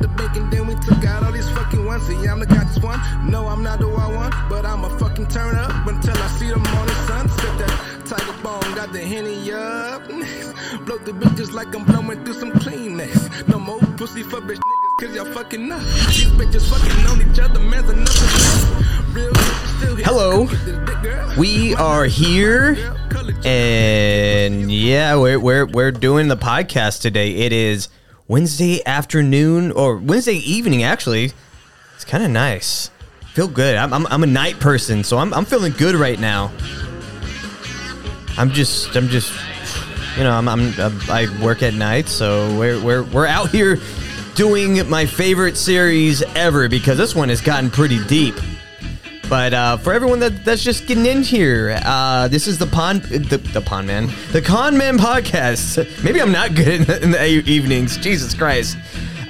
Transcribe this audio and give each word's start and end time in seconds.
the 0.00 0.08
bank 0.08 0.36
and 0.36 0.50
then 0.50 0.66
we 0.66 0.74
took 0.76 1.04
out 1.04 1.22
all 1.22 1.32
these 1.32 1.48
fucking 1.50 1.84
ones. 1.84 2.06
See, 2.06 2.26
I'm 2.26 2.40
the 2.40 2.46
this 2.46 2.82
one. 2.82 3.00
No, 3.30 3.46
I'm 3.46 3.62
not 3.62 3.78
the 3.78 3.88
wild 3.88 4.14
one, 4.14 4.32
but 4.48 4.64
I'm 4.64 4.84
a 4.84 4.98
fucking 4.98 5.28
turn 5.28 5.56
up 5.56 5.86
until 5.86 6.16
I 6.16 6.26
see 6.38 6.48
the 6.48 6.56
morning 6.56 6.94
sun. 7.06 7.28
Sip 7.28 7.58
that 7.58 8.02
tiger 8.06 8.42
bone, 8.42 8.74
got 8.74 8.92
the 8.92 9.00
henny 9.00 9.52
up. 9.52 10.06
Blow 10.86 10.98
the 10.98 11.12
bitches 11.12 11.52
like 11.52 11.74
I'm 11.74 11.84
blowing 11.84 12.24
through 12.24 12.34
some 12.34 12.52
Kleenex. 12.52 13.48
No 13.48 13.58
more 13.58 13.78
pussy 13.96 14.22
for 14.22 14.40
bitch 14.40 14.58
niggas, 14.58 15.00
cause 15.00 15.14
y'all 15.14 15.32
fucking 15.32 15.70
up. 15.70 15.80
These 15.80 16.26
bitches 16.38 16.68
fucking 16.68 17.06
on 17.06 17.30
each 17.30 17.38
other, 17.38 17.60
man's 17.60 17.90
enough. 17.90 19.14
Real 19.14 19.34
still 19.78 19.96
here. 19.96 20.04
Hello. 20.04 20.46
Get 20.46 20.64
this 20.64 20.78
dick, 20.88 21.02
girl. 21.02 21.34
We 21.36 21.74
are 21.74 22.04
here, 22.04 22.76
and 23.44 24.70
yeah, 24.70 25.16
we're 25.16 25.40
we're 25.40 25.66
we're 25.66 25.92
doing 25.92 26.28
the 26.28 26.36
podcast 26.36 27.00
today. 27.00 27.32
It 27.34 27.52
is 27.52 27.88
Wednesday 28.30 28.80
afternoon 28.86 29.72
or 29.72 29.96
Wednesday 29.96 30.36
evening. 30.36 30.84
Actually, 30.84 31.32
it's 31.96 32.04
kind 32.04 32.22
of 32.22 32.30
nice. 32.30 32.88
Feel 33.34 33.48
good. 33.48 33.74
I'm, 33.74 33.92
I'm 33.92 34.06
I'm 34.06 34.22
a 34.22 34.26
night 34.26 34.60
person, 34.60 35.02
so 35.02 35.18
I'm 35.18 35.34
I'm 35.34 35.44
feeling 35.44 35.72
good 35.72 35.96
right 35.96 36.18
now. 36.18 36.52
I'm 38.38 38.52
just 38.52 38.94
I'm 38.94 39.08
just 39.08 39.32
you 40.16 40.22
know 40.22 40.30
I'm, 40.30 40.48
I'm 40.48 40.72
I 40.78 41.26
work 41.42 41.64
at 41.64 41.74
night, 41.74 42.08
so 42.08 42.56
we're 42.56 42.80
we're 42.80 43.02
we're 43.02 43.26
out 43.26 43.50
here 43.50 43.78
doing 44.36 44.88
my 44.88 45.06
favorite 45.06 45.56
series 45.56 46.22
ever 46.36 46.68
because 46.68 46.98
this 46.98 47.16
one 47.16 47.30
has 47.30 47.40
gotten 47.40 47.68
pretty 47.68 48.02
deep. 48.04 48.36
But 49.30 49.54
uh, 49.54 49.76
for 49.76 49.92
everyone 49.92 50.18
that, 50.18 50.44
that's 50.44 50.64
just 50.64 50.88
getting 50.88 51.06
in 51.06 51.22
here, 51.22 51.80
uh, 51.84 52.26
this 52.26 52.48
is 52.48 52.58
the 52.58 52.66
Pond, 52.66 53.02
the, 53.04 53.36
the 53.38 53.60
Pond 53.60 53.86
Man, 53.86 54.10
the 54.32 54.42
Con 54.42 54.76
Man 54.76 54.98
podcast. 54.98 56.02
Maybe 56.02 56.20
I'm 56.20 56.32
not 56.32 56.56
good 56.56 56.66
in 56.66 56.84
the, 56.84 57.00
in 57.00 57.10
the 57.12 57.24
evenings. 57.24 57.96
Jesus 57.96 58.34
Christ. 58.34 58.76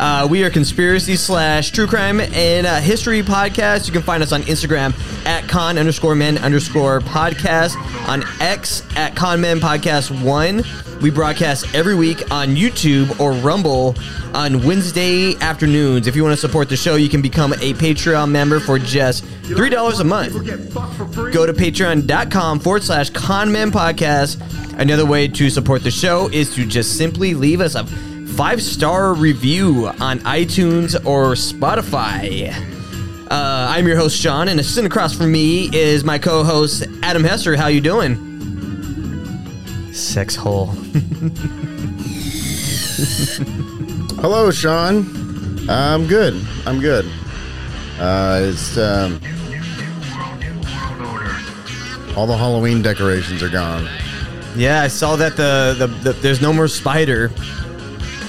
Uh, 0.00 0.26
we 0.30 0.42
are 0.44 0.48
conspiracy 0.48 1.14
slash 1.14 1.72
true 1.72 1.86
crime 1.86 2.20
and 2.20 2.66
uh, 2.66 2.80
history 2.80 3.22
podcast. 3.22 3.86
You 3.86 3.92
can 3.92 4.00
find 4.00 4.22
us 4.22 4.32
on 4.32 4.40
Instagram 4.44 4.94
at 5.26 5.46
con 5.46 5.76
underscore 5.76 6.14
men 6.14 6.38
underscore 6.38 7.00
podcast, 7.00 7.76
on 8.08 8.24
X 8.40 8.82
at 8.96 9.14
con 9.14 9.42
men 9.42 9.60
podcast 9.60 10.10
one. 10.24 10.64
We 11.02 11.10
broadcast 11.10 11.74
every 11.74 11.94
week 11.94 12.32
on 12.32 12.56
YouTube 12.56 13.20
or 13.20 13.32
Rumble 13.32 13.94
on 14.32 14.64
Wednesday 14.64 15.36
afternoons. 15.36 16.06
If 16.06 16.16
you 16.16 16.22
want 16.22 16.32
to 16.32 16.40
support 16.40 16.70
the 16.70 16.78
show, 16.78 16.96
you 16.96 17.10
can 17.10 17.20
become 17.20 17.52
a 17.52 17.74
Patreon 17.74 18.30
member 18.30 18.58
for 18.58 18.78
just 18.78 19.24
$3 19.24 20.00
a 20.00 20.04
month. 20.04 20.32
Go 21.34 21.44
to 21.44 21.52
patreon.com 21.52 22.60
forward 22.60 22.84
slash 22.84 23.10
conmen 23.10 23.70
podcast. 23.70 24.40
Another 24.78 25.04
way 25.04 25.28
to 25.28 25.50
support 25.50 25.82
the 25.82 25.90
show 25.90 26.30
is 26.32 26.54
to 26.54 26.64
just 26.64 26.96
simply 26.96 27.34
leave 27.34 27.60
us 27.60 27.74
a 27.74 27.84
five 28.36 28.62
star 28.62 29.14
review 29.14 29.88
on 30.00 30.20
iTunes 30.20 30.94
or 31.04 31.32
Spotify. 31.32 32.52
Uh, 33.30 33.66
I'm 33.70 33.86
your 33.86 33.96
host 33.96 34.16
Sean, 34.16 34.48
and 34.48 34.64
sitting 34.64 34.86
across 34.86 35.16
from 35.16 35.30
me 35.30 35.68
is 35.74 36.04
my 36.04 36.18
co-host 36.18 36.84
Adam 37.02 37.22
Hester. 37.22 37.56
How 37.56 37.68
you 37.68 37.80
doing? 37.80 38.16
Sex 39.92 40.36
hole. 40.36 40.66
Hello, 44.20 44.50
Sean. 44.50 45.68
I'm 45.68 46.06
good. 46.06 46.34
I'm 46.66 46.80
good. 46.80 47.06
Uh, 47.98 48.40
it's 48.44 48.76
um, 48.78 49.20
all 52.16 52.26
the 52.26 52.36
Halloween 52.36 52.82
decorations 52.82 53.42
are 53.42 53.48
gone. 53.48 53.88
Yeah, 54.56 54.82
I 54.82 54.88
saw 54.88 55.14
that 55.16 55.36
the, 55.36 55.76
the, 55.78 55.86
the 55.86 56.12
there's 56.20 56.40
no 56.40 56.52
more 56.52 56.66
spider. 56.66 57.30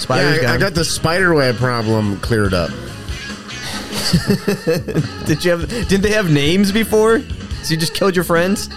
Spider's 0.02 0.42
Yeah, 0.42 0.52
I, 0.52 0.56
I 0.56 0.58
got 0.58 0.74
the 0.74 0.84
spider 0.84 1.34
web 1.34 1.58
problem 1.58 2.20
cleared 2.22 2.54
up. 2.54 2.70
Did 5.26 5.46
you 5.46 5.52
have? 5.52 5.70
Didn't 5.70 6.02
they 6.02 6.12
have 6.12 6.32
names 6.32 6.72
before? 6.72 7.20
So 7.20 7.74
you 7.74 7.78
just 7.78 7.94
killed 7.94 8.16
your 8.16 8.26
friends? 8.26 8.70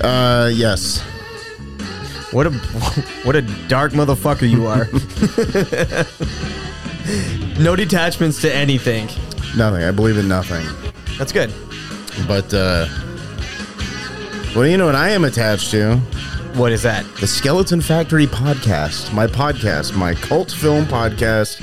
Uh, 0.00 0.50
yes. 0.52 1.00
What 2.32 2.46
a 2.46 2.50
what 3.24 3.36
a 3.36 3.42
dark 3.68 3.92
motherfucker 3.92 4.48
you 4.48 4.66
are. 4.66 4.88
no 7.62 7.76
detachments 7.76 8.40
to 8.42 8.54
anything. 8.54 9.06
Nothing. 9.56 9.84
I 9.84 9.90
believe 9.90 10.16
in 10.16 10.28
nothing. 10.28 10.66
That's 11.18 11.32
good. 11.32 11.52
But 12.26 12.52
uh, 12.54 12.86
well, 14.54 14.64
do 14.64 14.70
you 14.70 14.76
know 14.76 14.86
what 14.86 14.94
I 14.94 15.10
am 15.10 15.24
attached 15.24 15.70
to? 15.72 16.00
What 16.58 16.72
is 16.72 16.82
that? 16.82 17.06
The 17.20 17.26
Skeleton 17.28 17.80
Factory 17.80 18.26
podcast. 18.26 19.14
My 19.14 19.28
podcast, 19.28 19.96
my 19.96 20.12
cult 20.14 20.50
film 20.50 20.86
podcast 20.86 21.62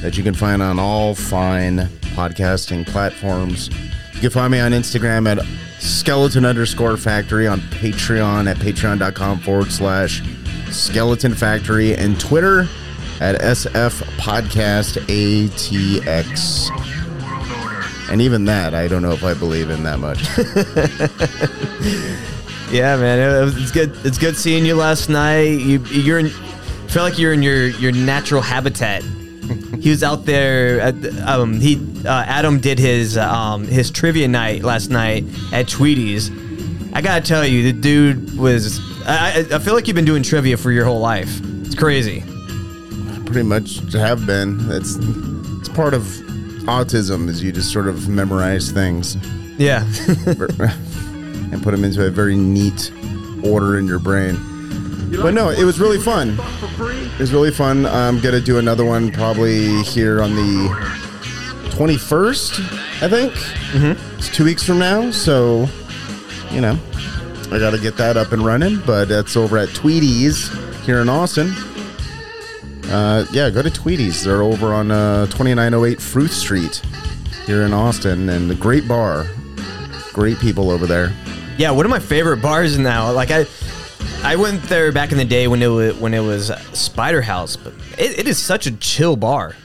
that 0.00 0.16
you 0.16 0.22
can 0.22 0.32
find 0.32 0.62
on 0.62 0.78
all 0.78 1.12
fine 1.16 1.88
podcasting 2.14 2.86
platforms. 2.86 3.68
You 4.14 4.20
can 4.20 4.30
find 4.30 4.52
me 4.52 4.60
on 4.60 4.70
Instagram 4.70 5.26
at 5.26 5.44
skeleton 5.80 6.44
underscore 6.44 6.96
factory, 6.96 7.48
on 7.48 7.58
Patreon 7.62 8.48
at 8.48 8.58
patreon.com 8.58 9.40
forward 9.40 9.72
slash 9.72 10.22
skeleton 10.70 11.34
factory, 11.34 11.96
and 11.96 12.20
Twitter 12.20 12.68
at 13.20 13.40
SF 13.40 14.04
Podcast 14.18 15.00
ATX. 15.08 16.70
And 18.08 18.22
even 18.22 18.44
that, 18.44 18.72
I 18.72 18.86
don't 18.86 19.02
know 19.02 19.10
if 19.10 19.24
I 19.24 19.34
believe 19.34 19.68
in 19.68 19.82
that 19.82 19.98
much. 19.98 20.22
Yeah, 22.70 22.96
man, 22.96 23.18
it 23.18 23.44
was, 23.44 23.56
it's 23.62 23.70
good. 23.70 23.96
It's 24.04 24.18
good 24.18 24.36
seeing 24.36 24.66
you 24.66 24.74
last 24.74 25.08
night. 25.08 25.60
You 25.60 25.78
you're 25.84 26.18
in, 26.18 26.28
feel 26.88 27.02
like 27.02 27.18
you're 27.18 27.32
in 27.32 27.42
your 27.42 27.68
your 27.68 27.92
natural 27.92 28.42
habitat. 28.42 29.02
he 29.80 29.90
was 29.90 30.02
out 30.02 30.24
there. 30.24 30.80
At, 30.80 30.94
um, 31.26 31.60
he 31.60 31.76
uh, 32.04 32.24
Adam 32.26 32.58
did 32.58 32.78
his 32.78 33.16
um 33.16 33.64
his 33.68 33.90
trivia 33.90 34.26
night 34.28 34.62
last 34.62 34.90
night 34.90 35.24
at 35.52 35.68
Tweety's. 35.68 36.30
I 36.92 37.02
gotta 37.02 37.24
tell 37.24 37.44
you, 37.46 37.62
the 37.72 37.78
dude 37.78 38.36
was. 38.36 38.80
I, 39.06 39.44
I 39.50 39.56
I 39.56 39.58
feel 39.60 39.74
like 39.74 39.86
you've 39.86 39.94
been 39.94 40.04
doing 40.04 40.22
trivia 40.24 40.56
for 40.56 40.72
your 40.72 40.84
whole 40.84 41.00
life. 41.00 41.40
It's 41.64 41.74
crazy. 41.76 42.22
pretty 43.26 43.44
much 43.44 43.78
have 43.92 44.26
been. 44.26 44.58
It's 44.70 44.96
it's 45.60 45.68
part 45.68 45.94
of 45.94 46.02
autism 46.66 47.28
is 47.28 47.42
you 47.44 47.52
just 47.52 47.72
sort 47.72 47.86
of 47.86 48.08
memorize 48.08 48.72
things 48.72 49.16
Yeah. 49.56 49.86
and 51.52 51.62
put 51.62 51.72
them 51.72 51.84
into 51.84 52.06
a 52.06 52.10
very 52.10 52.36
neat 52.36 52.92
order 53.44 53.78
in 53.78 53.86
your 53.86 53.98
brain. 53.98 54.36
But 55.22 55.34
no, 55.34 55.50
it 55.50 55.64
was 55.64 55.78
really 55.78 55.98
fun. 55.98 56.38
It 56.78 57.18
was 57.18 57.32
really 57.32 57.50
fun. 57.50 57.86
I'm 57.86 58.20
gonna 58.20 58.40
do 58.40 58.58
another 58.58 58.84
one 58.84 59.12
probably 59.12 59.82
here 59.82 60.20
on 60.20 60.34
the 60.34 60.68
21st, 61.70 62.60
I 63.02 63.08
think. 63.08 63.32
Mm-hmm. 63.32 64.18
It's 64.18 64.34
two 64.34 64.44
weeks 64.44 64.62
from 64.62 64.78
now, 64.78 65.10
so 65.10 65.66
you 66.50 66.60
know, 66.60 66.78
I 67.52 67.58
got 67.58 67.70
to 67.70 67.78
get 67.78 67.96
that 67.96 68.16
up 68.16 68.32
and 68.32 68.44
running. 68.44 68.80
But 68.86 69.06
that's 69.06 69.36
over 69.36 69.58
at 69.58 69.68
Tweety's 69.70 70.50
here 70.84 71.00
in 71.00 71.08
Austin. 71.08 71.52
Uh, 72.88 73.26
yeah, 73.32 73.50
go 73.50 73.62
to 73.62 73.70
Tweety's. 73.70 74.24
They're 74.24 74.42
over 74.42 74.72
on 74.72 74.90
uh, 74.90 75.26
2908 75.26 76.00
Fruth 76.00 76.32
Street 76.32 76.82
here 77.44 77.62
in 77.62 77.72
Austin, 77.72 78.28
and 78.28 78.48
the 78.48 78.54
great 78.54 78.88
bar. 78.88 79.26
Great 80.12 80.38
people 80.38 80.70
over 80.70 80.86
there. 80.86 81.12
Yeah, 81.58 81.70
one 81.70 81.86
of 81.86 81.90
my 81.90 81.98
favorite 81.98 82.42
bars 82.42 82.78
now. 82.78 83.10
Like 83.12 83.30
I, 83.30 83.46
I 84.22 84.36
went 84.36 84.62
there 84.64 84.92
back 84.92 85.10
in 85.12 85.16
the 85.16 85.24
day 85.24 85.48
when 85.48 85.62
it 85.62 85.68
was 85.68 85.96
when 85.98 86.12
it 86.12 86.20
was 86.20 86.48
Spider 86.74 87.22
House, 87.22 87.56
but 87.56 87.72
it, 87.98 88.18
it 88.18 88.28
is 88.28 88.36
such 88.38 88.66
a 88.66 88.72
chill 88.76 89.16
bar. 89.16 89.56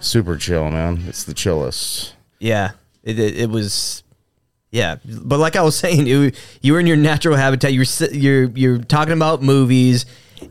Super 0.00 0.36
chill, 0.38 0.70
man. 0.70 1.02
It's 1.06 1.24
the 1.24 1.34
chillest. 1.34 2.14
Yeah, 2.38 2.70
it, 3.02 3.18
it, 3.18 3.36
it 3.36 3.50
was. 3.50 4.02
Yeah, 4.70 4.96
but 5.04 5.38
like 5.38 5.56
I 5.56 5.62
was 5.62 5.76
saying, 5.78 6.06
you 6.06 6.32
you 6.62 6.72
were 6.72 6.80
in 6.80 6.86
your 6.86 6.96
natural 6.96 7.36
habitat. 7.36 7.74
You're 7.74 7.84
you're 8.12 8.44
you're 8.50 8.78
talking 8.78 9.12
about 9.12 9.42
movies, 9.42 10.06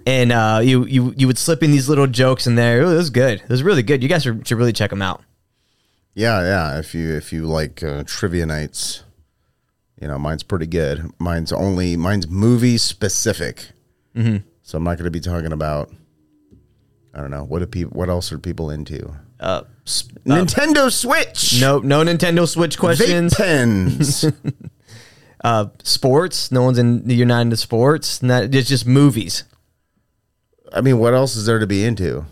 and 0.06 0.32
uh, 0.32 0.60
you 0.64 0.86
you 0.86 1.16
you 1.18 1.26
would 1.26 1.40
slip 1.40 1.64
in 1.64 1.72
these 1.72 1.90
little 1.90 2.06
jokes 2.06 2.46
in 2.46 2.54
there. 2.54 2.82
It 2.84 2.86
was 2.86 3.10
good. 3.10 3.42
It 3.42 3.50
was 3.50 3.64
really 3.64 3.82
good. 3.84 4.04
You 4.04 4.10
guys 4.10 4.22
should 4.22 4.48
should 4.48 4.60
really 4.60 4.74
check 4.74 4.92
them 4.92 5.02
out. 5.02 5.24
Yeah, 6.14 6.42
yeah. 6.42 6.78
If 6.78 6.94
you 6.94 7.16
if 7.16 7.34
you 7.34 7.46
like 7.48 7.82
uh, 7.82 8.04
trivia 8.06 8.46
nights, 8.46 9.04
you 10.02 10.08
know 10.08 10.18
mine's 10.20 10.44
pretty 10.44 10.68
good. 10.68 11.12
Mine's 11.20 11.52
only 11.52 11.96
mine's 11.98 12.28
movie 12.28 12.78
specific. 12.78 13.70
Mm-hmm. 14.16 14.38
So 14.64 14.78
I'm 14.78 14.84
not 14.84 14.98
going 14.98 15.06
to 15.06 15.12
be 15.12 15.20
talking 15.20 15.52
about. 15.52 15.92
I 17.14 17.22
don't 17.22 17.32
know 17.32 17.44
what 17.44 17.60
do 17.60 17.66
people. 17.68 17.98
What 17.98 18.10
else 18.10 18.32
are 18.32 18.38
people 18.40 18.70
into? 18.70 19.14
Uh, 19.40 19.64
Nintendo 19.86 20.92
Switch. 20.92 21.60
no 21.62 21.80
no 21.80 22.04
Nintendo 22.04 22.48
Switch 22.48 22.78
Vape 22.78 22.80
questions. 22.80 23.34
pens. 23.36 24.26
Uh, 25.44 25.68
sports. 25.84 26.52
No 26.52 26.64
one's 26.64 26.80
in. 26.80 27.08
You're 27.08 27.28
not 27.28 27.42
into 27.42 27.56
sports. 27.56 28.24
Not, 28.24 28.56
it's 28.56 28.68
just 28.68 28.88
movies. 28.88 29.44
I 30.74 30.82
mean, 30.82 30.98
what 30.98 31.14
else 31.14 31.36
is 31.36 31.46
there 31.46 31.60
to 31.60 31.68
be 31.68 31.86
into? 31.86 32.26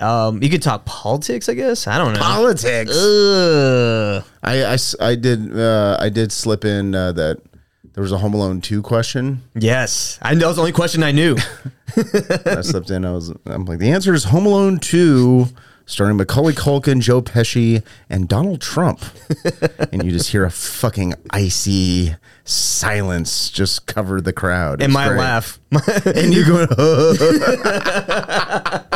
Um, 0.00 0.42
you 0.42 0.48
could 0.48 0.62
talk 0.62 0.84
politics, 0.84 1.48
I 1.48 1.54
guess. 1.54 1.86
I 1.86 1.98
don't 1.98 2.12
know. 2.14 2.20
Politics. 2.20 2.96
Ugh. 2.96 4.24
I, 4.42 4.64
I 4.74 4.78
I 5.00 5.14
did 5.16 5.58
uh, 5.58 5.96
I 6.00 6.08
did 6.08 6.32
slip 6.32 6.64
in 6.64 6.94
uh, 6.94 7.12
that 7.12 7.38
There 7.94 8.02
was 8.02 8.12
a 8.12 8.18
Home 8.18 8.34
Alone 8.34 8.60
2 8.60 8.80
question. 8.82 9.42
Yes, 9.54 10.18
I 10.22 10.34
that 10.34 10.46
was 10.46 10.56
the 10.56 10.62
only 10.62 10.72
question 10.72 11.02
I 11.02 11.12
knew. 11.12 11.36
I 11.96 12.60
slipped 12.60 12.90
in. 12.90 13.04
I 13.04 13.10
was. 13.12 13.32
I'm 13.46 13.64
like, 13.64 13.78
the 13.80 13.90
answer 13.90 14.14
is 14.14 14.24
Home 14.24 14.46
Alone 14.46 14.78
2, 14.78 15.46
starring 15.86 16.16
Macaulay 16.16 16.52
Culkin, 16.52 17.00
Joe 17.00 17.22
Pesci, 17.22 17.82
and 18.08 18.28
Donald 18.28 18.60
Trump. 18.60 19.00
and 19.92 20.04
you 20.04 20.12
just 20.12 20.30
hear 20.30 20.44
a 20.44 20.50
fucking 20.50 21.14
icy 21.30 22.14
silence 22.44 23.50
just 23.50 23.86
cover 23.86 24.20
the 24.20 24.32
crowd. 24.32 24.74
and 24.80 24.90
It's 24.90 24.94
my 24.94 25.08
great. 25.08 25.18
laugh. 25.18 25.58
And 26.06 26.32
you 26.32 26.46
going, 26.46 26.68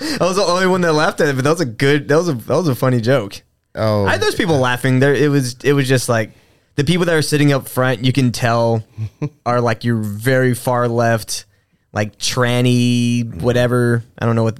I 0.20 0.24
was 0.24 0.36
the 0.36 0.42
only 0.42 0.66
one 0.66 0.80
that 0.82 0.92
laughed 0.92 1.20
at 1.20 1.28
it, 1.28 1.34
but 1.34 1.44
that 1.44 1.50
was 1.50 1.60
a 1.60 1.66
good. 1.66 2.08
That 2.08 2.16
was 2.16 2.28
a 2.28 2.34
that 2.34 2.56
was 2.56 2.68
a 2.68 2.74
funny 2.74 3.00
joke. 3.00 3.42
oh, 3.74 4.04
I 4.06 4.12
had 4.12 4.20
those 4.20 4.34
people 4.34 4.58
laughing. 4.58 5.00
There, 5.00 5.14
it 5.14 5.28
was 5.30 5.56
it 5.64 5.72
was 5.72 5.88
just 5.88 6.08
like 6.08 6.32
the 6.76 6.84
people 6.84 7.06
that 7.06 7.14
are 7.14 7.22
sitting 7.22 7.52
up 7.52 7.68
front. 7.68 8.04
You 8.04 8.12
can 8.12 8.32
tell 8.32 8.84
are 9.46 9.60
like 9.60 9.84
you're 9.84 9.96
very 9.96 10.54
far 10.54 10.88
left, 10.88 11.46
like 11.92 12.18
tranny, 12.18 13.42
whatever. 13.42 14.04
I 14.18 14.26
don't 14.26 14.36
know 14.36 14.44
what 14.44 14.58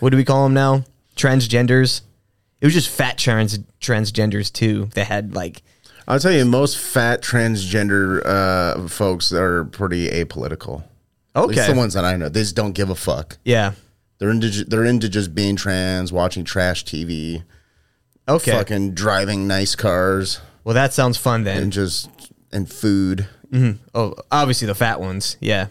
what 0.00 0.10
do 0.10 0.16
we 0.16 0.24
call 0.24 0.44
them 0.44 0.54
now? 0.54 0.84
Transgenders. 1.16 2.02
It 2.60 2.66
was 2.66 2.74
just 2.74 2.88
fat 2.88 3.18
trans 3.18 3.58
transgenders 3.80 4.52
too. 4.52 4.86
That 4.94 5.06
had 5.06 5.34
like 5.34 5.62
I'll 6.08 6.20
tell 6.20 6.32
you, 6.32 6.44
most 6.44 6.78
fat 6.78 7.20
transgender 7.20 8.24
uh, 8.24 8.88
folks 8.88 9.32
are 9.32 9.64
pretty 9.64 10.08
apolitical. 10.08 10.84
At 11.34 11.48
least 11.48 11.60
okay, 11.60 11.72
the 11.72 11.78
ones 11.78 11.94
that 11.94 12.04
I 12.04 12.16
know, 12.16 12.28
they 12.28 12.40
just 12.40 12.54
don't 12.56 12.72
give 12.72 12.88
a 12.90 12.94
fuck. 12.94 13.36
yeah, 13.44 13.72
They're 14.18 14.30
into 14.30 14.64
they're 14.64 14.84
into 14.84 15.08
just 15.08 15.34
being 15.34 15.56
trans, 15.56 16.12
watching 16.12 16.44
trash 16.44 16.84
TV, 16.84 17.42
okay. 18.28 18.50
fucking 18.52 18.92
driving 18.94 19.46
nice 19.46 19.74
cars, 19.74 20.40
Well, 20.64 20.74
that 20.74 20.92
sounds 20.94 21.16
fun 21.18 21.44
then. 21.44 21.62
and 21.64 21.72
just 21.72 22.08
and 22.52 22.70
food. 22.70 23.28
Mm-hmm. 23.52 23.82
Oh, 23.94 24.14
obviously 24.30 24.66
the 24.66 24.74
fat 24.74 25.00
ones. 25.00 25.36
Yeah. 25.40 25.68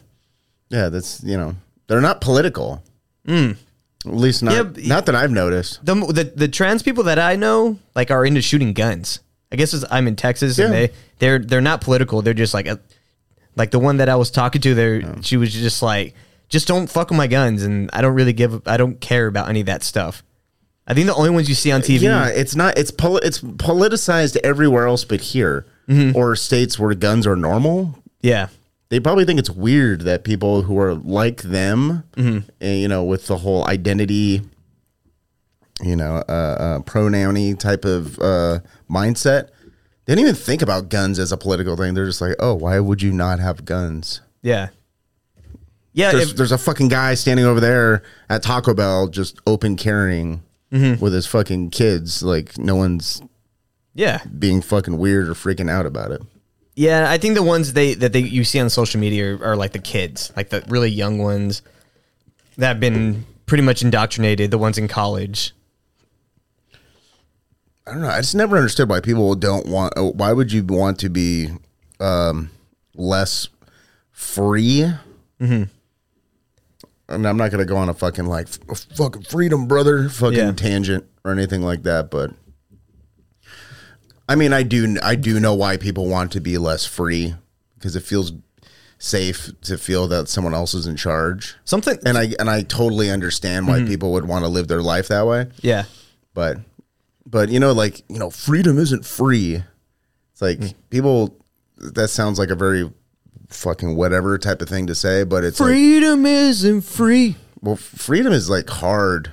Yeah, 0.69 0.89
that's 0.89 1.23
you 1.23 1.37
know 1.37 1.55
they're 1.87 2.01
not 2.01 2.21
political. 2.21 2.83
Mm. 3.27 3.57
At 4.05 4.13
least 4.15 4.43
not 4.43 4.53
Yeah, 4.53 4.63
but- 4.63 4.85
not 4.85 5.05
that 5.07 5.15
I've 5.15 5.31
noticed. 5.31 5.83
the, 5.85 5.95
the 5.95 6.23
the 6.35 6.47
trans 6.47 6.83
people 6.83 7.03
that 7.05 7.17
I 7.19 7.35
know 7.35 7.79
like 7.95 8.11
are 8.11 8.25
into 8.25 8.41
shooting 8.41 8.73
guns. 8.73 9.19
I 9.51 9.55
guess 9.57 9.73
it's, 9.73 9.85
I'm 9.89 10.07
in 10.07 10.15
Texas 10.15 10.57
and 10.59 10.71
Yeah. 10.73 10.79
they 10.87 10.93
they're 11.19 11.39
they're 11.39 11.61
not 11.61 11.81
political. 11.81 12.21
They're 12.21 12.33
just 12.33 12.53
like 12.53 12.67
a, 12.67 12.79
like 13.55 13.71
the 13.71 13.79
one 13.79 13.97
that 13.97 14.09
I 14.09 14.15
was 14.15 14.29
talking 14.31 14.61
to 14.61 14.75
there. 14.75 15.01
Oh. 15.03 15.21
She 15.21 15.37
was 15.37 15.53
just 15.53 15.81
like, 15.81 16.13
just 16.49 16.67
don't 16.67 16.87
fuck 16.89 17.09
with 17.09 17.17
my 17.17 17.27
guns, 17.27 17.63
and 17.63 17.89
I 17.93 18.01
don't 18.01 18.13
really 18.15 18.33
give. 18.33 18.67
I 18.67 18.77
don't 18.77 18.99
care 19.01 19.27
about 19.27 19.49
any 19.49 19.61
of 19.61 19.65
that 19.67 19.83
stuff. 19.83 20.23
I 20.87 20.93
think 20.93 21.07
the 21.07 21.15
only 21.15 21.31
ones 21.31 21.49
you 21.49 21.55
see 21.55 21.71
on 21.71 21.81
TV. 21.81 22.01
Yeah, 22.01 22.27
it's 22.27 22.55
not. 22.55 22.77
It's 22.77 22.91
poli- 22.91 23.21
it's 23.23 23.39
politicized 23.41 24.37
everywhere 24.43 24.85
else 24.87 25.03
but 25.05 25.21
here, 25.21 25.65
or 26.15 26.35
states 26.35 26.77
where 26.79 26.93
guns 26.95 27.25
are 27.27 27.35
normal. 27.35 27.97
yeah, 28.21 28.47
They 28.89 28.99
probably 28.99 29.25
think 29.25 29.39
it's 29.39 29.49
weird 29.49 30.01
that 30.01 30.23
people 30.23 30.61
who 30.63 30.77
are 30.79 30.93
like 30.93 31.41
them, 31.41 32.03
eh, 32.61 32.73
you 32.75 32.87
know, 32.87 33.03
with 33.03 33.25
the 33.27 33.37
whole 33.37 33.67
identity, 33.67 34.41
you 35.81 35.95
know, 35.95 36.23
uh, 36.29 36.31
uh, 36.31 36.79
pronouny 36.81 37.53
type 37.55 37.85
of 37.85 38.17
uh, 38.19 38.59
mindset, 38.89 39.49
they 40.05 40.15
don't 40.15 40.21
even 40.23 40.35
think 40.35 40.61
about 40.61 40.89
guns 40.89 41.19
as 41.19 41.31
a 41.31 41.37
political 41.37 41.75
thing. 41.75 41.93
They're 41.95 42.05
just 42.05 42.21
like, 42.21 42.35
oh, 42.39 42.53
why 42.53 42.79
would 42.79 43.01
you 43.01 43.11
not 43.11 43.39
have 43.39 43.65
guns? 43.65 44.21
yeah, 44.41 44.69
yeah. 45.95 46.11
There's, 46.11 46.29
if- 46.31 46.37
there's 46.37 46.51
a 46.51 46.57
fucking 46.59 46.89
guy 46.89 47.15
standing 47.15 47.45
over 47.47 47.59
there 47.59 48.03
at 48.29 48.43
Taco 48.43 48.73
Bell 48.75 49.07
just 49.07 49.39
open 49.47 49.75
carrying 49.75 50.43
with 50.71 51.13
his 51.13 51.25
fucking 51.25 51.69
kids. 51.71 52.21
Like 52.21 52.57
no 52.57 52.75
one's 52.75 53.21
yeah, 53.93 54.19
being 54.37 54.61
fucking 54.61 54.97
weird 54.97 55.27
or 55.29 55.33
freaking 55.33 55.69
out 55.71 55.85
about 55.85 56.11
it. 56.11 56.21
yeah. 56.75 57.09
I 57.09 57.17
think 57.17 57.35
the 57.35 57.43
ones 57.43 57.71
they 57.73 57.93
that 57.95 58.11
they 58.13 58.19
you 58.19 58.43
see 58.43 58.59
on 58.59 58.69
social 58.69 58.99
media 58.99 59.35
are, 59.37 59.45
are 59.45 59.55
like 59.55 59.71
the 59.71 59.79
kids, 59.79 60.31
like 60.35 60.49
the 60.49 60.63
really 60.67 60.89
young 60.89 61.17
ones 61.17 61.61
that 62.57 62.67
have 62.67 62.79
been 62.81 63.25
pretty 63.45 63.63
much 63.63 63.81
indoctrinated. 63.81 64.51
The 64.51 64.57
ones 64.57 64.77
in 64.77 64.87
college. 64.89 65.53
I 67.87 67.91
don't 67.91 68.01
know. 68.01 68.09
I 68.09 68.17
just 68.19 68.35
never 68.35 68.57
understood 68.57 68.89
why 68.89 68.99
people 68.99 69.35
don't 69.35 69.67
want. 69.67 69.93
uh, 69.97 70.03
Why 70.11 70.33
would 70.33 70.51
you 70.51 70.63
want 70.65 70.99
to 70.99 71.09
be 71.09 71.49
um, 71.99 72.49
less 72.95 73.47
free? 74.11 74.91
Mm-hmm. 75.39 75.63
I 77.07 77.17
mean, 77.17 77.25
I'm 77.27 77.37
not 77.37 77.51
gonna 77.51 77.65
go 77.65 77.77
on 77.77 77.89
a 77.89 77.93
fucking 77.93 78.25
like 78.25 78.47
f- 78.69 78.85
fucking 78.95 79.23
freedom, 79.23 79.67
brother, 79.67 80.09
fucking 80.09 80.37
Yeah. 80.37 80.51
tangent 80.53 81.05
or 81.23 81.31
anything 81.31 81.61
like 81.61 81.83
that. 81.83 82.09
But 82.09 82.31
I 84.27 84.35
mean, 84.35 84.53
I 84.53 84.63
do, 84.63 84.97
I 85.03 85.15
do 85.15 85.39
know 85.39 85.53
why 85.53 85.77
people 85.77 86.07
want 86.07 86.31
to 86.31 86.41
be 86.41 86.57
less 86.57 86.85
free 86.85 87.35
because 87.75 87.95
it 87.95 88.01
feels 88.01 88.31
safe 88.97 89.51
to 89.61 89.77
feel 89.77 90.07
that 90.07 90.27
someone 90.29 90.53
else 90.55 90.73
is 90.73 90.87
in 90.87 90.95
charge. 90.95 91.55
Something. 91.63 91.99
And 92.05 92.17
I 92.17 92.33
and 92.39 92.49
I 92.49 92.63
totally 92.63 93.11
understand 93.11 93.67
why 93.67 93.83
people 93.83 94.11
would 94.13 94.25
want 94.27 94.43
to 94.43 94.49
live 94.49 94.67
their 94.67 94.81
life 94.81 95.09
that 95.09 95.27
way 95.27 95.47
yeah. 95.61 95.83
but 96.33 96.57
but 97.27 97.49
you 97.49 97.59
know 97.59 97.71
like 97.73 98.03
you 98.09 98.17
know 98.17 98.29
freedom 98.31 98.79
isn't 98.79 99.05
free 99.05 99.61
it's 100.31 100.41
like 100.41 100.57
Hmm. 100.59 100.67
people 100.89 101.35
that 101.77 102.07
sounds 102.07 102.39
like 102.39 102.49
a 102.49 102.55
very 102.55 102.89
fucking 103.49 103.95
whatever 103.95 104.37
type 104.37 104.61
of 104.61 104.67
thing 104.69 104.87
to 104.87 104.95
say 104.95 105.23
but 105.23 105.43
it's 105.43 105.59
like 105.59 105.69
Freedom 105.69 106.25
isn't 106.25 106.81
free. 106.81 107.35
well 107.61 107.75
freedom 107.75 108.33
is 108.33 108.49
like 108.49 108.69
hard 108.69 109.31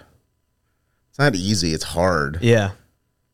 it's 1.10 1.18
not 1.18 1.34
easy 1.34 1.72
it's 1.72 1.84
hard 1.84 2.38
Yeah. 2.42 2.72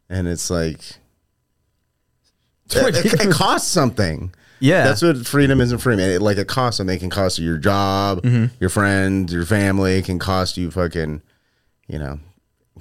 and 0.09 0.29
it's 0.29 0.51
like 0.51 0.81
it, 2.71 3.07
it- 3.07 3.21
it 3.27 3.31
costs 3.33 3.69
something 3.71 4.33
Yeah. 4.61 4.85
that's 4.85 5.03
what 5.03 5.27
freedom 5.27 5.61
isn't 5.61 5.79
free 5.79 5.97
man 5.97 6.11
it, 6.11 6.23
like 6.23 6.37
it 6.39 6.49
costs 6.49 6.79
something 6.79 6.97
it 6.97 7.01
can 7.01 7.11
cost 7.11 7.39
you 7.39 7.47
your 7.47 7.59
job 7.59 8.23
Mm-hmm. 8.23 8.55
your 8.61 8.71
friends 8.71 9.33
your 9.33 9.47
family 9.47 9.97
it 9.99 10.05
can 10.05 10.19
cost 10.19 10.57
you 10.57 10.71
fucking 10.71 11.23
you 11.87 11.99
know 11.99 12.21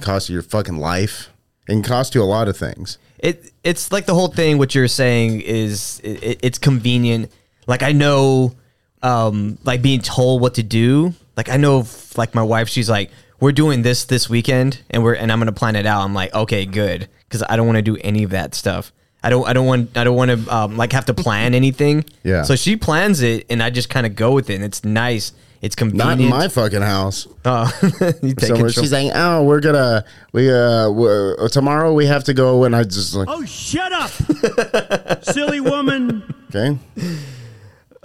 cost 0.02 0.30
you 0.30 0.34
your 0.34 0.44
fucking 0.44 0.78
life 0.78 1.30
it 1.68 1.72
can 1.72 1.84
cost 1.84 2.14
you 2.16 2.22
a 2.22 2.26
lot 2.26 2.48
of 2.48 2.58
things 2.58 2.98
it 3.20 3.52
it's 3.64 3.92
like 3.92 4.06
the 4.06 4.14
whole 4.14 4.28
thing. 4.28 4.60
What 4.60 4.76
you're 4.76 4.88
saying 4.88 5.42
is 5.42 6.00
it, 6.04 6.40
it's 6.44 6.60
convenient. 6.60 7.32
Like 7.68 7.84
I 7.84 7.92
know, 7.92 8.56
um, 9.04 9.58
like 9.64 9.82
being 9.82 10.02
told 10.02 10.42
what 10.42 10.56
to 10.56 10.64
do. 10.64 11.14
Like 11.36 11.50
I 11.50 11.58
know, 11.58 11.82
f- 11.82 12.18
like 12.18 12.34
my 12.34 12.42
wife, 12.44 12.68
she's 12.70 12.90
like, 12.90 13.12
we're 13.40 13.52
doing 13.52 13.84
this 13.84 14.06
this 14.06 14.30
weekend, 14.30 14.82
and 14.90 15.04
we're 15.04 15.14
and 15.14 15.32
I'm 15.32 15.40
gonna 15.40 15.52
plan 15.52 15.76
it 15.76 15.86
out. 15.86 16.02
I'm 16.04 16.14
like, 16.14 16.34
okay, 16.34 16.66
good, 16.66 17.08
because 17.28 17.44
I 17.48 17.56
don't 17.56 17.68
want 17.68 17.76
to 17.78 17.82
do 17.84 17.98
any 18.02 18.24
of 18.24 18.32
that 18.32 18.56
stuff. 18.56 18.92
I 19.24 19.30
don't. 19.30 19.48
I 19.48 19.54
don't 19.54 19.66
want. 19.68 19.98
I 19.98 20.04
don't 20.04 20.16
want 20.16 20.32
to 20.32 20.56
um, 20.56 20.78
like 20.78 20.94
have 20.94 21.06
to 21.06 21.14
plan 21.14 21.54
anything. 21.54 22.06
Yeah. 22.24 22.44
So 22.44 22.56
she 22.56 22.78
plans 22.78 23.22
it, 23.22 23.46
and 23.50 23.62
I 23.62 23.70
just 23.70 23.90
kind 23.90 24.06
of 24.06 24.16
go 24.16 24.32
with 24.32 24.50
it. 24.50 24.56
And 24.56 24.64
it's 24.64 24.84
nice. 24.86 25.34
It's 25.60 25.76
convenient. 25.76 25.98
Not 26.08 26.12
convenient. 26.12 26.34
in 26.36 26.40
my 26.40 26.48
fucking 26.50 26.82
house. 26.82 27.28
Oh, 27.44 27.72
you 28.22 28.36
take 28.36 28.50
So 28.50 28.68
she's 28.70 28.94
like, 28.94 29.12
"Oh, 29.16 29.44
we're 29.44 29.60
gonna 29.60 30.06
we 30.32 30.52
uh 30.52 30.90
we 30.92 31.48
tomorrow 31.50 31.94
we 31.94 32.06
have 32.06 32.24
to 32.26 32.34
go," 32.34 32.64
and 32.64 32.76
I 32.76 32.84
just 32.84 33.16
like, 33.16 33.28
Oh, 33.30 33.44
shut 33.44 33.92
up, 33.92 34.12
silly 35.24 35.60
woman. 35.62 36.24
"Okay, 36.50 36.78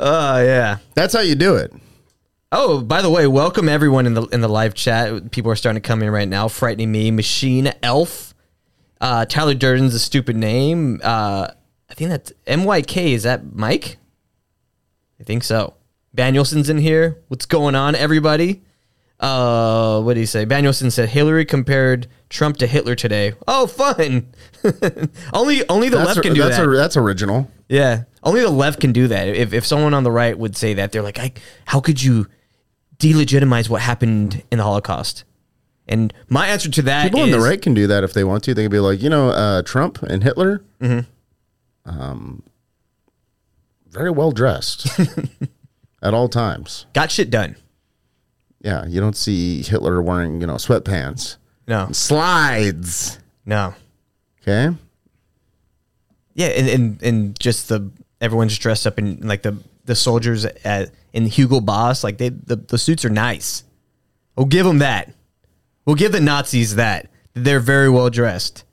Oh 0.05 0.43
yeah. 0.43 0.79
that's 0.95 1.15
how 1.15 1.21
you 1.21 1.35
do 1.35 1.57
it." 1.57 1.73
Oh, 2.51 2.83
by 2.83 3.01
the 3.01 3.09
way, 3.09 3.27
welcome 3.27 3.67
everyone 3.67 4.05
in 4.05 4.15
the 4.15 4.25
in 4.27 4.43
the 4.43 4.49
live 4.49 4.75
chat. 4.75 5.31
People 5.31 5.51
are 5.51 5.57
starting 5.57 5.81
to 5.81 5.87
come 5.87 6.03
in 6.03 6.11
right 6.11 6.29
now. 6.29 6.49
Frightening 6.49 6.93
me, 6.93 7.11
Machine 7.11 7.73
Elf, 7.83 8.35
uh, 9.01 9.25
Tyler 9.25 9.55
Durden's 9.55 9.95
a 9.95 9.99
stupid 9.99 10.37
name. 10.37 11.01
Uh, 11.03 11.49
I 11.89 11.95
think 11.95 12.11
that's 12.11 12.33
MYK. 12.47 13.15
Is 13.15 13.23
that 13.23 13.55
Mike? 13.55 13.97
I 15.19 15.25
think 15.25 15.45
so. 15.45 15.75
Danielson's 16.15 16.69
in 16.69 16.79
here. 16.79 17.23
What's 17.29 17.47
going 17.47 17.75
on, 17.75 17.95
everybody? 17.95 18.63
Uh, 19.23 20.03
what 20.03 20.15
did 20.15 20.21
he 20.21 20.27
say? 20.27 20.45
Danielson 20.45 20.91
said 20.91 21.09
Hillary 21.09 21.45
compared 21.45 22.09
Trump 22.29 22.57
to 22.57 22.67
Hitler 22.67 22.97
today. 22.97 23.35
Oh, 23.47 23.67
fun! 23.69 24.27
only 25.33 25.67
only 25.69 25.89
the 25.89 25.97
That's 25.99 26.09
left 26.09 26.23
can 26.23 26.35
do 26.35 26.43
that's 26.43 26.57
that. 26.57 26.67
that's 26.67 26.97
original. 26.97 27.49
Yeah, 27.69 28.03
only 28.25 28.41
the 28.41 28.51
left 28.51 28.81
can 28.81 28.93
do 28.93 29.07
that. 29.09 29.29
If 29.29 29.53
if 29.55 29.65
someone 29.65 29.95
on 29.95 30.03
the 30.03 30.11
right 30.11 30.37
would 30.37 30.57
say 30.57 30.75
that, 30.75 30.91
they're 30.91 31.03
like, 31.03 31.21
I, 31.21 31.33
"How 31.67 31.81
could 31.81 32.03
you 32.03 32.27
delegitimize 32.99 33.69
what 33.69 33.81
happened 33.83 34.43
in 34.51 34.59
the 34.59 34.65
Holocaust?" 34.65 35.23
And 35.87 36.13
my 36.29 36.49
answer 36.49 36.69
to 36.71 36.83
that 36.83 37.05
People 37.05 37.21
on 37.21 37.31
the 37.31 37.41
right 37.41 37.61
can 37.63 37.75
do 37.75 37.87
that 37.87 38.03
if 38.05 38.13
they 38.13 38.25
want 38.25 38.45
to. 38.45 38.55
They 38.55 38.63
can 38.65 38.71
be 38.73 38.79
like, 38.81 39.03
you 39.03 39.09
know, 39.11 39.31
uh, 39.31 39.63
Trump 39.63 40.03
and 40.03 40.23
Hitler, 40.25 40.63
Mm-hmm. 40.81 41.91
um, 41.91 42.43
very 43.89 44.11
well 44.11 44.33
dressed 44.33 44.87
at 46.03 46.15
all 46.15 46.29
times. 46.29 46.87
got 46.93 47.11
shit 47.11 47.31
done. 47.31 47.57
Yeah, 48.63 48.87
you 48.87 49.01
don't 49.01 49.17
see 49.17 49.63
Hitler 49.63 50.01
wearing 50.01 50.41
you 50.41 50.47
know 50.47 50.55
sweatpants, 50.55 51.37
No, 51.67 51.89
slides. 51.93 53.19
no, 53.45 53.75
Okay, 54.43 54.77
yeah, 56.35 56.47
and 56.47 56.69
and, 56.69 57.03
and 57.03 57.41
just 57.41 57.69
the 57.69 57.91
everyone's 58.21 58.57
dressed 58.59 58.87
up 58.87 58.99
in 58.99 59.21
like 59.27 59.43
the 59.43 59.57
the 59.85 59.95
soldiers 59.97 60.45
at 60.45 60.91
in 61.13 61.27
Hugo 61.27 61.61
Boss, 61.61 62.05
like 62.05 62.19
they 62.19 62.29
the, 62.29 62.57
the 62.57 62.79
suits 62.79 63.05
are 63.05 63.11
nice. 63.11 63.65
We'll 64.37 64.47
give 64.47 64.65
them 64.65 64.79
that. 64.79 65.13
We'll 65.85 65.97
give 65.97 66.13
the 66.13 66.21
Nazis 66.21 66.77
that. 66.77 67.09
They're 67.35 67.61
very 67.61 67.91
well 67.91 68.09
dressed. 68.11 68.65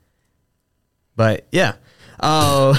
But 1.16 1.46
yeah. 1.50 1.74
Oh, 2.22 2.74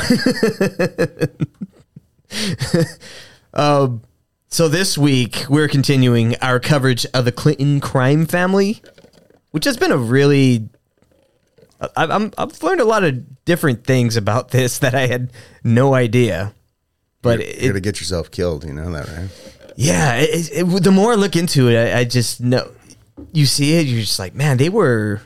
um, 3.53 4.01
so 4.51 4.67
this 4.67 4.97
week 4.97 5.45
we're 5.49 5.67
continuing 5.67 6.35
our 6.37 6.59
coverage 6.59 7.05
of 7.13 7.25
the 7.25 7.31
Clinton 7.31 7.79
crime 7.79 8.25
family, 8.25 8.81
which 9.51 9.65
has 9.65 9.77
been 9.77 9.91
a 9.91 9.97
really. 9.97 10.69
I, 11.79 12.05
I'm 12.05 12.31
I've 12.37 12.61
learned 12.61 12.81
a 12.81 12.85
lot 12.85 13.03
of 13.03 13.43
different 13.45 13.85
things 13.85 14.15
about 14.15 14.51
this 14.51 14.77
that 14.79 14.93
I 14.93 15.07
had 15.07 15.31
no 15.63 15.93
idea. 15.95 16.53
But 17.23 17.39
You're, 17.39 17.47
it, 17.47 17.61
you're 17.61 17.71
gonna 17.73 17.81
get 17.81 17.99
yourself 17.99 18.29
killed. 18.29 18.63
You 18.65 18.73
know 18.73 18.91
that, 18.91 19.07
right? 19.07 19.29
yeah, 19.75 20.15
it, 20.17 20.49
it- 20.53 20.83
the 20.83 20.91
more 20.91 21.13
I 21.13 21.15
look 21.15 21.35
into 21.35 21.69
it, 21.69 21.75
I, 21.93 21.99
I 21.99 22.03
just 22.03 22.41
know 22.41 22.69
you 23.33 23.45
see 23.45 23.73
it. 23.79 23.87
You're 23.87 24.01
just 24.01 24.19
like, 24.19 24.35
man, 24.35 24.57
they 24.57 24.69
were 24.69 25.21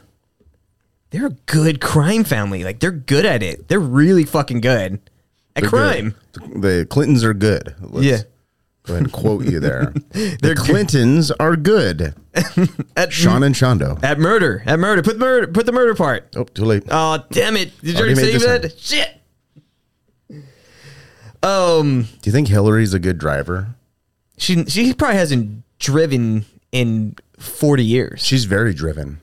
they're 1.09 1.27
a 1.27 1.37
good 1.47 1.81
crime 1.81 2.23
family. 2.23 2.63
Like 2.63 2.79
they're 2.79 2.91
good 2.91 3.25
at 3.25 3.41
it. 3.43 3.67
They're 3.67 3.79
really 3.79 4.23
fucking 4.23 4.61
good 4.61 4.99
at 5.55 5.61
They're 5.63 5.69
crime. 5.69 6.15
good. 6.33 6.61
The 6.61 6.87
Clintons 6.89 7.23
are 7.23 7.33
good. 7.33 7.75
Let's 7.81 8.05
Yeah. 8.05 8.21
Go 8.85 8.93
ahead 8.93 9.03
and 9.03 9.11
quote 9.11 9.45
you 9.45 9.59
there. 9.59 9.93
The 10.11 10.55
Clintons 10.57 11.31
are 11.31 11.55
good. 11.55 12.13
At 12.95 13.11
Sean 13.11 13.43
and 13.43 13.55
Shondo. 13.55 14.01
at 14.03 14.19
murder, 14.19 14.63
at 14.65 14.77
murder. 14.79 15.01
Put 15.01 15.17
murder. 15.17 15.47
Put 15.47 15.65
the 15.65 15.71
murder 15.71 15.95
part. 15.95 16.35
Oh, 16.35 16.43
too 16.43 16.65
late. 16.65 16.83
Oh 16.89 17.23
damn 17.31 17.55
it! 17.57 17.71
Did 17.81 17.91
you 17.93 17.97
Already 17.99 18.13
already 18.15 18.39
save 18.39 18.61
that? 18.61 18.77
Shit. 18.79 19.21
Um, 21.43 22.03
Do 22.21 22.29
you 22.29 22.31
think 22.31 22.47
Hillary's 22.47 22.93
a 22.93 22.99
good 22.99 23.17
driver? 23.17 23.75
she 24.37 24.65
she 24.65 24.93
probably 24.93 25.17
hasn't 25.17 25.63
driven 25.79 26.45
in 26.71 27.15
forty 27.39 27.85
years. 27.85 28.25
She's 28.25 28.45
very 28.45 28.73
driven. 28.73 29.19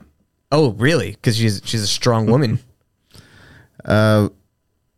Oh, 0.51 0.71
really? 0.73 1.11
Because 1.11 1.37
she's 1.37 1.61
she's 1.65 1.81
a 1.83 1.87
strong 1.87 2.27
woman. 2.27 2.59
Uh, 3.85 4.29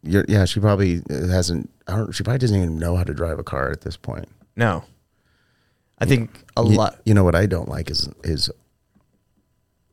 you're, 0.04 0.26
yeah, 0.28 0.46
she 0.46 0.60
probably 0.60 1.02
hasn't. 1.10 1.70
I 1.88 1.98
don't. 1.98 2.12
She 2.14 2.24
probably 2.24 2.40
doesn't 2.40 2.56
even 2.58 2.78
know 2.78 2.96
how 2.96 3.04
to 3.04 3.14
drive 3.14 3.40
a 3.40 3.44
car 3.44 3.72
at 3.72 3.82
this 3.82 3.98
point. 3.98 4.28
No, 4.56 4.84
I 6.00 6.06
think 6.06 6.32
a 6.56 6.64
You, 6.64 6.70
lot. 6.78 7.00
you 7.06 7.14
know 7.14 7.24
what 7.24 7.36
I 7.36 7.46
don't 7.46 7.68
like 7.70 7.90
is 7.90 8.08
is 8.24 8.50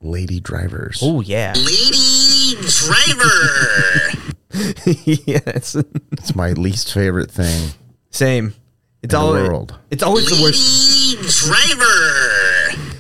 lady 0.01 0.41
drivers. 0.41 1.01
Oh 1.03 1.21
yeah, 1.21 1.53
Lady 1.57 2.55
driver. 2.61 4.19
yes, 5.27 5.77
It's 6.13 6.35
my 6.35 6.53
least 6.53 6.93
favorite 6.93 7.31
thing. 7.31 7.71
same. 8.11 8.55
It's 9.03 9.13
In 9.15 9.19
the 9.21 9.27
always 9.27 9.49
world. 9.49 9.79
it's 9.91 10.03
always 10.03 10.27
the 10.27 10.41
worst. 10.43 11.47
Driver. 11.47 12.93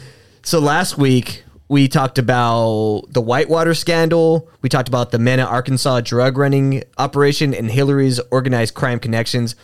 So 0.43 0.59
last 0.59 0.99
week 0.99 1.45
we 1.69 1.87
talked 1.89 2.19
about 2.19 3.05
the 3.11 3.21
Whitewater 3.21 3.75
scandal. 3.75 4.49
We 4.63 4.69
talked 4.69 4.89
about 4.89 5.11
the 5.13 5.19
Mena, 5.19 5.45
Arkansas 5.45 6.01
drug 6.01 6.37
running 6.39 6.83
operation 6.99 7.55
and 7.55 7.71
Hillary's 7.71 8.19
organized 8.31 8.75
crime 8.75 8.99
connections. 8.99 9.55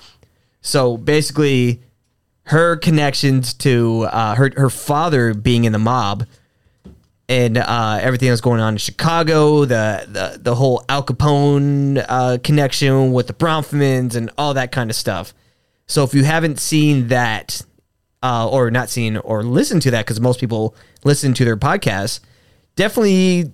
So 0.61 0.97
basically, 0.97 1.83
her 2.49 2.77
connections 2.77 3.53
to 3.53 4.07
uh, 4.11 4.35
her 4.35 4.51
her 4.57 4.71
father 4.71 5.35
being 5.35 5.65
in 5.65 5.73
the 5.73 5.79
mob 5.79 6.27
and 7.29 7.59
uh, 7.59 7.99
everything 8.01 8.31
that's 8.31 8.41
going 8.41 8.61
on 8.61 8.75
in 8.75 8.79
Chicago, 8.79 9.67
the 9.67 10.07
the, 10.09 10.39
the 10.41 10.55
whole 10.55 10.83
Al 10.89 11.05
Capone 11.05 12.05
uh, 12.09 12.39
connection 12.43 13.13
with 13.13 13.27
the 13.27 13.35
Bronfmans 13.35 14.17
and 14.17 14.31
all 14.39 14.55
that 14.55 14.73
kind 14.73 14.89
of 14.89 14.97
stuff. 14.97 15.35
So 15.87 16.05
if 16.05 16.15
you 16.15 16.25
haven't 16.25 16.59
seen 16.59 17.09
that, 17.09 17.63
uh, 18.23 18.49
or 18.49 18.71
not 18.71 18.89
seen 18.89 19.19
or 19.19 19.43
listened 19.43 19.83
to 19.83 19.91
that, 19.91 20.07
because 20.07 20.21
most 20.21 20.41
people 20.41 20.75
listen 21.05 21.35
to 21.35 21.45
their 21.45 21.57
podcasts, 21.57 22.21
definitely 22.77 23.53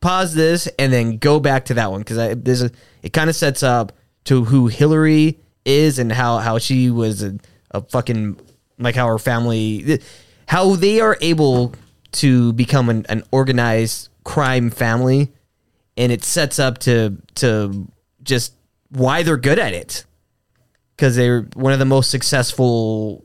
pause 0.00 0.34
this 0.34 0.66
and 0.80 0.92
then 0.92 1.16
go 1.18 1.38
back 1.38 1.64
to 1.66 1.74
that 1.74 1.92
one 1.92 2.00
because 2.00 2.36
there's 2.42 2.62
a 2.62 2.72
it 3.02 3.12
kind 3.12 3.30
of 3.30 3.36
sets 3.36 3.62
up 3.62 3.92
to 4.24 4.44
who 4.44 4.66
Hillary 4.66 5.38
is 5.64 6.00
and 6.00 6.10
how 6.10 6.38
how 6.38 6.58
she 6.58 6.90
was 6.90 7.22
a, 7.22 7.38
a 7.72 7.80
fucking 7.82 8.38
like 8.78 8.94
how 8.94 9.06
her 9.06 9.18
family 9.18 10.00
how 10.46 10.74
they 10.76 11.00
are 11.00 11.16
able 11.20 11.74
to 12.12 12.52
become 12.52 12.88
an, 12.88 13.06
an 13.08 13.22
organized 13.30 14.08
crime 14.24 14.70
family 14.70 15.32
and 15.96 16.12
it 16.12 16.24
sets 16.24 16.58
up 16.58 16.78
to 16.78 17.16
to 17.34 17.88
just 18.22 18.54
why 18.90 19.22
they're 19.22 19.36
good 19.36 19.58
at 19.58 19.72
it. 19.72 20.04
Because 20.96 21.16
they're 21.16 21.42
one 21.54 21.72
of 21.72 21.78
the 21.78 21.84
most 21.84 22.10
successful 22.10 23.24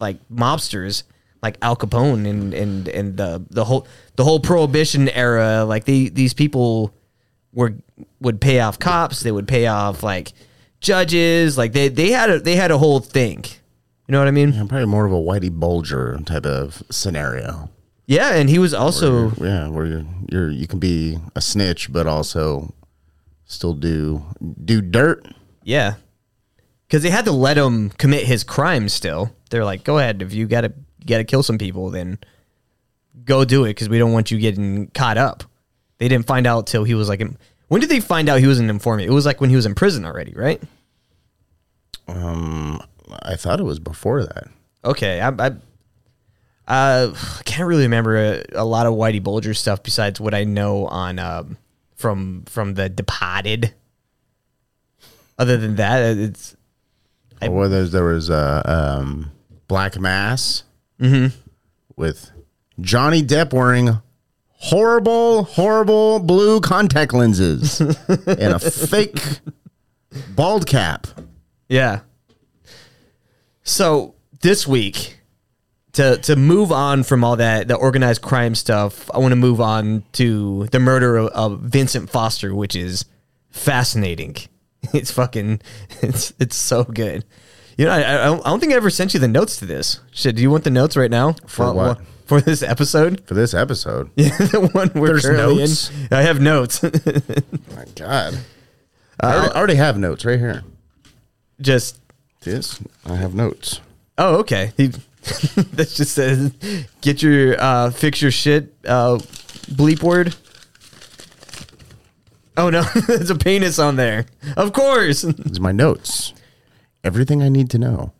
like 0.00 0.16
mobsters 0.28 1.04
like 1.42 1.56
Al 1.62 1.76
Capone 1.76 2.28
and 2.28 2.54
and 2.54 2.88
and 2.88 3.16
the 3.16 3.44
the 3.50 3.64
whole 3.64 3.86
the 4.16 4.24
whole 4.24 4.40
prohibition 4.40 5.08
era. 5.08 5.64
Like 5.64 5.84
they 5.84 6.08
these 6.08 6.34
people 6.34 6.94
were 7.52 7.74
would 8.20 8.40
pay 8.40 8.60
off 8.60 8.78
cops. 8.78 9.20
They 9.20 9.32
would 9.32 9.48
pay 9.48 9.66
off 9.66 10.02
like 10.02 10.32
judges. 10.80 11.56
Like 11.56 11.72
they 11.72 11.88
they 11.88 12.10
had 12.10 12.30
a 12.30 12.40
they 12.40 12.56
had 12.56 12.70
a 12.70 12.78
whole 12.78 13.00
thing 13.00 13.44
you 14.08 14.12
know 14.12 14.18
what 14.18 14.28
I 14.28 14.32
mean 14.32 14.52
I'm 14.58 14.68
probably 14.68 14.86
more 14.86 15.06
of 15.06 15.12
a 15.12 15.16
Whitey 15.16 15.50
Bulger 15.50 16.18
type 16.24 16.44
of 16.46 16.82
scenario. 16.90 17.70
yeah 18.06 18.34
and 18.34 18.48
he 18.50 18.58
was 18.58 18.74
also 18.74 19.30
Yeah, 19.40 19.68
where 19.68 19.86
you're, 19.86 20.04
you're 20.30 20.50
you 20.50 20.66
can 20.66 20.78
be 20.78 21.18
a 21.34 21.40
snitch, 21.40 21.92
but 21.92 22.06
also 22.06 22.72
still 23.44 23.74
do 23.74 24.22
do 24.64 24.80
dirt. 24.80 25.26
Yeah. 25.64 25.94
Because 26.86 27.02
they 27.02 27.10
had 27.10 27.24
to 27.24 27.32
let 27.32 27.56
him 27.56 27.88
commit 27.90 28.24
his 28.26 28.44
crime 28.44 28.88
still. 28.90 29.34
They're 29.50 29.64
like, 29.64 29.82
go 29.84 29.98
ahead. 29.98 30.20
If 30.20 30.34
you 30.34 30.46
got 30.46 30.62
to 30.62 30.72
you 31.00 31.06
gotta 31.06 31.24
kill 31.24 31.42
some 31.42 31.56
people, 31.58 31.90
then 31.90 32.18
go 33.24 33.44
do 33.44 33.64
it 33.64 33.70
because 33.70 33.88
we 33.88 33.98
don't 33.98 34.12
want 34.12 34.30
you 34.30 34.38
getting 34.38 34.88
caught 34.88 35.16
up. 35.18 35.44
They 35.98 36.08
didn't 36.08 36.26
find 36.26 36.46
out 36.46 36.66
till 36.66 36.84
he 36.84 36.94
was 36.94 37.08
like, 37.08 37.20
in- 37.20 37.38
when 37.68 37.80
did 37.80 37.88
they 37.90 38.00
find 38.00 38.28
out 38.28 38.40
he 38.40 38.46
was 38.46 38.58
an 38.58 38.68
informant? 38.68 39.08
It 39.08 39.12
was 39.12 39.24
like 39.24 39.40
when 39.40 39.48
he 39.50 39.56
was 39.56 39.64
in 39.66 39.74
prison 39.74 40.04
already, 40.04 40.32
right? 40.34 40.60
Um, 42.08 42.80
I 43.22 43.36
thought 43.36 43.60
it 43.60 43.64
was 43.64 43.78
before 43.78 44.24
that. 44.24 44.48
Okay. 44.84 45.20
I, 45.20 45.28
I, 45.28 45.46
uh, 46.68 47.14
I 47.14 47.42
can't 47.44 47.66
really 47.68 47.82
remember 47.84 48.16
a, 48.16 48.44
a 48.54 48.64
lot 48.64 48.86
of 48.86 48.94
Whitey 48.94 49.22
Bulger 49.22 49.54
stuff 49.54 49.82
besides 49.82 50.20
what 50.20 50.34
I 50.34 50.44
know 50.44 50.86
on 50.86 51.18
um, 51.18 51.56
from 51.96 52.44
from 52.46 52.74
the 52.74 52.88
Departed. 52.88 53.74
Other 55.38 55.56
than 55.56 55.76
that, 55.76 56.16
it's 56.18 56.56
or 57.40 57.50
whether 57.50 57.86
there 57.88 58.04
was 58.04 58.30
a 58.30 58.62
um, 58.64 59.32
Black 59.68 59.98
Mass 59.98 60.64
Mm-hmm. 61.00 61.36
with 61.96 62.30
Johnny 62.80 63.22
Depp 63.24 63.52
wearing 63.52 63.98
horrible, 64.50 65.42
horrible 65.42 66.20
blue 66.20 66.60
contact 66.60 67.12
lenses 67.12 67.80
and 68.08 68.52
a 68.54 68.60
fake 68.60 69.40
bald 70.36 70.66
cap. 70.68 71.08
Yeah. 71.68 72.00
So 73.64 74.14
this 74.40 74.66
week, 74.66 75.18
to 75.92 76.16
to 76.18 76.36
move 76.36 76.72
on 76.72 77.02
from 77.02 77.22
all 77.24 77.36
that 77.36 77.68
the 77.68 77.74
organized 77.76 78.22
crime 78.22 78.54
stuff, 78.54 79.10
I 79.14 79.18
want 79.18 79.32
to 79.32 79.36
move 79.36 79.60
on 79.60 80.04
to 80.12 80.66
the 80.72 80.80
murder 80.80 81.16
of, 81.16 81.28
of 81.28 81.60
Vincent 81.60 82.10
Foster, 82.10 82.54
which 82.54 82.74
is 82.76 83.04
fascinating. 83.50 84.36
It's 84.92 85.12
fucking 85.12 85.60
it's 86.00 86.32
it's 86.40 86.56
so 86.56 86.82
good. 86.82 87.24
You 87.78 87.84
know, 87.84 87.92
I, 87.92 87.98
I 88.22 88.24
don't 88.24 88.44
I 88.44 88.50
don't 88.50 88.58
think 88.58 88.72
I 88.72 88.76
ever 88.76 88.90
sent 88.90 89.14
you 89.14 89.20
the 89.20 89.28
notes 89.28 89.58
to 89.58 89.64
this. 89.64 90.00
Shit, 90.10 90.34
do 90.34 90.42
you 90.42 90.50
want 90.50 90.64
the 90.64 90.70
notes 90.70 90.96
right 90.96 91.10
now 91.10 91.34
For 91.46 91.66
Well, 91.66 91.74
what? 91.76 91.98
well, 91.98 92.06
For 92.26 92.40
this 92.40 92.64
episode, 92.64 93.22
For 93.24 93.34
this 93.34 93.54
episode. 93.54 94.10
yeah, 94.16 94.36
the 94.38 94.68
one 94.72 94.90
we're 94.96 95.06
There's 95.10 95.24
currently 95.24 95.58
notes? 95.58 95.88
in. 95.90 96.08
I 96.10 96.22
have 96.22 96.40
notes. 96.40 96.82
My 96.82 97.84
God. 97.94 98.40
Uh, 99.22 99.26
already, 99.26 99.52
I 99.52 99.56
already 99.56 99.74
have 99.76 99.96
notes 99.98 100.24
right 100.24 100.40
here. 100.40 100.64
Just 101.60 102.00
This, 102.42 102.80
I 103.06 103.16
have 103.16 103.34
notes. 103.34 103.80
Oh, 104.18 104.36
okay. 104.36 104.72
He, 104.76 104.86
that 105.26 105.88
just 105.94 106.12
says, 106.14 106.52
"Get 107.00 107.22
your 107.22 107.56
uh, 107.60 107.90
fix 107.90 108.20
your 108.20 108.30
shit." 108.30 108.74
Uh, 108.86 109.18
bleep 109.70 110.02
word. 110.02 110.34
Oh 112.56 112.68
no, 112.70 112.82
there's 113.06 113.30
a 113.30 113.34
penis 113.36 113.78
on 113.78 113.96
there. 113.96 114.26
Of 114.56 114.72
course. 114.72 115.24
It's 115.46 115.60
my 115.60 115.72
notes. 115.72 116.34
Everything 117.04 117.42
I 117.42 117.48
need 117.48 117.70
to 117.70 117.78
know 117.78 118.12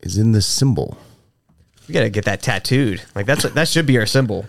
is 0.00 0.18
in 0.18 0.32
this 0.32 0.46
symbol. 0.46 0.98
We 1.88 1.92
gotta 1.94 2.10
get 2.10 2.24
that 2.24 2.42
tattooed. 2.42 3.02
Like 3.14 3.26
that's 3.26 3.42
that 3.44 3.68
should 3.68 3.86
be 3.86 3.98
our 3.98 4.06
symbol. 4.06 4.46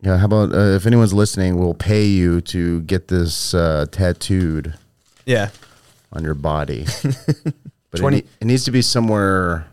Yeah, 0.00 0.18
how 0.18 0.26
about 0.26 0.52
uh, 0.54 0.76
if 0.76 0.86
anyone's 0.86 1.14
listening, 1.14 1.58
we'll 1.58 1.74
pay 1.74 2.04
you 2.04 2.40
to 2.42 2.82
get 2.82 3.08
this 3.08 3.54
uh, 3.54 3.86
tattooed 3.90 4.74
Yeah. 5.26 5.50
On 6.14 6.24
your 6.24 6.34
body. 6.34 6.86
but 7.90 7.98
20 7.98 8.18
it, 8.18 8.26
it 8.40 8.44
needs 8.44 8.64
to 8.64 8.70
be 8.70 8.82
somewhere 8.82 9.66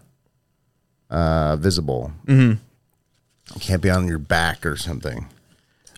uh, 1.09 1.55
visible. 1.57 2.11
Mm-hmm. 2.25 2.53
It 3.55 3.61
can't 3.61 3.81
be 3.81 3.89
on 3.89 4.07
your 4.07 4.17
back 4.17 4.65
or 4.65 4.75
something. 4.75 5.27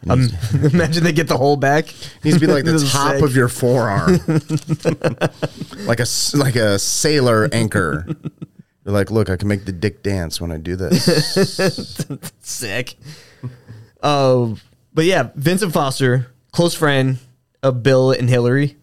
Um, 0.10 0.22
needs, 0.22 0.54
imagine 0.74 1.04
they 1.04 1.14
get 1.14 1.28
the 1.28 1.38
whole 1.38 1.56
back. 1.56 1.88
it 1.88 2.26
needs 2.26 2.40
to 2.40 2.46
be 2.46 2.52
like 2.52 2.66
the 2.66 2.78
top 2.92 3.16
sick. 3.16 3.24
of 3.24 3.36
your 3.36 3.48
forearm, 3.48 4.20
like 5.86 6.00
a 6.00 6.06
like 6.36 6.56
a 6.56 6.78
sailor 6.78 7.48
anchor. 7.54 8.06
You're 8.86 8.94
like, 8.94 9.12
look, 9.12 9.30
I 9.30 9.38
can 9.38 9.48
make 9.48 9.64
the 9.64 9.72
dick 9.72 10.04
dance 10.04 10.42
when 10.42 10.52
I 10.52 10.58
do 10.58 10.76
this. 10.76 12.06
Sick. 12.42 12.96
Uh, 14.02 14.56
but 14.94 15.06
yeah, 15.06 15.30
Vincent 15.36 15.72
Foster, 15.72 16.28
close 16.52 16.74
friend 16.76 17.18
of 17.62 17.82
Bill 17.82 18.12
and 18.12 18.30
Hillary. 18.30 18.76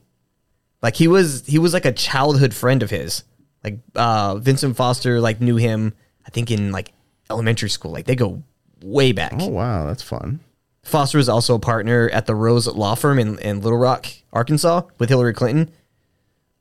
Like 0.83 0.97
he 0.97 1.09
was 1.09 1.47
he 1.47 1.59
was 1.59 1.73
like 1.73 1.85
a 1.85 1.93
childhood 1.93 2.55
friend 2.55 2.83
of 2.83 2.91
his. 2.91 3.25
Like 3.63 3.81
uh 3.95 4.37
Vincent 4.37 4.77
Foster 4.77 5.21
like 5.21 5.41
knew 5.41 5.57
him 5.57 5.95
I 6.27 6.31
think 6.31 6.51
in 6.51 6.73
like 6.73 6.93
elementary 7.31 7.71
school. 7.71 7.93
Like 7.93 8.07
they 8.07 8.17
go 8.17 8.43
way 8.83 9.13
back. 9.13 9.35
Oh 9.39 9.49
wow, 9.49 9.87
that's 9.87 10.03
fun. 10.03 10.41
Foster 10.83 11.19
was 11.19 11.29
also 11.29 11.55
a 11.55 11.59
partner 11.59 12.09
at 12.13 12.27
the 12.27 12.35
Rose 12.35 12.67
Law 12.67 12.95
Firm 12.95 13.19
in, 13.19 13.39
in 13.41 13.61
Little 13.61 13.79
Rock, 13.79 14.07
Arkansas, 14.33 14.83
with 14.99 15.11
Hillary 15.11 15.35
Clinton. 15.35 15.71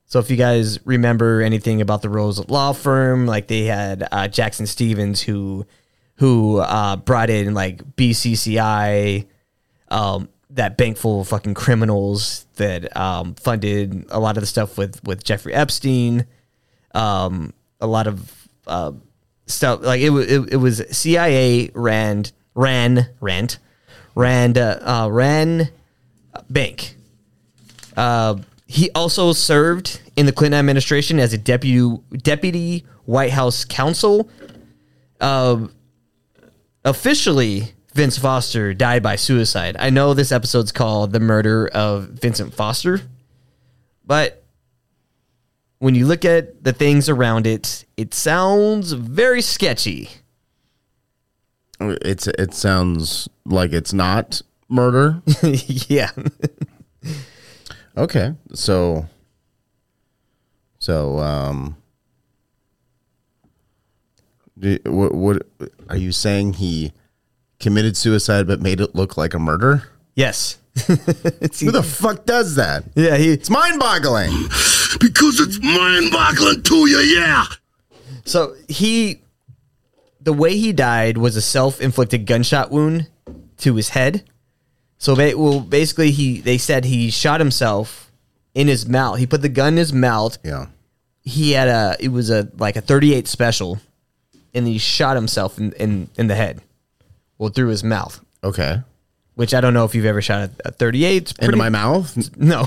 So 0.04 0.18
if 0.18 0.30
you 0.30 0.36
guys 0.36 0.84
remember 0.84 1.40
anything 1.40 1.80
about 1.80 2.02
the 2.02 2.10
Rose 2.10 2.46
Law 2.48 2.72
Firm, 2.72 3.26
like 3.26 3.46
they 3.46 3.64
had 3.64 4.06
uh, 4.10 4.28
Jackson 4.28 4.66
Stephens 4.66 5.22
who 5.22 5.66
who 6.16 6.58
uh, 6.58 6.96
brought 6.96 7.30
in 7.30 7.54
like 7.54 7.82
BCCI, 7.96 9.26
um, 9.88 10.28
that 10.52 10.76
bank 10.76 10.96
full 10.96 11.20
of 11.20 11.28
fucking 11.28 11.54
criminals 11.54 12.46
that 12.56 12.96
um, 12.96 13.34
funded 13.34 14.06
a 14.10 14.18
lot 14.18 14.36
of 14.36 14.42
the 14.42 14.46
stuff 14.46 14.76
with 14.76 15.02
with 15.04 15.24
Jeffrey 15.24 15.54
Epstein, 15.54 16.26
um, 16.94 17.52
a 17.80 17.86
lot 17.86 18.06
of 18.06 18.48
uh, 18.66 18.92
stuff 19.46 19.82
like 19.82 20.00
it, 20.00 20.10
it, 20.10 20.52
it 20.54 20.56
was 20.56 20.82
CIA 20.90 21.70
Rand 21.74 22.32
ran 22.54 23.08
Rand 23.20 23.58
Rand 24.14 24.58
uh, 24.58 24.78
uh, 24.82 25.08
ran 25.10 25.70
bank. 26.48 26.96
Uh, 27.96 28.36
he 28.66 28.90
also 28.92 29.32
served 29.32 30.00
in 30.16 30.26
the 30.26 30.32
Clinton 30.32 30.58
administration 30.58 31.18
as 31.18 31.32
a 31.32 31.38
deputy 31.38 31.98
deputy 32.18 32.84
White 33.04 33.32
House 33.32 33.64
counsel. 33.64 34.28
Uh, 35.20 35.66
officially, 36.84 37.72
Vince 37.92 38.18
Foster 38.18 38.72
died 38.72 39.02
by 39.02 39.16
suicide. 39.16 39.76
I 39.78 39.90
know 39.90 40.14
this 40.14 40.32
episode's 40.32 40.72
called 40.72 41.12
"The 41.12 41.20
Murder 41.20 41.68
of 41.68 42.08
Vincent 42.10 42.54
Foster," 42.54 43.00
but 44.04 44.44
when 45.80 45.94
you 45.94 46.06
look 46.06 46.24
at 46.24 46.62
the 46.62 46.72
things 46.72 47.08
around 47.08 47.46
it, 47.46 47.84
it 47.96 48.14
sounds 48.14 48.92
very 48.92 49.42
sketchy. 49.42 50.10
It's 51.80 52.26
it 52.26 52.54
sounds 52.54 53.28
like 53.44 53.72
it's 53.72 53.92
not 53.92 54.42
murder. 54.68 55.22
yeah. 55.88 56.10
Okay, 57.96 58.34
so 58.54 59.06
so 60.78 61.18
um, 61.18 61.76
do, 64.58 64.78
what 64.84 65.14
what 65.14 65.42
are 65.88 65.96
you 65.96 66.12
saying? 66.12 66.54
He 66.54 66.92
committed 67.60 67.96
suicide 67.96 68.46
but 68.46 68.60
made 68.60 68.80
it 68.80 68.94
look 68.94 69.16
like 69.16 69.34
a 69.34 69.38
murder. 69.38 69.84
Yes. 70.14 70.58
Who 70.86 71.70
the 71.70 71.82
fuck 71.84 72.24
does 72.26 72.56
that? 72.56 72.84
yeah, 72.94 73.16
he 73.16 73.30
It's 73.32 73.50
mind-boggling. 73.50 74.30
Because 74.98 75.38
it's 75.38 75.60
mind-boggling 75.62 76.62
to 76.64 76.74
you, 76.88 76.98
yeah. 76.98 77.44
So 78.24 78.56
he, 78.68 79.20
the 80.20 80.32
way 80.32 80.56
he 80.56 80.72
died 80.72 81.16
was 81.16 81.36
a 81.36 81.40
self-inflicted 81.40 82.26
gunshot 82.26 82.72
wound 82.72 83.08
to 83.58 83.76
his 83.76 83.90
head. 83.90 84.24
So 84.98 85.14
ba- 85.14 85.38
well, 85.38 85.60
basically, 85.60 86.10
he 86.10 86.40
they 86.40 86.58
said 86.58 86.84
he 86.84 87.08
shot 87.10 87.38
himself 87.40 88.10
in 88.52 88.66
his 88.66 88.86
mouth. 88.88 89.18
He 89.20 89.26
put 89.28 89.42
the 89.42 89.48
gun 89.48 89.74
in 89.74 89.76
his 89.78 89.92
mouth. 89.92 90.38
Yeah. 90.44 90.66
He 91.22 91.52
had 91.52 91.68
a 91.68 91.96
it 92.00 92.08
was 92.08 92.28
a 92.28 92.48
like 92.58 92.74
a 92.74 92.80
38 92.80 93.28
special, 93.28 93.78
and 94.52 94.66
he 94.66 94.76
shot 94.78 95.14
himself 95.16 95.56
in 95.56 95.72
in, 95.74 96.08
in 96.16 96.26
the 96.26 96.34
head, 96.34 96.62
well 97.40 97.50
through 97.50 97.68
his 97.68 97.82
mouth. 97.82 98.20
Okay. 98.44 98.82
Which 99.34 99.54
I 99.54 99.60
don't 99.62 99.72
know 99.72 99.84
if 99.86 99.94
you've 99.94 100.04
ever 100.04 100.20
shot 100.20 100.50
a, 100.64 100.68
a 100.68 100.70
38. 100.72 101.16
It's 101.22 101.32
Into 101.32 101.44
pretty- 101.46 101.58
my 101.58 101.70
mouth? 101.70 102.36
no. 102.36 102.66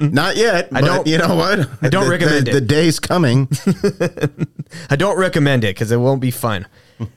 Not 0.00 0.36
yet. 0.36 0.68
I 0.72 0.80
don't- 0.80 1.06
You 1.06 1.18
know 1.18 1.34
what? 1.36 1.68
I 1.82 1.88
don't 1.90 2.04
The- 2.06 2.10
recommend 2.10 2.46
the, 2.46 2.50
it. 2.50 2.54
The 2.54 2.60
day's 2.62 2.98
coming. 2.98 3.48
I 4.88 4.96
don't 4.96 5.18
recommend 5.18 5.64
it 5.64 5.74
because 5.74 5.92
it 5.92 5.98
won't 5.98 6.20
be 6.22 6.30
fun. 6.30 6.66
and, 6.98 7.08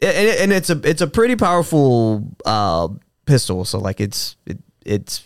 it- 0.00 0.40
and 0.40 0.52
it's 0.52 0.70
a 0.70 0.80
it's 0.84 1.00
a 1.00 1.06
pretty 1.08 1.34
powerful 1.36 2.24
uh, 2.46 2.88
pistol. 3.26 3.64
So 3.64 3.78
like 3.80 4.00
it's 4.00 4.36
it, 4.46 4.58
it's 4.86 5.24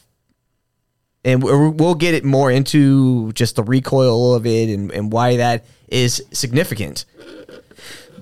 and 1.24 1.42
we're- 1.42 1.70
we'll 1.70 1.96
get 1.96 2.14
it 2.14 2.24
more 2.24 2.50
into 2.50 3.32
just 3.32 3.56
the 3.56 3.62
recoil 3.64 4.34
of 4.34 4.46
it 4.46 4.70
and, 4.70 4.90
and 4.92 5.12
why 5.12 5.36
that 5.36 5.66
is 5.88 6.22
significant. 6.32 7.04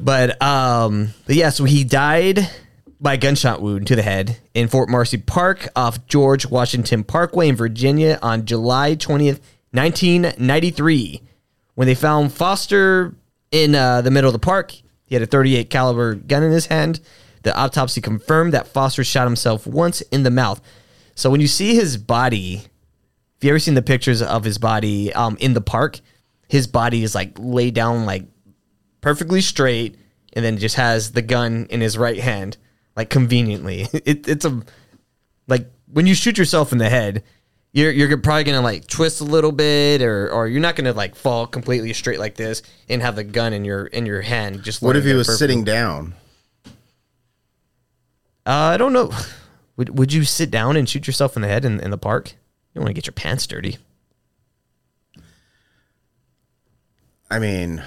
But 0.01 0.43
um, 0.43 1.11
but 1.27 1.37
yeah, 1.37 1.51
so 1.51 1.65
he 1.65 1.85
died 1.85 2.51
by 3.05 3.19
gunshot 3.19 3.61
wound 3.61 3.87
to 3.87 3.95
the 3.95 4.03
head 4.03 4.39
in 4.55 4.67
Fort 4.67 4.89
Marcy 4.89 5.19
Park 5.19 5.69
off 5.77 6.07
George 6.07 6.47
Washington 6.47 7.05
Parkway 7.05 7.51
in 7.51 7.55
Virginia 7.55 8.19
on 8.23 8.47
July 8.47 8.97
20th, 8.97 9.41
1993. 9.73 11.21
When 11.75 11.87
they 11.87 11.95
found 11.95 12.33
Foster 12.33 13.15
in 13.51 13.75
uh, 13.75 14.01
the 14.01 14.11
middle 14.11 14.29
of 14.29 14.33
the 14.33 14.39
park, 14.39 14.73
he 15.05 15.15
had 15.15 15.21
a 15.21 15.27
38 15.27 15.69
caliber 15.69 16.15
gun 16.15 16.43
in 16.43 16.51
his 16.51 16.67
hand. 16.67 17.01
The 17.43 17.55
autopsy 17.55 18.01
confirmed 18.01 18.55
that 18.55 18.69
Foster 18.69 19.05
shot 19.05 19.27
himself 19.27 19.67
once 19.67 20.01
in 20.01 20.23
the 20.23 20.31
mouth. 20.31 20.63
So 21.15 21.29
when 21.29 21.43
you 21.43 21.47
see 21.47 21.75
his 21.75 21.99
body, 21.99 22.63
if 23.37 23.45
you 23.45 23.51
ever 23.51 23.59
seen 23.59 23.75
the 23.75 23.83
pictures 23.83 24.23
of 24.23 24.45
his 24.45 24.57
body 24.57 25.13
um, 25.13 25.37
in 25.41 25.53
the 25.53 25.61
park, 25.61 26.01
his 26.49 26.67
body 26.67 27.03
is 27.03 27.15
like 27.15 27.33
laid 27.39 27.75
down 27.75 28.07
like 28.07 28.25
perfectly 29.03 29.43
straight, 29.43 29.99
and 30.33 30.43
then 30.43 30.57
just 30.57 30.77
has 30.77 31.13
the 31.13 31.21
gun 31.21 31.67
in 31.69 31.83
his 31.83 31.99
right 31.99 32.19
hand, 32.19 32.57
like 32.97 33.11
conveniently. 33.11 33.87
It, 33.93 34.29
it's 34.29 34.45
a 34.45 34.63
like 35.49 35.71
when 35.93 36.07
you 36.07 36.15
shoot 36.15 36.37
yourself 36.39 36.73
in 36.73 36.79
the 36.79 36.89
head, 36.89 37.23
you're 37.73 37.91
you're 37.91 38.17
probably 38.19 38.45
gonna 38.45 38.61
like 38.61 38.87
twist 38.87 39.21
a 39.21 39.25
little 39.25 39.53
bit, 39.53 40.01
or 40.03 40.31
or 40.31 40.47
you're 40.49 40.61
not 40.61 40.77
gonna 40.77 40.93
like 40.93 41.15
fall 41.17 41.47
completely 41.47 41.93
straight 41.93 42.19
like 42.19 42.37
this 42.37 42.63
and 42.89 43.03
have 43.03 43.17
the 43.17 43.25
gun 43.25 43.53
in 43.53 43.65
your 43.65 43.87
in 43.87 44.07
your 44.07 44.21
hand. 44.23 44.63
Just 44.63 44.81
What 44.83 44.97
if 44.97 45.05
he 45.05 45.13
was 45.15 45.27
perfect. 45.27 45.39
sitting 45.39 45.65
down? 45.65 46.15
Uh, 48.47 48.73
I 48.75 48.77
don't 48.77 48.93
know. 48.93 49.11
Would 49.77 49.99
would 49.99 50.13
you 50.13 50.23
sit 50.23 50.53
down 50.53 50.77
and 50.77 50.89
shoot 50.89 51.09
yourself 51.09 51.35
in 51.35 51.43
the 51.43 51.49
head 51.49 51.65
in, 51.65 51.81
in 51.81 51.91
the 51.91 51.99
park? 51.99 52.31
You 52.31 52.37
don't 52.77 52.85
want 52.85 52.91
to 52.91 52.95
get 52.95 53.07
your 53.09 53.13
pants 53.13 53.45
dirty. 53.45 53.79
I 57.29 57.41
mean, 57.41 57.83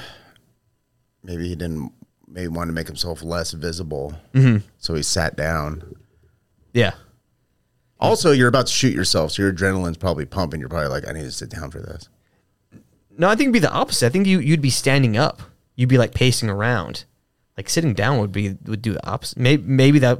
maybe 1.23 1.47
he 1.47 1.55
didn't. 1.55 1.93
Maybe 2.27 2.47
wanted 2.49 2.67
to 2.67 2.73
make 2.73 2.87
himself 2.87 3.23
less 3.23 3.51
visible, 3.53 4.13
Mm-hmm. 4.33 4.65
so 4.79 4.95
he 4.95 5.03
sat 5.03 5.35
down. 5.37 5.95
Yeah. 6.73 6.93
Also, 7.99 8.31
you're 8.31 8.49
about 8.49 8.67
to 8.67 8.73
shoot 8.73 8.93
yourself, 8.93 9.31
so 9.31 9.41
your 9.41 9.51
adrenaline's 9.53 9.97
probably 9.97 10.25
pumping. 10.25 10.59
You're 10.59 10.69
probably 10.69 10.89
like, 10.89 11.07
I 11.07 11.13
need 11.13 11.23
to 11.23 11.31
sit 11.31 11.49
down 11.49 11.71
for 11.71 11.79
this. 11.79 12.09
No, 13.17 13.27
I 13.27 13.31
think 13.31 13.45
it'd 13.47 13.53
be 13.53 13.59
the 13.59 13.71
opposite. 13.71 14.05
I 14.05 14.09
think 14.09 14.27
you 14.27 14.39
you'd 14.39 14.61
be 14.61 14.69
standing 14.69 15.17
up. 15.17 15.41
You'd 15.75 15.89
be 15.89 15.97
like 15.97 16.13
pacing 16.13 16.49
around. 16.49 17.05
Like 17.57 17.69
sitting 17.69 17.95
down 17.95 18.19
would 18.19 18.31
be 18.31 18.55
would 18.65 18.83
do 18.83 18.93
the 18.93 19.07
opposite. 19.07 19.39
Maybe 19.39 19.63
maybe 19.65 19.97
that. 19.99 20.19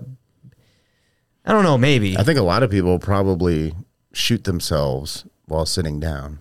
I 1.46 1.52
don't 1.52 1.64
know. 1.64 1.78
Maybe 1.78 2.18
I 2.18 2.24
think 2.24 2.40
a 2.40 2.44
lot 2.44 2.64
of 2.64 2.72
people 2.72 2.98
probably 2.98 3.76
shoot 4.14 4.46
themselves 4.46 5.26
while 5.46 5.68
sitting 5.68 6.00
down. 6.00 6.40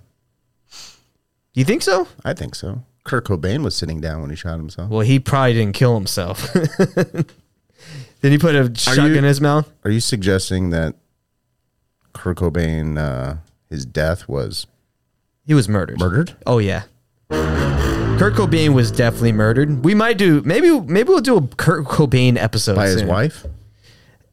you 1.52 1.64
think 1.64 1.82
so? 1.82 2.08
I 2.24 2.32
think 2.32 2.54
so. 2.54 2.82
Kurt 3.06 3.24
Cobain 3.24 3.62
was 3.62 3.74
sitting 3.76 4.00
down 4.00 4.20
when 4.20 4.30
he 4.30 4.36
shot 4.36 4.56
himself. 4.58 4.90
Well, 4.90 5.00
he 5.00 5.18
probably 5.18 5.54
didn't 5.54 5.74
kill 5.74 5.94
himself. 5.94 6.52
Did 8.22 8.32
he 8.32 8.38
put 8.38 8.54
a 8.54 8.74
shotgun 8.78 9.12
you- 9.12 9.16
in 9.18 9.24
his 9.24 9.40
mouth? 9.40 9.70
Are 9.84 9.90
you 9.90 10.00
suggesting 10.00 10.70
that 10.70 10.94
Kurt 12.12 12.38
Cobain, 12.38 12.98
uh, 12.98 13.36
his 13.70 13.86
death 13.86 14.28
was 14.28 14.66
He 15.46 15.54
was 15.54 15.68
murdered. 15.68 15.98
murdered? 16.00 16.34
Oh 16.46 16.58
yeah. 16.58 16.82
Kurt 17.30 18.34
Cobain 18.34 18.72
was 18.74 18.90
definitely 18.90 19.32
murdered. 19.32 19.84
We 19.84 19.94
might 19.94 20.16
do 20.18 20.42
maybe 20.44 20.80
maybe 20.80 21.08
we'll 21.10 21.20
do 21.20 21.36
a 21.36 21.46
Kurt 21.46 21.84
Cobain 21.84 22.36
episode 22.38 22.74
by 22.76 22.86
his 22.88 22.98
soon. 23.00 23.08
wife? 23.08 23.46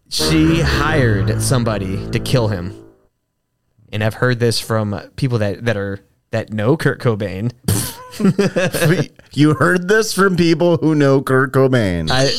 She 0.09 0.61
hired 0.61 1.41
somebody 1.41 2.09
to 2.11 2.19
kill 2.19 2.47
him, 2.47 2.73
and 3.91 4.03
I've 4.03 4.13
heard 4.15 4.39
this 4.39 4.59
from 4.59 4.97
people 5.17 5.37
that 5.39 5.65
that 5.65 5.75
are 5.75 5.99
that 6.31 6.53
know 6.53 6.77
Kurt 6.77 6.99
Cobain. 7.01 7.51
you 9.33 9.53
heard 9.55 9.87
this 9.87 10.13
from 10.13 10.35
people 10.35 10.77
who 10.77 10.95
know 10.95 11.21
Kurt 11.21 11.51
Cobain. 11.53 12.09
I, 12.11 12.29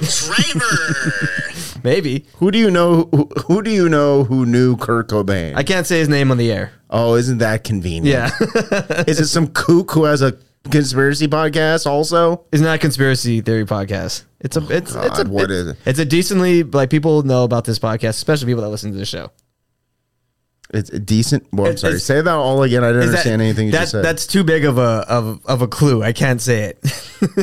Driver. 0.00 1.80
maybe 1.84 2.26
who 2.36 2.50
do 2.50 2.58
you 2.58 2.70
know? 2.70 3.08
Who, 3.12 3.28
who 3.46 3.62
do 3.62 3.70
you 3.70 3.88
know 3.88 4.24
who 4.24 4.46
knew 4.46 4.76
Kurt 4.76 5.08
Cobain? 5.08 5.56
I 5.56 5.62
can't 5.62 5.86
say 5.86 5.98
his 5.98 6.08
name 6.08 6.30
on 6.30 6.36
the 6.38 6.50
air. 6.52 6.72
oh, 6.90 7.14
isn't 7.16 7.38
that 7.38 7.64
convenient? 7.64 8.06
Yeah, 8.06 8.30
Is 9.06 9.20
it 9.20 9.26
some 9.26 9.48
kook 9.48 9.90
who 9.92 10.04
has 10.04 10.22
a 10.22 10.36
conspiracy 10.70 11.28
podcast? 11.28 11.86
Also, 11.86 12.44
it's 12.52 12.62
not 12.62 12.76
a 12.76 12.78
conspiracy 12.78 13.40
theory 13.40 13.64
podcast. 13.66 14.24
It's 14.40 14.56
a 14.56 14.60
oh, 14.60 14.68
it's 14.70 14.94
it's 14.94 15.18
a 15.18 15.24
God, 15.24 15.28
what 15.28 15.44
it- 15.44 15.50
is 15.50 15.66
it? 15.68 15.76
It's 15.84 15.98
a 15.98 16.04
decently 16.04 16.62
like 16.62 16.90
people 16.90 17.22
know 17.22 17.44
about 17.44 17.64
this 17.64 17.78
podcast, 17.78 18.10
especially 18.10 18.46
people 18.46 18.62
that 18.62 18.70
listen 18.70 18.92
to 18.92 18.98
the 18.98 19.04
show. 19.06 19.30
It's 20.72 20.90
a 20.90 20.98
decent. 20.98 21.46
Well, 21.52 21.66
I'm 21.66 21.70
It's- 21.72 21.80
sorry. 21.80 21.92
it's- 21.94 22.04
Say 22.04 22.20
that 22.20 22.28
all 22.30 22.62
again. 22.62 22.84
I 22.84 22.88
didn't 22.88 23.02
Is 23.02 23.10
that- 23.10 23.16
understand 23.18 23.42
anything 23.42 23.66
you 23.66 23.72
that, 23.72 23.80
just 23.80 23.92
said. 23.92 24.04
That's 24.04 24.26
too 24.26 24.44
big 24.44 24.64
of 24.64 24.78
a 24.78 25.04
of, 25.08 25.40
of 25.46 25.62
a 25.62 25.68
clue. 25.68 26.02
I 26.02 26.12
can't 26.12 26.40
say 26.40 26.62
it 26.74 26.80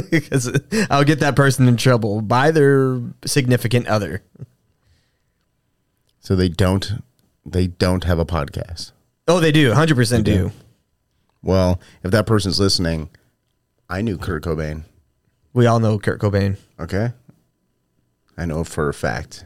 because 0.12 0.50
I'll 0.90 1.04
get 1.04 1.20
that 1.20 1.36
person 1.36 1.68
in 1.68 1.78
trouble 1.78 2.22
by 2.22 2.52
their 2.52 3.02
significant 3.26 3.88
other. 3.88 4.24
so 6.20 6.36
they 6.36 6.50
don't. 6.50 6.94
They 7.46 7.68
don't 7.68 8.04
have 8.04 8.20
a 8.20 8.26
podcast. 8.26 8.92
Oh, 9.28 9.40
they 9.40 9.52
do. 9.54 9.72
100% 9.72 10.24
do. 10.26 10.52
Well, 11.42 11.80
if 12.04 12.12
that 12.12 12.26
person's 12.26 12.60
listening, 12.60 13.10
I 13.90 14.02
knew 14.02 14.18
Kurt 14.18 14.44
Cobain. 14.44 14.84
We 15.54 15.66
all 15.66 15.80
know 15.80 15.98
Kurt 15.98 16.20
Cobain. 16.20 16.58
Okay. 16.80 17.13
I 18.38 18.46
know 18.46 18.63
for 18.66 18.90
a 18.90 18.94
fact. 18.94 19.46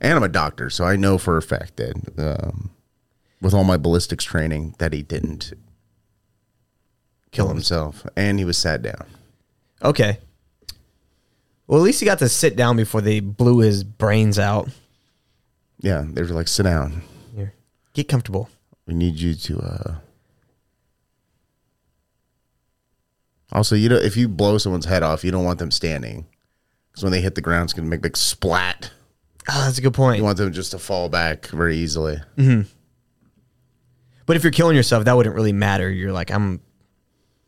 And 0.00 0.14
I'm 0.14 0.22
a 0.22 0.28
doctor, 0.28 0.70
so 0.70 0.84
I 0.84 0.96
know 0.96 1.18
for 1.18 1.36
a 1.36 1.42
fact 1.42 1.76
that 1.76 1.94
um, 2.18 2.70
with 3.40 3.52
all 3.52 3.64
my 3.64 3.76
ballistics 3.76 4.24
training 4.24 4.74
that 4.78 4.92
he 4.92 5.02
didn't 5.02 5.52
kill 7.32 7.48
himself. 7.48 8.06
And 8.16 8.38
he 8.38 8.44
was 8.44 8.58
sat 8.58 8.82
down. 8.82 9.06
Okay. 9.82 10.18
Well, 11.66 11.78
at 11.80 11.84
least 11.84 12.00
he 12.00 12.06
got 12.06 12.18
to 12.18 12.28
sit 12.28 12.56
down 12.56 12.76
before 12.76 13.00
they 13.00 13.20
blew 13.20 13.58
his 13.58 13.84
brains 13.84 14.38
out. 14.38 14.68
Yeah, 15.80 16.04
they 16.06 16.22
were 16.22 16.28
like, 16.28 16.48
sit 16.48 16.64
down. 16.64 17.02
Here, 17.34 17.54
get 17.94 18.08
comfortable. 18.08 18.48
We 18.86 18.94
need 18.94 19.16
you 19.16 19.34
to 19.34 19.58
uh 19.60 19.94
Also, 23.52 23.74
you 23.74 23.88
know, 23.88 23.96
if 23.96 24.16
you 24.16 24.28
blow 24.28 24.58
someone's 24.58 24.86
head 24.86 25.02
off, 25.02 25.24
you 25.24 25.30
don't 25.30 25.44
want 25.44 25.58
them 25.58 25.70
standing. 25.70 26.26
Because 26.90 27.02
when 27.02 27.12
they 27.12 27.20
hit 27.20 27.34
the 27.34 27.40
ground, 27.40 27.64
it's 27.64 27.72
going 27.72 27.84
to 27.84 27.90
make 27.90 27.98
a 27.98 28.02
big 28.02 28.16
splat. 28.16 28.90
Oh, 29.48 29.64
that's 29.64 29.78
a 29.78 29.80
good 29.80 29.94
point. 29.94 30.18
You 30.18 30.24
want 30.24 30.38
them 30.38 30.52
just 30.52 30.72
to 30.72 30.78
fall 30.78 31.08
back 31.08 31.46
very 31.46 31.76
easily. 31.76 32.18
Mm-hmm. 32.36 32.68
But 34.26 34.36
if 34.36 34.44
you're 34.44 34.52
killing 34.52 34.76
yourself, 34.76 35.04
that 35.06 35.16
wouldn't 35.16 35.34
really 35.34 35.52
matter. 35.52 35.90
You're 35.90 36.12
like, 36.12 36.30
I'm. 36.30 36.60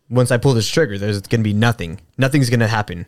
Once 0.09 0.31
I 0.31 0.37
pull 0.37 0.53
this 0.53 0.69
trigger, 0.69 0.99
there's 0.99 1.21
going 1.23 1.41
to 1.41 1.45
be 1.45 1.55
nothing. 1.55 2.01
Nothing's 2.19 2.51
going 2.51 2.61
to 2.61 2.69
happen. 2.69 3.07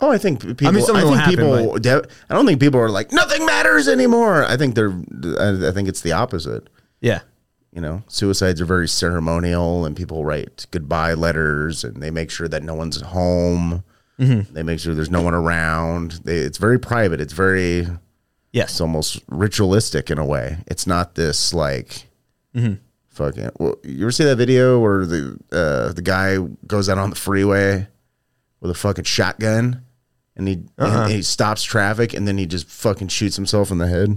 Oh, 0.00 0.10
I 0.10 0.18
think 0.18 0.40
people. 0.40 0.66
I, 0.66 0.70
mean, 0.72 0.84
will 0.84 0.94
think 0.94 1.16
happen, 1.16 1.36
people. 1.36 1.78
de- 1.78 2.08
I 2.28 2.34
don't 2.34 2.44
think 2.44 2.60
people 2.60 2.80
are 2.80 2.90
like 2.90 3.12
nothing 3.12 3.46
matters 3.46 3.86
anymore. 3.86 4.44
I 4.44 4.56
think 4.56 4.74
they're. 4.74 4.90
I, 5.38 5.68
I 5.68 5.70
think 5.70 5.88
it's 5.88 6.00
the 6.00 6.12
opposite. 6.12 6.68
Yeah. 7.00 7.20
You 7.72 7.80
know, 7.80 8.02
suicides 8.08 8.60
are 8.60 8.66
very 8.66 8.88
ceremonial, 8.88 9.86
and 9.86 9.96
people 9.96 10.24
write 10.24 10.66
goodbye 10.72 11.14
letters, 11.14 11.84
and 11.84 12.02
they 12.02 12.10
make 12.10 12.30
sure 12.30 12.48
that 12.48 12.62
no 12.62 12.74
one's 12.74 13.00
home. 13.00 13.84
They 14.18 14.62
make 14.62 14.78
sure 14.78 14.94
there's 14.94 15.10
no 15.10 15.22
one 15.22 15.34
around. 15.34 16.20
They, 16.24 16.36
it's 16.38 16.58
very 16.58 16.78
private. 16.78 17.20
It's 17.20 17.32
very. 17.32 17.88
Yes. 18.52 18.70
It's 18.72 18.80
almost 18.80 19.20
ritualistic 19.28 20.10
in 20.10 20.18
a 20.18 20.24
way. 20.24 20.58
It's 20.66 20.86
not 20.86 21.14
this 21.16 21.52
like. 21.54 22.06
Fucking. 23.08 23.50
Well, 23.58 23.76
you 23.82 24.04
ever 24.04 24.10
see 24.10 24.24
that 24.24 24.36
video 24.36 24.78
where 24.78 25.04
the 25.06 25.38
uh, 25.50 25.92
the 25.92 26.02
guy 26.02 26.38
goes 26.66 26.88
out 26.88 26.98
on 26.98 27.10
the 27.10 27.16
freeway 27.16 27.86
with 28.60 28.70
a 28.70 28.74
fucking 28.74 29.04
shotgun, 29.04 29.82
and 30.36 30.48
he 30.48 30.62
and 30.78 31.12
he 31.12 31.22
stops 31.22 31.62
traffic, 31.62 32.14
and 32.14 32.26
then 32.28 32.38
he 32.38 32.46
just 32.46 32.68
fucking 32.68 33.08
shoots 33.08 33.36
himself 33.36 33.70
in 33.70 33.78
the 33.78 33.88
head. 33.88 34.16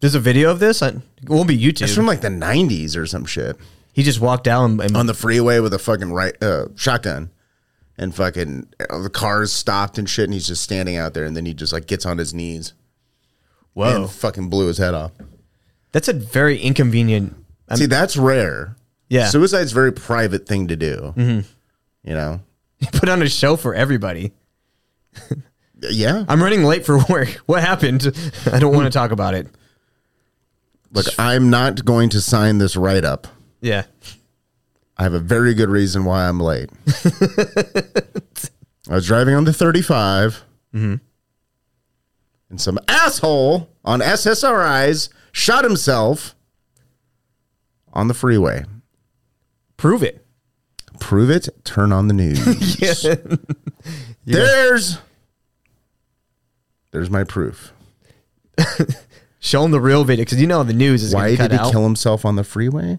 There's 0.00 0.14
a 0.14 0.20
video 0.20 0.50
of 0.52 0.60
this. 0.60 0.82
I- 0.82 0.88
It 1.22 1.28
won't 1.28 1.48
be 1.48 1.58
YouTube. 1.58 1.82
It's 1.82 1.94
from 1.94 2.06
like 2.06 2.20
the 2.20 2.28
'90s 2.28 2.96
or 2.96 3.06
some 3.06 3.24
shit. 3.24 3.56
he 3.92 4.02
just 4.04 4.20
walked 4.20 4.44
down 4.44 4.80
and, 4.80 4.96
on 4.96 5.06
the 5.06 5.14
freeway 5.14 5.58
with 5.58 5.72
a 5.74 5.78
fucking 5.80 6.12
right 6.12 6.40
uh, 6.40 6.66
shotgun, 6.76 7.30
and 7.98 8.14
fucking 8.14 8.68
uh, 8.88 8.98
the 9.00 9.10
cars 9.10 9.52
stopped 9.52 9.98
and 9.98 10.08
shit, 10.08 10.24
and 10.24 10.32
he's 10.32 10.46
just 10.46 10.62
standing 10.62 10.96
out 10.96 11.14
there, 11.14 11.24
and 11.24 11.36
then 11.36 11.44
he 11.44 11.54
just 11.54 11.72
like 11.72 11.86
gets 11.86 12.06
on 12.06 12.18
his 12.18 12.32
knees 12.32 12.72
whoa. 13.74 14.02
and 14.02 14.10
fucking 14.10 14.48
blew 14.48 14.66
his 14.68 14.78
head 14.78 14.94
off. 14.94 15.12
That's 15.92 16.08
a 16.08 16.12
very 16.12 16.58
inconvenient. 16.58 17.34
See, 17.74 17.86
that's 17.86 18.16
rare. 18.16 18.76
Yeah. 19.08 19.28
suicide's 19.28 19.72
a 19.72 19.74
very 19.74 19.92
private 19.92 20.46
thing 20.46 20.68
to 20.68 20.76
do. 20.76 21.14
You 21.16 22.14
know, 22.14 22.40
put 22.92 23.08
on 23.08 23.22
a 23.22 23.28
show 23.28 23.56
for 23.56 23.74
everybody. 23.74 24.32
yeah. 25.80 26.24
I'm 26.28 26.42
running 26.42 26.64
late 26.64 26.84
for 26.84 26.98
work. 27.08 27.28
What 27.46 27.62
happened? 27.62 28.06
I 28.52 28.58
don't 28.58 28.74
want 28.74 28.86
to 28.86 28.90
talk 28.90 29.10
about 29.10 29.34
it. 29.34 29.48
Look, 30.90 31.06
I'm 31.18 31.50
not 31.50 31.84
going 31.84 32.10
to 32.10 32.20
sign 32.20 32.58
this 32.58 32.76
write 32.76 33.04
up. 33.04 33.26
Yeah. 33.60 33.84
I 34.98 35.04
have 35.04 35.14
a 35.14 35.20
very 35.20 35.54
good 35.54 35.68
reason 35.68 36.04
why 36.04 36.28
I'm 36.28 36.40
late. 36.40 36.70
I 38.88 38.94
was 38.94 39.06
driving 39.06 39.34
on 39.34 39.44
the 39.44 39.52
35, 39.52 40.42
mm-hmm. 40.74 40.94
and 42.50 42.60
some 42.60 42.78
asshole 42.88 43.70
on 43.84 44.00
SSRIs 44.00 45.08
shot 45.30 45.62
himself 45.62 46.34
on 47.92 48.08
the 48.08 48.14
freeway. 48.14 48.64
Prove 49.76 50.02
it. 50.02 50.26
Prove 50.98 51.30
it. 51.30 51.48
Turn 51.64 51.92
on 51.92 52.08
the 52.08 52.14
news. 52.14 53.02
There's, 54.24 54.98
there's 56.90 57.08
my 57.08 57.24
proof. 57.24 57.72
Show 59.40 59.64
him 59.64 59.70
the 59.70 59.80
real 59.80 60.04
video 60.04 60.24
because 60.24 60.40
you 60.40 60.46
know 60.46 60.62
the 60.64 60.74
news 60.74 61.02
is 61.02 61.14
Why 61.14 61.28
going 61.28 61.36
to 61.36 61.42
cut 61.42 61.50
did 61.50 61.60
he 61.60 61.66
out. 61.66 61.72
kill 61.72 61.84
himself 61.84 62.24
on 62.26 62.36
the 62.36 62.44
freeway? 62.44 62.98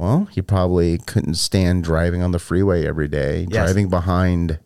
Well, 0.00 0.28
he 0.30 0.40
probably 0.40 0.96
couldn't 0.96 1.34
stand 1.34 1.84
driving 1.84 2.22
on 2.22 2.30
the 2.30 2.38
freeway 2.38 2.86
every 2.86 3.06
day, 3.06 3.46
Yes. 3.50 3.66
driving 3.66 3.90
behind 3.90 4.58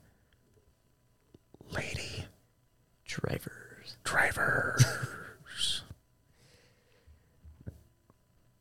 lady 1.72 2.26
Drivers. 3.04 3.96
driver. 4.04 4.78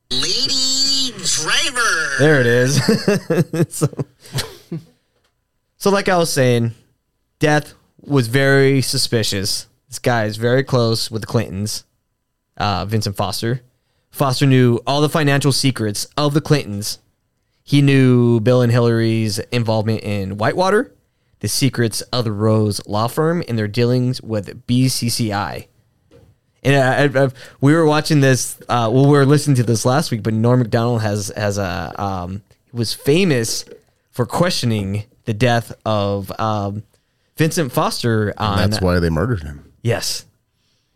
Lady 0.10 1.12
driver. 1.24 2.16
There 2.18 2.40
it 2.42 2.48
is. 2.48 2.82
so, 3.76 3.88
so, 5.78 5.90
like 5.92 6.10
I 6.10 6.18
was 6.18 6.32
saying, 6.34 6.72
death 7.40 7.74
was 8.02 8.28
very 8.28 8.82
suspicious. 8.82 9.68
This 9.90 10.00
guy 10.00 10.26
is 10.26 10.38
very 10.38 10.64
close 10.64 11.12
with 11.12 11.22
the 11.22 11.28
Clintons, 11.28 11.84
uh, 12.58 12.86
Vincent 12.86 13.16
Foster. 13.16 13.62
Foster 14.14 14.46
knew 14.46 14.80
all 14.88 15.02
the 15.02 15.10
financial 15.10 15.52
secrets 15.52 16.06
of 16.16 16.34
the 16.34 16.40
Clintons. 16.42 17.00
He 17.64 17.82
knew 17.82 18.40
Bill 18.40 18.62
and 18.62 18.72
Hillary's 18.72 19.40
involvement 19.40 20.02
in 20.04 20.38
Whitewater, 20.38 20.94
the 21.40 21.48
secrets 21.48 22.02
of 22.02 22.24
the 22.24 22.32
Rose 22.32 22.80
law 22.86 23.08
firm, 23.08 23.44
and 23.48 23.58
their 23.58 23.68
dealings 23.68 24.22
with 24.22 24.68
BCCI. 24.68 25.68
And 26.64 26.76
I, 26.76 27.22
I, 27.22 27.26
I- 27.26 27.32
we 27.60 27.74
were 27.74 27.86
watching 27.86 28.22
this. 28.22 28.58
Uh, 28.70 28.90
well, 28.94 29.06
we 29.06 29.12
were 29.18 29.26
listening 29.26 29.56
to 29.58 29.64
this 29.64 29.84
last 29.86 30.12
week. 30.12 30.24
But 30.24 30.34
Norm 30.34 30.60
Macdonald 30.60 31.02
has 31.02 31.32
has 31.36 31.58
a 31.58 31.94
um, 32.02 32.44
was 32.72 32.94
famous 32.94 33.66
for 34.12 34.26
questioning 34.26 35.06
the 35.26 35.34
death 35.34 35.74
of 35.86 36.32
um, 36.40 36.84
Vincent 37.38 37.72
Foster. 37.72 38.34
On 38.38 38.58
That's 38.58 38.80
why 38.82 39.00
they 39.00 39.10
murdered 39.10 39.44
him. 39.44 39.74
yes, 39.82 40.26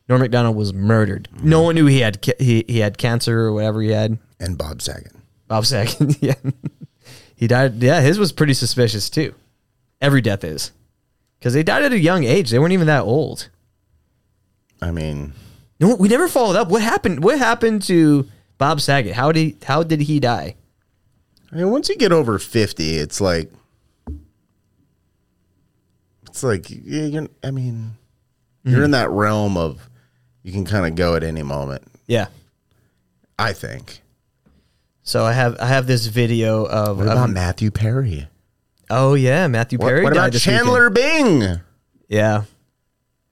Norm 0.09 0.21
Macdonald 0.21 0.55
was 0.55 0.73
murdered. 0.73 1.27
No 1.41 1.61
one 1.61 1.75
knew 1.75 1.85
he 1.85 1.99
had 1.99 2.21
ca- 2.21 2.37
he 2.39 2.63
he 2.67 2.79
had 2.79 2.97
cancer 2.97 3.39
or 3.41 3.51
whatever 3.51 3.81
he 3.81 3.89
had. 3.89 4.17
And 4.39 4.57
Bob 4.57 4.81
Saget. 4.81 5.11
Bob 5.47 5.65
Saget, 5.65 6.17
yeah, 6.21 6.35
he 7.35 7.47
died. 7.47 7.81
Yeah, 7.81 8.01
his 8.01 8.19
was 8.19 8.31
pretty 8.31 8.53
suspicious 8.53 9.09
too. 9.09 9.33
Every 9.99 10.21
death 10.21 10.43
is 10.43 10.71
because 11.39 11.53
they 11.53 11.63
died 11.63 11.83
at 11.83 11.91
a 11.91 11.99
young 11.99 12.23
age. 12.23 12.49
They 12.49 12.59
weren't 12.59 12.73
even 12.73 12.87
that 12.87 13.03
old. 13.03 13.49
I 14.81 14.91
mean, 14.91 15.33
No, 15.79 15.95
we 15.95 16.07
never 16.07 16.27
followed 16.27 16.55
up. 16.55 16.69
What 16.69 16.81
happened? 16.81 17.23
What 17.23 17.39
happened 17.39 17.81
to 17.83 18.27
Bob 18.57 18.79
Saget? 18.79 19.13
How 19.13 19.31
did 19.31 19.39
he, 19.39 19.57
how 19.63 19.83
did 19.83 20.01
he 20.01 20.19
die? 20.19 20.55
I 21.51 21.55
mean, 21.55 21.71
once 21.71 21.89
you 21.89 21.95
get 21.95 22.11
over 22.11 22.37
50, 22.37 22.97
it's 22.97 23.21
like, 23.21 23.51
it's 26.27 26.43
like, 26.43 26.69
yeah, 26.69 27.05
you're, 27.05 27.27
I 27.43 27.51
mean, 27.51 27.91
you're 28.63 28.83
in 28.83 28.89
mm. 28.89 28.93
that 28.93 29.09
realm 29.09 29.57
of 29.57 29.89
you 30.47 30.53
can 30.53 30.63
kind 30.63 30.85
of 30.85 30.95
go 30.95 31.15
at 31.15 31.23
any 31.25 31.43
moment, 31.43 31.83
Yeah. 32.07 32.27
I 33.37 33.51
think. 33.51 34.01
So 35.03 35.25
I 35.25 35.33
have 35.33 35.57
I 35.59 35.67
have 35.67 35.87
this 35.87 36.05
video 36.07 36.65
of, 36.65 36.97
What 36.99 37.07
about 37.07 37.29
Matthew 37.29 37.69
Perry? 37.69 38.27
oh 38.89 39.13
yeah 39.15 39.45
Matthew 39.47 39.77
Perry 39.77 40.03
what 40.03 40.13
died 40.13 40.29
about 40.29 40.39
Chandler 40.39 40.89
weekend. 40.89 41.39
Bing? 41.41 41.59
Yeah, 42.07 42.43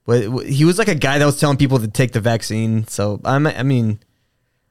but 0.05 0.45
he 0.45 0.65
was 0.65 0.77
like 0.77 0.89
a 0.89 0.95
guy 0.95 1.17
that 1.19 1.25
was 1.25 1.39
telling 1.39 1.55
people 1.57 1.79
to 1.79 1.87
take 1.87 2.11
the 2.11 2.19
vaccine. 2.19 2.85
So 2.87 3.21
I'm 3.23 3.47
I 3.47 3.63
mean 3.63 3.99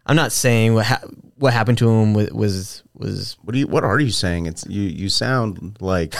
I'm 0.06 0.16
not 0.16 0.30
saying 0.32 0.74
what 0.74 0.84
ha- 0.84 1.00
what 1.36 1.52
happened 1.54 1.78
to 1.78 1.88
him 1.90 2.12
was 2.12 2.30
was, 2.30 2.82
was 2.94 3.36
What 3.42 3.54
do 3.54 3.58
you? 3.60 3.66
What 3.66 3.82
are 3.84 3.98
you 3.98 4.10
saying? 4.10 4.44
It's 4.46 4.66
you. 4.66 4.82
You 4.82 5.08
sound 5.08 5.78
like 5.80 6.14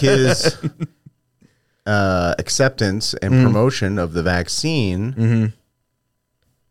his 0.00 0.56
uh, 1.86 2.34
acceptance 2.38 3.14
and 3.14 3.34
Mm. 3.34 3.42
promotion 3.44 3.98
of 3.98 4.12
the 4.12 4.22
vaccine, 4.22 5.12
Mm-hmm. 5.14 5.46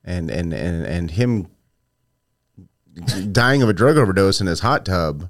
and 0.03 0.29
and 0.31 0.53
and 0.53 0.85
and 0.85 1.11
him 1.11 1.47
dying 3.31 3.61
of 3.61 3.69
a 3.69 3.73
drug 3.73 3.97
overdose 3.97 4.41
in 4.41 4.47
his 4.47 4.59
hot 4.61 4.85
tub. 4.85 5.29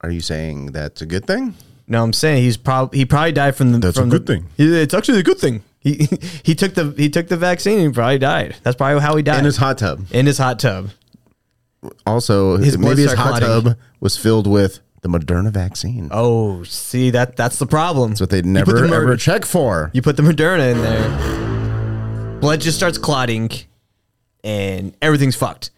Are 0.00 0.10
you 0.10 0.20
saying 0.20 0.72
that's 0.72 1.02
a 1.02 1.06
good 1.06 1.26
thing? 1.26 1.54
no 1.90 2.02
I'm 2.04 2.12
saying 2.12 2.42
he's 2.42 2.56
probably 2.58 2.98
he 2.98 3.04
probably 3.06 3.32
died 3.32 3.56
from 3.56 3.72
the 3.72 3.78
That's 3.78 3.98
a 3.98 4.04
good 4.04 4.26
the- 4.26 4.34
thing. 4.34 4.46
It's 4.58 4.92
actually 4.94 5.20
a 5.20 5.22
good 5.22 5.38
thing. 5.38 5.62
He 5.80 6.06
he 6.44 6.54
took 6.54 6.74
the 6.74 6.92
he 6.96 7.08
took 7.08 7.28
the 7.28 7.36
vaccine 7.36 7.78
and 7.78 7.88
he 7.88 7.92
probably 7.92 8.18
died. 8.18 8.56
That's 8.62 8.76
probably 8.76 9.00
how 9.00 9.16
he 9.16 9.22
died 9.22 9.38
In 9.40 9.44
his 9.46 9.56
hot 9.56 9.78
tub. 9.78 10.04
in 10.10 10.26
his 10.26 10.38
hot 10.38 10.58
tub. 10.58 10.90
Also, 12.06 12.56
His 12.56 12.76
maybe 12.76 13.02
his 13.02 13.12
hot 13.12 13.40
clotting. 13.40 13.64
tub 13.70 13.78
was 14.00 14.16
filled 14.16 14.46
with 14.48 14.80
the 15.02 15.08
Moderna 15.08 15.50
vaccine. 15.50 16.08
Oh, 16.10 16.62
see 16.64 17.10
that 17.10 17.36
that's 17.36 17.58
the 17.58 17.66
problem. 17.66 18.10
That's 18.10 18.20
what 18.20 18.30
they'd 18.30 18.46
never 18.46 18.72
the 18.72 18.78
ever 18.78 18.88
murder- 18.88 19.16
check 19.16 19.44
for. 19.44 19.90
You 19.92 20.02
put 20.02 20.16
the 20.16 20.22
Moderna 20.22 20.72
in 20.72 20.82
there, 20.82 22.40
blood 22.40 22.60
just 22.60 22.76
starts 22.76 22.98
clotting, 22.98 23.50
and 24.44 24.96
everything's 25.00 25.36
fucked. 25.36 25.70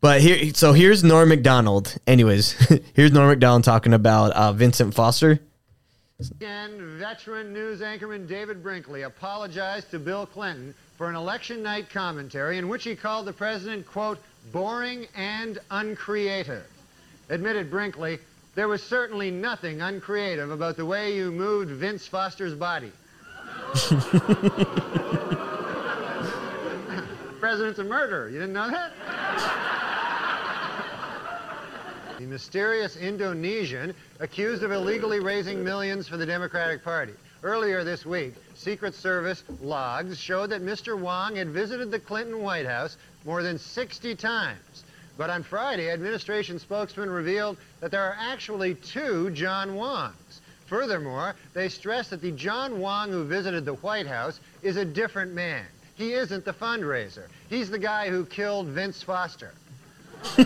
But 0.00 0.20
here, 0.20 0.52
so 0.52 0.72
here's 0.72 1.04
Norm 1.04 1.28
Macdonald. 1.28 1.96
Anyways, 2.06 2.52
here's 2.94 3.12
Norm 3.12 3.28
Macdonald 3.28 3.64
talking 3.64 3.94
about 3.94 4.32
uh, 4.32 4.52
Vincent 4.52 4.94
Foster. 4.94 5.38
And 6.40 6.80
veteran 6.98 7.52
news 7.52 7.80
anchorman 7.80 8.28
David 8.28 8.62
Brinkley 8.62 9.02
apologized 9.02 9.90
to 9.90 9.98
Bill 9.98 10.24
Clinton 10.26 10.72
for 10.96 11.08
an 11.08 11.16
election 11.16 11.62
night 11.62 11.90
commentary 11.90 12.58
in 12.58 12.68
which 12.68 12.84
he 12.84 12.94
called 12.94 13.26
the 13.26 13.32
president, 13.32 13.86
quote, 13.86 14.18
boring 14.52 15.06
and 15.16 15.58
uncreative. 15.70 16.64
Admitted 17.32 17.70
Brinkley, 17.70 18.18
there 18.54 18.68
was 18.68 18.82
certainly 18.82 19.30
nothing 19.30 19.80
uncreative 19.80 20.50
about 20.50 20.76
the 20.76 20.84
way 20.84 21.16
you 21.16 21.32
moved 21.32 21.70
Vince 21.70 22.06
Foster's 22.06 22.52
body. 22.54 22.92
President's 27.40 27.78
a 27.78 27.84
murderer. 27.84 28.28
You 28.28 28.38
didn't 28.38 28.52
know 28.52 28.70
that? 28.70 28.92
The 32.18 32.28
mysterious 32.28 32.96
Indonesian 32.96 33.94
accused 34.20 34.62
of 34.62 34.70
illegally 34.70 35.18
raising 35.18 35.64
millions 35.64 36.06
for 36.06 36.16
the 36.16 36.26
Democratic 36.26 36.84
Party. 36.84 37.14
Earlier 37.42 37.82
this 37.82 38.06
week, 38.06 38.34
Secret 38.54 38.94
Service 38.94 39.42
logs 39.60 40.20
showed 40.20 40.50
that 40.50 40.62
Mr. 40.62 40.96
Huang 40.96 41.34
had 41.34 41.48
visited 41.48 41.90
the 41.90 41.98
Clinton 41.98 42.40
White 42.40 42.66
House 42.66 42.96
more 43.24 43.42
than 43.42 43.58
60 43.58 44.14
times. 44.14 44.84
But 45.16 45.30
on 45.30 45.42
Friday, 45.42 45.90
administration 45.90 46.58
spokesman 46.58 47.10
revealed 47.10 47.56
that 47.80 47.90
there 47.90 48.02
are 48.02 48.16
actually 48.18 48.74
two 48.74 49.30
John 49.30 49.70
Huangs. 49.70 50.40
Furthermore, 50.66 51.34
they 51.52 51.68
stressed 51.68 52.10
that 52.10 52.22
the 52.22 52.32
John 52.32 52.76
Huang 52.76 53.10
who 53.10 53.24
visited 53.24 53.64
the 53.64 53.74
White 53.74 54.06
House 54.06 54.40
is 54.62 54.76
a 54.76 54.84
different 54.84 55.32
man. 55.32 55.66
He 55.96 56.14
isn't 56.14 56.44
the 56.44 56.54
fundraiser. 56.54 57.26
He's 57.50 57.68
the 57.68 57.78
guy 57.78 58.08
who 58.08 58.24
killed 58.24 58.68
Vince 58.68 59.02
Foster. 59.02 59.52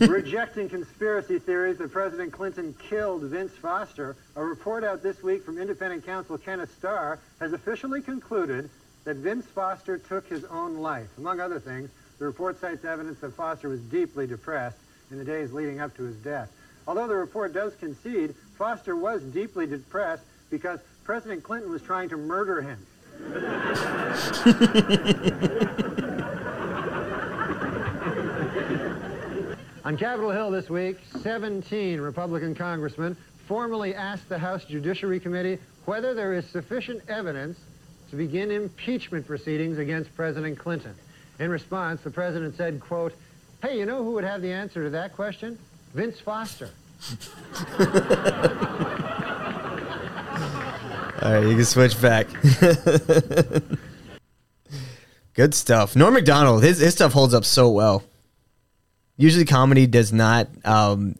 Rejecting 0.00 0.68
conspiracy 0.68 1.38
theories 1.38 1.78
that 1.78 1.90
President 1.92 2.32
Clinton 2.32 2.74
killed 2.78 3.22
Vince 3.22 3.52
Foster, 3.52 4.16
a 4.36 4.44
report 4.44 4.84
out 4.84 5.02
this 5.02 5.22
week 5.22 5.44
from 5.44 5.58
independent 5.58 6.04
counsel 6.04 6.36
Kenneth 6.36 6.74
Starr 6.76 7.18
has 7.40 7.52
officially 7.52 8.02
concluded 8.02 8.68
that 9.04 9.16
Vince 9.16 9.46
Foster 9.46 9.96
took 9.96 10.28
his 10.28 10.44
own 10.44 10.76
life. 10.76 11.08
Among 11.16 11.40
other 11.40 11.60
things, 11.60 11.88
the 12.18 12.24
report 12.24 12.60
cites 12.60 12.84
evidence 12.84 13.18
that 13.20 13.34
Foster 13.34 13.68
was 13.68 13.80
deeply 13.80 14.26
depressed 14.26 14.78
in 15.10 15.18
the 15.18 15.24
days 15.24 15.52
leading 15.52 15.80
up 15.80 15.96
to 15.96 16.04
his 16.04 16.16
death. 16.16 16.50
Although 16.86 17.06
the 17.06 17.14
report 17.14 17.52
does 17.52 17.74
concede 17.74 18.34
Foster 18.56 18.96
was 18.96 19.22
deeply 19.22 19.66
depressed 19.66 20.24
because 20.50 20.80
President 21.04 21.42
Clinton 21.42 21.70
was 21.70 21.82
trying 21.82 22.08
to 22.08 22.16
murder 22.16 22.62
him. 22.62 22.78
On 29.84 29.96
Capitol 29.96 30.30
Hill 30.30 30.50
this 30.50 30.68
week, 30.68 30.98
17 31.22 32.00
Republican 32.00 32.54
congressmen 32.54 33.16
formally 33.46 33.94
asked 33.94 34.28
the 34.28 34.38
House 34.38 34.64
Judiciary 34.64 35.18
Committee 35.18 35.58
whether 35.86 36.12
there 36.12 36.34
is 36.34 36.46
sufficient 36.46 37.00
evidence 37.08 37.58
to 38.10 38.16
begin 38.16 38.50
impeachment 38.50 39.26
proceedings 39.26 39.78
against 39.78 40.14
President 40.14 40.58
Clinton. 40.58 40.94
In 41.38 41.50
response, 41.50 42.00
the 42.02 42.10
president 42.10 42.56
said, 42.56 42.80
quote, 42.80 43.14
hey, 43.62 43.78
you 43.78 43.86
know 43.86 44.02
who 44.02 44.12
would 44.12 44.24
have 44.24 44.42
the 44.42 44.52
answer 44.52 44.84
to 44.84 44.90
that 44.90 45.14
question? 45.14 45.58
Vince 45.94 46.20
Foster. 46.20 46.70
All 51.22 51.32
right, 51.32 51.46
you 51.46 51.54
can 51.56 51.64
switch 51.64 52.00
back. 52.00 52.26
Good 55.34 55.54
stuff. 55.54 55.94
Norm 55.94 56.14
Macdonald, 56.14 56.64
his 56.64 56.78
his 56.78 56.94
stuff 56.94 57.12
holds 57.12 57.34
up 57.34 57.44
so 57.44 57.68
well. 57.70 58.02
Usually, 59.16 59.44
comedy 59.44 59.86
does 59.86 60.12
not 60.12 60.48
um, 60.64 61.16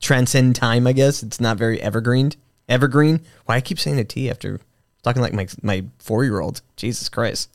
transcend 0.00 0.54
time. 0.56 0.86
I 0.86 0.92
guess 0.92 1.22
it's 1.24 1.40
not 1.40 1.56
very 1.56 1.80
evergreen. 1.80 2.32
Evergreen. 2.68 3.20
Why 3.46 3.56
I 3.56 3.60
keep 3.60 3.80
saying 3.80 3.98
a 3.98 4.04
T 4.04 4.30
after 4.30 4.60
talking 5.02 5.22
like 5.22 5.32
my 5.32 5.48
my 5.62 5.84
four 5.98 6.24
year 6.24 6.40
old. 6.40 6.60
Jesus 6.76 7.08
Christ. 7.08 7.50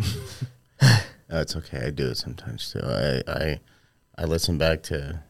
That's 1.28 1.54
okay. 1.56 1.86
I 1.86 1.90
do 1.90 2.08
it 2.08 2.16
sometimes 2.16 2.72
too. 2.72 2.80
I 2.82 3.22
I, 3.26 3.60
I 4.18 4.24
listen 4.24 4.58
back 4.58 4.82
to 4.84 5.22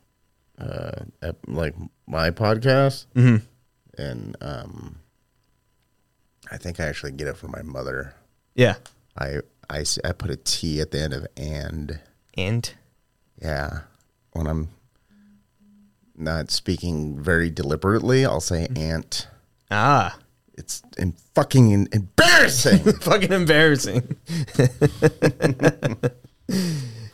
uh 0.59 1.05
ep- 1.23 1.39
like 1.47 1.75
my 2.07 2.31
podcast, 2.31 3.07
and 3.15 4.37
um, 4.41 4.99
I 6.51 6.57
think 6.57 6.81
I 6.81 6.87
actually 6.87 7.13
get 7.13 7.29
it 7.29 7.37
from 7.37 7.51
my 7.53 7.63
mother. 7.63 8.15
Yeah. 8.55 8.77
I 9.19 9.41
I 9.69 9.81
s- 9.81 9.99
I 10.05 10.13
put 10.13 10.31
a 10.31 10.37
T 10.37 10.81
at 10.81 10.91
the 10.91 11.01
end 11.01 11.13
of 11.13 11.27
and. 11.37 12.01
And 12.37 12.73
Yeah, 13.43 13.81
when 14.33 14.47
I'm 14.47 14.69
not 16.17 16.51
speaking 16.51 17.21
very 17.23 17.51
deliberately, 17.51 18.25
I'll 18.25 18.41
say 18.41 18.69
ant. 18.77 19.27
ah, 19.71 20.17
It's 20.61 20.83
in 20.99 21.15
fucking 21.35 21.89
embarrassing. 21.91 22.79
fucking 23.01 23.33
embarrassing. 23.33 24.17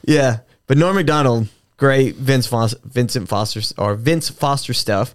yeah, 0.03 0.39
but 0.67 0.77
Norm 0.77 0.97
Macdonald, 0.97 1.47
great 1.77 2.17
Vince 2.17 2.49
Foster, 2.49 2.79
Vincent 2.85 3.29
Foster 3.29 3.61
or 3.79 3.95
Vince 3.95 4.29
Foster 4.29 4.75
stuff. 4.75 5.15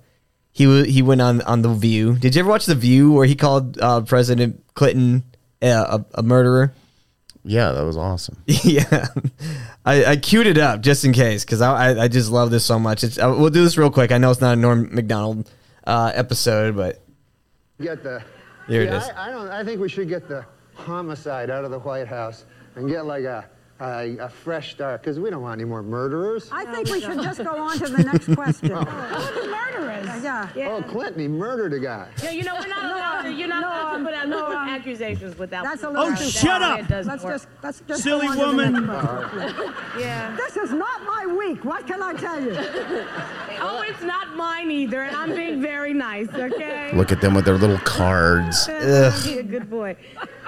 He 0.54 0.66
wa 0.66 0.84
he 0.84 1.02
went 1.02 1.20
on 1.20 1.42
on 1.42 1.62
the 1.62 1.74
View. 1.74 2.16
Did 2.16 2.36
you 2.36 2.40
ever 2.40 2.50
watch 2.50 2.66
the 2.66 2.76
View 2.76 3.12
where 3.12 3.26
he 3.26 3.36
called 3.36 3.78
uh, 3.82 4.00
President 4.02 4.64
Clinton 4.76 5.24
uh, 5.62 6.00
a, 6.00 6.20
a 6.20 6.24
murderer? 6.24 6.74
yeah, 7.44 7.72
that 7.72 7.84
was 7.84 7.98
awesome. 7.98 8.38
yeah, 8.46 9.08
I, 9.86 10.06
I 10.06 10.16
queued 10.16 10.48
it 10.48 10.58
up 10.58 10.82
just 10.82 11.04
in 11.04 11.12
case 11.12 11.44
because 11.44 11.62
I, 11.62 11.92
I 11.92 12.04
I 12.04 12.08
just 12.08 12.32
love 12.32 12.50
this 12.50 12.64
so 12.64 12.80
much. 12.80 13.04
It's, 13.04 13.18
uh, 13.18 13.36
we'll 13.38 13.50
do 13.50 13.64
this 13.64 13.78
real 13.78 13.92
quick. 13.92 14.14
I 14.14 14.20
know 14.20 14.32
it's 14.32 14.42
not 14.42 14.54
a 14.54 14.62
Norm 14.62 14.90
Macdonald 14.94 15.50
uh, 15.86 16.12
episode, 16.14 16.76
but 16.76 17.01
Get 17.82 18.04
the. 18.04 18.24
Here 18.68 18.84
it 18.84 18.94
is. 18.94 19.04
I, 19.10 19.28
I 19.28 19.32
don't. 19.32 19.48
I 19.50 19.64
think 19.64 19.82
we 19.82 19.90
should 19.90 20.08
get 20.08 20.28
the 20.28 20.46
homicide 20.76 21.50
out 21.50 21.66
of 21.66 21.72
the 21.72 21.80
White 21.80 22.08
House 22.08 22.46
and 22.76 22.88
get 22.88 23.06
like 23.06 23.24
a 23.24 23.46
a, 23.82 24.16
a 24.20 24.30
fresh 24.30 24.72
start 24.72 25.02
because 25.02 25.20
we 25.20 25.30
don't 25.30 25.42
want 25.42 25.60
any 25.60 25.68
more 25.68 25.82
murderers. 25.82 26.50
I 26.52 26.66
think 26.66 26.90
we 26.90 27.02
should 27.02 27.22
just 27.22 27.44
go 27.44 27.58
on 27.58 27.78
to 27.80 27.88
the 27.90 28.04
next 28.04 28.34
question. 28.36 28.72
Oh. 28.74 29.58
murderers. 29.76 30.24
Yeah. 30.24 30.70
Oh, 30.70 30.84
Clinton, 30.84 31.20
he 31.22 31.28
murdered 31.28 31.74
a 31.74 31.80
guy. 31.80 32.08
Yeah, 32.24 32.30
you 32.32 32.44
know, 32.44 32.54
we're 32.60 32.68
not 32.68 32.86
allowed 32.86 33.22
to, 33.24 33.32
you're 33.34 33.48
not 33.48 33.64
allowed 33.64 33.98
to 33.98 34.04
put 34.04 34.14
out 34.14 34.28
no 34.30 34.46
um, 34.52 34.70
accusations 34.70 35.38
without. 35.38 35.64
That's 35.64 35.82
a 35.84 35.88
proof. 35.88 35.98
little 35.98 36.14
Oh, 36.14 36.16
too 36.16 36.30
shut 36.30 36.62
up! 36.62 36.80
It 36.80 36.88
doesn't 36.88 37.12
Let's 37.12 37.24
just, 37.24 37.48
let's 37.64 37.82
just 37.88 38.04
Silly 38.04 38.28
go 38.28 38.32
on 38.32 38.38
to 38.38 38.42
the 38.42 38.48
woman. 38.72 38.86
next 38.86 39.40
question. 39.40 39.74
Yeah. 40.00 40.36
This 40.38 40.58
is 40.58 40.72
not 40.72 41.04
my 41.04 41.26
week. 41.38 41.66
What 41.66 41.88
can 41.88 42.02
I 42.04 42.14
tell 42.14 42.42
you? 42.42 42.56
Oh, 43.64 43.84
it's 43.88 44.02
not 44.02 44.36
mine 44.36 44.72
either, 44.72 45.04
and 45.04 45.16
I'm 45.16 45.36
being 45.36 45.62
very 45.62 45.94
nice, 45.94 46.28
okay? 46.34 46.92
Look 46.96 47.12
at 47.12 47.22
them 47.22 47.36
with 47.36 47.46
their 47.46 47.58
little 47.60 47.78
cards. 47.80 48.66
Be 48.66 48.74
a 49.38 49.44
good 49.44 49.70
boy. 49.70 49.96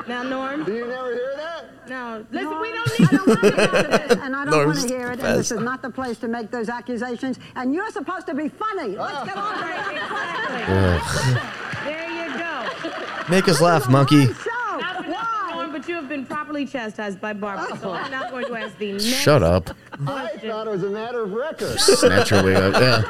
Now, 0.07 0.23
Norm. 0.23 0.63
Do 0.63 0.73
you 0.73 0.87
never 0.87 1.13
hear 1.13 1.33
that? 1.37 1.65
No, 1.89 2.25
listen, 2.31 2.59
we 2.61 2.71
don't 2.71 2.99
need 2.99 3.09
don't 3.09 3.27
want 3.27 3.41
to 3.41 3.51
hear 3.51 3.81
this, 4.07 4.17
and 4.21 4.35
I 4.35 4.45
don't 4.45 4.65
want 4.67 4.79
to 4.81 4.87
hear 4.87 5.11
it. 5.11 5.19
And 5.19 5.39
this 5.39 5.51
is 5.51 5.59
not 5.59 5.81
the 5.81 5.89
place 5.89 6.17
to 6.19 6.27
make 6.27 6.51
those 6.51 6.69
accusations. 6.69 7.39
And 7.55 7.73
you're 7.73 7.91
supposed 7.91 8.25
to 8.27 8.33
be 8.33 8.47
funny. 8.49 8.95
Let's 8.97 9.25
get 9.25 9.37
on 9.37 9.53
to 9.53 9.59
the 9.59 9.65
next 9.93 10.07
question. 10.09 11.39
There 11.85 12.09
you 12.09 12.37
go. 12.37 13.29
make 13.29 13.47
us 13.47 13.61
laugh, 13.61 13.81
This 13.81 13.87
is 13.87 13.91
monkey. 13.91 14.25
live 14.27 14.41
show. 14.43 14.77
Not 14.79 15.05
for 15.05 15.09
nothing, 15.87 15.87
Norm, 15.87 15.87
but 15.87 15.87
you 15.87 15.95
have 15.95 16.09
been 16.09 16.25
properly 16.25 16.65
chastised 16.65 17.19
by 17.21 17.33
Barbara, 17.33 17.77
so 17.79 17.91
I'm 17.91 18.11
not 18.11 18.31
going 18.31 18.45
to 18.45 18.55
ask 18.55 18.77
the 18.77 18.93
next 18.93 19.05
Shut 19.05 19.43
up. 19.43 19.69
I 20.07 20.27
thought 20.37 20.67
it 20.67 20.71
was 20.71 20.83
a 20.83 20.89
matter 20.89 21.23
of 21.23 21.33
record. 21.33 21.79
Snatch 21.79 22.31
your 22.31 22.43
wig 22.43 22.55
up. 22.55 22.73
Yeah. 22.81 23.01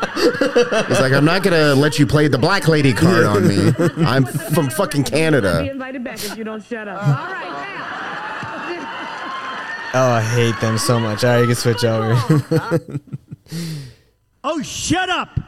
He's 0.88 1.00
like, 1.00 1.14
I'm 1.14 1.26
not 1.26 1.44
gonna 1.44 1.76
let 1.76 1.98
you 2.00 2.06
play 2.06 2.28
the 2.28 2.38
black 2.38 2.68
lady 2.68 2.94
card 2.94 3.24
on 3.26 3.48
me. 3.48 3.72
I'm 4.06 4.26
from 4.26 4.70
fucking 4.70 5.04
Be 5.04 5.10
Canada. 5.10 5.70
invited 5.70 6.04
back 6.04 6.24
if 6.24 6.38
you 6.38 6.44
don't 6.44 6.64
shut 6.64 6.88
up. 6.88 7.02
Uh. 7.02 7.06
All 7.06 7.16
right, 7.34 7.50
now. 7.50 7.90
Oh, 9.96 10.12
I 10.12 10.22
hate 10.22 10.60
them 10.60 10.78
so 10.78 11.00
much. 11.00 11.24
All 11.24 11.32
right, 11.32 11.40
you 11.42 11.46
can 11.48 11.56
switch 11.56 11.84
over. 11.84 13.00
Oh, 14.46 14.62
shut 14.62 15.10
up, 15.10 15.40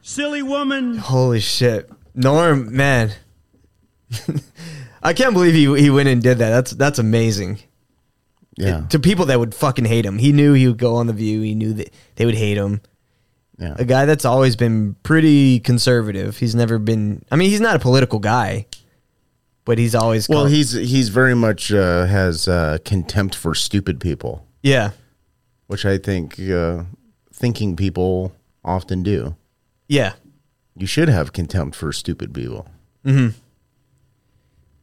silly 0.00 0.40
woman. 0.42 0.96
Holy 0.96 1.40
shit, 1.40 1.90
Norm, 2.14 2.74
man, 2.74 3.12
I 5.02 5.12
can't 5.12 5.32
believe 5.34 5.54
he 5.54 5.80
he 5.82 5.90
went 5.90 6.08
and 6.08 6.22
did 6.22 6.38
that. 6.38 6.50
That's 6.50 6.70
that's 6.72 6.98
amazing. 6.98 7.58
Yeah. 8.56 8.86
To 8.90 8.98
people 8.98 9.26
that 9.26 9.38
would 9.38 9.54
fucking 9.54 9.84
hate 9.84 10.04
him, 10.04 10.18
he 10.18 10.32
knew 10.32 10.52
he 10.52 10.66
would 10.66 10.78
go 10.78 10.96
on 10.96 11.06
the 11.06 11.12
View. 11.12 11.42
He 11.42 11.54
knew 11.54 11.72
that 11.74 11.92
they 12.16 12.24
would 12.26 12.34
hate 12.34 12.56
him. 12.56 12.80
Yeah. 13.58 13.74
A 13.78 13.84
guy 13.84 14.04
that's 14.04 14.24
always 14.24 14.56
been 14.56 14.94
pretty 15.04 15.60
conservative. 15.60 16.38
He's 16.38 16.54
never 16.54 16.78
been. 16.78 17.24
I 17.30 17.36
mean, 17.36 17.50
he's 17.50 17.60
not 17.60 17.76
a 17.76 17.78
political 17.78 18.18
guy, 18.18 18.66
but 19.64 19.78
he's 19.78 19.94
always 19.94 20.28
Well, 20.28 20.40
called- 20.40 20.50
he's 20.50 20.72
he's 20.72 21.08
very 21.08 21.34
much 21.34 21.72
uh, 21.72 22.06
has 22.06 22.48
uh, 22.48 22.78
contempt 22.84 23.34
for 23.36 23.54
stupid 23.54 24.00
people, 24.00 24.44
yeah 24.62 24.90
which 25.68 25.84
I 25.84 25.98
think 25.98 26.40
uh, 26.40 26.84
thinking 27.32 27.76
people 27.76 28.32
often 28.64 29.02
do. 29.02 29.36
yeah. 29.86 30.12
You 30.74 30.86
should 30.86 31.08
have 31.08 31.32
contempt 31.32 31.76
for 31.76 31.92
stupid 31.92 32.32
people. 32.32 32.66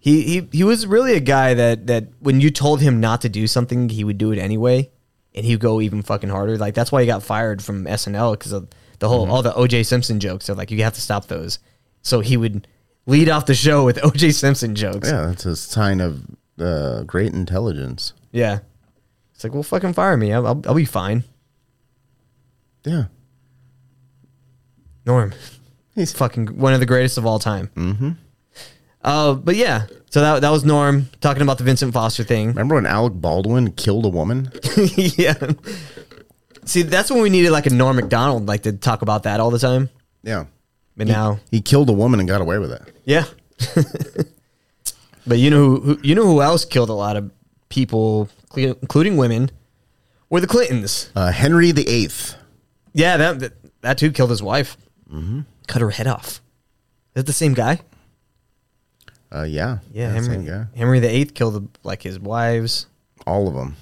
He 0.05 0.21
he 0.21 0.47
he 0.51 0.63
was 0.63 0.85
really 0.85 1.15
a 1.15 1.19
guy 1.19 1.55
that 1.55 1.87
that 1.87 2.03
when 2.19 2.39
you 2.39 2.51
told 2.51 2.79
him 2.79 2.99
not 2.99 3.21
to 3.21 3.29
do 3.29 3.47
something, 3.47 3.89
he 3.89 4.03
would 4.03 4.19
do 4.19 4.31
it 4.31 4.37
anyway. 4.37 4.91
and 5.33 5.43
he'd 5.45 5.59
go 5.59 5.81
even 5.81 6.03
fucking 6.03 6.29
harder. 6.29 6.57
Like 6.59 6.75
that's 6.75 6.91
why 6.91 7.01
he 7.01 7.07
got 7.07 7.23
fired 7.23 7.63
from 7.63 7.85
SNL 7.85 8.33
because 8.33 8.51
of 8.53 8.69
the 8.99 9.09
whole 9.09 9.29
all 9.31 9.41
the 9.41 9.51
OJ 9.51 9.83
Simpson 9.85 10.19
jokes. 10.19 10.45
They're 10.45 10.55
like 10.55 10.69
you 10.69 10.83
have 10.83 10.93
to 10.93 11.01
stop 11.01 11.25
those. 11.25 11.57
So 12.03 12.19
he 12.19 12.37
would 12.37 12.67
lead 13.07 13.29
off 13.29 13.47
the 13.47 13.55
show 13.55 13.83
with 13.83 13.97
OJ 14.09 14.35
Simpson 14.35 14.75
jokes. 14.75 15.09
Yeah, 15.09 15.25
that's 15.25 15.45
a 15.47 15.55
sign 15.55 15.99
of 16.01 16.21
uh, 16.59 17.01
great 17.03 17.33
intelligence. 17.33 18.13
Yeah. 18.31 18.59
It's 19.33 19.43
like, 19.43 19.53
well, 19.53 19.63
fucking 19.63 19.93
fire 19.93 20.15
me. 20.17 20.31
I'll, 20.31 20.45
I'll, 20.45 20.61
I'll 20.67 20.75
be 20.75 20.85
fine. 20.85 21.23
Yeah. 22.85 23.05
Norm. 25.05 25.33
He's 25.95 26.13
fucking 26.13 26.57
one 26.57 26.73
of 26.73 26.79
the 26.79 26.85
greatest 26.85 27.17
of 27.17 27.25
all 27.25 27.39
time. 27.39 27.69
Mm-hmm. 27.75 28.11
Uh, 29.05 29.35
but 29.35 29.55
yeah, 29.55 29.85
so 30.09 30.19
that 30.19 30.41
that 30.41 30.49
was 30.49 30.65
Norm 30.65 31.09
talking 31.21 31.43
about 31.43 31.59
the 31.59 31.63
Vincent 31.63 31.93
Foster 31.93 32.23
thing. 32.23 32.47
Remember 32.49 32.73
when 32.75 32.87
Alec 32.87 33.13
Baldwin 33.13 33.71
killed 33.73 34.03
a 34.03 34.09
woman? 34.09 34.51
yeah. 34.97 35.35
See, 36.65 36.81
that's 36.81 37.11
when 37.11 37.21
we 37.21 37.29
needed 37.29 37.51
like 37.51 37.67
a 37.67 37.69
Norm 37.69 37.95
Macdonald, 37.97 38.47
like 38.47 38.63
to 38.63 38.73
talk 38.73 39.03
about 39.03 39.23
that 39.23 39.39
all 39.39 39.51
the 39.51 39.59
time. 39.59 39.89
Yeah. 40.23 40.45
But 40.97 41.05
now, 41.07 41.39
He 41.51 41.61
killed 41.61 41.87
a 41.89 41.93
woman 41.93 42.19
and 42.19 42.27
got 42.27 42.41
away 42.41 42.57
with 42.57 42.71
it. 42.71 42.81
yeah. 43.05 43.25
but 45.27 45.37
you 45.37 45.49
know 45.49 45.57
who, 45.69 45.79
who 45.81 45.99
you 46.01 46.15
know 46.15 46.25
who 46.25 46.41
else 46.41 46.65
killed 46.65 46.89
a 46.89 46.93
lot 46.93 47.15
of 47.15 47.31
people, 47.69 48.27
cle- 48.49 48.77
including 48.81 49.17
women, 49.17 49.51
were 50.29 50.39
the 50.41 50.47
Clintons. 50.47 51.09
Uh, 51.15 51.31
Henry 51.31 51.71
the 51.71 51.87
Eighth. 51.87 52.35
Yeah, 52.93 53.17
that 53.17 53.39
that, 53.39 53.53
that 53.81 53.97
too 53.97 54.11
killed 54.11 54.29
his 54.31 54.41
wife. 54.41 54.77
Mm-hmm. 55.11 55.41
Cut 55.67 55.81
her 55.81 55.91
head 55.91 56.07
off. 56.07 56.27
Is 56.27 57.21
that 57.21 57.25
the 57.27 57.33
same 57.33 57.53
guy? 57.53 57.81
Uh, 59.35 59.43
yeah. 59.43 59.79
Yeah, 59.91 60.11
Henry. 60.11 60.45
guy. 60.45 60.65
Henry 60.75 60.99
the 60.99 61.09
Eighth 61.09 61.33
killed 61.33 61.77
like 61.83 62.03
his 62.03 62.17
wives. 62.19 62.87
All 63.27 63.47
of 63.47 63.53
them. 63.53 63.75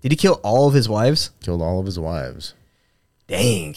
Did 0.00 0.12
he 0.12 0.16
kill 0.16 0.34
all 0.44 0.68
of 0.68 0.74
his 0.74 0.88
wives? 0.88 1.30
Killed 1.42 1.62
all 1.62 1.80
of 1.80 1.86
his 1.86 1.98
wives. 1.98 2.54
Dang. 3.26 3.74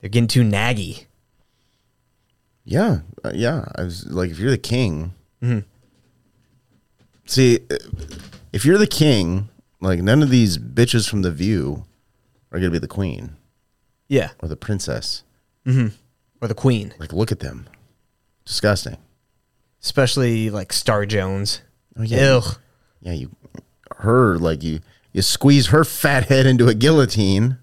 They're 0.00 0.10
getting 0.10 0.26
too 0.28 0.42
naggy. 0.42 1.06
Yeah, 2.64 2.98
uh, 3.24 3.32
yeah. 3.34 3.64
I 3.76 3.82
was 3.84 4.06
like, 4.10 4.30
if 4.30 4.38
you're 4.38 4.50
the 4.50 4.58
king, 4.58 5.14
Mm-hmm. 5.42 5.60
see, 7.26 7.58
uh, 7.70 7.76
if 8.52 8.64
you're 8.64 8.78
the 8.78 8.86
king, 8.86 9.48
like 9.80 10.00
none 10.00 10.22
of 10.22 10.30
these 10.30 10.58
bitches 10.58 11.08
from 11.08 11.22
the 11.22 11.32
View 11.32 11.84
are 12.52 12.58
gonna 12.60 12.70
be 12.70 12.78
the 12.78 12.86
queen 12.88 13.36
Yeah. 14.08 14.30
or 14.40 14.48
the 14.48 14.56
princess. 14.56 15.22
Or 15.66 16.48
the 16.48 16.54
Queen. 16.54 16.92
Like, 16.98 17.12
look 17.12 17.30
at 17.32 17.38
them, 17.38 17.68
disgusting. 18.44 18.96
Especially 19.82 20.50
like 20.50 20.72
Star 20.72 21.06
Jones. 21.06 21.60
Oh, 21.98 22.02
yeah. 22.02 22.36
Ugh. 22.36 22.56
Yeah, 23.00 23.12
you, 23.12 23.30
her, 23.98 24.38
like 24.38 24.62
you, 24.62 24.80
you 25.12 25.22
squeeze 25.22 25.68
her 25.68 25.84
fat 26.02 26.26
head 26.26 26.46
into 26.46 26.68
a 26.68 26.74
guillotine. 26.74 27.58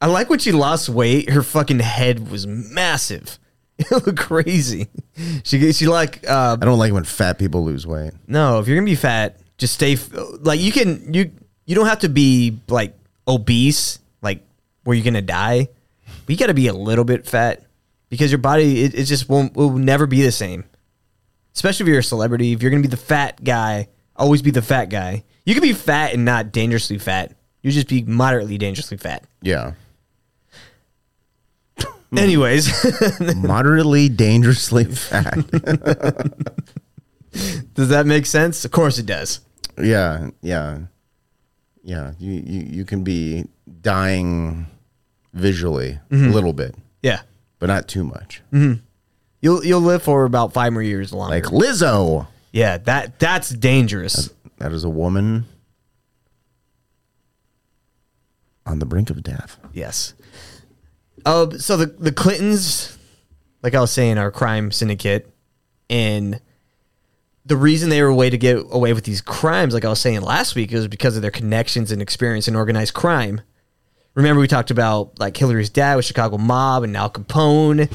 I 0.00 0.06
like 0.06 0.28
when 0.28 0.38
she 0.38 0.52
lost 0.52 0.88
weight. 0.88 1.30
Her 1.30 1.42
fucking 1.42 1.78
head 1.80 2.30
was 2.30 2.46
massive. 2.46 3.38
It 3.76 3.90
looked 3.90 4.16
crazy. 4.18 4.86
She 5.42 5.72
she 5.72 5.88
like 5.88 6.24
uh 6.30 6.56
I 6.60 6.64
don't 6.64 6.78
like 6.78 6.92
when 6.92 7.02
fat 7.02 7.40
people 7.40 7.64
lose 7.64 7.84
weight. 7.84 8.12
no. 8.28 8.60
If 8.60 8.68
you're 8.68 8.76
gonna 8.76 8.84
be 8.86 8.94
fat, 8.94 9.40
just 9.58 9.74
stay 9.74 9.94
f- 9.94 10.10
like 10.42 10.60
you 10.60 10.70
can 10.70 11.12
you 11.12 11.32
you 11.66 11.74
don't 11.74 11.86
have 11.86 11.98
to 12.00 12.08
be 12.08 12.56
like 12.68 12.96
obese 13.26 13.98
like 14.22 14.44
where 14.84 14.94
you're 14.96 15.04
gonna 15.04 15.22
die. 15.22 15.66
But 16.06 16.32
you 16.32 16.36
got 16.36 16.46
to 16.46 16.54
be 16.54 16.68
a 16.68 16.72
little 16.72 17.04
bit 17.04 17.26
fat 17.26 17.64
because 18.10 18.30
your 18.30 18.38
body 18.38 18.84
it, 18.84 18.94
it 18.94 19.04
just 19.06 19.28
won't 19.28 19.54
will 19.56 19.70
never 19.76 20.06
be 20.06 20.22
the 20.22 20.30
same. 20.30 20.62
Especially 21.54 21.84
if 21.84 21.88
you're 21.88 21.98
a 22.00 22.02
celebrity. 22.02 22.52
If 22.52 22.62
you're 22.62 22.70
gonna 22.70 22.82
be 22.82 22.88
the 22.88 22.96
fat 22.96 23.42
guy, 23.42 23.88
always 24.16 24.42
be 24.42 24.50
the 24.50 24.62
fat 24.62 24.86
guy. 24.86 25.24
You 25.44 25.54
can 25.54 25.62
be 25.62 25.72
fat 25.72 26.14
and 26.14 26.24
not 26.24 26.52
dangerously 26.52 26.98
fat. 26.98 27.36
You 27.62 27.70
just 27.70 27.88
be 27.88 28.02
moderately 28.02 28.58
dangerously 28.58 28.96
fat. 28.96 29.24
Yeah, 29.40 29.74
Anyways, 32.16 32.70
moderately 33.36 34.08
dangerously 34.08 34.84
fat. 34.84 35.34
does 37.74 37.88
that 37.88 38.06
make 38.06 38.26
sense? 38.26 38.64
Of 38.64 38.70
course 38.70 38.98
it 38.98 39.06
does. 39.06 39.40
yeah, 39.80 40.30
yeah, 40.40 40.78
yeah. 41.82 42.12
You, 42.18 42.32
you 42.32 42.60
you 42.70 42.84
can 42.84 43.02
be 43.02 43.46
dying 43.82 44.66
visually 45.32 45.98
a 46.10 46.14
mm-hmm. 46.14 46.30
little 46.30 46.52
bit, 46.52 46.76
Yeah. 47.02 47.22
but 47.58 47.66
not 47.66 47.88
too 47.88 48.04
much. 48.04 48.42
Mm-hmm. 48.52 48.80
You'll 49.44 49.62
you'll 49.62 49.82
live 49.82 50.02
for 50.02 50.24
about 50.24 50.54
five 50.54 50.72
more 50.72 50.80
years 50.80 51.12
longer. 51.12 51.34
Like 51.34 51.44
Lizzo, 51.44 52.28
yeah, 52.50 52.78
that 52.78 53.18
that's 53.18 53.50
dangerous. 53.50 54.30
that 54.56 54.72
is 54.72 54.84
a 54.84 54.88
woman 54.88 55.44
on 58.64 58.78
the 58.78 58.86
brink 58.86 59.10
of 59.10 59.22
death. 59.22 59.58
Yes. 59.74 60.14
Uh, 61.26 61.50
so 61.58 61.76
the 61.76 61.84
the 61.84 62.10
Clintons, 62.10 62.96
like 63.62 63.74
I 63.74 63.82
was 63.82 63.90
saying, 63.90 64.16
are 64.16 64.28
a 64.28 64.32
crime 64.32 64.72
syndicate, 64.72 65.30
and 65.90 66.40
the 67.44 67.58
reason 67.58 67.90
they 67.90 68.00
were 68.00 68.08
a 68.08 68.14
way 68.14 68.30
to 68.30 68.38
get 68.38 68.56
away 68.70 68.94
with 68.94 69.04
these 69.04 69.20
crimes, 69.20 69.74
like 69.74 69.84
I 69.84 69.90
was 69.90 70.00
saying 70.00 70.22
last 70.22 70.54
week, 70.54 70.72
is 70.72 70.88
because 70.88 71.16
of 71.16 71.22
their 71.22 71.30
connections 71.30 71.92
and 71.92 72.00
experience 72.00 72.48
in 72.48 72.56
organized 72.56 72.94
crime. 72.94 73.42
Remember, 74.14 74.40
we 74.40 74.48
talked 74.48 74.70
about 74.70 75.18
like 75.18 75.36
Hillary's 75.36 75.68
dad 75.68 75.96
with 75.96 76.06
Chicago 76.06 76.38
mob 76.38 76.82
and 76.82 76.96
Al 76.96 77.10
Capone. 77.10 77.94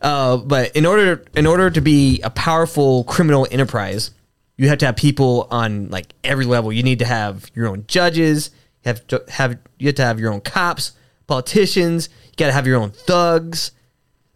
Uh, 0.00 0.38
but 0.38 0.74
in 0.76 0.86
order 0.86 1.24
in 1.34 1.46
order 1.46 1.70
to 1.70 1.80
be 1.80 2.20
a 2.22 2.30
powerful 2.30 3.04
criminal 3.04 3.46
enterprise, 3.50 4.12
you 4.56 4.68
have 4.68 4.78
to 4.78 4.86
have 4.86 4.96
people 4.96 5.46
on 5.50 5.88
like 5.88 6.12
every 6.24 6.44
level. 6.44 6.72
You 6.72 6.82
need 6.82 6.98
to 7.00 7.04
have 7.04 7.50
your 7.54 7.68
own 7.68 7.84
judges. 7.86 8.50
You 8.84 8.88
have 8.90 9.06
to 9.08 9.24
have 9.28 9.58
you 9.78 9.88
have 9.88 9.96
to 9.96 10.04
have 10.04 10.20
your 10.20 10.32
own 10.32 10.40
cops, 10.40 10.92
politicians. 11.26 12.08
You 12.26 12.32
got 12.36 12.46
to 12.46 12.52
have 12.52 12.66
your 12.66 12.78
own 12.78 12.90
thugs. 12.90 13.72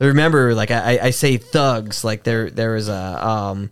Remember, 0.01 0.55
like 0.55 0.71
I, 0.71 0.99
I 1.03 1.11
say, 1.11 1.37
thugs. 1.37 2.05
Like 2.05 2.25
there 2.25 2.51
there 2.51 2.77
is 2.77 2.89
a 2.89 3.27
um, 3.27 3.71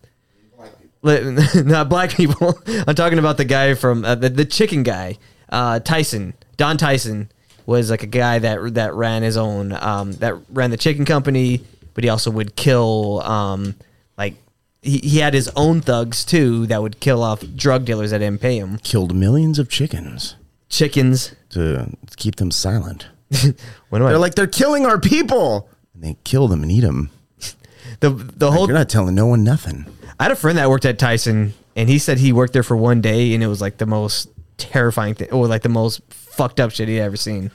li- 1.03 1.37
not 1.63 1.89
black 1.89 2.11
people. 2.11 2.59
I'm 2.87 2.95
talking 2.95 3.19
about 3.19 3.37
the 3.37 3.45
guy 3.45 3.75
from 3.75 4.05
uh, 4.05 4.15
the 4.15 4.29
the 4.29 4.45
chicken 4.45 4.83
guy, 4.83 5.19
uh, 5.51 5.81
Tyson, 5.81 6.35
Don 6.57 6.79
Tyson 6.79 7.31
was 7.67 7.91
like 7.91 8.03
a 8.03 8.07
guy 8.07 8.39
that 8.39 8.75
that 8.75 8.95
ran 8.95 9.23
his 9.23 9.37
own 9.37 9.73
um, 9.73 10.13
that 10.15 10.35
ran 10.51 10.71
the 10.71 10.77
chicken 10.77 11.05
company, 11.05 11.65
but 11.95 12.05
he 12.05 12.11
also 12.11 12.31
would 12.31 12.57
kill 12.57 13.21
um, 13.21 13.75
like 14.17 14.35
he, 14.83 14.99
he 14.99 15.19
had 15.19 15.35
his 15.35 15.51
own 15.57 15.81
thugs 15.81 16.25
too 16.25 16.67
that 16.67 16.83
would 16.83 17.01
kill 17.01 17.23
off 17.23 17.43
drug 17.57 17.85
dealers 17.85 18.11
that 18.11 18.19
didn't 18.19 18.41
pay 18.41 18.59
him. 18.59 18.79
Killed 18.79 19.15
millions 19.15 19.59
of 19.59 19.69
chickens 19.69 20.37
Chickens. 20.69 21.35
to 21.51 21.89
keep 22.17 22.37
them 22.37 22.51
silent. 22.51 23.07
What 23.91 23.99
do 23.99 24.07
I, 24.07 24.11
They're 24.11 24.19
like 24.19 24.35
they're 24.35 24.47
killing 24.47 24.87
our 24.87 24.99
people, 24.99 25.69
and 25.93 26.03
they 26.03 26.17
kill 26.25 26.49
them 26.49 26.63
and 26.63 26.73
eat 26.73 26.81
them. 26.81 27.11
the 28.01 28.09
the 28.11 28.51
whole 28.51 28.67
You're 28.67 28.77
not 28.77 28.89
telling 28.89 29.15
no 29.15 29.27
one 29.27 29.45
nothing. 29.45 29.85
I 30.19 30.25
had 30.25 30.33
a 30.33 30.37
friend 30.37 30.57
that 30.57 30.71
worked 30.71 30.87
at 30.87 30.99
Tyson, 30.99 31.53
and 31.77 31.91
he 31.91 31.99
said 31.99 32.17
he 32.19 32.33
worked 32.33 32.55
there 32.55 32.63
for 32.63 32.77
one 32.77 33.03
day, 33.03 33.35
and 33.35 33.43
it 33.43 33.49
was 33.49 33.61
like 33.61 33.77
the 33.77 33.87
most 33.87 34.31
terrifying 34.57 35.15
thing, 35.15 35.31
or 35.31 35.47
like 35.47 35.61
the 35.63 35.69
most 35.69 36.01
fucked 36.09 36.59
up 36.59 36.71
shit 36.71 36.89
he'd 36.89 37.01
ever 37.01 37.17
seen. 37.17 37.51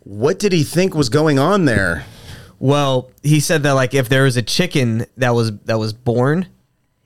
What 0.00 0.38
did 0.38 0.52
he 0.52 0.62
think 0.62 0.94
was 0.94 1.08
going 1.08 1.38
on 1.40 1.64
there? 1.64 2.04
Well, 2.60 3.10
he 3.22 3.40
said 3.40 3.62
that 3.64 3.72
like 3.72 3.94
if 3.94 4.08
there 4.08 4.22
was 4.24 4.36
a 4.36 4.42
chicken 4.42 5.06
that 5.16 5.30
was 5.30 5.50
that 5.64 5.78
was 5.78 5.92
born, 5.92 6.46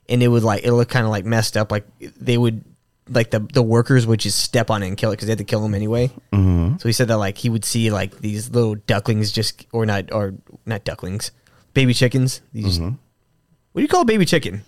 and 0.07 0.21
it 0.21 0.27
would 0.27 0.43
like 0.43 0.63
it 0.63 0.71
looked 0.73 0.91
kind 0.91 1.05
of 1.05 1.11
like 1.11 1.25
messed 1.25 1.57
up, 1.57 1.71
like 1.71 1.87
they 1.99 2.37
would 2.37 2.63
like 3.07 3.31
the 3.31 3.39
the 3.39 3.63
workers 3.63 4.05
would 4.05 4.19
just 4.19 4.39
step 4.39 4.69
on 4.69 4.83
it 4.83 4.87
and 4.87 4.97
kill 4.97 5.11
it 5.11 5.15
because 5.15 5.27
they 5.27 5.31
had 5.31 5.37
to 5.37 5.45
kill 5.45 5.61
them 5.61 5.73
anyway. 5.73 6.09
Mm-hmm. 6.33 6.77
So 6.77 6.89
he 6.89 6.93
said 6.93 7.07
that 7.07 7.17
like 7.17 7.37
he 7.37 7.49
would 7.49 7.63
see 7.63 7.89
like 7.89 8.19
these 8.19 8.49
little 8.51 8.75
ducklings 8.75 9.31
just 9.31 9.65
or 9.71 9.85
not 9.85 10.11
or 10.11 10.33
not 10.65 10.83
ducklings, 10.83 11.31
baby 11.73 11.93
chickens. 11.93 12.41
These 12.51 12.79
what 12.79 13.79
do 13.79 13.81
you 13.81 13.87
call 13.87 14.01
a 14.01 14.05
baby 14.05 14.25
chicken? 14.25 14.61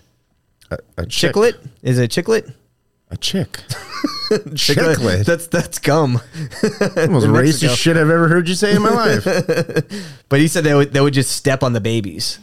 A, 0.72 0.78
a 0.98 1.06
chick- 1.06 1.34
Chicklet? 1.34 1.56
Is 1.82 2.00
it 2.00 2.18
a 2.18 2.22
chicklet? 2.22 2.54
A 3.10 3.16
chick. 3.18 3.52
Chicklet. 4.30 4.96
Chicklet. 4.98 5.26
That's 5.26 5.48
that's 5.48 5.80
gum. 5.80 6.14
Most 6.14 6.74
In 6.98 7.12
Mexico. 7.32 7.32
racist 7.34 7.78
shit 7.78 7.96
I've 7.96 8.10
ever 8.10 8.28
heard 8.28 8.50
you 8.50 8.56
say 8.56 8.76
in 8.76 8.82
my 8.82 8.90
life. 8.90 9.26
But 10.30 10.42
he 10.42 10.50
said 10.50 10.66
they 10.66 10.74
would 10.74 10.92
they 10.92 11.00
would 11.00 11.14
just 11.14 11.32
step 11.32 11.64
on 11.64 11.72
the 11.74 11.80
babies. 11.82 12.40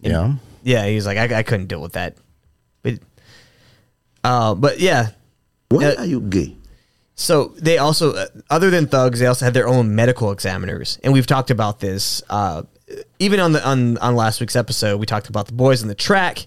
yeah. 0.00 0.34
Yeah, 0.64 0.86
he 0.86 0.96
was 0.96 1.06
like, 1.06 1.18
I, 1.18 1.38
I 1.38 1.42
couldn't 1.42 1.66
deal 1.68 1.80
with 1.80 1.92
that. 1.92 2.16
But, 2.82 2.94
uh, 4.24 4.54
but 4.54 4.80
yeah. 4.80 5.10
Why 5.68 5.84
Uh, 5.86 5.94
are 5.98 6.04
you 6.06 6.20
gay? 6.20 6.56
So 7.14 7.54
they 7.58 7.78
also, 7.78 8.12
uh, 8.14 8.26
other 8.50 8.68
than 8.70 8.86
thugs, 8.86 9.18
they 9.20 9.26
also 9.26 9.44
had 9.44 9.54
their 9.54 9.68
own 9.68 9.94
medical 9.94 10.30
examiners, 10.32 10.98
and 11.02 11.12
we've 11.12 11.26
talked 11.26 11.50
about 11.50 11.80
this. 11.80 12.22
Uh, 12.30 12.62
even 13.18 13.40
on 13.40 13.52
the 13.52 13.66
on 13.66 13.98
on 13.98 14.14
last 14.16 14.40
week's 14.40 14.56
episode, 14.56 14.98
we 15.00 15.06
talked 15.06 15.28
about 15.28 15.46
the 15.46 15.52
boys 15.52 15.80
in 15.82 15.88
the 15.88 15.94
track. 15.94 16.46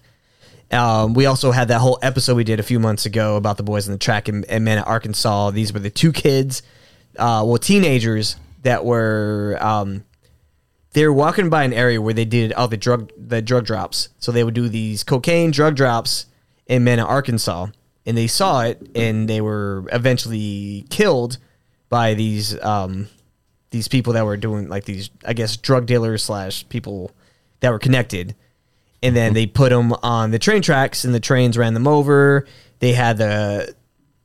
Um, 0.71 1.13
we 1.13 1.25
also 1.25 1.51
had 1.51 1.67
that 1.67 1.79
whole 1.79 1.99
episode 2.01 2.35
we 2.37 2.43
did 2.43 2.59
a 2.59 2.63
few 2.63 2.79
months 2.79 3.05
ago 3.05 3.35
about 3.35 3.57
the 3.57 3.63
boys 3.63 3.87
in 3.87 3.91
the 3.91 3.99
track 3.99 4.27
and, 4.29 4.45
in, 4.45 4.57
in 4.57 4.63
Mena, 4.63 4.81
Arkansas. 4.81 5.51
These 5.51 5.73
were 5.73 5.79
the 5.79 5.89
two 5.89 6.13
kids, 6.13 6.63
uh, 7.17 7.43
well, 7.45 7.57
teenagers 7.57 8.37
that 8.63 8.85
were 8.85 9.57
um, 9.59 10.05
they 10.93 11.05
were 11.05 11.13
walking 11.13 11.49
by 11.49 11.63
an 11.63 11.73
area 11.73 12.01
where 12.01 12.13
they 12.13 12.25
did 12.25 12.53
all 12.53 12.67
the 12.67 12.77
drug 12.77 13.11
the 13.17 13.41
drug 13.41 13.65
drops. 13.65 14.09
So 14.19 14.31
they 14.31 14.43
would 14.43 14.53
do 14.53 14.69
these 14.69 15.03
cocaine 15.03 15.51
drug 15.51 15.75
drops 15.75 16.27
in 16.67 16.83
Mena, 16.83 17.03
Arkansas. 17.03 17.67
and 18.05 18.17
they 18.17 18.27
saw 18.27 18.63
it, 18.63 18.81
and 18.95 19.29
they 19.29 19.41
were 19.41 19.85
eventually 19.91 20.85
killed 20.89 21.37
by 21.89 22.13
these 22.13 22.61
um, 22.63 23.07
these 23.71 23.87
people 23.87 24.13
that 24.13 24.25
were 24.25 24.37
doing 24.37 24.69
like 24.69 24.85
these, 24.85 25.09
I 25.25 25.33
guess, 25.33 25.57
drug 25.57 25.85
dealers 25.85 26.23
slash 26.23 26.67
people 26.69 27.11
that 27.59 27.71
were 27.71 27.79
connected. 27.79 28.35
And 29.03 29.15
then 29.15 29.33
they 29.33 29.47
put 29.47 29.69
them 29.69 29.93
on 30.03 30.29
the 30.29 30.37
train 30.37 30.61
tracks, 30.61 31.03
and 31.03 31.13
the 31.13 31.19
trains 31.19 31.57
ran 31.57 31.73
them 31.73 31.87
over. 31.87 32.45
They 32.79 32.93
had 32.93 33.17
the 33.17 33.75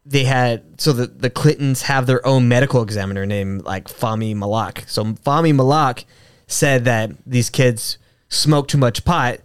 they 0.05 0.25
had 0.25 0.81
so 0.81 0.93
the 0.93 1.07
the 1.07 1.31
Clintons 1.31 1.83
have 1.83 2.07
their 2.07 2.25
own 2.27 2.49
medical 2.49 2.83
examiner 2.83 3.27
named 3.27 3.65
like 3.65 3.89
Fahmy 3.89 4.37
Malak. 4.37 4.85
So 4.87 5.05
Fahmy 5.05 5.55
Malak 5.55 6.05
said 6.47 6.85
that 6.85 7.11
these 7.27 7.51
kids 7.51 7.99
smoked 8.29 8.71
too 8.71 8.79
much 8.79 9.05
pot, 9.05 9.41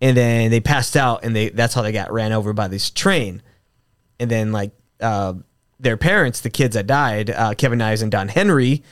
and 0.00 0.16
then 0.16 0.50
they 0.50 0.60
passed 0.60 0.96
out, 0.96 1.24
and 1.24 1.34
they 1.34 1.48
that's 1.48 1.74
how 1.74 1.82
they 1.82 1.92
got 1.92 2.12
ran 2.12 2.32
over 2.32 2.52
by 2.52 2.68
this 2.68 2.90
train. 2.90 3.40
And 4.18 4.30
then 4.30 4.52
like 4.52 4.72
uh, 5.00 5.34
their 5.80 5.96
parents, 5.96 6.40
the 6.40 6.50
kids 6.50 6.74
that 6.74 6.86
died, 6.86 7.30
uh, 7.30 7.54
Kevin 7.54 7.80
Ives 7.80 8.02
and 8.02 8.12
Don 8.12 8.28
Henry, 8.28 8.82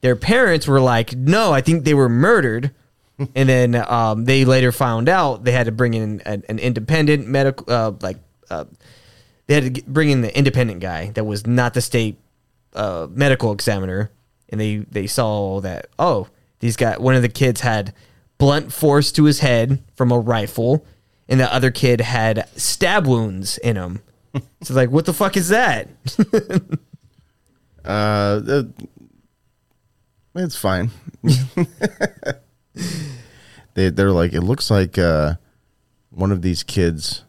their 0.00 0.16
parents 0.16 0.66
were 0.66 0.80
like, 0.80 1.14
no, 1.14 1.52
I 1.52 1.60
think 1.60 1.84
they 1.84 1.94
were 1.94 2.08
murdered. 2.08 2.72
And 3.34 3.48
then 3.48 3.74
um, 3.74 4.24
they 4.24 4.44
later 4.44 4.72
found 4.72 5.08
out 5.08 5.44
they 5.44 5.52
had 5.52 5.66
to 5.66 5.72
bring 5.72 5.94
in 5.94 6.20
an, 6.24 6.44
an 6.48 6.58
independent 6.58 7.26
medical, 7.26 7.64
uh, 7.68 7.92
like 8.00 8.18
uh, 8.50 8.64
they 9.46 9.54
had 9.54 9.74
to 9.74 9.82
bring 9.82 10.10
in 10.10 10.20
the 10.22 10.36
independent 10.36 10.80
guy 10.80 11.10
that 11.10 11.24
was 11.24 11.46
not 11.46 11.74
the 11.74 11.80
state 11.80 12.18
uh, 12.74 13.06
medical 13.10 13.52
examiner, 13.52 14.10
and 14.48 14.60
they 14.60 14.76
they 14.76 15.06
saw 15.06 15.60
that 15.60 15.86
oh 15.98 16.28
these 16.60 16.76
guy 16.76 16.96
one 16.98 17.14
of 17.14 17.22
the 17.22 17.28
kids 17.28 17.60
had 17.60 17.94
blunt 18.38 18.72
force 18.72 19.12
to 19.12 19.24
his 19.24 19.40
head 19.40 19.82
from 19.94 20.12
a 20.12 20.18
rifle, 20.18 20.84
and 21.28 21.40
the 21.40 21.52
other 21.52 21.70
kid 21.70 22.00
had 22.00 22.48
stab 22.56 23.06
wounds 23.06 23.58
in 23.58 23.76
him. 23.76 24.00
so 24.62 24.74
like, 24.74 24.90
what 24.90 25.04
the 25.04 25.12
fuck 25.12 25.36
is 25.36 25.48
that? 25.48 25.88
Uh, 27.82 28.42
uh, 28.46 28.62
it's 30.34 30.54
fine. 30.54 30.90
they 33.74 33.90
they're 33.90 34.12
like 34.12 34.32
it 34.32 34.42
looks 34.42 34.70
like 34.70 34.98
uh, 34.98 35.34
one 36.10 36.32
of 36.32 36.42
these 36.42 36.62
kids 36.62 37.24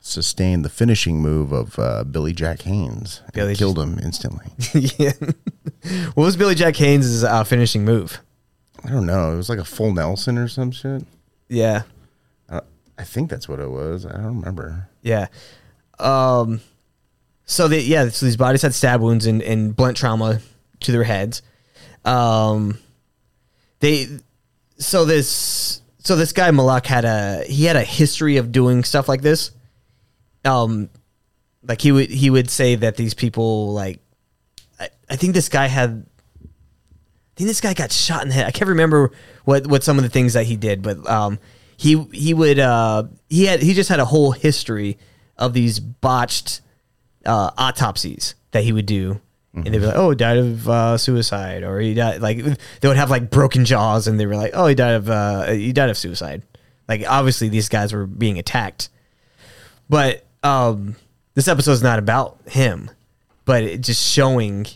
sustained 0.00 0.64
the 0.64 0.68
finishing 0.68 1.20
move 1.20 1.50
of 1.50 1.78
uh, 1.78 2.04
Billy 2.04 2.34
Jack 2.34 2.62
Haynes 2.62 3.22
and 3.24 3.32
Billy 3.32 3.54
killed 3.54 3.78
him 3.78 3.98
instantly. 3.98 4.46
yeah. 4.98 5.12
What 6.14 6.24
was 6.24 6.36
Billy 6.36 6.54
Jack 6.54 6.76
Haynes' 6.76 7.24
uh, 7.24 7.42
finishing 7.44 7.84
move? 7.84 8.20
I 8.84 8.90
don't 8.90 9.06
know. 9.06 9.32
It 9.32 9.36
was 9.36 9.48
like 9.48 9.58
a 9.58 9.64
full 9.64 9.94
Nelson 9.94 10.36
or 10.36 10.46
some 10.46 10.70
shit. 10.70 11.04
Yeah. 11.48 11.82
Uh, 12.50 12.60
I 12.98 13.04
think 13.04 13.30
that's 13.30 13.48
what 13.48 13.60
it 13.60 13.70
was. 13.70 14.04
I 14.04 14.12
don't 14.12 14.40
remember. 14.40 14.88
Yeah. 15.00 15.28
Um. 15.98 16.60
So 17.46 17.68
they 17.68 17.80
yeah. 17.80 18.08
So 18.08 18.26
these 18.26 18.36
bodies 18.36 18.62
had 18.62 18.74
stab 18.74 19.00
wounds 19.00 19.26
and, 19.26 19.40
and 19.42 19.74
blunt 19.74 19.96
trauma 19.96 20.40
to 20.80 20.92
their 20.92 21.04
heads. 21.04 21.40
Um. 22.04 22.78
They. 23.80 24.08
So 24.78 25.04
this. 25.04 25.80
So 25.98 26.16
this 26.16 26.32
guy 26.32 26.50
Malak 26.50 26.86
had 26.86 27.04
a 27.04 27.44
he 27.46 27.64
had 27.64 27.76
a 27.76 27.82
history 27.82 28.36
of 28.36 28.52
doing 28.52 28.84
stuff 28.84 29.08
like 29.08 29.22
this. 29.22 29.52
Um, 30.44 30.90
like 31.66 31.80
he 31.80 31.92
would 31.92 32.10
he 32.10 32.28
would 32.28 32.50
say 32.50 32.74
that 32.74 32.96
these 32.96 33.14
people 33.14 33.72
like, 33.72 34.00
I, 34.78 34.90
I 35.08 35.16
think 35.16 35.34
this 35.34 35.48
guy 35.48 35.66
had. 35.66 36.06
I 36.42 37.36
think 37.36 37.48
this 37.48 37.60
guy 37.60 37.74
got 37.74 37.90
shot 37.90 38.22
in 38.22 38.28
the 38.28 38.34
head. 38.34 38.46
I 38.46 38.52
can't 38.52 38.68
remember 38.68 39.10
what 39.44 39.66
what 39.66 39.82
some 39.82 39.96
of 39.96 40.04
the 40.04 40.10
things 40.10 40.34
that 40.34 40.46
he 40.46 40.56
did, 40.56 40.82
but 40.82 41.08
um, 41.08 41.38
he 41.76 42.00
he 42.12 42.34
would 42.34 42.58
uh 42.58 43.04
he 43.28 43.46
had 43.46 43.62
he 43.62 43.74
just 43.74 43.88
had 43.88 44.00
a 44.00 44.04
whole 44.04 44.32
history 44.32 44.98
of 45.36 45.52
these 45.52 45.80
botched 45.80 46.60
uh, 47.26 47.50
autopsies 47.58 48.34
that 48.52 48.64
he 48.64 48.72
would 48.72 48.86
do, 48.86 49.20
and 49.54 49.66
they'd 49.66 49.78
be 49.78 49.86
like, 49.86 49.96
"Oh, 49.96 50.10
he 50.10 50.16
died 50.16 50.38
of 50.38 50.68
uh, 50.68 50.98
suicide," 50.98 51.62
or 51.62 51.80
he 51.80 51.94
died 51.94 52.20
like 52.20 52.38
they 52.80 52.88
would 52.88 52.96
have 52.96 53.10
like 53.10 53.30
broken 53.30 53.64
jaws, 53.64 54.06
and 54.06 54.18
they 54.18 54.26
were 54.26 54.36
like, 54.36 54.52
"Oh, 54.54 54.66
he 54.66 54.74
died 54.74 54.94
of 54.94 55.08
uh, 55.08 55.50
he 55.52 55.72
died 55.72 55.90
of 55.90 55.98
suicide." 55.98 56.42
Like 56.88 57.04
obviously 57.08 57.48
these 57.48 57.68
guys 57.68 57.92
were 57.92 58.06
being 58.06 58.38
attacked, 58.38 58.88
but 59.88 60.24
um, 60.42 60.96
this 61.34 61.48
is 61.48 61.82
not 61.82 61.98
about 61.98 62.38
him, 62.46 62.90
but 63.44 63.62
it 63.62 63.80
just 63.80 64.04
showing 64.04 64.66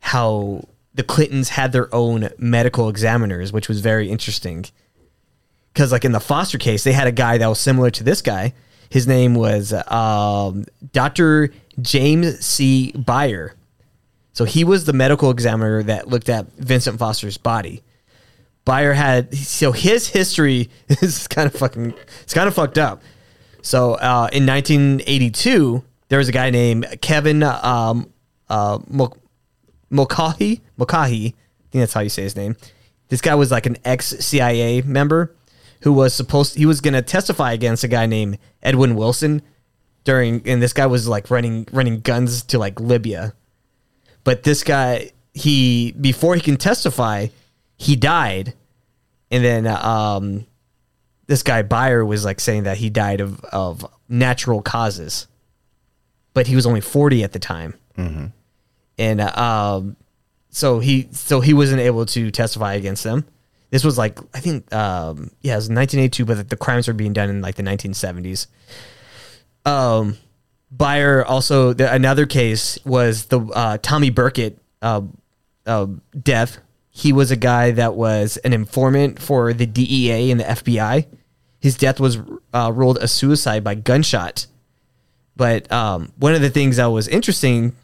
how 0.00 0.64
the 0.94 1.02
Clintons 1.02 1.50
had 1.50 1.72
their 1.72 1.92
own 1.94 2.30
medical 2.38 2.88
examiners, 2.88 3.52
which 3.52 3.68
was 3.68 3.80
very 3.80 4.08
interesting. 4.10 4.64
Because 5.72 5.90
like 5.90 6.04
in 6.04 6.12
the 6.12 6.20
Foster 6.20 6.56
case, 6.56 6.84
they 6.84 6.92
had 6.92 7.08
a 7.08 7.12
guy 7.12 7.38
that 7.38 7.46
was 7.46 7.58
similar 7.58 7.90
to 7.90 8.04
this 8.04 8.22
guy. 8.22 8.54
His 8.90 9.08
name 9.08 9.34
was 9.34 9.72
um, 9.90 10.64
Dr. 10.92 11.52
James 11.80 12.44
C. 12.44 12.92
Beyer. 12.92 13.54
So 14.34 14.44
he 14.44 14.64
was 14.64 14.84
the 14.84 14.92
medical 14.92 15.30
examiner 15.30 15.82
that 15.84 16.08
looked 16.08 16.28
at 16.28 16.52
Vincent 16.52 16.98
Foster's 16.98 17.38
body. 17.38 17.82
Beyer 18.64 18.92
had 18.92 19.34
so 19.34 19.72
his 19.72 20.08
history 20.08 20.70
is 20.88 21.28
kind 21.28 21.46
of 21.46 21.54
fucking 21.54 21.94
it's 22.22 22.34
kind 22.34 22.48
of 22.48 22.54
fucked 22.54 22.78
up. 22.78 23.02
So 23.62 23.94
uh, 23.94 24.28
in 24.32 24.44
1982, 24.44 25.82
there 26.08 26.18
was 26.18 26.28
a 26.28 26.32
guy 26.32 26.50
named 26.50 26.98
Kevin 27.00 27.42
um, 27.42 28.12
uh, 28.48 28.78
I 28.90 29.08
think 31.70 31.82
that's 31.82 31.92
how 31.92 32.00
you 32.00 32.08
say 32.08 32.22
his 32.22 32.36
name. 32.36 32.56
This 33.08 33.20
guy 33.20 33.34
was 33.34 33.50
like 33.50 33.66
an 33.66 33.76
ex 33.84 34.06
CIA 34.06 34.82
member 34.82 35.34
who 35.82 35.92
was 35.92 36.14
supposed 36.14 36.56
he 36.56 36.66
was 36.66 36.80
going 36.80 36.94
to 36.94 37.02
testify 37.02 37.52
against 37.52 37.84
a 37.84 37.88
guy 37.88 38.06
named 38.06 38.38
Edwin 38.62 38.96
Wilson 38.96 39.42
during 40.04 40.46
and 40.48 40.62
this 40.62 40.72
guy 40.72 40.86
was 40.86 41.06
like 41.06 41.30
running 41.30 41.66
running 41.72 42.00
guns 42.00 42.42
to 42.44 42.58
like 42.58 42.80
Libya. 42.80 43.34
But 44.24 44.42
this 44.42 44.62
guy 44.62 45.12
he 45.32 45.92
before 45.92 46.34
he 46.34 46.40
can 46.40 46.56
testify, 46.56 47.28
he 47.76 47.96
died. 47.96 48.54
And 49.30 49.44
then 49.44 49.66
um 49.66 50.46
this 51.26 51.42
guy 51.42 51.62
Beyer 51.62 52.04
was 52.04 52.24
like 52.24 52.40
saying 52.40 52.64
that 52.64 52.78
he 52.78 52.90
died 52.90 53.20
of 53.20 53.40
of 53.44 53.86
natural 54.08 54.62
causes. 54.62 55.26
But 56.32 56.46
he 56.48 56.56
was 56.56 56.66
only 56.66 56.80
40 56.80 57.22
at 57.22 57.32
the 57.32 57.38
time 57.38 57.74
and 58.98 59.20
uh, 59.20 59.32
um, 59.40 59.96
so 60.50 60.78
he 60.80 61.08
so 61.12 61.40
he 61.40 61.54
wasn't 61.54 61.80
able 61.80 62.06
to 62.06 62.30
testify 62.30 62.74
against 62.74 63.04
them. 63.04 63.24
This 63.70 63.84
was 63.84 63.98
like 63.98 64.18
I 64.34 64.40
think 64.40 64.72
um, 64.72 65.30
yeah, 65.42 65.54
it 65.54 65.56
was 65.56 65.70
1982, 65.70 66.24
but 66.24 66.48
the 66.48 66.56
crimes 66.56 66.88
were 66.88 66.94
being 66.94 67.12
done 67.12 67.28
in 67.28 67.40
like 67.40 67.56
the 67.56 67.62
1970s. 67.62 68.46
Um, 69.64 70.16
Beyer 70.76 71.24
also 71.24 71.72
the, 71.72 71.92
another 71.92 72.26
case 72.26 72.78
was 72.84 73.26
the 73.26 73.40
uh, 73.40 73.78
Tommy 73.80 74.10
Burkett 74.10 74.58
uh, 74.82 75.02
uh, 75.66 75.86
death. 76.20 76.58
He 76.90 77.12
was 77.12 77.30
a 77.30 77.36
guy 77.36 77.72
that 77.72 77.94
was 77.94 78.36
an 78.38 78.52
informant 78.52 79.20
for 79.20 79.52
the 79.52 79.66
DEA 79.66 80.30
and 80.30 80.40
the 80.40 80.44
FBI. 80.44 81.06
His 81.60 81.76
death 81.76 82.00
was 82.00 82.18
uh, 82.52 82.72
ruled 82.74 82.98
a 82.98 83.08
suicide 83.08 83.64
by 83.64 83.74
gunshot. 83.74 84.46
But 85.36 85.70
um, 85.72 86.12
one 86.16 86.34
of 86.34 86.40
the 86.40 86.50
things 86.50 86.76
that 86.76 86.86
was 86.86 87.08
interesting 87.08 87.74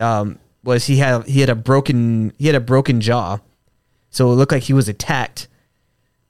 um, 0.00 0.38
was 0.64 0.86
he 0.86 0.98
had 0.98 1.26
he 1.26 1.40
had 1.40 1.48
a 1.48 1.54
broken 1.54 2.32
he 2.38 2.46
had 2.46 2.56
a 2.56 2.60
broken 2.60 3.00
jaw, 3.00 3.38
so 4.10 4.30
it 4.30 4.34
looked 4.34 4.52
like 4.52 4.64
he 4.64 4.72
was 4.72 4.88
attacked. 4.88 5.48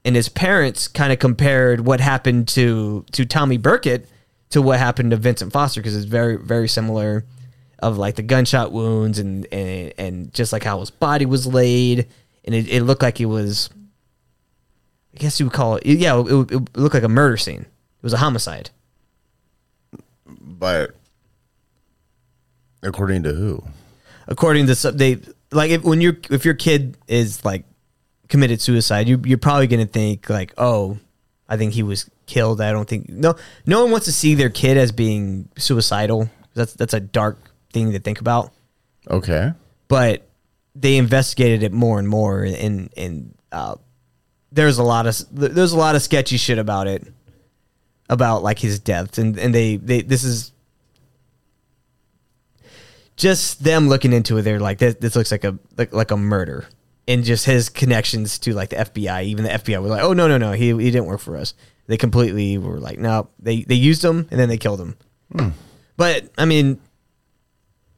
And 0.05 0.17
his 0.17 0.27
parents 0.27 0.89
kind 0.89 1.13
of 1.13 1.19
compared 1.19 1.81
what 1.81 1.99
happened 1.99 2.47
to 2.49 3.05
to 3.11 3.25
Tommy 3.25 3.57
Burkett 3.57 4.07
to 4.53 4.61
what 4.61 4.79
happened 4.79 5.11
to 5.11 5.17
Vincent 5.17 5.51
Foster 5.51 5.81
because 5.81 5.95
it's 5.95 6.05
very 6.05 6.37
very 6.37 6.67
similar, 6.67 7.25
of 7.79 7.97
like 7.97 8.15
the 8.15 8.23
gunshot 8.23 8.71
wounds 8.71 9.19
and 9.19 9.45
and 9.51 9.93
and 9.97 10.33
just 10.33 10.51
like 10.53 10.63
how 10.63 10.79
his 10.79 10.89
body 10.89 11.25
was 11.25 11.45
laid, 11.45 12.07
and 12.45 12.55
it, 12.55 12.67
it 12.69 12.83
looked 12.83 13.01
like 13.01 13.19
it 13.19 13.25
was. 13.25 13.69
I 15.13 15.19
guess 15.19 15.39
you 15.39 15.45
would 15.45 15.53
call 15.53 15.75
it 15.75 15.85
yeah. 15.85 16.19
It, 16.19 16.25
it, 16.25 16.51
it 16.51 16.77
looked 16.77 16.95
like 16.95 17.03
a 17.03 17.09
murder 17.09 17.37
scene. 17.37 17.61
It 17.61 18.03
was 18.03 18.13
a 18.13 18.17
homicide. 18.17 18.71
But 20.25 20.95
according 22.81 23.23
to 23.23 23.33
who? 23.33 23.63
according 24.27 24.67
to 24.67 24.75
some, 24.75 24.97
they 24.97 25.19
like 25.51 25.71
if 25.71 25.83
when 25.83 26.01
you're 26.01 26.17
if 26.29 26.45
your 26.45 26.53
kid 26.53 26.97
is 27.07 27.43
like 27.45 27.65
committed 28.29 28.61
suicide, 28.61 29.07
you 29.07 29.21
you're 29.25 29.37
probably 29.37 29.67
gonna 29.67 29.85
think 29.85 30.29
like, 30.29 30.53
oh, 30.57 30.97
I 31.53 31.57
think 31.57 31.73
he 31.73 31.83
was 31.83 32.09
killed. 32.25 32.61
I 32.61 32.71
don't 32.71 32.87
think 32.89 33.09
no 33.09 33.35
no 33.65 33.83
one 33.83 33.91
wants 33.91 34.07
to 34.07 34.11
see 34.11 34.33
their 34.33 34.49
kid 34.49 34.77
as 34.77 34.91
being 34.91 35.49
suicidal. 35.57 36.29
That's 36.55 36.73
that's 36.73 36.93
a 36.93 36.99
dark 36.99 37.37
thing 37.71 37.91
to 37.91 37.99
think 37.99 38.19
about. 38.19 38.51
Okay. 39.09 39.51
But 39.87 40.27
they 40.75 40.97
investigated 40.97 41.61
it 41.61 41.71
more 41.71 41.99
and 41.99 42.07
more, 42.07 42.43
and 42.43 42.89
and 42.97 43.35
uh, 43.51 43.75
there's 44.51 44.79
a 44.79 44.83
lot 44.83 45.05
of 45.05 45.15
there's 45.31 45.73
a 45.73 45.77
lot 45.77 45.95
of 45.95 46.01
sketchy 46.01 46.37
shit 46.37 46.57
about 46.57 46.87
it, 46.87 47.05
about 48.09 48.41
like 48.41 48.59
his 48.59 48.79
death, 48.79 49.17
and 49.17 49.37
and 49.37 49.53
they 49.53 49.75
they 49.77 50.01
this 50.01 50.23
is 50.23 50.51
just 53.15 53.63
them 53.63 53.89
looking 53.89 54.13
into 54.13 54.37
it. 54.37 54.41
They're 54.41 54.59
like 54.59 54.79
this, 54.79 54.95
this 54.95 55.15
looks 55.15 55.31
like 55.31 55.43
a 55.43 55.59
like, 55.77 55.93
like 55.93 56.11
a 56.11 56.17
murder, 56.17 56.65
and 57.07 57.23
just 57.23 57.45
his 57.45 57.69
connections 57.69 58.39
to 58.39 58.53
like 58.53 58.69
the 58.69 58.77
FBI. 58.77 59.25
Even 59.25 59.43
the 59.43 59.51
FBI 59.51 59.81
was 59.81 59.91
like, 59.91 60.03
oh 60.03 60.13
no 60.13 60.27
no 60.27 60.37
no, 60.37 60.51
he 60.53 60.67
he 60.67 60.91
didn't 60.91 61.05
work 61.05 61.19
for 61.19 61.37
us. 61.37 61.53
They 61.87 61.97
completely 61.97 62.57
were 62.57 62.79
like, 62.79 62.97
no, 62.97 63.29
they 63.39 63.63
they 63.63 63.75
used 63.75 64.03
him 64.03 64.27
and 64.31 64.39
then 64.39 64.49
they 64.49 64.57
killed 64.57 64.79
him. 64.79 64.95
But 65.97 66.29
I 66.37 66.45
mean, 66.45 66.79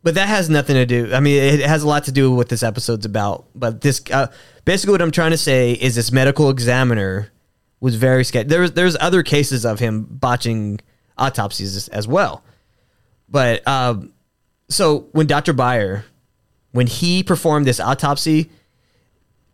but 0.05 0.15
that 0.15 0.27
has 0.27 0.49
nothing 0.49 0.75
to 0.75 0.85
do. 0.85 1.13
I 1.13 1.19
mean, 1.19 1.41
it 1.41 1.61
has 1.61 1.81
a 1.81 1.87
lot 1.87 2.03
to 2.05 2.11
do 2.11 2.29
with 2.29 2.37
what 2.37 2.49
this 2.49 2.61
episode's 2.61 3.05
about. 3.05 3.47
But 3.55 3.81
this, 3.81 4.01
uh, 4.11 4.27
basically, 4.63 4.91
what 4.91 5.01
I'm 5.01 5.11
trying 5.11 5.31
to 5.31 5.37
say 5.37 5.71
is 5.73 5.95
this 5.95 6.11
medical 6.11 6.49
examiner 6.49 7.31
was 7.79 7.95
very 7.95 8.23
sketchy. 8.23 8.47
There's 8.47 8.71
there's 8.73 8.95
other 8.99 9.23
cases 9.23 9.65
of 9.65 9.79
him 9.79 10.03
botching 10.03 10.79
autopsies 11.17 11.75
as, 11.75 11.87
as 11.87 12.07
well. 12.07 12.43
But 13.27 13.67
um, 13.67 14.13
so 14.69 15.07
when 15.11 15.25
Dr. 15.27 15.53
Beyer, 15.53 16.05
when 16.71 16.87
he 16.87 17.23
performed 17.23 17.65
this 17.65 17.79
autopsy, 17.79 18.51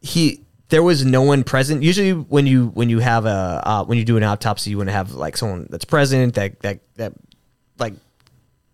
he 0.02 0.42
there 0.70 0.84
was 0.84 1.06
no 1.06 1.22
one 1.22 1.44
present. 1.44 1.84
Usually, 1.84 2.12
when 2.14 2.46
you 2.48 2.68
when 2.68 2.90
you 2.90 3.00
have 3.00 3.26
a 3.26 3.62
uh, 3.64 3.84
when 3.86 3.98
you 3.98 4.06
do 4.06 4.18
an 4.18 4.24
autopsy, 4.24 4.70
you 4.72 4.78
want 4.78 4.90
to 4.90 4.94
have 4.94 5.14
like 5.14 5.38
someone 5.38 5.68
that's 5.70 5.86
present 5.86 6.36
that 6.36 6.60
that 6.62 6.80
that 6.96 7.14
like 7.80 7.94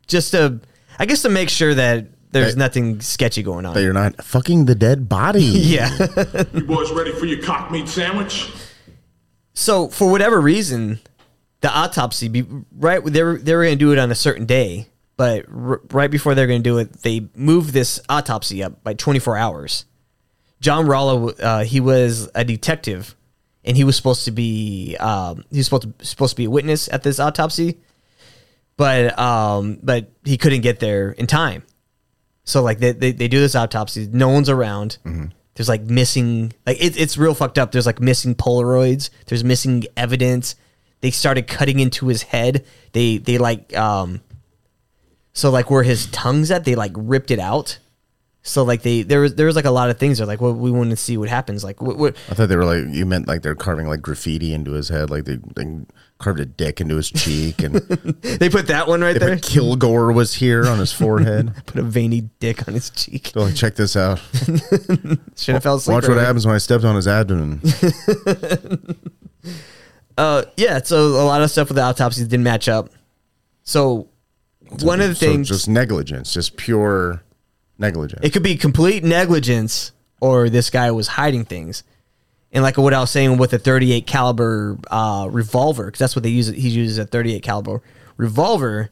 just 0.08 0.32
to 0.32 0.60
I 1.00 1.06
guess 1.06 1.22
to 1.24 1.30
make 1.30 1.50
sure 1.50 1.74
that 1.74 2.08
there's 2.32 2.54
That- 2.56 2.60
nothing 2.60 3.02
sketchy 3.02 3.42
going 3.44 3.66
on. 3.66 3.74
That 3.74 3.82
you're 3.84 3.94
not 3.94 4.24
fucking 4.24 4.66
the 4.66 4.76
dead 4.76 5.08
body. 5.10 5.42
yeah. 5.44 5.90
You 6.54 6.64
boys 6.66 6.92
ready 6.92 7.12
for 7.14 7.26
your 7.26 7.42
cock 7.42 7.72
meat 7.72 7.88
sandwich? 7.88 8.52
So 9.54 9.88
for 9.88 10.12
whatever 10.12 10.40
reason, 10.40 11.00
the 11.62 11.76
autopsy 11.76 12.28
be 12.28 12.46
right 12.78 13.04
they 13.04 13.24
were 13.24 13.38
they 13.38 13.56
were 13.56 13.64
going 13.64 13.78
to 13.78 13.80
do 13.80 13.92
it 13.92 13.98
on 13.98 14.12
a 14.12 14.16
certain 14.16 14.46
day, 14.46 14.88
but 15.16 15.46
r- 15.50 15.82
right 15.92 16.12
before 16.12 16.36
they're 16.36 16.48
going 16.48 16.62
to 16.62 16.70
do 16.70 16.78
it, 16.78 16.94
they 17.02 17.28
moved 17.34 17.74
this 17.74 18.00
autopsy 18.08 18.62
up 18.62 18.84
by 18.84 18.94
24 18.94 19.36
hours. 19.38 19.86
John 20.60 20.88
Rolla, 20.88 21.34
uh, 21.34 21.64
he 21.64 21.80
was 21.80 22.30
a 22.34 22.44
detective, 22.44 23.16
and 23.64 23.78
he 23.78 23.84
was 23.84 23.96
supposed 23.96 24.26
to 24.26 24.32
be 24.32 24.96
um, 25.00 25.44
he 25.52 25.58
was 25.58 25.66
supposed 25.66 26.00
to 26.00 26.06
supposed 26.06 26.32
to 26.32 26.38
be 26.38 26.46
a 26.46 26.50
witness 26.50 26.90
at 26.92 27.04
this 27.04 27.20
autopsy, 27.20 27.80
but 28.76 29.18
um, 29.20 29.80
but 29.84 30.12
he 30.24 30.38
couldn't 30.38 30.62
get 30.62 30.80
there 30.80 31.12
in 31.12 31.28
time. 31.28 31.64
So 32.44 32.64
like 32.64 32.80
they, 32.80 32.94
they, 32.94 33.12
they 33.12 33.28
do 33.28 33.40
this 33.40 33.56
autopsy, 33.56 34.08
no 34.12 34.30
one's 34.30 34.50
around. 34.50 34.98
There's 35.56 35.68
like 35.70 35.82
missing 35.82 36.54
like 36.66 36.78
it, 36.82 37.00
it's 37.00 37.18
real 37.18 37.34
fucked 37.34 37.58
up. 37.58 37.72
There's 37.72 37.86
like 37.86 38.00
missing 38.00 38.36
Polaroids. 38.36 39.10
There's 39.26 39.44
missing 39.44 39.86
evidence. 39.98 40.56
They 41.02 41.12
started 41.12 41.48
cutting 41.48 41.80
into 41.80 42.08
his 42.08 42.24
head. 42.24 42.66
They 42.94 43.18
they 43.18 43.38
like 43.38 43.76
um 43.76 44.22
so 45.34 45.52
like 45.52 45.70
where 45.70 45.84
his 45.84 46.08
tongue's 46.08 46.50
at, 46.52 46.64
they 46.64 46.76
like 46.76 46.94
ripped 46.96 47.32
it 47.32 47.40
out. 47.40 47.80
So 48.48 48.64
like 48.64 48.82
they 48.82 49.02
there 49.02 49.20
was 49.20 49.36
there 49.36 49.46
was 49.46 49.56
like 49.56 49.66
a 49.66 49.72
lot 49.72 49.90
of 49.90 49.98
things. 49.98 50.18
They're 50.18 50.28
like, 50.28 50.40
well, 50.42 50.54
we 50.54 50.72
want 50.72 50.90
to 50.92 50.96
see 50.96 51.18
what 51.18 51.28
happens. 51.30 51.64
Like 51.64 51.82
what, 51.82 51.98
what 51.98 52.16
I 52.30 52.34
thought 52.34 52.48
they 52.50 52.56
were 52.56 52.66
like 52.66 52.96
you 52.96 53.06
meant 53.06 53.28
like 53.28 53.42
they're 53.42 53.56
carving 53.56 53.88
like 53.88 54.02
graffiti 54.02 54.54
into 54.54 54.72
his 54.72 54.90
head, 54.90 55.10
like 55.10 55.26
they, 55.26 55.38
they 55.56 55.86
carved 56.18 56.40
a 56.40 56.46
dick 56.46 56.80
into 56.80 56.96
his 56.96 57.12
cheek, 57.12 57.62
and 57.62 57.76
they 58.22 58.50
put 58.50 58.68
that 58.68 58.88
one 58.88 59.02
right 59.02 59.20
there. 59.20 59.36
put 59.36 59.44
Kilgore 59.44 60.12
was 60.14 60.34
here 60.34 60.66
on 60.66 60.80
his 60.80 60.94
forehead. 60.94 61.54
Put 61.66 61.80
a 61.80 61.84
veiny 61.84 62.22
dick 62.40 62.68
on 62.68 62.74
his 62.74 62.90
cheek. 62.90 63.34
They're 63.34 63.44
like, 63.44 63.56
check 63.56 63.76
this 63.76 63.96
out. 63.96 64.20
Should 65.36 65.56
have 65.56 65.64
fell 65.64 65.76
asleep. 65.76 65.96
Watch 65.96 66.08
what 66.08 66.18
happens 66.18 66.46
when 66.46 66.56
I 66.56 66.60
stepped 66.60 66.86
on 66.86 66.96
his 66.96 67.08
abdomen. 67.08 67.62
Uh, 70.18 70.46
yeah. 70.56 70.82
So 70.82 71.22
a 71.22 71.26
lot 71.26 71.42
of 71.42 71.52
stuff 71.52 71.68
with 71.68 71.76
the 71.76 71.84
autopsies 71.84 72.28
didn't 72.28 72.44
match 72.44 72.68
up. 72.68 72.90
So 73.64 74.10
one 74.80 75.02
of 75.02 75.10
the 75.10 75.16
So 75.16 75.26
things 75.28 75.50
just 75.50 75.68
negligence, 75.68 76.34
just 76.34 76.58
pure 76.58 77.22
negligence. 77.80 78.22
it 78.24 78.32
could 78.32 78.44
be 78.44 78.56
complete 78.56 79.04
negligence 79.04 79.92
or 80.20 80.50
this 80.50 80.70
guy 80.70 80.92
was 80.92 81.08
hiding 81.08 81.46
things. 81.46 81.84
And 82.52 82.64
like 82.64 82.78
what 82.78 82.94
I 82.94 83.00
was 83.00 83.12
saying 83.12 83.38
with 83.38 83.52
the 83.52 83.60
38 83.60 84.08
caliber 84.08 84.78
uh, 84.90 85.28
revolver, 85.30 85.86
because 85.86 86.00
that's 86.00 86.16
what 86.16 86.24
they 86.24 86.30
use. 86.30 86.48
He 86.48 86.70
uses 86.70 86.98
a 86.98 87.06
38 87.06 87.44
caliber 87.44 87.82
revolver. 88.16 88.90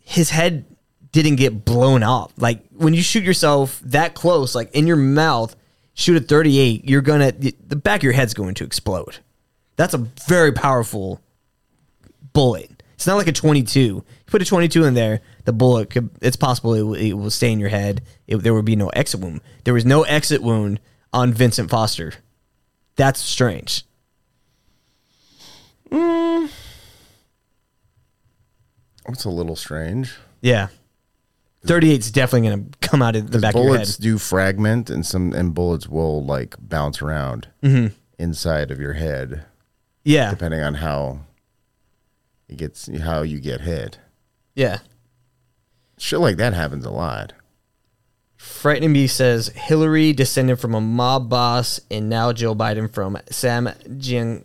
His 0.00 0.30
head 0.30 0.64
didn't 1.12 1.36
get 1.36 1.64
blown 1.64 2.02
off. 2.02 2.32
Like 2.36 2.62
when 2.76 2.94
you 2.94 3.02
shoot 3.02 3.24
yourself 3.24 3.80
that 3.84 4.14
close, 4.14 4.54
like 4.54 4.74
in 4.74 4.86
your 4.86 4.96
mouth, 4.96 5.56
shoot 5.94 6.16
a 6.16 6.20
38, 6.20 6.88
you're 6.88 7.02
gonna 7.02 7.32
the 7.32 7.76
back 7.76 8.00
of 8.00 8.04
your 8.04 8.12
head's 8.12 8.34
going 8.34 8.54
to 8.54 8.64
explode. 8.64 9.18
That's 9.76 9.94
a 9.94 9.98
very 9.98 10.52
powerful 10.52 11.20
bullet. 12.32 12.82
It's 12.94 13.06
not 13.06 13.16
like 13.16 13.28
a 13.28 13.32
22. 13.32 14.04
You 14.28 14.30
put 14.30 14.42
a 14.42 14.44
22 14.44 14.84
in 14.84 14.92
there, 14.92 15.22
the 15.46 15.54
bullet 15.54 15.88
could. 15.88 16.10
It's 16.20 16.36
possible 16.36 16.74
it 16.74 16.82
will, 16.82 16.94
it 16.94 17.14
will 17.14 17.30
stay 17.30 17.50
in 17.50 17.58
your 17.58 17.70
head. 17.70 18.02
It, 18.26 18.36
there 18.36 18.52
would 18.52 18.66
be 18.66 18.76
no 18.76 18.88
exit 18.90 19.20
wound. 19.20 19.40
There 19.64 19.72
was 19.72 19.86
no 19.86 20.02
exit 20.02 20.42
wound 20.42 20.80
on 21.14 21.32
Vincent 21.32 21.70
Foster. 21.70 22.12
That's 22.96 23.20
strange. 23.20 23.86
Mm. 25.90 26.50
It's 29.08 29.24
a 29.24 29.30
little 29.30 29.56
strange. 29.56 30.14
Yeah. 30.42 30.68
38 31.64 32.00
is 32.00 32.12
definitely 32.12 32.48
going 32.50 32.70
to 32.70 32.78
come 32.86 33.00
out 33.00 33.16
of 33.16 33.30
the 33.30 33.38
back 33.38 33.54
of 33.54 33.62
your 33.62 33.70
head. 33.70 33.78
bullets 33.78 33.96
do 33.96 34.18
fragment, 34.18 34.90
and 34.90 35.06
some 35.06 35.32
and 35.32 35.54
bullets 35.54 35.88
will 35.88 36.22
like 36.22 36.54
bounce 36.60 37.00
around 37.00 37.48
mm-hmm. 37.62 37.94
inside 38.18 38.70
of 38.70 38.78
your 38.78 38.92
head, 38.92 39.46
Yeah. 40.04 40.28
depending 40.28 40.60
on 40.60 40.74
how 40.74 41.20
it 42.46 42.58
gets 42.58 42.94
how 42.98 43.22
you 43.22 43.40
get 43.40 43.62
hit. 43.62 43.98
Yeah. 44.58 44.78
Shit 45.98 46.18
like 46.18 46.36
that 46.38 46.52
happens 46.52 46.84
a 46.84 46.90
lot. 46.90 47.32
Frightening 48.34 48.90
Me 48.90 49.06
says 49.06 49.48
Hillary 49.54 50.12
descended 50.12 50.58
from 50.58 50.74
a 50.74 50.80
mob 50.80 51.28
boss 51.28 51.80
and 51.92 52.08
now 52.08 52.32
Joe 52.32 52.56
Biden 52.56 52.92
from 52.92 53.18
Sam 53.30 53.68
Gian 53.98 54.44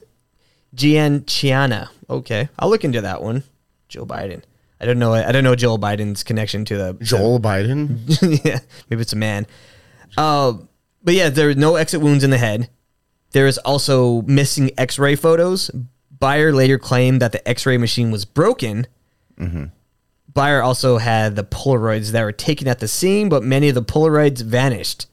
Giancana. 0.76 1.89
Okay. 2.07 2.47
I'll 2.59 2.70
look 2.70 2.84
into 2.84 3.01
that 3.01 3.24
one. 3.24 3.41
Joe 3.88 4.05
Biden. 4.05 4.43
I 4.80 4.86
don't 4.86 4.99
know 4.99 5.16
I 5.16 5.32
don't 5.32 5.43
know 5.43 5.55
Joe 5.55 5.80
Biden's 5.80 6.24
connection 6.24 6.64
to 6.66 6.78
the 6.78 6.93
Joel 7.01 7.39
Biden. 7.39 7.97
yeah, 8.45 8.59
maybe 8.91 9.01
it's 9.01 9.14
a 9.14 9.16
man. 9.16 9.47
Uh, 10.16 10.53
but 11.03 11.16
yeah, 11.16 11.30
there 11.30 11.49
are 11.49 11.55
no 11.55 11.76
exit 11.76 12.01
wounds 12.01 12.24
in 12.24 12.30
the 12.30 12.38
head. 12.38 12.70
There 13.32 13.47
is 13.47 13.57
also 13.57 14.22
missing 14.22 14.70
X-ray 14.78 15.16
photos. 15.16 15.72
Beyer 16.20 16.53
later 16.53 16.78
claimed 16.78 17.20
that 17.24 17.32
the 17.32 17.47
X-ray 17.49 17.78
machine 17.78 18.11
was 18.11 18.26
broken. 18.26 18.86
Beyer 20.34 20.61
also 20.61 20.97
had 20.97 21.36
the 21.36 21.43
Polaroids 21.43 22.11
that 22.11 22.23
were 22.23 22.31
taken 22.31 22.67
at 22.67 22.79
the 22.79 22.88
scene, 22.88 23.29
but 23.29 23.43
many 23.43 23.69
of 23.69 23.75
the 23.75 23.84
Polaroids 23.84 24.41
vanished. 24.41 25.05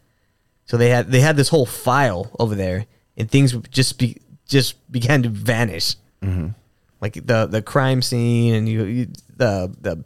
So 0.67 0.77
they 0.77 0.91
had 0.91 1.11
they 1.11 1.21
had 1.21 1.37
this 1.37 1.49
whole 1.49 1.67
file 1.67 2.31
over 2.39 2.55
there, 2.55 2.87
and 3.17 3.31
things 3.31 3.55
just 3.71 3.99
be 3.99 4.17
just 4.47 4.91
began 4.91 5.23
to 5.23 5.29
vanish. 5.29 5.97
Like 7.01 7.15
the 7.15 7.47
the 7.47 7.63
crime 7.63 8.03
scene 8.03 8.55
and 8.55 8.69
you, 8.69 8.85
you 8.85 9.07
the 9.37 9.75
the 9.81 10.05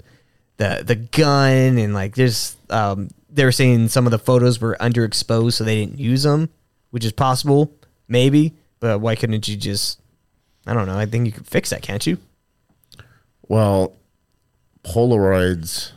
the 0.58 0.84
the 0.84 0.94
gun 0.94 1.76
and 1.78 1.92
like 1.92 2.14
there's 2.14 2.56
um 2.70 3.08
they 3.28 3.44
were 3.44 3.52
saying 3.52 3.88
some 3.88 4.06
of 4.06 4.12
the 4.12 4.18
photos 4.18 4.60
were 4.60 4.76
underexposed 4.80 5.54
so 5.54 5.64
they 5.64 5.84
didn't 5.84 5.98
use 5.98 6.22
them 6.22 6.48
which 6.92 7.04
is 7.04 7.10
possible 7.10 7.72
maybe 8.06 8.54
but 8.78 9.00
why 9.00 9.16
couldn't 9.16 9.48
you 9.48 9.56
just 9.56 10.00
i 10.68 10.72
don't 10.72 10.86
know 10.86 10.96
i 10.96 11.04
think 11.04 11.26
you 11.26 11.32
could 11.32 11.48
fix 11.48 11.70
that 11.70 11.82
can't 11.82 12.06
you? 12.06 12.16
Well, 13.48 13.92
Polaroids 14.84 15.92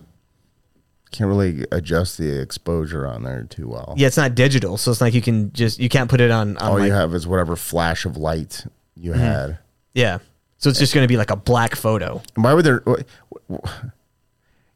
can't 1.11 1.27
really 1.29 1.65
adjust 1.71 2.17
the 2.17 2.39
exposure 2.39 3.07
on 3.07 3.23
there 3.23 3.43
too 3.43 3.67
well. 3.67 3.93
yeah 3.97 4.07
it's 4.07 4.17
not 4.17 4.35
digital 4.35 4.77
so 4.77 4.91
it's 4.91 5.01
like 5.01 5.13
you 5.13 5.21
can 5.21 5.51
just 5.53 5.79
you 5.79 5.89
can't 5.89 6.09
put 6.09 6.21
it 6.21 6.29
on, 6.29 6.57
on 6.57 6.67
All 6.69 6.77
like, 6.77 6.87
you 6.87 6.93
have 6.93 7.13
is 7.15 7.25
whatever 7.25 7.55
flash 7.55 8.05
of 8.05 8.17
light 8.17 8.65
you 8.95 9.13
had. 9.13 9.57
yeah 9.93 10.19
so 10.57 10.69
it's 10.69 10.79
just 10.79 10.93
going 10.93 11.03
to 11.03 11.07
be 11.07 11.17
like 11.17 11.31
a 11.31 11.35
black 11.35 11.75
photo 11.75 12.21
And 12.35 12.43
Why 12.43 12.53
would 12.53 12.65
there? 12.65 12.83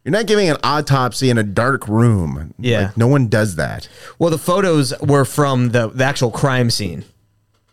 You're 0.03 0.11
not 0.11 0.25
giving 0.25 0.49
an 0.49 0.57
autopsy 0.63 1.29
in 1.29 1.37
a 1.37 1.43
dark 1.43 1.87
room. 1.87 2.53
Yeah. 2.57 2.85
Like, 2.87 2.97
no 2.97 3.07
one 3.07 3.27
does 3.27 3.55
that. 3.57 3.87
Well, 4.17 4.31
the 4.31 4.37
photos 4.39 4.99
were 4.99 5.25
from 5.25 5.69
the, 5.69 5.89
the 5.89 6.03
actual 6.03 6.31
crime 6.31 6.71
scene, 6.71 7.05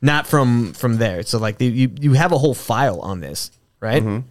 not 0.03 0.27
from 0.27 0.75
from 0.75 0.99
there. 0.99 1.23
So 1.23 1.39
like 1.39 1.57
the, 1.59 1.67
you 1.67 1.91
you 1.99 2.13
have 2.15 2.33
a 2.33 2.39
whole 2.39 2.55
file 2.55 3.01
on 3.01 3.21
this, 3.21 3.51
right? 3.81 4.03
Mm-hmm. 4.03 4.27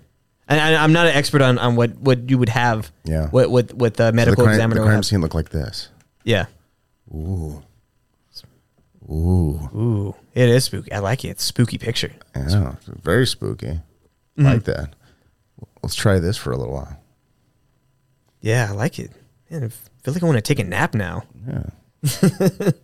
And 0.49 0.59
I, 0.59 0.81
I'm 0.81 0.93
not 0.93 1.07
an 1.07 1.13
expert 1.13 1.41
on, 1.41 1.57
on 1.59 1.75
what, 1.75 1.97
what 1.97 2.29
you 2.29 2.37
would 2.37 2.49
have. 2.49 2.91
Yeah. 3.03 3.27
What 3.29 3.49
what 3.49 3.73
what 3.73 3.95
the 3.95 4.05
So 4.07 4.11
the 4.11 4.15
medical 4.15 4.43
crime, 4.43 4.55
examiner 4.55 4.81
the 4.81 4.87
crime 4.87 5.03
scene 5.03 5.21
looked 5.21 5.35
like 5.35 5.49
this. 5.49 5.89
Yeah. 6.23 6.45
Ooh. 7.13 7.63
Ooh. 9.09 9.69
Ooh, 9.73 10.15
it 10.33 10.49
is 10.49 10.65
spooky. 10.65 10.91
I 10.91 10.99
like 10.99 11.23
it. 11.23 11.29
It's 11.29 11.43
a 11.43 11.47
spooky 11.47 11.77
picture. 11.77 12.11
Yeah. 12.35 12.75
Very 12.87 13.25
spooky. 13.25 13.67
Mm-hmm. 13.67 14.45
Like 14.45 14.63
that. 14.65 14.95
Let's 15.81 15.95
try 15.95 16.19
this 16.19 16.35
for 16.37 16.51
a 16.51 16.57
little 16.57 16.73
while. 16.73 16.99
Yeah, 18.41 18.67
I 18.69 18.73
like 18.73 18.99
it. 18.99 19.11
Man, 19.49 19.63
I 19.63 19.69
feel 19.69 20.13
like 20.13 20.21
I 20.21 20.25
want 20.25 20.37
to 20.37 20.41
take 20.41 20.59
a 20.59 20.63
nap 20.63 20.93
now. 20.93 21.23
Yeah. 21.47 22.71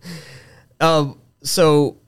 Um. 0.80 1.18
So, 1.42 1.98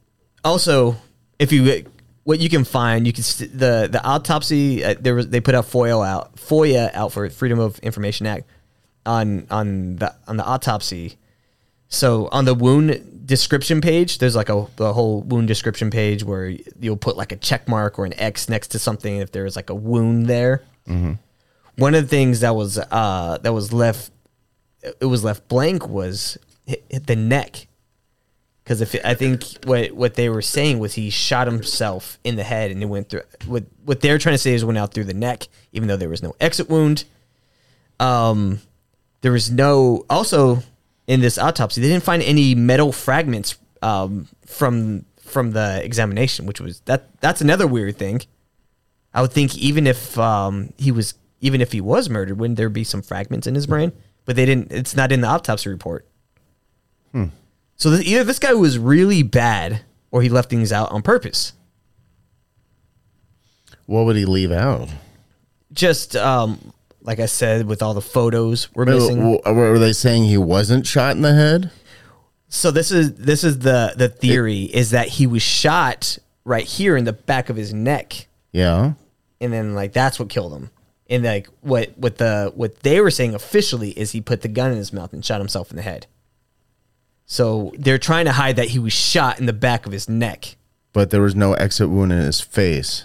also, 0.45 0.97
if 1.39 1.53
you 1.53 1.87
what 2.27 2.41
you 2.41 2.49
can 2.49 2.65
find, 2.65 3.07
you 3.07 3.13
can 3.13 3.23
st- 3.23 3.57
the 3.57 3.89
the 3.91 4.05
autopsy. 4.05 4.85
Uh, 4.85 4.97
there 4.99 5.15
was 5.15 5.29
they 5.29 5.41
put 5.41 5.55
out 5.55 5.65
FOIA 5.65 6.05
out 6.05 6.35
FOIA 6.35 6.93
out 6.93 7.13
for 7.13 7.31
Freedom 7.31 7.61
of 7.61 7.79
Information 7.79 8.27
Act 8.27 8.49
on 9.07 9.47
on 9.49 9.95
the 9.97 10.13
on 10.27 10.37
the 10.37 10.45
autopsy. 10.45 11.19
So 11.89 12.29
on 12.33 12.45
the 12.45 12.53
wound 12.53 13.23
description 13.25 13.81
page, 13.81 14.19
there's 14.19 14.35
like 14.35 14.49
a 14.49 14.67
the 14.75 14.93
whole 14.93 15.23
wound 15.23 15.47
description 15.47 15.89
page 15.89 16.25
where 16.25 16.49
you'll 16.81 16.97
put 16.97 17.17
like 17.17 17.31
a 17.31 17.37
check 17.37 17.69
mark 17.69 17.97
or 17.97 18.05
an 18.05 18.19
X 18.19 18.49
next 18.49 18.69
to 18.73 18.81
something 18.81 19.19
if 19.19 19.31
there's 19.31 19.55
like 19.55 19.71
a 19.71 19.75
wound 19.75 20.27
there. 20.27 20.65
One 21.77 21.95
of 21.95 22.03
the 22.03 22.09
things 22.09 22.41
that 22.41 22.57
was 22.57 22.77
uh, 22.77 23.39
that 23.41 23.53
was 23.53 23.73
left 23.73 24.11
it 25.01 25.05
was 25.07 25.23
left 25.23 25.47
blank 25.47 25.89
was 25.89 26.39
hit, 26.67 26.85
hit 26.91 27.07
the 27.07 27.15
neck. 27.15 27.69
Because 28.67 28.81
if 28.81 28.97
I 29.05 29.15
think 29.15 29.45
what 29.65 29.93
what 29.93 30.15
they 30.15 30.29
were 30.29 30.43
saying 30.43 30.81
was 30.81 30.95
he 30.95 31.09
shot 31.09 31.47
himself 31.47 32.19
in 32.25 32.35
the 32.35 32.43
head 32.43 32.73
and 32.73 32.83
it 32.83 32.87
went 32.87 33.09
through. 33.09 33.23
What 33.47 33.63
what 33.85 34.01
they're 34.01 34.19
trying 34.19 34.35
to 34.35 34.39
say 34.39 34.55
is 34.55 34.65
went 34.65 34.77
out 34.77 34.93
through 34.93 35.05
the 35.05 35.15
neck, 35.15 35.47
even 35.71 35.87
though 35.87 35.97
there 35.97 36.09
was 36.09 36.21
no 36.21 36.35
exit 36.41 36.69
wound. 36.69 37.05
Um, 38.01 38.59
there 39.21 39.31
was 39.31 39.53
no 39.53 40.05
also 40.11 40.65
in 41.07 41.21
this 41.21 41.39
autopsy 41.39 41.81
they 41.81 41.87
didn't 41.87 42.03
find 42.03 42.25
any 42.25 42.57
metal 42.57 42.91
fragments 42.91 43.57
um, 43.83 44.27
from 44.45 45.05
from 45.21 45.53
the 45.53 45.81
examination, 45.85 46.45
which 46.45 46.61
was 46.61 46.81
that 46.87 47.21
that's 47.21 47.41
another 47.41 47.69
weird 47.69 47.97
thing. 47.97 48.21
I 49.15 49.23
would 49.23 49.33
think 49.33 49.57
even 49.57 49.87
if 49.87 50.19
um, 50.19 50.73
he 50.77 50.91
was 50.91 51.15
even 51.41 51.61
if 51.61 51.71
he 51.71 51.81
was 51.81 52.11
murdered, 52.11 52.41
wouldn't 52.41 52.57
there 52.57 52.69
be 52.69 52.83
some 52.83 53.03
fragments 53.03 53.47
in 53.47 53.55
his 53.55 53.69
brain? 53.69 53.93
But 54.25 54.35
they 54.35 54.45
didn't. 54.45 54.73
It's 54.73 54.97
not 54.97 55.13
in 55.13 55.21
the 55.21 55.29
autopsy 55.29 55.71
report. 55.71 56.05
So 57.77 57.91
th- 57.95 58.07
either 58.07 58.25
this 58.25 58.39
guy 58.39 58.55
was 58.55 58.79
really 58.79 59.23
bad, 59.23 59.81
or 60.11 60.23
he 60.23 60.29
left 60.29 60.49
things 60.51 60.73
out 60.73 60.91
on 60.93 61.03
purpose. 61.03 61.53
What 63.87 64.05
would 64.07 64.17
he 64.17 64.25
leave 64.25 64.51
out? 64.53 64.89
Just 65.73 66.17
um, 66.17 66.73
like 67.03 67.21
I 67.21 67.27
said, 67.27 67.67
with 67.67 67.83
all 67.83 67.95
the 67.95 68.01
photos 68.01 68.73
we're 68.75 68.85
missing. 68.87 69.19
W- 69.19 69.39
w- 69.43 69.71
Were 69.71 69.79
they 69.79 69.93
saying 69.93 70.25
he 70.25 70.39
wasn't 70.39 70.87
shot 70.87 71.17
in 71.17 71.23
the 71.23 71.35
head? 71.35 71.71
So 72.49 72.71
this 72.71 72.91
is 72.91 73.15
this 73.15 73.45
is 73.45 73.61
the 73.61 73.95
the 73.97 74.09
theory 74.09 74.63
is 74.63 74.91
that 74.91 75.09
he 75.09 75.27
was 75.27 75.43
shot 75.43 76.19
right 76.45 76.65
here 76.65 76.97
in 76.97 77.05
the 77.05 77.13
back 77.13 77.49
of 77.51 77.57
his 77.57 77.75
neck, 77.75 78.29
Yeah. 78.53 78.93
and 79.41 79.53
then 79.53 79.75
like 79.75 79.93
that's 79.93 80.19
what 80.19 80.29
killed 80.29 80.53
him. 80.53 80.71
And 81.09 81.25
like 81.25 81.49
what 81.61 81.97
what 81.99 82.19
the 82.19 82.53
what 82.55 82.81
they 82.81 83.01
were 83.01 83.11
saying 83.11 83.35
officially 83.35 83.91
is 83.91 84.13
he 84.13 84.21
put 84.21 84.43
the 84.43 84.49
gun 84.49 84.71
in 84.73 84.77
his 84.79 84.93
mouth 84.93 85.13
and 85.13 85.25
shot 85.25 85.41
himself 85.41 85.71
in 85.71 85.77
the 85.77 85.83
head. 85.83 86.07
So 87.27 87.73
they're 87.77 87.99
trying 87.99 88.25
to 88.27 88.33
hide 88.33 88.57
that 88.57 88.69
he 88.69 88.79
was 88.79 88.93
shot 88.93 89.39
in 89.41 89.47
the 89.47 89.53
back 89.53 89.85
of 89.85 89.93
his 89.93 90.09
neck. 90.09 90.57
But 90.93 91.11
there 91.11 91.21
was 91.21 91.35
no 91.35 91.53
exit 91.55 91.91
wound 91.91 92.13
in 92.13 92.19
his 92.19 92.41
face. 92.41 93.05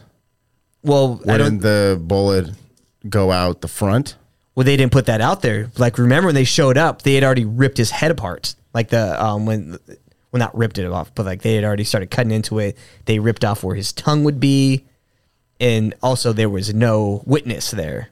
Well, 0.84 1.20
I 1.24 1.38
don't. 1.38 1.46
Wouldn't 1.58 1.62
the 1.64 2.00
bullet 2.02 2.52
go 3.10 3.32
out 3.32 3.62
the 3.62 3.68
front? 3.68 4.16
Well, 4.56 4.64
they 4.64 4.78
didn't 4.78 4.92
put 4.92 5.08
that 5.08 5.22
out 5.22 5.42
there. 5.42 5.72
Like, 5.78 5.98
remember 5.98 6.28
when 6.28 6.36
they 6.36 6.44
showed 6.44 6.78
up, 6.78 7.02
they 7.02 7.16
had 7.16 7.24
already 7.24 7.46
ripped 7.46 7.78
his 7.78 7.92
head 7.92 8.12
apart. 8.12 8.56
Like 8.74 8.90
the 8.90 9.22
um 9.22 9.46
when, 9.46 9.78
well, 10.32 10.40
not 10.40 10.58
ripped 10.58 10.78
it 10.78 10.86
off, 10.86 11.14
but 11.14 11.26
like 11.26 11.42
they 11.42 11.56
had 11.56 11.64
already 11.64 11.84
started 11.84 12.12
cutting 12.12 12.32
into 12.32 12.60
it. 12.60 12.78
They 13.06 13.20
ripped 13.20 13.44
off 13.44 13.64
where 13.64 13.76
his 13.76 13.92
tongue 13.92 14.24
would 14.24 14.40
be, 14.40 14.86
and 15.60 15.94
also 16.02 16.32
there 16.32 16.50
was 16.50 16.74
no 16.74 17.24
witness 17.26 17.72
there. 17.72 18.10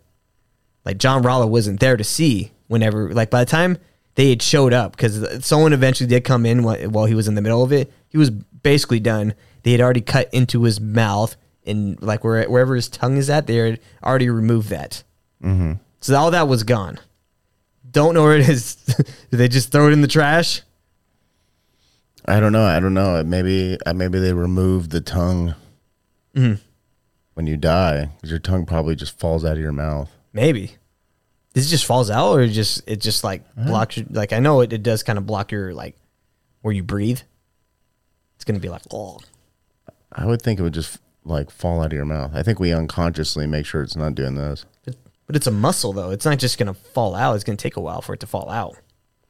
Like 0.86 0.98
John 0.98 1.22
Rolla 1.22 1.48
wasn't 1.48 1.80
there 1.80 1.96
to 1.96 2.04
see 2.04 2.52
whenever. 2.68 3.14
Like 3.14 3.30
by 3.30 3.44
the 3.44 3.50
time 3.50 3.78
they 4.20 4.30
had 4.32 4.42
showed 4.42 4.74
up, 4.74 4.98
because 4.98 5.46
someone 5.46 5.72
eventually 5.72 6.06
did 6.10 6.26
come 6.26 6.46
in 6.46 6.62
while, 6.62 6.78
while 6.90 7.06
he 7.06 7.16
was 7.16 7.30
in 7.30 7.36
the 7.36 7.42
middle 7.42 7.64
of 7.64 7.72
it. 7.72 7.90
He 8.10 8.18
was 8.18 8.30
basically 8.30 9.00
done. 9.00 9.34
They 9.64 9.72
had 9.72 9.80
already 9.80 10.02
cut 10.02 10.28
into 10.34 10.64
his 10.64 10.82
mouth 10.82 11.38
and 11.66 12.02
like 12.02 12.26
where, 12.26 12.44
wherever 12.50 12.76
his 12.76 12.90
tongue 12.90 13.16
is 13.16 13.30
at, 13.30 13.48
they 13.48 13.56
had 13.56 13.80
already 14.04 14.30
removed 14.30 14.70
that. 14.72 15.04
Mm-hmm. 15.42 15.74
So 16.02 16.16
all 16.18 16.32
that 16.32 16.50
was 16.50 16.64
gone. 16.64 17.00
Don't 17.90 18.14
know 18.14 18.24
where 18.24 18.36
it 18.38 18.50
is. 18.50 18.76
Did 18.76 19.06
they 19.32 19.48
just 19.48 19.72
throw 19.72 19.88
it 19.88 19.94
in 19.94 20.02
the 20.02 20.08
trash? 20.10 20.64
I 22.26 22.42
don't 22.42 22.52
know. 22.52 22.66
I 22.66 22.82
don't 22.82 22.94
know. 22.94 23.24
Maybe 23.24 23.78
uh, 23.86 23.94
maybe 23.94 24.20
they 24.20 24.34
removed 24.34 24.92
the 24.92 25.00
tongue 25.02 25.56
Mhm. 26.36 26.60
when 27.36 27.48
you 27.48 27.56
die 27.56 28.10
because 28.16 28.30
your 28.32 28.40
tongue 28.40 28.66
probably 28.66 28.96
just 28.96 29.18
falls 29.18 29.46
out 29.46 29.54
of 29.54 29.60
your 29.60 29.72
mouth. 29.72 30.12
Maybe. 30.34 30.76
This 31.64 31.70
just 31.70 31.86
falls 31.86 32.10
out, 32.10 32.32
or 32.34 32.42
it 32.42 32.50
just 32.50 32.82
it 32.88 33.02
just 33.02 33.24
like 33.24 33.44
blocks 33.56 33.98
your 33.98 34.06
like 34.10 34.34
I 34.34 34.40
know 34.40 34.62
it, 34.62 34.72
it 34.74 34.84
does 34.84 35.04
kind 35.04 35.18
of 35.18 35.26
block 35.26 35.52
your 35.52 35.74
like 35.74 35.96
where 36.62 36.74
you 36.74 36.84
breathe. 36.84 37.22
It's 38.36 38.46
gonna 38.46 38.60
be 38.60 38.70
like 38.70 38.82
oh 38.92 39.20
I 40.12 40.26
would 40.26 40.42
think 40.42 40.60
it 40.60 40.64
would 40.64 40.74
just 40.74 41.00
like 41.26 41.52
fall 41.52 41.82
out 41.82 41.88
of 41.88 41.94
your 41.94 42.06
mouth. 42.06 42.32
I 42.34 42.42
think 42.44 42.60
we 42.60 42.74
unconsciously 42.74 43.46
make 43.48 43.66
sure 43.66 43.84
it's 43.84 43.96
not 43.96 44.16
doing 44.16 44.36
this. 44.36 44.66
but 45.28 45.36
it's 45.36 45.48
a 45.48 45.52
muscle 45.52 45.94
though. 45.94 46.10
It's 46.12 46.26
not 46.26 46.40
just 46.40 46.58
gonna 46.58 46.74
fall 46.74 47.16
out. 47.16 47.36
It's 47.36 47.44
gonna 47.44 47.56
take 47.58 47.76
a 47.76 47.82
while 47.82 48.02
for 48.02 48.14
it 48.14 48.20
to 48.22 48.28
fall 48.28 48.50
out. 48.50 48.76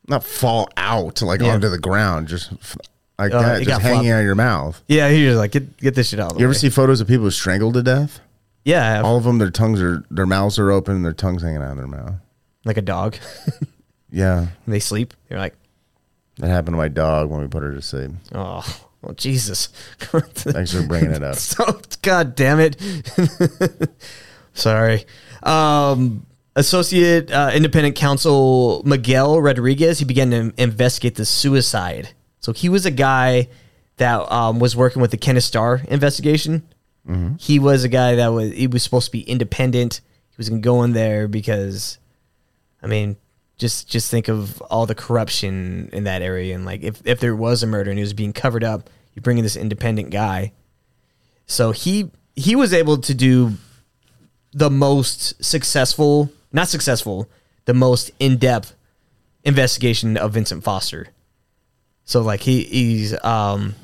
Not 0.07 0.23
fall 0.23 0.69
out 0.77 1.21
like 1.21 1.41
Yeah. 1.41 1.53
onto 1.53 1.69
the 1.69 1.77
ground, 1.79 2.27
just 2.27 2.51
like 3.17 3.33
Uh, 3.33 3.41
that, 3.41 3.63
just 3.63 3.81
hanging 3.81 3.95
floppy. 3.97 4.11
out 4.11 4.19
of 4.19 4.25
your 4.25 4.35
mouth. 4.35 4.81
Yeah, 4.87 5.09
you're 5.09 5.35
like 5.35 5.51
get 5.51 5.75
get 5.77 5.95
this 5.95 6.09
shit 6.09 6.19
out. 6.19 6.31
Of 6.31 6.33
the 6.37 6.39
You 6.39 6.45
ever 6.45 6.53
way. 6.53 6.57
see 6.59 6.69
photos 6.69 7.01
of 7.01 7.07
people 7.07 7.25
who 7.25 7.31
strangled 7.31 7.73
to 7.73 7.83
death? 7.83 8.19
Yeah. 8.69 9.01
All 9.01 9.17
of 9.17 9.23
them, 9.23 9.37
their 9.39 9.49
tongues 9.49 9.81
are, 9.81 10.03
their 10.11 10.25
mouths 10.27 10.59
are 10.59 10.69
open, 10.71 10.95
and 10.97 11.03
their 11.05 11.13
tongues 11.13 11.41
hanging 11.41 11.61
out 11.61 11.71
of 11.71 11.77
their 11.77 11.87
mouth. 11.87 12.13
like 12.65 12.77
a 12.77 12.81
dog? 12.81 13.15
Yeah, 14.11 14.47
they 14.67 14.79
sleep, 14.79 15.13
you're 15.29 15.37
like 15.37 15.53
that 16.37 16.47
happened 16.49 16.73
to 16.73 16.77
my 16.77 16.87
dog 16.87 17.29
when 17.29 17.41
we 17.41 17.47
put 17.47 17.61
her 17.61 17.75
to 17.75 17.81
sleep. 17.81 18.09
oh 18.33 18.65
well 19.03 19.13
Jesus. 19.13 19.67
Thanks 19.99 20.73
for 20.73 20.81
bringing 20.87 21.11
it 21.11 21.21
up. 21.21 21.35
So 21.51 21.79
God 22.01 22.33
damn 22.33 22.59
it. 22.59 22.75
Sorry. 24.53 25.05
Um, 25.43 26.25
Associate 26.55 27.31
uh, 27.31 27.51
Independent 27.53 27.95
Counsel 27.95 28.81
Miguel 28.83 29.39
Rodriguez, 29.41 29.99
he 29.99 30.05
began 30.05 30.31
to 30.31 30.51
investigate 30.57 31.13
the 31.15 31.25
suicide. 31.25 32.09
So 32.39 32.51
he 32.51 32.67
was 32.67 32.85
a 32.87 32.91
guy 32.91 33.47
that 33.97 34.29
um, 34.31 34.57
was 34.59 34.75
working 34.75 35.01
with 35.03 35.11
the 35.11 35.17
Kenneth 35.17 35.43
Starr 35.43 35.81
investigation. 35.87 36.63
He 37.39 37.59
was 37.59 37.83
a 37.83 37.89
guy 37.89 38.15
that 38.15 38.27
was 38.27 38.51
he 38.51 38.67
was 38.67 38.83
supposed 38.83 39.07
to 39.07 39.11
be 39.11 39.21
independent. 39.21 40.01
He 40.29 40.35
was 40.37 40.49
gonna 40.49 40.61
go 40.61 40.83
in 40.83 40.93
there 40.93 41.27
because, 41.27 41.97
I 42.83 42.87
mean, 42.87 43.17
just 43.57 43.89
just 43.89 44.11
think 44.11 44.27
of 44.27 44.61
all 44.63 44.85
the 44.85 44.95
corruption 44.95 45.89
in 45.91 46.03
that 46.05 46.21
area 46.21 46.55
and 46.55 46.65
like 46.65 46.83
if 46.83 47.01
if 47.05 47.19
there 47.19 47.35
was 47.35 47.63
a 47.63 47.67
murder 47.67 47.89
and 47.89 47.99
it 47.99 48.03
was 48.03 48.13
being 48.13 48.33
covered 48.33 48.63
up, 48.63 48.89
you 49.13 49.21
bring 49.21 49.37
in 49.37 49.43
this 49.43 49.55
independent 49.55 50.11
guy. 50.11 50.51
So 51.45 51.71
he 51.71 52.11
he 52.35 52.55
was 52.55 52.73
able 52.73 52.99
to 52.99 53.13
do 53.13 53.53
the 54.53 54.69
most 54.69 55.43
successful, 55.43 56.31
not 56.51 56.67
successful, 56.67 57.29
the 57.65 57.73
most 57.73 58.11
in-depth 58.19 58.75
investigation 59.43 60.15
of 60.17 60.33
Vincent 60.33 60.63
Foster. 60.63 61.09
So 62.05 62.21
like 62.21 62.41
he 62.41 62.63
he's 62.63 63.23
um 63.23 63.75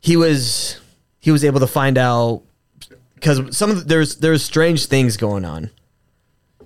he 0.00 0.16
was 0.16 0.80
he 1.28 1.32
was 1.32 1.44
able 1.44 1.60
to 1.60 1.66
find 1.66 1.98
out 1.98 2.40
because 3.14 3.54
some 3.54 3.68
of 3.70 3.76
the, 3.80 3.84
there's 3.84 4.16
there's 4.16 4.42
strange 4.42 4.86
things 4.86 5.18
going 5.18 5.44
on. 5.44 5.68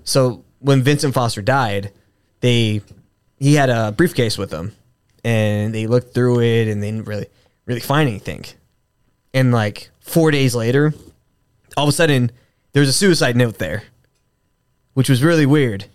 So 0.05 0.45
when 0.61 0.83
Vincent 0.85 1.15
Foster 1.15 1.43
died, 1.43 1.91
they 2.39 2.81
he 3.41 3.55
had 3.55 3.71
a 3.71 3.91
briefcase 3.91 4.39
with 4.39 4.53
him, 4.53 4.77
and 5.25 5.75
they 5.75 5.89
looked 5.89 6.15
through 6.15 6.43
it 6.43 6.69
and 6.69 6.81
they 6.81 6.93
didn't 6.93 7.09
really 7.09 7.27
really 7.67 7.81
find 7.81 8.09
anything. 8.09 8.45
And 9.35 9.51
like 9.51 9.91
four 9.99 10.31
days 10.31 10.55
later, 10.55 10.95
all 11.77 11.83
of 11.83 11.89
a 11.89 11.93
sudden 11.93 12.31
there's 12.73 12.89
a 12.89 12.93
suicide 12.93 13.37
note 13.37 13.59
there, 13.59 13.83
which 14.95 15.09
was 15.09 15.25
really 15.25 15.45
weird. 15.47 15.87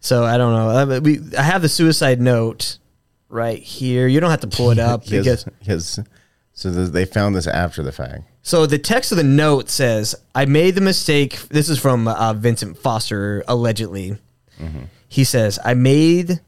So 0.00 0.24
I 0.24 0.38
don't 0.38 0.54
know. 0.54 0.68
Uh, 0.96 1.00
We 1.00 1.20
I 1.36 1.42
have 1.42 1.60
the 1.60 1.68
suicide 1.68 2.18
note 2.18 2.78
right 3.28 3.62
here. 3.62 4.06
You 4.08 4.20
don't 4.20 4.30
have 4.30 4.40
to 4.40 4.46
pull 4.56 4.70
it 4.70 4.78
up 4.78 5.04
because 5.60 6.00
so 6.54 6.72
th- 6.72 6.90
they 6.90 7.04
found 7.04 7.34
this 7.34 7.46
after 7.46 7.82
the 7.82 7.92
fact. 7.92 8.22
so 8.42 8.66
the 8.66 8.78
text 8.78 9.12
of 9.12 9.18
the 9.18 9.24
note 9.24 9.68
says, 9.70 10.14
"I 10.34 10.44
made 10.44 10.74
the 10.74 10.80
mistake." 10.80 11.48
This 11.48 11.68
is 11.68 11.78
from 11.78 12.06
uh, 12.08 12.32
Vincent 12.34 12.76
Foster, 12.78 13.42
allegedly. 13.48 14.18
He 15.08 15.24
says, 15.24 15.58
"I 15.64 15.74
made 15.74 16.40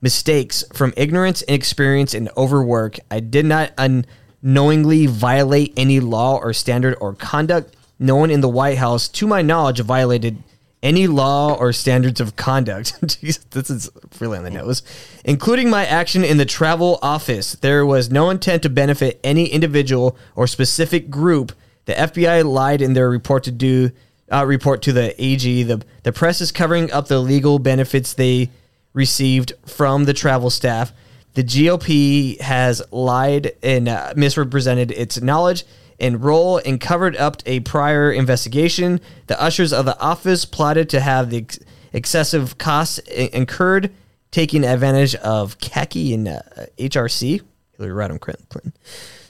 mistakes 0.00 0.62
from 0.74 0.92
ignorance, 0.96 1.42
inexperience, 1.42 2.12
and 2.12 2.28
overwork. 2.36 2.98
I 3.10 3.20
did 3.20 3.46
not 3.46 3.72
unknowingly 3.78 5.06
violate 5.06 5.72
any 5.76 6.00
law 6.00 6.36
or 6.36 6.52
standard 6.52 6.96
or 7.00 7.14
conduct. 7.14 7.74
No 7.98 8.16
one 8.16 8.30
in 8.30 8.40
the 8.40 8.48
White 8.48 8.78
House, 8.78 9.08
to 9.08 9.26
my 9.26 9.42
knowledge, 9.42 9.80
violated." 9.80 10.42
Any 10.82 11.06
law 11.06 11.54
or 11.54 11.72
standards 11.72 12.20
of 12.20 12.34
conduct. 12.34 13.00
Jeez, 13.02 13.48
this 13.50 13.70
is 13.70 13.88
really 14.18 14.38
on 14.38 14.44
the 14.44 14.50
nose. 14.50 14.82
Including 15.24 15.70
my 15.70 15.86
action 15.86 16.24
in 16.24 16.38
the 16.38 16.44
travel 16.44 16.98
office. 17.02 17.52
There 17.52 17.86
was 17.86 18.10
no 18.10 18.30
intent 18.30 18.62
to 18.64 18.68
benefit 18.68 19.20
any 19.22 19.46
individual 19.46 20.16
or 20.34 20.46
specific 20.46 21.08
group. 21.08 21.52
The 21.84 21.92
FBI 21.92 22.44
lied 22.44 22.82
in 22.82 22.94
their 22.94 23.08
report 23.08 23.44
to 23.44 23.52
do 23.52 23.92
uh, 24.32 24.46
report 24.46 24.82
to 24.82 24.92
the 24.92 25.14
AG. 25.22 25.62
The 25.62 25.84
the 26.02 26.12
press 26.12 26.40
is 26.40 26.50
covering 26.50 26.90
up 26.90 27.08
the 27.08 27.18
legal 27.18 27.58
benefits 27.58 28.14
they 28.14 28.50
received 28.92 29.52
from 29.66 30.04
the 30.04 30.14
travel 30.14 30.50
staff. 30.50 30.92
The 31.34 31.44
GOP 31.44 32.40
has 32.40 32.82
lied 32.90 33.52
and 33.62 33.88
uh, 33.88 34.12
misrepresented 34.16 34.90
its 34.90 35.20
knowledge 35.20 35.64
and 36.02 36.22
role 36.22 36.58
and 36.58 36.78
covered 36.80 37.16
up 37.16 37.40
a 37.46 37.60
prior 37.60 38.12
investigation. 38.12 39.00
The 39.28 39.40
ushers 39.42 39.72
of 39.72 39.86
the 39.86 39.98
office 39.98 40.44
plotted 40.44 40.90
to 40.90 41.00
have 41.00 41.30
the 41.30 41.38
ex- 41.38 41.58
excessive 41.94 42.58
costs 42.58 43.00
i- 43.08 43.30
incurred, 43.32 43.90
taking 44.30 44.64
advantage 44.64 45.14
of 45.14 45.58
Kaki 45.60 46.12
and 46.12 46.28
uh, 46.28 46.40
HRC, 46.78 47.40
Hillary 47.78 47.94
Rodham 47.94 48.20
Clinton. 48.20 48.72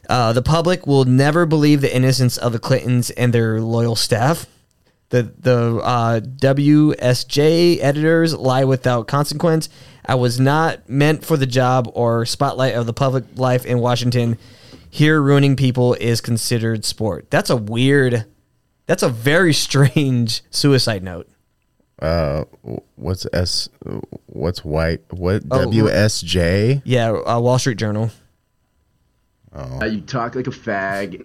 Uh, 0.08 0.32
the 0.32 0.42
public 0.42 0.86
will 0.86 1.04
never 1.04 1.46
believe 1.46 1.80
the 1.80 1.94
innocence 1.94 2.36
of 2.36 2.52
the 2.52 2.58
Clintons 2.58 3.10
and 3.10 3.32
their 3.32 3.60
loyal 3.60 3.94
staff. 3.94 4.46
The 5.10 5.22
the 5.38 5.76
uh, 5.84 6.20
WSJ 6.20 7.78
editors 7.80 8.34
lie 8.34 8.64
without 8.64 9.06
consequence. 9.06 9.68
I 10.06 10.14
was 10.14 10.40
not 10.40 10.88
meant 10.88 11.24
for 11.24 11.36
the 11.36 11.46
job 11.46 11.90
or 11.94 12.24
spotlight 12.26 12.74
of 12.74 12.86
the 12.86 12.92
public 12.92 13.24
life 13.36 13.64
in 13.66 13.78
Washington. 13.78 14.38
Here, 14.94 15.22
ruining 15.22 15.56
people 15.56 15.94
is 15.94 16.20
considered 16.20 16.84
sport. 16.84 17.30
That's 17.30 17.48
a 17.48 17.56
weird. 17.56 18.26
That's 18.84 19.02
a 19.02 19.08
very 19.08 19.54
strange 19.66 20.42
suicide 20.50 21.02
note. 21.02 21.30
Uh, 21.98 22.44
what's 22.96 23.26
S? 23.32 23.70
What's 24.26 24.62
white? 24.62 25.00
What 25.10 25.44
Oh, 25.50 25.66
WSJ? 25.66 26.82
Yeah, 26.84 27.10
uh, 27.12 27.40
Wall 27.40 27.58
Street 27.58 27.78
Journal. 27.78 28.10
Uh, 29.50 29.86
you 29.86 30.02
talk 30.02 30.34
like 30.34 30.46
a 30.46 30.50
fag. 30.50 31.24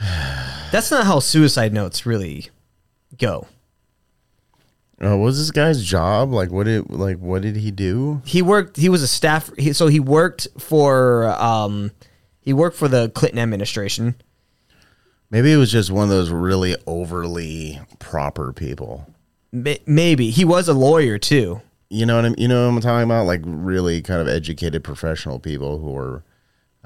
That's 0.00 0.90
not 0.90 1.04
how 1.04 1.18
suicide 1.18 1.74
notes 1.74 2.06
really 2.06 2.48
go. 3.18 3.48
Uh, 5.04 5.10
what 5.16 5.26
was 5.26 5.38
this 5.38 5.50
guy's 5.50 5.84
job? 5.84 6.32
Like, 6.32 6.50
what 6.50 6.64
did 6.64 6.90
like 6.90 7.18
what 7.18 7.42
did 7.42 7.56
he 7.56 7.70
do? 7.70 8.22
He 8.24 8.40
worked. 8.42 8.76
He 8.76 8.88
was 8.88 9.02
a 9.02 9.08
staff. 9.08 9.50
He, 9.58 9.72
so 9.72 9.88
he 9.88 10.00
worked 10.00 10.48
for. 10.58 11.26
Um, 11.40 11.90
he 12.40 12.52
worked 12.52 12.76
for 12.76 12.88
the 12.88 13.08
Clinton 13.10 13.38
administration. 13.38 14.14
Maybe 15.30 15.52
it 15.52 15.56
was 15.56 15.72
just 15.72 15.90
one 15.90 16.04
of 16.04 16.10
those 16.10 16.30
really 16.30 16.76
overly 16.86 17.80
proper 17.98 18.52
people. 18.52 19.06
May- 19.50 19.80
Maybe 19.86 20.30
he 20.30 20.44
was 20.44 20.68
a 20.68 20.74
lawyer 20.74 21.18
too. 21.18 21.60
You 21.90 22.06
know 22.06 22.16
what 22.16 22.24
I'm? 22.24 22.34
You 22.38 22.48
know 22.48 22.68
what 22.68 22.74
I'm 22.76 22.80
talking 22.80 23.04
about? 23.04 23.26
Like 23.26 23.40
really 23.44 24.00
kind 24.02 24.20
of 24.20 24.28
educated 24.28 24.84
professional 24.84 25.38
people 25.38 25.78
who 25.78 25.96
are 25.96 26.22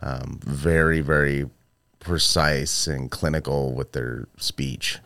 um, 0.00 0.38
very, 0.44 1.00
very 1.00 1.48
precise 1.98 2.86
and 2.86 3.10
clinical 3.10 3.74
with 3.74 3.92
their 3.92 4.28
speech. 4.38 4.98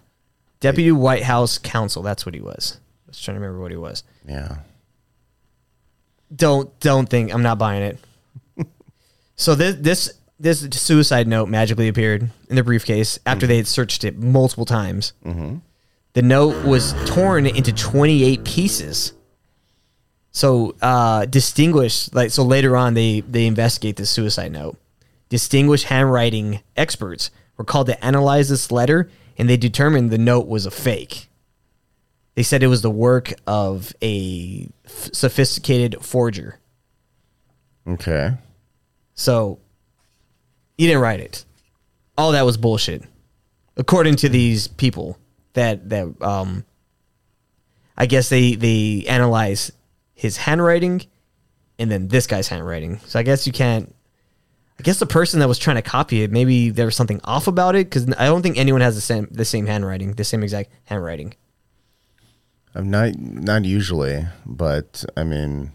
Deputy 0.61 0.93
White 0.93 1.25
House 1.25 1.59
counsel. 1.59 2.03
That's 2.03 2.25
what 2.25 2.35
he 2.35 2.41
was. 2.41 2.79
I 3.13 3.15
was 3.15 3.21
trying 3.21 3.35
to 3.35 3.41
remember 3.41 3.61
what 3.61 3.71
he 3.71 3.77
was. 3.77 4.05
Yeah. 4.27 4.59
Don't 6.35 6.79
don't 6.81 7.09
think 7.09 7.33
I'm 7.33 7.43
not 7.43 7.59
buying 7.59 7.83
it. 7.83 7.99
so 9.37 9.55
this 9.55 9.77
this 9.77 10.15
this 10.41 10.61
suicide 10.73 11.29
note 11.29 11.49
magically 11.49 11.89
appeared 11.89 12.31
in 12.49 12.57
the 12.57 12.65
briefcase 12.65 13.19
after 13.27 13.47
they 13.47 13.59
had 13.59 13.67
searched 13.67 14.03
it 14.03 14.19
multiple 14.19 14.65
times. 14.65 15.13
Mm-hmm. 15.25 15.59
The 16.15 16.23
note 16.23 16.65
was 16.65 16.95
torn 17.07 17.47
into 17.47 17.73
28 17.73 18.45
pieces. 18.45 19.13
So 20.31 20.75
uh, 20.81 21.27
distinguished, 21.27 22.15
like 22.15 22.31
so 22.31 22.43
later 22.43 22.77
on, 22.77 22.95
they 22.95 23.21
they 23.21 23.47
investigate 23.47 23.97
the 23.97 24.07
suicide 24.07 24.53
note. 24.53 24.79
Distinguished 25.29 25.85
handwriting 25.85 26.61
experts 26.77 27.31
were 27.59 27.65
called 27.65 27.89
to 27.89 28.05
analyze 28.05 28.49
this 28.49 28.73
letter, 28.73 29.11
and 29.37 29.51
they 29.51 29.59
determined 29.59 30.11
the 30.11 30.19
note 30.19 30.47
was 30.47 30.65
a 30.65 30.71
fake. 30.71 31.29
They 32.35 32.43
said 32.43 32.63
it 32.63 32.69
was 32.69 32.83
the 32.83 32.91
work 32.91 33.33
of 33.47 33.93
a 34.03 34.69
f- 34.87 35.11
sophisticated 35.13 35.97
forger. 36.03 36.59
Okay. 37.87 38.33
So 39.15 39.59
he 40.79 40.87
didn't 40.87 41.03
write 41.03 41.21
it. 41.21 41.45
All 42.17 42.33
that 42.33 42.43
was 42.47 42.57
bullshit, 42.57 43.03
according 43.77 44.17
to 44.17 44.29
these 44.29 44.69
people 44.69 45.19
that 45.55 45.89
that 45.91 46.07
um. 46.23 46.65
I 47.95 48.07
guess 48.07 48.31
they 48.31 48.55
they 48.55 49.05
analyze 49.07 49.71
his 50.15 50.39
handwriting, 50.39 51.03
and 51.79 51.91
then 51.91 52.09
this 52.09 52.27
guy's 52.27 52.49
handwriting. 52.49 52.99
So 53.07 53.19
I 53.19 53.23
guess 53.23 53.47
you 53.47 53.53
can't. 53.53 53.95
I 54.81 54.83
guess 54.83 54.99
the 54.99 55.07
person 55.07 55.41
that 55.41 55.49
was 55.49 55.59
trying 55.59 55.77
to 55.77 55.83
copy 55.83 56.23
it, 56.23 56.33
maybe 56.33 56.71
there 56.71 56.87
was 56.87 56.97
something 56.97 57.21
off 57.23 57.47
about 57.47 57.77
it 57.77 57.87
because 57.91 58.09
I 58.19 58.25
don't 58.25 58.43
think 58.43 58.57
anyone 58.57 58.81
has 58.81 58.95
the 58.95 59.03
same 59.03 59.29
the 59.31 59.45
same 59.45 59.67
handwriting, 59.67 60.15
the 60.15 60.25
same 60.25 60.43
exact 60.43 60.73
handwriting. 60.85 61.35
I'm 62.75 62.91
not 62.91 63.19
not 63.19 63.65
usually, 63.65 64.27
but 64.47 65.05
I 65.17 65.25
mean, 65.25 65.73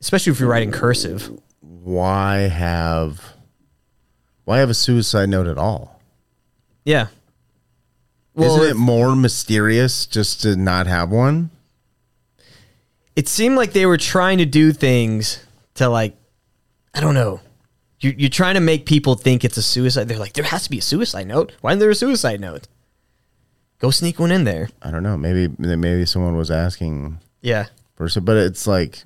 especially 0.00 0.32
if 0.32 0.40
you're 0.40 0.48
writing 0.48 0.70
cursive. 0.70 1.30
Why 1.60 2.48
have 2.48 3.34
why 4.44 4.58
have 4.58 4.70
a 4.70 4.74
suicide 4.74 5.28
note 5.28 5.46
at 5.46 5.58
all? 5.58 6.00
Yeah. 6.84 7.08
Isn't 8.36 8.64
it 8.64 8.76
more 8.76 9.14
mysterious 9.14 10.06
just 10.06 10.42
to 10.42 10.56
not 10.56 10.86
have 10.86 11.10
one? 11.10 11.50
it 13.16 13.28
seemed 13.28 13.56
like 13.56 13.72
they 13.72 13.86
were 13.86 13.96
trying 13.96 14.38
to 14.38 14.46
do 14.46 14.72
things 14.72 15.44
to 15.74 15.88
like 15.88 16.16
i 16.94 17.00
don't 17.00 17.14
know 17.14 17.40
you're, 18.00 18.12
you're 18.14 18.30
trying 18.30 18.54
to 18.54 18.60
make 18.60 18.86
people 18.86 19.14
think 19.14 19.44
it's 19.44 19.56
a 19.56 19.62
suicide 19.62 20.08
they're 20.08 20.18
like 20.18 20.32
there 20.32 20.44
has 20.44 20.64
to 20.64 20.70
be 20.70 20.78
a 20.78 20.82
suicide 20.82 21.26
note 21.26 21.52
why 21.60 21.70
isn't 21.70 21.80
there 21.80 21.90
a 21.90 21.94
suicide 21.94 22.40
note 22.40 22.68
go 23.84 23.90
sneak 23.90 24.18
one 24.18 24.32
in 24.32 24.44
there. 24.44 24.68
I 24.82 24.90
don't 24.90 25.02
know. 25.02 25.16
Maybe 25.16 25.52
maybe 25.58 26.06
someone 26.06 26.36
was 26.36 26.50
asking 26.50 27.18
yeah. 27.42 27.66
some, 27.96 28.24
but 28.24 28.36
it's 28.36 28.66
like 28.66 29.02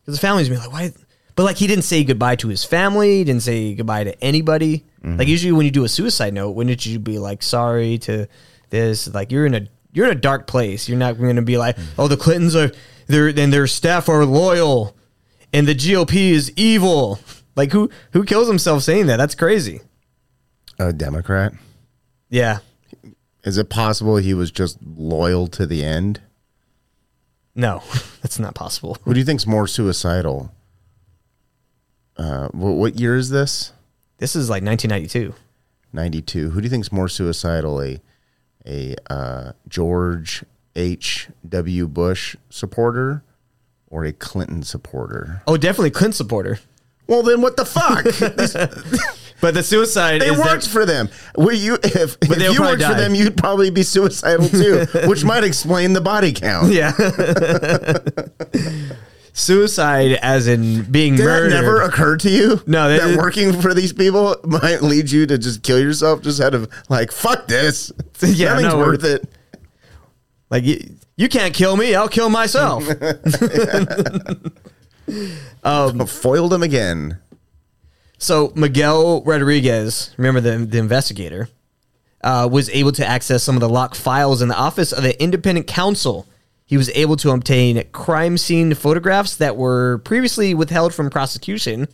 because 0.00 0.14
the 0.14 0.20
family's 0.20 0.48
be 0.48 0.56
like 0.56 0.72
why? 0.72 0.92
But 1.34 1.44
like 1.44 1.56
he 1.56 1.66
didn't 1.66 1.84
say 1.84 2.04
goodbye 2.04 2.36
to 2.36 2.48
his 2.48 2.64
family 2.64 3.18
he 3.18 3.24
didn't 3.24 3.42
say 3.42 3.74
goodbye 3.74 4.04
to 4.04 4.24
anybody. 4.24 4.84
Mm-hmm. 5.02 5.18
Like 5.18 5.28
usually 5.28 5.52
when 5.52 5.66
you 5.66 5.72
do 5.72 5.84
a 5.84 5.88
suicide 5.88 6.34
note 6.34 6.52
wouldn't 6.52 6.86
you 6.86 6.98
be 6.98 7.18
like 7.18 7.42
sorry 7.42 7.98
to 7.98 8.28
this 8.70 9.12
like 9.12 9.32
you're 9.32 9.46
in 9.46 9.54
a 9.54 9.68
you're 9.92 10.06
in 10.06 10.16
a 10.16 10.20
dark 10.20 10.46
place. 10.46 10.88
You're 10.88 10.98
not 10.98 11.18
going 11.18 11.36
to 11.36 11.42
be 11.42 11.58
like 11.58 11.76
mm-hmm. 11.76 12.00
oh 12.00 12.08
the 12.08 12.16
clintons 12.16 12.54
are 12.54 12.70
their 13.08 13.28
and 13.28 13.52
their 13.52 13.66
staff 13.66 14.08
are 14.08 14.24
loyal 14.24 14.96
and 15.52 15.66
the 15.66 15.74
gop 15.74 16.14
is 16.14 16.52
evil. 16.54 17.18
Like 17.56 17.72
who 17.72 17.90
who 18.12 18.24
kills 18.24 18.46
himself 18.46 18.84
saying 18.84 19.06
that? 19.06 19.16
That's 19.16 19.34
crazy. 19.34 19.80
A 20.78 20.92
Democrat. 20.92 21.52
yeah 22.28 22.60
Is 23.44 23.58
it 23.58 23.68
possible 23.68 24.16
he 24.16 24.34
was 24.34 24.50
just 24.50 24.78
loyal 24.82 25.46
to 25.48 25.66
the 25.66 25.84
end? 25.84 26.20
no 27.54 27.82
that's 28.22 28.38
not 28.38 28.54
possible 28.54 28.96
Who 29.02 29.12
do 29.12 29.20
you 29.20 29.26
think's 29.26 29.46
more 29.46 29.66
suicidal? 29.66 30.52
Uh, 32.16 32.48
what, 32.48 32.70
what 32.72 32.98
year 33.00 33.16
is 33.16 33.30
this? 33.30 33.72
this 34.18 34.34
is 34.36 34.48
like 34.48 34.62
1992 34.62 35.34
Ninety-two. 35.94 36.50
Who 36.50 36.60
do 36.62 36.64
you 36.64 36.70
think's 36.70 36.90
more 36.90 37.08
suicidal? 37.08 37.82
A 37.82 38.00
a 38.64 38.96
uh, 39.10 39.52
George 39.68 40.42
H. 40.74 41.28
W. 41.46 41.86
Bush 41.86 42.34
supporter 42.48 43.22
or 43.90 44.04
a 44.06 44.12
Clinton 44.12 44.62
supporter? 44.62 45.42
oh 45.46 45.58
definitely 45.58 45.90
clinton 45.90 46.12
supporter 46.14 46.60
Well, 47.06 47.22
then 47.22 47.42
what 47.42 47.56
the 47.58 47.66
fuck? 47.66 48.04
but 49.42 49.52
the 49.52 49.62
suicide 49.62 50.22
They 50.22 50.30
worked 50.30 50.62
that- 50.64 50.70
for 50.70 50.86
them. 50.86 51.10
Were 51.36 51.52
you 51.52 51.74
if, 51.82 52.16
if 52.22 52.52
you 52.54 52.62
worked 52.62 52.82
for 52.82 52.94
them, 52.94 53.14
you'd 53.14 53.36
probably 53.36 53.68
be 53.68 53.82
suicidal 53.82 54.48
too, 54.60 54.86
which 55.06 55.24
might 55.24 55.44
explain 55.44 55.92
the 55.92 56.00
body 56.00 56.32
count. 56.32 56.72
yeah 56.72 56.92
suicide 59.34 60.12
as 60.22 60.46
in 60.46 60.82
being 60.90 61.16
Did 61.16 61.24
murdered 61.24 61.52
that 61.52 61.60
never 61.62 61.82
occurred 61.82 62.20
to 62.20 62.30
you? 62.30 62.60
No, 62.66 62.88
that- 62.88 63.00
that 63.06 63.18
working 63.18 63.60
for 63.60 63.74
these 63.74 63.92
people 63.92 64.36
might 64.44 64.82
lead 64.82 65.10
you 65.10 65.26
to 65.26 65.38
just 65.38 65.62
kill 65.62 65.80
yourself 65.80 66.22
just 66.22 66.40
out 66.40 66.54
of 66.54 66.70
like 66.88 67.12
fuck 67.12 67.46
this. 67.48 67.92
Yeah, 68.24 68.50
Nothing's 68.54 68.74
no, 68.74 68.78
worth 68.78 69.04
it. 69.04 69.28
Like 70.50 70.64
you, 70.64 70.94
you 71.16 71.28
can't 71.28 71.52
kill 71.54 71.76
me, 71.76 71.94
I'll 71.94 72.08
kill 72.08 72.28
myself. 72.28 72.86
um, 75.64 76.06
Foiled 76.06 76.52
him 76.54 76.62
again. 76.62 77.18
So 78.22 78.52
Miguel 78.54 79.22
Rodriguez, 79.22 80.14
remember 80.16 80.40
the 80.40 80.64
the 80.64 80.78
investigator, 80.78 81.48
uh, 82.22 82.48
was 82.50 82.70
able 82.70 82.92
to 82.92 83.06
access 83.06 83.42
some 83.42 83.56
of 83.56 83.60
the 83.60 83.68
locked 83.68 83.96
files 83.96 84.42
in 84.42 84.48
the 84.48 84.56
office 84.56 84.92
of 84.92 85.02
the 85.02 85.20
independent 85.20 85.66
counsel. 85.66 86.26
He 86.64 86.76
was 86.76 86.88
able 86.90 87.16
to 87.16 87.30
obtain 87.30 87.82
crime 87.90 88.38
scene 88.38 88.74
photographs 88.74 89.36
that 89.36 89.56
were 89.56 89.98
previously 90.04 90.54
withheld 90.54 90.94
from 90.94 91.10
prosecution. 91.10 91.88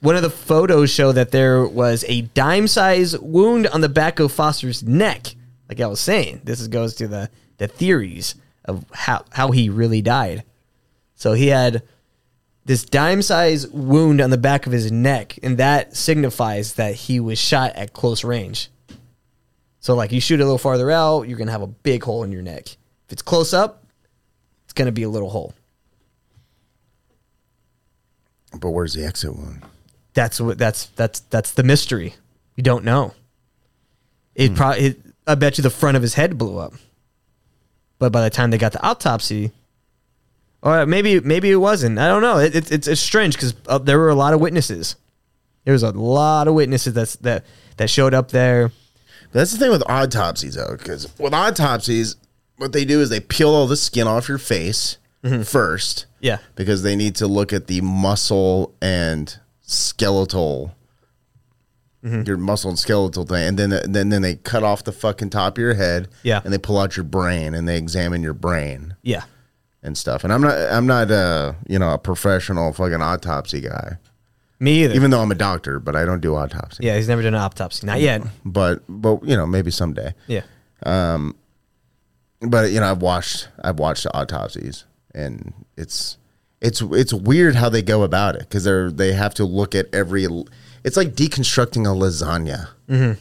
One 0.00 0.16
of 0.16 0.22
the 0.22 0.30
photos 0.30 0.88
show 0.90 1.12
that 1.12 1.32
there 1.32 1.66
was 1.66 2.04
a 2.08 2.22
dime-size 2.22 3.18
wound 3.18 3.66
on 3.66 3.82
the 3.82 3.88
back 3.90 4.18
of 4.20 4.32
Foster's 4.32 4.82
neck. 4.82 5.34
Like 5.68 5.80
I 5.80 5.86
was 5.88 6.00
saying, 6.00 6.42
this 6.44 6.60
is, 6.60 6.68
goes 6.68 6.94
to 6.94 7.08
the 7.08 7.28
the 7.58 7.66
theories 7.68 8.36
of 8.64 8.84
how 8.92 9.24
how 9.30 9.50
he 9.50 9.68
really 9.68 10.00
died. 10.00 10.44
So 11.16 11.32
he 11.32 11.48
had 11.48 11.82
this 12.70 12.84
dime-size 12.84 13.66
wound 13.66 14.20
on 14.20 14.30
the 14.30 14.38
back 14.38 14.64
of 14.64 14.70
his 14.70 14.92
neck, 14.92 15.36
and 15.42 15.58
that 15.58 15.96
signifies 15.96 16.74
that 16.74 16.94
he 16.94 17.18
was 17.18 17.36
shot 17.36 17.74
at 17.74 17.92
close 17.92 18.22
range. 18.22 18.70
So, 19.80 19.96
like, 19.96 20.12
you 20.12 20.20
shoot 20.20 20.38
a 20.38 20.44
little 20.44 20.56
farther 20.56 20.88
out, 20.88 21.22
you're 21.22 21.36
gonna 21.36 21.50
have 21.50 21.62
a 21.62 21.66
big 21.66 22.04
hole 22.04 22.22
in 22.22 22.30
your 22.30 22.42
neck. 22.42 22.68
If 23.06 23.12
it's 23.14 23.22
close 23.22 23.52
up, 23.52 23.84
it's 24.62 24.72
gonna 24.72 24.92
be 24.92 25.02
a 25.02 25.08
little 25.08 25.30
hole. 25.30 25.52
But 28.52 28.70
where's 28.70 28.94
the 28.94 29.04
exit 29.04 29.34
wound? 29.34 29.64
That's 30.14 30.40
what 30.40 30.56
that's 30.56 30.86
that's 30.90 31.18
that's 31.18 31.50
the 31.50 31.64
mystery. 31.64 32.14
You 32.54 32.62
don't 32.62 32.84
know. 32.84 33.14
It 34.36 34.50
hmm. 34.50 34.54
probably 34.54 34.94
I 35.26 35.34
bet 35.34 35.58
you 35.58 35.62
the 35.62 35.70
front 35.70 35.96
of 35.96 36.04
his 36.04 36.14
head 36.14 36.38
blew 36.38 36.58
up. 36.58 36.74
But 37.98 38.12
by 38.12 38.22
the 38.22 38.30
time 38.30 38.52
they 38.52 38.58
got 38.58 38.70
the 38.70 38.82
autopsy, 38.86 39.50
or 40.62 40.86
maybe 40.86 41.20
maybe 41.20 41.50
it 41.50 41.56
wasn't. 41.56 41.98
I 41.98 42.06
don't 42.08 42.22
know. 42.22 42.38
It, 42.38 42.54
it, 42.54 42.72
it's 42.72 42.86
it's 42.88 43.00
strange 43.00 43.34
because 43.34 43.54
uh, 43.66 43.78
there 43.78 43.98
were 43.98 44.08
a 44.10 44.14
lot 44.14 44.34
of 44.34 44.40
witnesses. 44.40 44.96
There 45.64 45.72
was 45.72 45.82
a 45.82 45.90
lot 45.90 46.48
of 46.48 46.54
witnesses 46.54 46.94
that's 46.94 47.16
that 47.16 47.44
that 47.76 47.90
showed 47.90 48.14
up 48.14 48.30
there. 48.30 48.72
That's 49.32 49.52
the 49.52 49.58
thing 49.58 49.70
with 49.70 49.82
autopsies, 49.88 50.56
though, 50.56 50.76
because 50.76 51.06
with 51.18 51.32
autopsies, 51.32 52.16
what 52.56 52.72
they 52.72 52.84
do 52.84 53.00
is 53.00 53.10
they 53.10 53.20
peel 53.20 53.50
all 53.50 53.66
the 53.66 53.76
skin 53.76 54.06
off 54.08 54.28
your 54.28 54.38
face 54.38 54.98
first. 55.44 56.06
Yeah. 56.20 56.38
Because 56.56 56.82
they 56.82 56.96
need 56.96 57.14
to 57.16 57.26
look 57.26 57.52
at 57.52 57.66
the 57.68 57.80
muscle 57.80 58.74
and 58.82 59.38
skeletal, 59.60 60.74
your 62.02 62.36
muscle 62.38 62.70
and 62.70 62.78
skeletal 62.78 63.24
thing, 63.24 63.48
and 63.48 63.58
then 63.58 63.70
then 63.92 64.08
then 64.08 64.22
they 64.22 64.36
cut 64.36 64.62
off 64.62 64.82
the 64.84 64.92
fucking 64.92 65.30
top 65.30 65.58
of 65.58 65.62
your 65.62 65.74
head. 65.74 66.08
Yeah. 66.22 66.40
And 66.42 66.52
they 66.52 66.58
pull 66.58 66.78
out 66.78 66.96
your 66.96 67.04
brain 67.04 67.54
and 67.54 67.68
they 67.68 67.76
examine 67.76 68.22
your 68.22 68.34
brain 68.34 68.96
Yeah. 69.02 69.22
And 69.82 69.96
stuff. 69.96 70.24
And 70.24 70.32
I'm 70.32 70.42
not 70.42 70.56
I'm 70.72 70.86
not 70.86 71.10
uh 71.10 71.52
you 71.68 71.78
know 71.78 71.92
a 71.94 71.98
professional 71.98 72.72
fucking 72.72 73.00
autopsy 73.02 73.60
guy, 73.60 73.98
Me 74.58 74.84
either. 74.84 74.94
even 74.94 75.10
though 75.10 75.20
I'm 75.20 75.30
a 75.30 75.34
doctor, 75.36 75.78
but 75.80 75.96
I 75.96 76.04
don't 76.04 76.20
do 76.20 76.34
autopsy. 76.36 76.84
yeah, 76.86 76.96
he's 76.96 77.08
never 77.08 77.22
done 77.22 77.34
an 77.34 77.40
autopsy. 77.40 77.86
Not 77.86 78.00
yet. 78.00 78.22
But 78.44 78.82
but 78.88 79.24
you 79.24 79.36
know 79.36 79.46
maybe 79.46 79.70
someday. 79.70 80.14
Yeah. 80.26 80.42
Um, 80.84 81.36
but 82.42 82.70
you 82.70 82.80
know 82.80 82.90
i've 82.90 83.02
watched 83.02 83.48
i've 83.62 83.78
watched 83.78 84.04
the 84.04 84.16
autopsies 84.16 84.86
and 85.14 85.52
it's 85.76 86.16
it's 86.62 86.80
it's 86.80 87.12
weird 87.12 87.54
how 87.54 87.68
they 87.68 87.82
go 87.82 88.02
about 88.02 88.34
it 88.34 88.40
because 88.40 88.64
they're 88.64 88.90
they 88.90 89.12
have 89.12 89.34
to 89.34 89.44
look 89.44 89.74
at 89.74 89.94
every 89.94 90.26
it's 90.82 90.96
like 90.96 91.14
deconstructing 91.14 91.84
a 91.84 91.94
lasagna 91.94 92.68
Mm-hmm. 92.88 93.20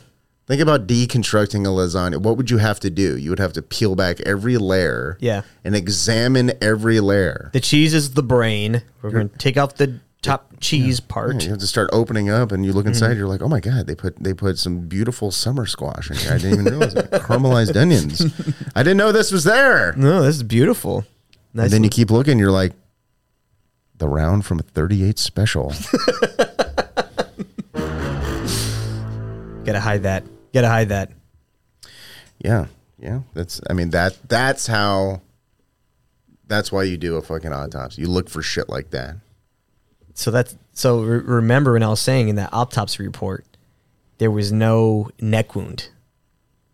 Think 0.49 0.61
about 0.61 0.87
deconstructing 0.87 1.61
a 1.65 1.69
lasagna 1.69 2.17
what 2.17 2.35
would 2.35 2.49
you 2.49 2.57
have 2.57 2.79
to 2.79 2.89
do 2.89 3.15
you 3.15 3.29
would 3.29 3.37
have 3.39 3.53
to 3.53 3.61
peel 3.61 3.95
back 3.95 4.19
every 4.21 4.57
layer 4.57 5.15
Yeah. 5.21 5.43
and 5.63 5.75
examine 5.75 6.51
every 6.61 6.99
layer 6.99 7.51
The 7.53 7.59
cheese 7.61 7.93
is 7.93 8.15
the 8.15 8.23
brain. 8.23 8.81
We're 9.01 9.11
going 9.11 9.29
to 9.29 9.37
take 9.37 9.57
off 9.57 9.75
the 9.75 9.99
top 10.23 10.51
cheese 10.59 10.99
part. 10.99 11.43
you 11.43 11.49
have 11.51 11.59
to 11.59 11.67
start 11.67 11.89
opening 11.93 12.29
up 12.29 12.51
and 12.51 12.65
you 12.65 12.73
look 12.73 12.87
inside 12.87 13.11
mm-hmm. 13.11 13.19
you're 13.19 13.27
like 13.27 13.41
oh 13.41 13.47
my 13.47 13.61
god 13.61 13.87
they 13.87 13.95
put 13.95 14.21
they 14.21 14.33
put 14.33 14.57
some 14.57 14.81
beautiful 14.87 15.31
summer 15.31 15.65
squash 15.65 16.09
in 16.11 16.17
here 16.17 16.33
i 16.33 16.37
didn't 16.37 16.59
even 16.59 16.65
realize 16.65 16.93
it 16.93 17.09
caramelized 17.27 17.79
onions 17.79 18.21
i 18.75 18.83
didn't 18.83 18.97
know 18.97 19.13
this 19.13 19.31
was 19.31 19.45
there 19.45 19.93
No, 19.93 20.21
this 20.23 20.35
is 20.35 20.43
beautiful. 20.43 21.05
Nice. 21.53 21.65
And 21.65 21.71
then 21.73 21.83
you 21.83 21.89
keep 21.89 22.11
looking, 22.11 22.37
you're 22.37 22.51
like, 22.51 22.73
the 23.97 24.07
round 24.07 24.45
from 24.45 24.59
a 24.59 24.63
38 24.63 25.17
special. 25.17 25.73
Gotta 29.65 29.79
hide 29.79 30.03
that. 30.03 30.23
Gotta 30.53 30.67
hide 30.67 30.89
that. 30.89 31.11
yeah. 32.39 32.67
Yeah. 33.01 33.21
That's, 33.33 33.61
I 33.69 33.73
mean, 33.73 33.91
that, 33.91 34.17
that's 34.27 34.67
how, 34.67 35.21
that's 36.47 36.69
why 36.71 36.83
you 36.83 36.97
do 36.97 37.15
a 37.15 37.21
fucking 37.21 37.53
autopsy. 37.53 38.01
You 38.01 38.09
look 38.09 38.29
for 38.29 38.41
shit 38.41 38.67
like 38.67 38.89
that. 38.89 39.15
So 40.15 40.31
that's 40.31 40.57
so. 40.73 41.01
Re- 41.01 41.19
remember 41.19 41.73
when 41.73 41.83
I 41.83 41.87
was 41.87 42.01
saying 42.01 42.27
in 42.27 42.35
that 42.35 42.49
autopsy 42.51 43.03
report, 43.03 43.45
there 44.17 44.31
was 44.31 44.51
no 44.51 45.09
neck 45.21 45.55
wound 45.55 45.87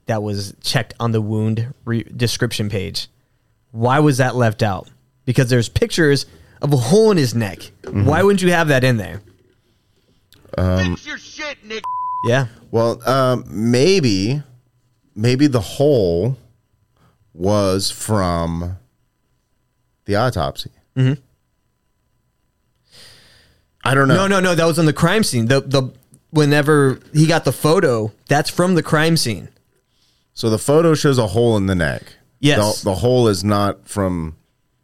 that 0.07 0.23
was 0.23 0.55
checked 0.63 0.95
on 0.99 1.11
the 1.11 1.21
wound 1.21 1.73
re- 1.85 2.01
description 2.03 2.69
page. 2.69 3.07
Why 3.71 3.99
was 3.99 4.17
that 4.17 4.35
left 4.35 4.63
out? 4.63 4.89
Because 5.25 5.49
there's 5.51 5.69
pictures 5.69 6.25
of 6.63 6.73
a 6.73 6.77
hole 6.77 7.11
in 7.11 7.17
his 7.17 7.35
neck. 7.35 7.59
Mm-hmm. 7.83 8.05
Why 8.05 8.23
wouldn't 8.23 8.41
you 8.41 8.51
have 8.51 8.69
that 8.69 8.83
in 8.83 8.97
there? 8.97 9.21
Fix 10.57 11.05
your 11.05 11.19
shit, 11.19 11.63
Nick. 11.63 11.83
Yeah, 12.23 12.47
Well, 12.71 13.07
um, 13.07 13.43
maybe, 13.47 14.41
maybe 15.15 15.47
the 15.47 15.61
hole 15.61 16.37
was 17.33 17.91
from 17.91 18.77
the 20.05 20.15
autopsy. 20.15 20.71
Mm-hmm. 20.95 21.21
I 23.83 23.93
don't 23.93 24.07
know. 24.07 24.15
no, 24.15 24.27
no, 24.27 24.39
no. 24.39 24.55
That 24.55 24.65
was 24.65 24.79
on 24.79 24.85
the 24.85 24.93
crime 24.93 25.23
scene. 25.23 25.45
The 25.45 25.61
the 25.61 25.93
whenever 26.31 26.99
he 27.13 27.27
got 27.27 27.45
the 27.45 27.51
photo, 27.51 28.11
that's 28.27 28.49
from 28.49 28.73
the 28.75 28.81
crime 28.83 29.17
scene. 29.17 29.49
So 30.33 30.49
the 30.49 30.57
photo 30.57 30.95
shows 30.95 31.17
a 31.17 31.27
hole 31.27 31.55
in 31.57 31.67
the 31.67 31.75
neck. 31.75 32.01
Yes. 32.39 32.81
The, 32.81 32.89
the 32.89 32.95
hole 32.95 33.27
is 33.27 33.43
not 33.43 33.87
from. 33.87 34.35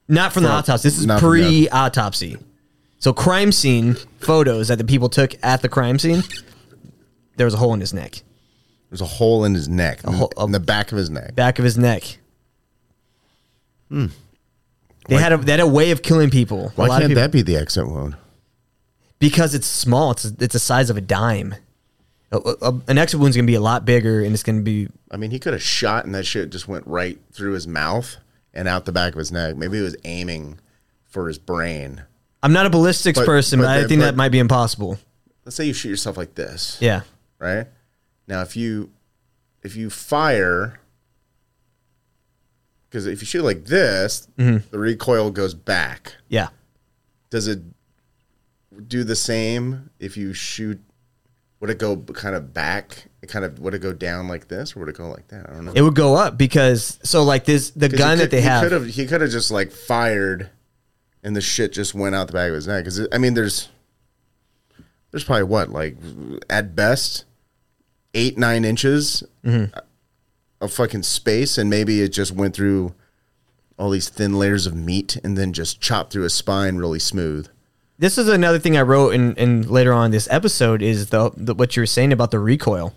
Not 0.07 0.33
from 0.33 0.43
the 0.43 0.49
autopsy. 0.49 0.87
This 0.87 0.99
is 0.99 1.05
from 1.05 1.19
pre 1.19 1.69
autopsy. 1.69 2.37
So 2.99 3.13
crime 3.13 3.51
scene 3.51 3.95
photos 4.19 4.67
that 4.67 4.77
the 4.77 4.83
people 4.83 5.09
took 5.09 5.33
at 5.41 5.61
the 5.61 5.69
crime 5.69 5.97
scene. 5.97 6.21
There 7.41 7.45
was 7.47 7.55
a 7.55 7.57
hole 7.57 7.73
in 7.73 7.79
his 7.79 7.91
neck, 7.91 8.21
There's 8.91 9.01
a 9.01 9.05
hole 9.05 9.45
in 9.45 9.55
his 9.55 9.67
neck, 9.67 10.03
hole- 10.03 10.31
in 10.37 10.51
the 10.51 10.59
back 10.59 10.91
of 10.91 10.97
his 10.99 11.09
neck. 11.09 11.33
back 11.33 11.57
of 11.57 11.65
his 11.65 11.75
neck. 11.75 12.19
Hmm. 13.89 14.05
They 15.07 15.15
had 15.15 15.33
a 15.33 15.37
they 15.37 15.51
had 15.53 15.59
a 15.59 15.65
way 15.65 15.89
of 15.89 16.03
killing 16.03 16.29
people. 16.29 16.67
A 16.67 16.71
Why 16.75 16.85
lot 16.87 16.99
can't 16.99 17.09
people- 17.09 17.23
that 17.23 17.31
be 17.31 17.41
the 17.41 17.55
exit 17.57 17.87
wound? 17.87 18.15
Because 19.17 19.55
it's 19.55 19.65
small. 19.65 20.11
It's 20.11 20.25
it's 20.25 20.53
the 20.53 20.59
size 20.59 20.91
of 20.91 20.97
a 20.97 21.01
dime. 21.01 21.55
A- 22.31 22.37
a- 22.61 22.81
an 22.87 22.99
exit 22.99 23.19
wound's 23.19 23.35
gonna 23.35 23.47
be 23.47 23.55
a 23.55 23.59
lot 23.59 23.85
bigger, 23.85 24.21
and 24.23 24.33
it's 24.35 24.43
gonna 24.43 24.61
be 24.61 24.87
I 25.09 25.17
mean, 25.17 25.31
he 25.31 25.39
could 25.39 25.53
have 25.53 25.63
shot 25.63 26.05
and 26.05 26.13
that 26.13 26.27
shit 26.27 26.51
just 26.51 26.67
went 26.67 26.85
right 26.85 27.19
through 27.33 27.53
his 27.53 27.67
mouth 27.67 28.17
and 28.53 28.67
out 28.67 28.85
the 28.85 28.91
back 28.91 29.13
of 29.13 29.17
his 29.17 29.31
neck. 29.31 29.55
Maybe 29.57 29.77
he 29.77 29.83
was 29.83 29.95
aiming 30.03 30.59
for 31.09 31.27
his 31.27 31.39
brain. 31.39 32.03
I'm 32.43 32.53
not 32.53 32.67
a 32.67 32.69
ballistics 32.69 33.17
But- 33.17 33.25
person, 33.25 33.57
but 33.59 33.65
but, 33.65 33.71
I 33.71 33.81
the- 33.81 33.87
think 33.87 34.01
but- 34.01 34.05
that 34.05 34.15
might 34.15 34.29
be 34.29 34.37
impossible. 34.37 34.99
Let's 35.43 35.55
say 35.55 35.65
you 35.65 35.73
shoot 35.73 35.89
yourself 35.89 36.17
like 36.17 36.35
this, 36.35 36.77
Yeah. 36.79 37.01
Right? 37.41 37.67
Now, 38.27 38.41
if 38.41 38.55
you 38.55 38.91
if 39.63 39.75
you 39.75 39.89
fire, 39.89 40.79
because 42.89 43.05
if 43.07 43.21
you 43.21 43.25
shoot 43.25 43.43
like 43.43 43.65
this, 43.65 44.27
Mm-hmm. 44.37 44.69
the 44.71 44.79
recoil 44.79 45.31
goes 45.31 45.53
back. 45.53 46.15
Yeah. 46.29 46.49
Does 47.29 47.47
it 47.47 47.61
do 48.87 49.03
the 49.03 49.15
same 49.15 49.89
if 49.99 50.17
you 50.17 50.33
shoot? 50.33 50.79
Would 51.59 51.69
it 51.69 51.77
go 51.77 51.95
kind 51.97 52.35
of 52.35 52.53
back? 52.53 53.05
It 53.21 53.27
kind 53.29 53.45
of 53.45 53.59
would 53.59 53.73
it 53.75 53.79
go 53.79 53.93
down 53.93 54.27
like 54.27 54.47
this, 54.47 54.75
or 54.75 54.79
would 54.79 54.89
it 54.89 54.97
go 54.97 55.09
like 55.09 55.27
that? 55.27 55.47
I 55.49 55.53
don't 55.53 55.65
know. 55.65 55.73
It 55.75 55.81
would 55.83 55.95
go 55.95 56.15
up 56.15 56.37
because 56.37 56.99
so 57.03 57.23
like 57.23 57.45
this 57.45 57.69
the 57.71 57.87
gun 57.89 58.17
he 58.17 58.23
that 58.23 58.23
could- 58.23 58.31
they 58.31 58.41
he 58.41 58.47
have. 58.47 58.63
Could 58.63 58.71
have, 58.71 58.85
he 58.87 59.05
could 59.05 59.21
have 59.21 59.29
just 59.29 59.51
like 59.51 59.71
fired, 59.71 60.49
and 61.23 61.35
the 61.35 61.41
shit 61.41 61.71
just 61.71 61.93
went 61.93 62.15
out 62.15 62.27
the 62.27 62.33
back 62.33 62.49
of 62.49 62.55
his 62.55 62.67
neck. 62.67 62.83
Because 62.83 63.07
I 63.11 63.19
mean, 63.19 63.35
there's 63.35 63.69
there's 65.11 65.23
probably 65.23 65.43
what 65.43 65.69
like 65.69 65.97
at 66.49 66.75
best 66.75 67.25
eight 68.13 68.37
nine 68.37 68.63
inches 68.65 69.23
Mm-hmm. 69.45 69.77
of 70.59 70.71
fucking 70.71 71.03
space, 71.03 71.57
and 71.57 71.69
maybe 71.69 72.01
it 72.01 72.09
just 72.09 72.31
went 72.31 72.55
through 72.55 72.93
all 73.79 73.89
these 73.89 74.09
thin 74.09 74.37
layers 74.37 74.67
of 74.67 74.75
meat 74.75 75.17
and 75.23 75.35
then 75.35 75.51
just 75.53 75.81
chopped 75.81 76.13
through 76.13 76.23
a 76.25 76.29
spine 76.29 76.75
really 76.77 76.99
smooth. 76.99 77.47
this 77.97 78.17
is 78.19 78.27
another 78.27 78.59
thing 78.59 78.77
I 78.77 78.81
wrote 78.83 79.15
in, 79.15 79.33
in 79.35 79.63
later 79.67 79.91
on 79.93 80.05
in 80.05 80.11
this 80.11 80.27
episode 80.29 80.81
is 80.83 81.07
the, 81.09 81.31
the 81.35 81.55
what 81.55 81.75
you 81.75 81.81
were 81.81 81.87
saying 81.87 82.13
about 82.13 82.29
the 82.31 82.37
recoil. 82.39 82.93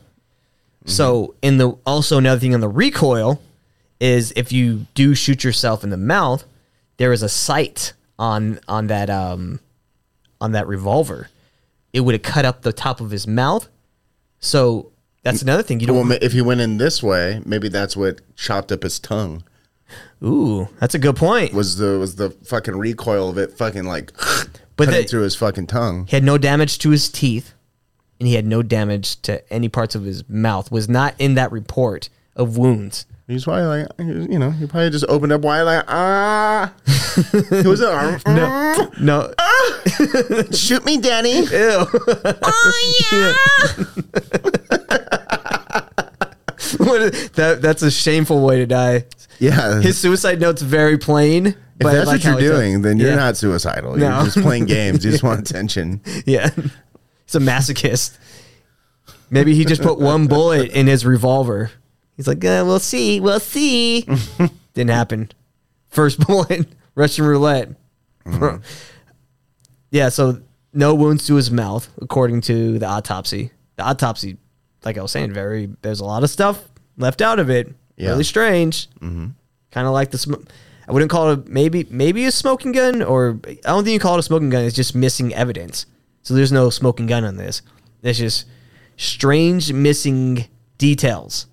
So 0.87 1.35
in 1.41 1.57
the 1.57 1.71
also 1.87 2.19
another 2.19 2.39
thing 2.41 2.53
on 2.55 2.61
the 2.61 2.69
recoil 2.69 3.41
is 4.01 4.33
if 4.37 4.53
you 4.53 4.87
do 4.93 5.15
shoot 5.15 5.43
yourself 5.43 5.83
in 5.83 5.89
the 5.89 5.97
mouth, 5.97 6.45
there 6.99 7.13
is 7.13 7.23
a 7.23 7.29
sight 7.31 7.95
on 8.19 8.61
on 8.69 8.89
that 8.89 9.09
um 9.09 9.61
on 10.43 10.53
that 10.53 10.67
revolver. 10.67 11.31
It 11.95 12.01
would 12.01 12.15
have 12.15 12.23
cut 12.23 12.45
up 12.45 12.61
the 12.61 12.73
top 12.75 13.01
of 13.01 13.11
his 13.11 13.27
mouth. 13.27 13.69
So 14.41 14.93
that's 15.25 15.43
another 15.43 15.65
thing 15.65 15.81
you 15.81 15.89
don't. 15.89 16.07
ma- 16.09 16.17
if 16.23 16.33
he 16.33 16.41
went 16.43 16.61
in 16.61 16.79
this 16.79 17.03
way, 17.03 17.41
maybe 17.45 17.69
that's 17.69 17.97
what 17.97 18.21
chopped 18.37 18.71
up 18.71 18.85
his 18.85 19.01
tongue. 19.01 19.43
Ooh, 20.23 20.69
that's 20.81 20.95
a 20.95 20.99
good 20.99 21.17
point. 21.17 21.53
Was 21.53 21.77
the 21.79 21.99
was 21.99 22.17
the 22.17 22.31
fucking 22.31 22.77
recoil 22.77 23.29
of 23.29 23.39
it 23.39 23.57
fucking 23.59 23.85
like 23.85 24.13
But 24.77 24.87
cutting 24.87 25.03
the- 25.03 25.09
through 25.09 25.23
his 25.23 25.37
fucking 25.37 25.67
tongue? 25.67 26.07
He 26.07 26.17
had 26.17 26.25
no 26.25 26.39
damage 26.39 26.79
to 26.79 26.91
his 26.91 27.09
teeth, 27.09 27.53
and 28.19 28.27
he 28.29 28.35
had 28.35 28.47
no 28.47 28.63
damage 28.63 29.21
to 29.23 29.53
any 29.53 29.69
parts 29.69 29.95
of 29.95 30.05
his 30.05 30.29
mouth. 30.29 30.71
Was 30.71 30.89
not 30.89 31.15
in 31.19 31.35
that 31.35 31.53
report 31.53 32.09
of 32.37 32.57
wounds. 32.57 33.07
He's 33.27 33.45
probably 33.45 33.65
like, 33.65 33.87
you 33.99 34.39
know, 34.39 34.51
he 34.51 34.67
probably 34.67 34.91
just 34.91 35.07
opened 35.09 35.33
up 35.33 35.41
wide, 35.41 35.63
like, 35.63 35.85
ah. 35.89 36.75
It 37.17 37.65
was 37.67 37.81
a, 37.81 38.21
No, 38.27 38.91
no. 39.01 39.33
shoot 40.53 40.85
me, 40.85 40.99
Danny. 40.99 41.39
Ew. 41.47 41.87
What 41.87 42.25
is- 47.03 47.31
that 47.31 47.63
that's 47.63 47.83
a 47.83 47.91
shameful 47.91 48.41
way 48.45 48.57
to 48.59 48.67
die. 48.67 49.05
Yeah. 49.39 49.81
His 49.81 49.99
suicide 49.99 50.41
note's 50.41 50.63
very 50.63 50.97
plain. 50.99 51.47
if 51.47 51.57
but 51.79 51.93
that's 51.93 52.07
like 52.07 52.23
what 52.25 52.41
you're 52.43 52.53
doing, 52.53 52.83
then 52.83 52.99
you're 52.99 53.11
Yeah. 53.11 53.17
not 53.17 53.37
suicidal. 53.37 53.97
No. 53.97 54.17
You're 54.17 54.25
just 54.27 54.41
playing 54.43 54.67
games. 54.67 55.05
You 55.05 55.11
just 55.11 55.23
want 55.25 55.41
attention. 55.51 56.01
Yeah, 56.27 56.51
he's 56.55 57.35
a 57.35 57.41
masochist. 57.41 58.19
Maybe 59.31 59.55
he 59.55 59.65
just 59.65 59.83
put 59.83 59.99
one 59.99 60.27
bullet 60.29 60.71
in 60.73 60.87
his 60.87 61.05
revolver. 61.05 61.71
He's 62.17 62.29
like, 62.29 62.45
uh, 62.45 62.63
we'll 62.65 62.79
see, 62.79 63.19
we'll 63.21 63.41
see. 63.41 64.03
Didn't 64.75 64.91
happen. 64.91 65.31
First 65.89 66.21
bullet, 66.25 66.69
Russian 66.95 67.25
roulette. 67.25 67.71
Mm-hmm. 68.25 68.63
Yeah, 69.91 70.09
so 70.11 70.41
no 70.73 70.95
wounds 70.95 71.27
to 71.27 71.35
his 71.35 71.51
mouth, 71.51 71.89
according 72.01 72.43
to 72.43 72.79
the 72.79 72.87
autopsy. 72.87 73.51
The 73.77 73.83
autopsy, 73.85 74.37
like 74.85 74.99
I 74.99 75.03
was 75.03 75.13
saying, 75.13 75.33
very 75.33 75.71
there's 75.83 76.01
a 76.01 76.05
lot 76.05 76.23
of 76.25 76.31
stuff 76.31 76.63
left 76.97 77.23
out 77.23 77.39
of 77.39 77.51
it. 77.51 77.73
Yeah. 77.97 78.11
Really 78.11 78.25
strange. 78.25 78.89
Mm-hmm. 79.01 79.29
Kind 79.71 79.87
of 79.87 79.93
like 79.93 80.11
the 80.11 80.19
sm- 80.19 80.45
I 80.87 80.93
wouldn't 80.93 81.11
call 81.11 81.31
it 81.33 81.49
maybe 81.49 81.87
maybe 81.91 82.25
a 82.27 82.31
smoking 82.31 82.73
gun, 82.73 83.03
or 83.03 83.41
I 83.47 83.55
don't 83.65 83.85
think 83.85 83.95
you 83.95 84.01
call 84.01 84.17
it 84.17 84.21
a 84.21 84.23
smoking 84.23 84.51
gun. 84.51 84.65
It's 84.65 84.77
just 84.77 84.95
missing 84.95 85.33
evidence. 85.35 85.87
So 86.23 86.35
there's 86.35 86.53
no 86.53 86.71
smoking 86.71 87.07
gun 87.07 87.25
on 87.25 87.37
this. 87.37 87.63
It's 88.03 88.19
just 88.19 88.47
strange 88.97 89.73
missing 89.73 90.47
details. 90.79 91.47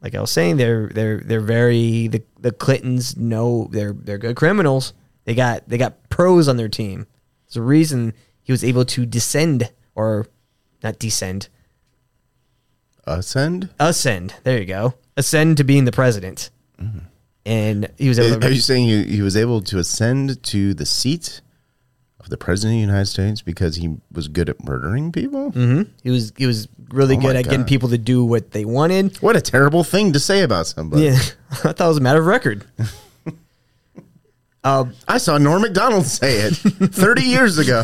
Like 0.00 0.14
I 0.14 0.20
was 0.20 0.30
saying, 0.30 0.56
they're 0.56 0.88
they're 0.88 1.20
they're 1.20 1.40
very 1.40 2.08
the 2.08 2.22
the 2.40 2.50
Clintons 2.52 3.16
know 3.16 3.68
they're 3.70 3.92
they're 3.92 4.18
good 4.18 4.36
criminals. 4.36 4.94
They 5.24 5.34
got 5.34 5.68
they 5.68 5.78
got 5.78 6.08
pros 6.08 6.48
on 6.48 6.56
their 6.56 6.68
team. 6.68 7.06
There's 7.46 7.56
a 7.56 7.62
reason 7.62 8.14
he 8.42 8.52
was 8.52 8.64
able 8.64 8.84
to 8.86 9.06
descend 9.06 9.70
or 9.94 10.26
not 10.82 10.98
descend, 10.98 11.48
Ascend? 13.04 13.70
ascend. 13.78 14.34
There 14.44 14.58
you 14.58 14.64
go, 14.66 14.94
ascend 15.16 15.56
to 15.58 15.64
being 15.64 15.84
the 15.84 15.92
president. 15.92 16.50
And 17.44 17.88
he 17.98 18.08
was 18.08 18.18
able 18.20 18.44
Are 18.44 18.50
you 18.50 18.60
saying 18.60 18.86
he, 18.86 19.04
he 19.16 19.22
was 19.22 19.36
able 19.36 19.60
to 19.62 19.78
ascend 19.78 20.42
to 20.44 20.74
the 20.74 20.86
seat 20.86 21.40
of 22.20 22.28
the 22.28 22.36
president 22.36 22.74
of 22.74 22.76
the 22.78 22.86
United 22.92 23.06
States 23.06 23.42
because 23.42 23.74
he 23.76 23.96
was 24.12 24.28
good 24.28 24.48
at 24.48 24.62
murdering 24.64 25.10
people? 25.10 25.50
hmm 25.50 25.82
He 26.04 26.10
was 26.10 26.32
he 26.36 26.46
was 26.46 26.68
really 26.90 27.16
Oh 27.16 27.20
good 27.20 27.34
at 27.36 27.44
getting 27.44 27.64
people 27.64 27.88
to 27.88 27.98
do 27.98 28.24
what 28.24 28.52
they 28.52 28.64
wanted. 28.64 29.16
What 29.18 29.34
a 29.34 29.40
terrible 29.40 29.82
thing 29.82 30.12
to 30.12 30.20
say 30.20 30.42
about 30.42 30.68
somebody. 30.68 31.04
Yeah, 31.06 31.18
I 31.50 31.72
thought 31.72 31.80
it 31.80 31.88
was 31.88 31.96
a 31.98 32.00
matter 32.00 32.20
of 32.20 32.26
record. 32.26 32.64
um, 34.62 34.92
I 35.08 35.18
saw 35.18 35.36
Norm 35.38 35.62
Macdonald 35.62 36.06
say 36.06 36.42
it 36.42 36.52
30 36.94 37.22
years 37.22 37.58
ago. 37.58 37.82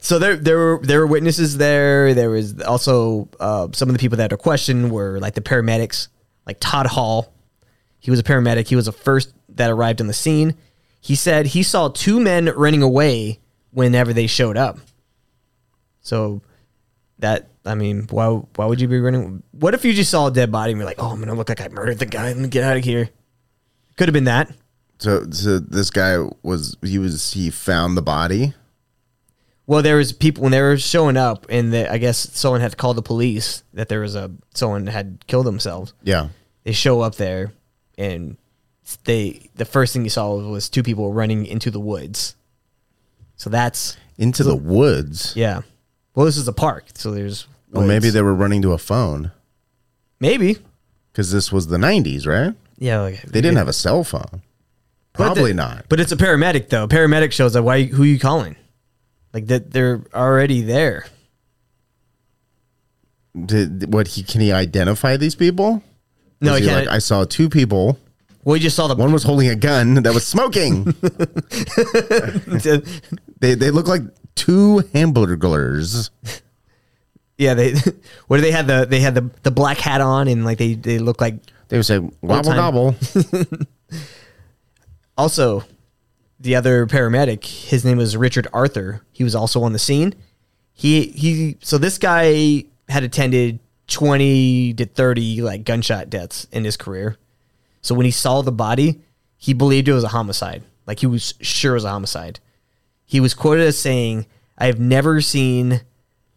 So 0.00 0.18
there 0.18 0.36
there 0.36 0.56
were 0.56 0.80
there 0.82 1.00
were 1.00 1.06
witnesses 1.06 1.58
there. 1.58 2.14
There 2.14 2.30
was 2.30 2.60
also 2.62 3.28
uh, 3.38 3.68
some 3.72 3.88
of 3.88 3.94
the 3.94 3.98
people 3.98 4.16
that 4.18 4.32
are 4.32 4.38
questioned 4.38 4.90
were 4.90 5.20
like 5.20 5.34
the 5.34 5.40
paramedics, 5.42 6.08
like 6.46 6.56
Todd 6.58 6.86
Hall. 6.86 7.32
He 7.98 8.10
was 8.10 8.18
a 8.18 8.22
paramedic. 8.22 8.68
He 8.68 8.76
was 8.76 8.86
the 8.86 8.92
first 8.92 9.32
that 9.50 9.70
arrived 9.70 10.00
on 10.00 10.06
the 10.06 10.14
scene. 10.14 10.56
He 11.00 11.14
said 11.14 11.46
he 11.46 11.62
saw 11.62 11.88
two 11.88 12.18
men 12.18 12.46
running 12.46 12.82
away 12.82 13.40
whenever 13.72 14.12
they 14.12 14.26
showed 14.26 14.56
up. 14.56 14.78
So 16.00 16.40
that 17.18 17.50
I 17.66 17.74
mean, 17.74 18.06
why 18.10 18.28
why 18.28 18.66
would 18.66 18.80
you 18.80 18.88
be 18.88 18.98
running? 18.98 19.42
What 19.52 19.74
if 19.74 19.84
you 19.84 19.92
just 19.92 20.10
saw 20.10 20.28
a 20.28 20.30
dead 20.30 20.50
body 20.50 20.72
and 20.72 20.78
you're 20.78 20.86
like, 20.86 20.98
oh, 21.02 21.10
I'm 21.10 21.20
gonna 21.20 21.34
look 21.34 21.50
like 21.50 21.60
I 21.60 21.68
murdered 21.68 21.98
the 21.98 22.06
guy. 22.06 22.28
Let 22.28 22.38
me 22.38 22.48
get 22.48 22.64
out 22.64 22.78
of 22.78 22.84
here. 22.84 23.10
Could 23.96 24.08
have 24.08 24.14
been 24.14 24.24
that. 24.24 24.50
so, 24.98 25.28
so 25.30 25.58
this 25.58 25.90
guy 25.90 26.16
was 26.42 26.76
he 26.82 26.98
was 26.98 27.32
he 27.32 27.50
found 27.50 27.98
the 27.98 28.02
body. 28.02 28.54
Well, 29.70 29.82
there 29.82 29.98
was 29.98 30.12
people 30.12 30.42
when 30.42 30.50
they 30.50 30.60
were 30.60 30.76
showing 30.78 31.16
up, 31.16 31.46
and 31.48 31.72
the, 31.72 31.88
I 31.88 31.98
guess 31.98 32.18
someone 32.36 32.60
had 32.60 32.76
called 32.76 32.96
the 32.96 33.02
police 33.02 33.62
that 33.72 33.88
there 33.88 34.00
was 34.00 34.16
a 34.16 34.32
someone 34.52 34.88
had 34.88 35.24
killed 35.28 35.46
themselves. 35.46 35.94
Yeah. 36.02 36.30
They 36.64 36.72
show 36.72 37.02
up 37.02 37.14
there, 37.14 37.52
and 37.96 38.36
they 39.04 39.48
the 39.54 39.64
first 39.64 39.92
thing 39.92 40.02
you 40.02 40.10
saw 40.10 40.34
was 40.34 40.68
two 40.68 40.82
people 40.82 41.12
running 41.12 41.46
into 41.46 41.70
the 41.70 41.78
woods. 41.78 42.34
So 43.36 43.48
that's 43.48 43.96
Into 44.18 44.42
the 44.42 44.56
woods. 44.56 45.34
yeah. 45.36 45.60
Well, 46.16 46.26
this 46.26 46.36
is 46.36 46.48
a 46.48 46.52
park, 46.52 46.86
so 46.94 47.12
there's 47.12 47.46
Well, 47.70 47.86
maybe 47.86 48.10
they 48.10 48.22
were 48.22 48.34
running 48.34 48.62
to 48.62 48.72
a 48.72 48.78
phone 48.78 49.30
maybe 50.18 50.58
because 51.12 51.30
this 51.30 51.52
was 51.52 51.68
the 51.68 51.78
90s, 51.78 52.26
right? 52.26 52.54
yeah. 52.76 53.02
Like, 53.02 53.22
They 53.22 53.40
didn't 53.40 53.56
have 53.58 53.68
a 53.68 53.72
cell 53.72 54.02
phone. 54.02 54.42
But 55.12 55.24
Probably 55.26 55.52
the- 55.52 55.62
not. 55.62 55.84
But 55.88 56.00
it's 56.00 56.10
a 56.10 56.16
paramedic 56.16 56.70
though. 56.70 56.88
Paramedic 56.88 57.30
shows 57.30 57.54
up. 57.54 57.64
Why? 57.64 57.84
Who 57.84 58.02
are 58.02 58.06
you 58.06 58.18
calling? 58.18 58.56
Like 59.32 59.46
that? 59.46 59.70
They're 59.70 60.02
already 60.14 60.62
there. 60.62 61.06
Did 63.46 63.92
what 63.92 64.08
he 64.08 64.22
can 64.22 64.40
he 64.40 64.50
identify 64.52 65.16
these 65.16 65.34
people? 65.36 65.82
No, 66.40 66.54
he 66.56 66.66
can't. 66.66 66.86
Like, 66.86 66.94
I 66.96 66.98
saw 66.98 67.24
two 67.24 67.48
people. 67.48 67.98
well, 68.44 68.56
you 68.56 68.62
just 68.62 68.74
saw 68.74 68.88
the 68.88 68.96
One 68.96 69.12
was 69.12 69.22
holding 69.22 69.48
a 69.48 69.54
gun 69.54 69.94
that 70.02 70.12
was 70.12 70.26
smoking. 70.26 70.84
they 73.40 73.54
they 73.54 73.70
look 73.70 73.86
like 73.86 74.02
two 74.34 74.82
hamburglers. 74.94 76.10
Yeah, 77.38 77.54
they 77.54 77.74
what 78.26 78.38
do 78.38 78.42
they 78.42 78.50
had 78.50 78.66
the 78.66 78.84
they 78.88 78.98
had 79.00 79.14
the 79.14 79.30
the 79.42 79.50
black 79.52 79.78
hat 79.78 80.00
on 80.00 80.26
and 80.26 80.44
like 80.44 80.58
they 80.58 80.74
they 80.74 80.98
look 80.98 81.20
like 81.20 81.36
They 81.68 81.76
would 81.76 81.86
say 81.86 81.98
wobble 82.20 82.52
gobble. 82.52 82.96
also 85.16 85.62
the 86.40 86.56
other 86.56 86.86
paramedic 86.86 87.44
his 87.44 87.84
name 87.84 87.98
was 87.98 88.16
Richard 88.16 88.48
Arthur. 88.52 89.02
He 89.12 89.22
was 89.24 89.34
also 89.34 89.62
on 89.62 89.72
the 89.72 89.78
scene. 89.78 90.14
He 90.72 91.08
he 91.08 91.56
so 91.60 91.78
this 91.78 91.98
guy 91.98 92.64
had 92.88 93.04
attended 93.04 93.60
20 93.88 94.74
to 94.74 94.86
30 94.86 95.42
like 95.42 95.64
gunshot 95.64 96.10
deaths 96.10 96.46
in 96.50 96.64
his 96.64 96.76
career. 96.76 97.16
So 97.82 97.94
when 97.94 98.06
he 98.06 98.10
saw 98.10 98.42
the 98.42 98.52
body 98.52 99.00
he 99.36 99.54
believed 99.54 99.88
it 99.88 99.94
was 99.94 100.04
a 100.04 100.08
homicide. 100.08 100.62
Like 100.86 100.98
he 100.98 101.06
was 101.06 101.34
sure 101.40 101.72
it 101.72 101.76
was 101.76 101.84
a 101.84 101.90
homicide. 101.90 102.40
He 103.06 103.20
was 103.20 103.34
quoted 103.34 103.66
as 103.66 103.78
saying 103.78 104.26
I 104.58 104.66
have 104.66 104.78
never 104.78 105.20
seen 105.20 105.80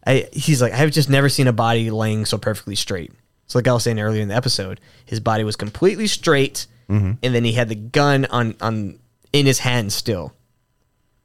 I 0.05 0.29
he's 0.31 0.61
like 0.61 0.73
I've 0.73 0.91
just 0.91 1.09
never 1.09 1.29
seen 1.29 1.47
a 1.47 1.53
body 1.53 1.91
laying 1.91 2.25
so 2.25 2.37
perfectly 2.37 2.75
straight. 2.75 3.11
So 3.47 3.59
like 3.59 3.67
I 3.67 3.73
was 3.73 3.83
saying 3.83 3.99
earlier 3.99 4.21
in 4.21 4.29
the 4.29 4.35
episode, 4.35 4.79
his 5.05 5.19
body 5.19 5.43
was 5.43 5.55
completely 5.55 6.07
straight, 6.07 6.65
mm-hmm. 6.89 7.11
and 7.21 7.35
then 7.35 7.43
he 7.43 7.51
had 7.51 7.69
the 7.69 7.75
gun 7.75 8.25
on 8.25 8.55
on 8.61 8.99
in 9.33 9.45
his 9.45 9.59
hand 9.59 9.91
still. 9.91 10.33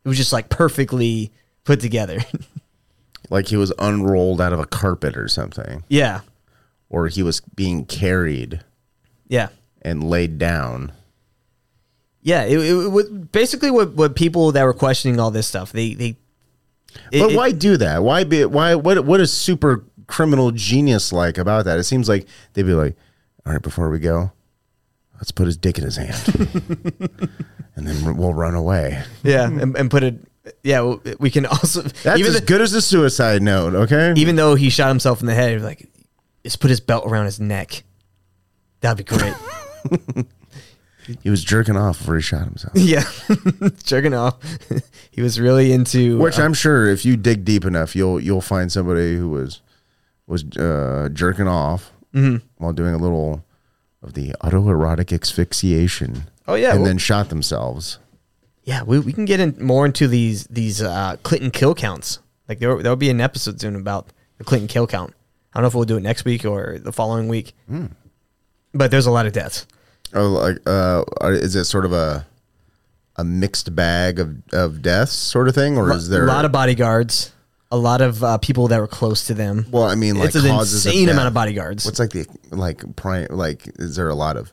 It 0.04 0.08
was 0.08 0.16
just 0.16 0.32
like 0.32 0.48
perfectly 0.48 1.30
put 1.64 1.80
together. 1.80 2.18
like 3.30 3.48
he 3.48 3.56
was 3.56 3.72
unrolled 3.78 4.40
out 4.40 4.52
of 4.52 4.58
a 4.58 4.66
carpet 4.66 5.16
or 5.16 5.28
something, 5.28 5.84
yeah, 5.88 6.22
or 6.88 7.08
he 7.08 7.22
was 7.22 7.40
being 7.40 7.84
carried 7.84 8.64
yeah, 9.28 9.48
and 9.82 10.02
laid 10.02 10.38
down. 10.38 10.92
yeah. 12.22 12.44
It, 12.44 12.58
it, 12.58 12.72
was 12.90 13.08
basically 13.08 13.70
what 13.70 13.92
what 13.92 14.16
people 14.16 14.50
that 14.52 14.64
were 14.64 14.74
questioning 14.74 15.20
all 15.20 15.30
this 15.30 15.46
stuff 15.46 15.72
they 15.72 15.94
they. 15.94 16.16
it- 17.12 17.20
but 17.20 17.34
why 17.34 17.52
do 17.52 17.76
that? 17.76 18.02
Why 18.02 18.24
be? 18.24 18.44
Why? 18.46 18.74
What? 18.74 19.04
What 19.04 19.20
is 19.20 19.32
super 19.32 19.84
criminal 20.06 20.50
genius 20.52 21.12
like 21.12 21.36
about 21.36 21.66
that? 21.66 21.78
It 21.78 21.84
seems 21.84 22.08
like 22.08 22.26
they'd 22.54 22.62
be 22.62 22.72
like, 22.72 22.96
"All 23.44 23.52
right, 23.52 23.60
before 23.60 23.90
we 23.90 23.98
go, 23.98 24.32
let's 25.18 25.30
put 25.30 25.46
his 25.46 25.56
dick 25.56 25.78
in 25.78 25.84
his 25.84 25.96
hand, 25.96 26.16
and 27.76 27.86
then 27.86 28.16
we'll 28.16 28.34
run 28.34 28.54
away." 28.54 29.02
Yeah, 29.22 29.44
and, 29.46 29.76
and 29.76 29.90
put 29.90 30.02
it. 30.02 30.16
Yeah, 30.62 30.94
we 31.20 31.30
can 31.30 31.44
also 31.46 31.82
That's 31.82 32.18
even 32.18 32.32
as 32.32 32.40
the- 32.40 32.46
good 32.46 32.60
as 32.62 32.72
the 32.72 32.80
suicide 32.80 33.42
note. 33.42 33.74
Okay. 33.74 34.14
even 34.16 34.36
though 34.36 34.54
he 34.54 34.70
shot 34.70 34.88
himself 34.88 35.20
in 35.20 35.26
the 35.26 35.34
head, 35.34 35.60
like 35.62 35.88
just 36.42 36.58
put 36.60 36.70
his 36.70 36.80
belt 36.80 37.04
around 37.06 37.26
his 37.26 37.38
neck. 37.38 37.84
That'd 38.80 39.04
be 39.06 39.16
great. 39.16 39.34
he 41.22 41.30
was 41.30 41.42
jerking 41.42 41.76
off 41.76 41.98
before 41.98 42.16
he 42.16 42.22
shot 42.22 42.44
himself. 42.44 42.72
yeah, 42.76 43.04
jerking 43.84 44.14
off. 44.14 44.36
he 45.10 45.20
was 45.22 45.38
really 45.40 45.72
into. 45.72 46.18
Which 46.18 46.38
uh, 46.38 46.42
I'm 46.42 46.54
sure, 46.54 46.88
if 46.88 47.04
you 47.04 47.16
dig 47.16 47.44
deep 47.44 47.64
enough, 47.64 47.94
you'll 47.96 48.20
you'll 48.20 48.40
find 48.40 48.70
somebody 48.72 49.16
who 49.16 49.28
was 49.30 49.60
was 50.26 50.44
uh, 50.56 51.08
jerking 51.12 51.48
off 51.48 51.92
Mhm. 52.14 52.42
while 52.56 52.72
doing 52.72 52.94
a 52.94 52.98
little 52.98 53.44
of 54.02 54.14
the 54.14 54.34
autoerotic 54.42 55.12
asphyxiation. 55.12 56.24
Oh, 56.46 56.54
yeah, 56.54 56.70
and 56.70 56.80
well- 56.80 56.86
then 56.88 56.98
shot 56.98 57.28
themselves. 57.28 57.98
yeah, 58.64 58.82
we, 58.82 58.98
we 58.98 59.12
can 59.12 59.24
get 59.24 59.40
in 59.40 59.56
more 59.60 59.86
into 59.86 60.08
these 60.08 60.44
these 60.44 60.80
uh, 60.82 61.16
Clinton 61.22 61.50
kill 61.50 61.74
counts. 61.74 62.18
Like 62.48 62.58
there 62.60 62.80
there'll 62.82 62.96
be 62.96 63.10
an 63.10 63.20
episode 63.20 63.60
soon 63.60 63.76
about 63.76 64.08
the 64.38 64.44
Clinton 64.44 64.68
kill 64.68 64.86
count. 64.86 65.14
I 65.52 65.58
don't 65.58 65.62
know 65.62 65.68
if 65.68 65.74
we'll 65.74 65.84
do 65.84 65.96
it 65.96 66.02
next 66.02 66.24
week 66.24 66.44
or 66.44 66.78
the 66.78 66.92
following 66.92 67.28
week. 67.28 67.54
But 68.74 68.90
there's 68.90 69.06
a 69.06 69.10
lot 69.10 69.26
of 69.26 69.32
deaths. 69.32 69.66
Oh, 70.14 70.28
like 70.28 70.58
uh, 70.66 71.04
is 71.32 71.56
it 71.56 71.64
sort 71.64 71.84
of 71.84 71.92
a 71.92 72.26
a 73.16 73.24
mixed 73.24 73.74
bag 73.74 74.20
of, 74.20 74.36
of 74.52 74.80
deaths, 74.80 75.12
sort 75.12 75.48
of 75.48 75.54
thing, 75.54 75.76
or 75.76 75.90
is 75.92 76.08
there 76.08 76.24
a 76.24 76.26
lot 76.28 76.44
of 76.44 76.52
bodyguards, 76.52 77.32
a 77.70 77.76
lot 77.76 78.00
of 78.00 78.22
uh, 78.24 78.38
people 78.38 78.68
that 78.68 78.80
were 78.80 78.86
close 78.86 79.26
to 79.26 79.34
them. 79.34 79.66
Well, 79.70 79.84
I 79.84 79.94
mean, 79.94 80.16
like 80.16 80.28
it's 80.28 80.36
an 80.36 80.48
causes 80.50 80.86
insane 80.86 81.06
death. 81.06 81.14
amount 81.14 81.28
of 81.28 81.34
bodyguards. 81.34 81.84
What's 81.84 81.98
like 81.98 82.10
the 82.10 82.26
like 82.50 82.96
prime 82.96 83.26
like? 83.30 83.68
Is 83.78 83.96
there 83.96 84.08
a 84.08 84.14
lot 84.14 84.36
of 84.36 84.52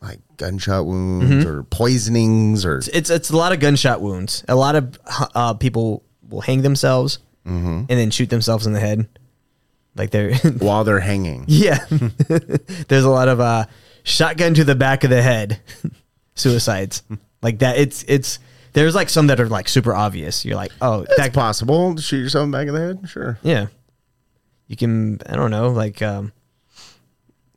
like 0.00 0.20
gunshot 0.36 0.86
wounds 0.86 1.44
Mhm. 1.44 1.46
or 1.46 1.62
poisonings 1.64 2.64
or? 2.64 2.78
it's 2.78 3.10
it's 3.10 3.30
a 3.30 3.36
lot 3.36 3.52
of 3.52 3.60
gunshot 3.60 4.00
wounds. 4.00 4.44
A 4.48 4.54
lot 4.54 4.76
of 4.76 4.98
uh, 5.34 5.54
people 5.54 6.02
will 6.28 6.40
hang 6.42 6.62
themselves 6.62 7.18
Mhm. 7.46 7.86
and 7.88 7.88
then 7.88 8.10
shoot 8.10 8.30
themselves 8.30 8.66
in 8.66 8.72
the 8.72 8.80
head, 8.80 9.08
like 9.96 10.10
they're 10.10 10.34
while 10.58 10.84
they're 10.84 11.00
hanging. 11.00 11.44
yeah. 11.48 11.84
There's 12.88 13.04
a 13.04 13.10
lot 13.10 13.28
of 13.28 13.40
uh, 13.40 13.64
shotgun 14.04 14.54
to 14.54 14.64
the 14.64 14.74
back 14.76 15.02
of 15.04 15.10
the 15.10 15.22
head 15.22 15.58
suicides 16.34 17.02
like 17.42 17.58
that. 17.58 17.78
It's 17.78 18.04
it's 18.08 18.38
there's 18.72 18.94
like 18.94 19.08
some 19.08 19.26
that 19.28 19.40
are 19.40 19.48
like 19.48 19.68
super 19.68 19.94
obvious. 19.94 20.44
You're 20.44 20.56
like, 20.56 20.72
oh, 20.80 21.00
That's 21.00 21.16
that 21.16 21.32
possible. 21.34 21.94
to 21.94 22.02
Shoot 22.02 22.18
yourself 22.18 22.44
in 22.44 22.50
the 22.50 22.58
back 22.58 22.68
of 22.68 22.74
the 22.74 22.80
head. 22.80 23.08
Sure. 23.08 23.38
yeah. 23.42 23.66
You 24.66 24.76
can 24.76 25.18
I 25.26 25.34
don't 25.34 25.50
know 25.50 25.70
like 25.70 26.00
um, 26.00 26.32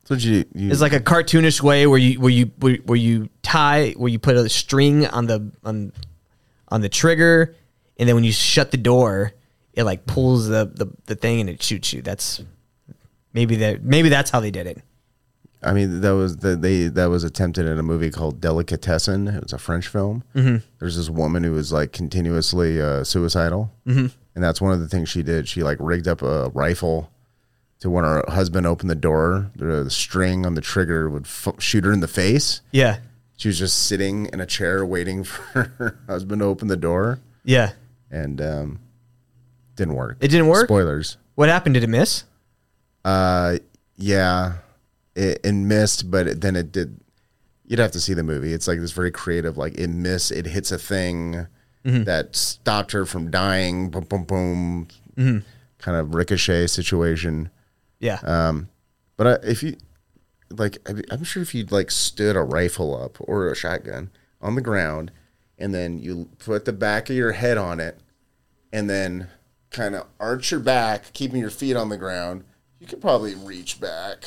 So 0.04 0.14
you, 0.14 0.44
you 0.54 0.70
It's 0.70 0.80
like 0.80 0.92
a 0.92 1.00
cartoonish 1.00 1.60
way 1.62 1.86
where 1.86 1.98
you 1.98 2.20
where 2.20 2.30
you 2.30 2.50
where, 2.58 2.76
where 2.84 2.98
you 2.98 3.28
tie 3.42 3.92
where 3.96 4.10
you 4.10 4.18
put 4.18 4.36
a 4.36 4.48
string 4.48 5.06
on 5.06 5.26
the 5.26 5.52
on 5.64 5.92
on 6.68 6.80
the 6.80 6.88
trigger, 6.88 7.54
and 7.98 8.08
then 8.08 8.16
when 8.16 8.24
you 8.24 8.32
shut 8.32 8.72
the 8.72 8.76
door, 8.76 9.32
it 9.74 9.84
like 9.84 10.06
pulls 10.06 10.48
the 10.48 10.70
the, 10.74 10.86
the 11.06 11.14
thing 11.14 11.40
and 11.40 11.48
it 11.48 11.62
shoots 11.62 11.92
you. 11.92 12.02
That's 12.02 12.42
maybe 13.32 13.56
that 13.56 13.84
maybe 13.84 14.08
that's 14.08 14.30
how 14.30 14.40
they 14.40 14.50
did 14.50 14.66
it. 14.66 14.78
I 15.64 15.72
mean, 15.72 16.00
that 16.02 16.10
was 16.14 16.36
the, 16.38 16.56
they 16.56 16.88
that 16.88 17.06
was 17.06 17.24
attempted 17.24 17.66
in 17.66 17.78
a 17.78 17.82
movie 17.82 18.10
called 18.10 18.40
Delicatessen. 18.40 19.28
It 19.28 19.42
was 19.42 19.52
a 19.52 19.58
French 19.58 19.88
film. 19.88 20.22
Mhm. 20.34 20.62
There's 20.78 20.96
this 20.96 21.08
woman 21.10 21.42
who 21.44 21.52
was 21.52 21.72
like 21.72 21.92
continuously 21.92 22.80
uh, 22.80 23.02
suicidal, 23.04 23.72
Mhm. 23.86 24.12
and 24.34 24.44
that's 24.44 24.60
one 24.60 24.72
of 24.72 24.80
the 24.80 24.88
things 24.88 25.08
she 25.08 25.22
did. 25.22 25.48
She 25.48 25.62
like 25.62 25.78
rigged 25.80 26.06
up 26.08 26.22
a 26.22 26.50
rifle 26.50 27.10
to 27.80 27.90
when 27.90 28.04
her 28.04 28.24
husband 28.28 28.66
opened 28.66 28.90
the 28.90 28.94
door, 28.94 29.50
the 29.56 29.90
string 29.90 30.46
on 30.46 30.54
the 30.54 30.60
trigger 30.60 31.08
would 31.10 31.24
f- 31.24 31.54
shoot 31.58 31.84
her 31.84 31.92
in 31.92 32.00
the 32.00 32.08
face. 32.08 32.60
Yeah. 32.70 32.98
She 33.36 33.48
was 33.48 33.58
just 33.58 33.76
sitting 33.86 34.26
in 34.32 34.40
a 34.40 34.46
chair 34.46 34.86
waiting 34.86 35.24
for 35.24 35.64
her 35.78 35.98
husband 36.06 36.40
to 36.40 36.46
open 36.46 36.68
the 36.68 36.76
door, 36.76 37.18
Yeah. 37.44 37.72
and 38.10 38.40
um, 38.40 38.78
didn't 39.76 39.94
work. 39.94 40.18
It 40.20 40.28
didn't 40.28 40.46
work? 40.48 40.66
Spoilers. 40.68 41.16
What 41.34 41.48
happened? 41.48 41.74
Did 41.74 41.82
it 41.82 41.88
miss? 41.88 42.24
Uh, 43.04 43.58
yeah, 43.96 44.54
it, 45.14 45.44
missed, 45.52 46.10
but 46.10 46.26
it, 46.26 46.40
then 46.40 46.56
it 46.56 46.72
did. 46.72 47.00
You'd 47.66 47.78
have 47.78 47.92
to 47.92 48.00
see 48.00 48.14
the 48.14 48.22
movie. 48.22 48.52
It's 48.52 48.68
like 48.68 48.80
this 48.80 48.92
very 48.92 49.10
creative. 49.10 49.56
Like 49.56 49.74
it 49.78 49.88
missed. 49.88 50.30
It 50.32 50.46
hits 50.46 50.70
a 50.72 50.78
thing 50.78 51.46
Mhm. 51.84 52.04
that 52.06 52.34
stopped 52.36 52.92
her 52.92 53.04
from 53.06 53.30
dying. 53.30 53.90
Boom, 53.90 54.04
boom, 54.04 54.24
boom. 54.24 54.88
Mhm. 55.16 55.42
Kind 55.78 55.96
of 55.96 56.14
ricochet 56.14 56.66
situation. 56.66 57.50
Yeah. 58.00 58.20
Um, 58.24 58.68
but 59.16 59.26
I, 59.26 59.46
if 59.48 59.62
you 59.62 59.76
like, 60.50 60.78
I'm 61.10 61.24
sure 61.24 61.42
if 61.42 61.54
you 61.54 61.64
like 61.66 61.90
stood 61.90 62.36
a 62.36 62.42
rifle 62.42 62.96
up 63.00 63.16
or 63.20 63.50
a 63.50 63.56
shotgun 63.56 64.10
on 64.42 64.54
the 64.54 64.60
ground, 64.60 65.10
and 65.58 65.72
then 65.74 65.98
you 65.98 66.28
put 66.38 66.64
the 66.64 66.72
back 66.72 67.08
of 67.10 67.16
your 67.16 67.32
head 67.32 67.56
on 67.58 67.80
it, 67.80 67.98
and 68.72 68.88
then 68.90 69.28
kind 69.70 69.94
of 69.94 70.06
arch 70.20 70.50
your 70.50 70.60
back, 70.60 71.12
keeping 71.12 71.40
your 71.40 71.50
feet 71.50 71.76
on 71.76 71.88
the 71.88 71.96
ground, 71.96 72.44
you 72.78 72.86
could 72.86 73.00
probably 73.00 73.34
reach 73.34 73.80
back. 73.80 74.24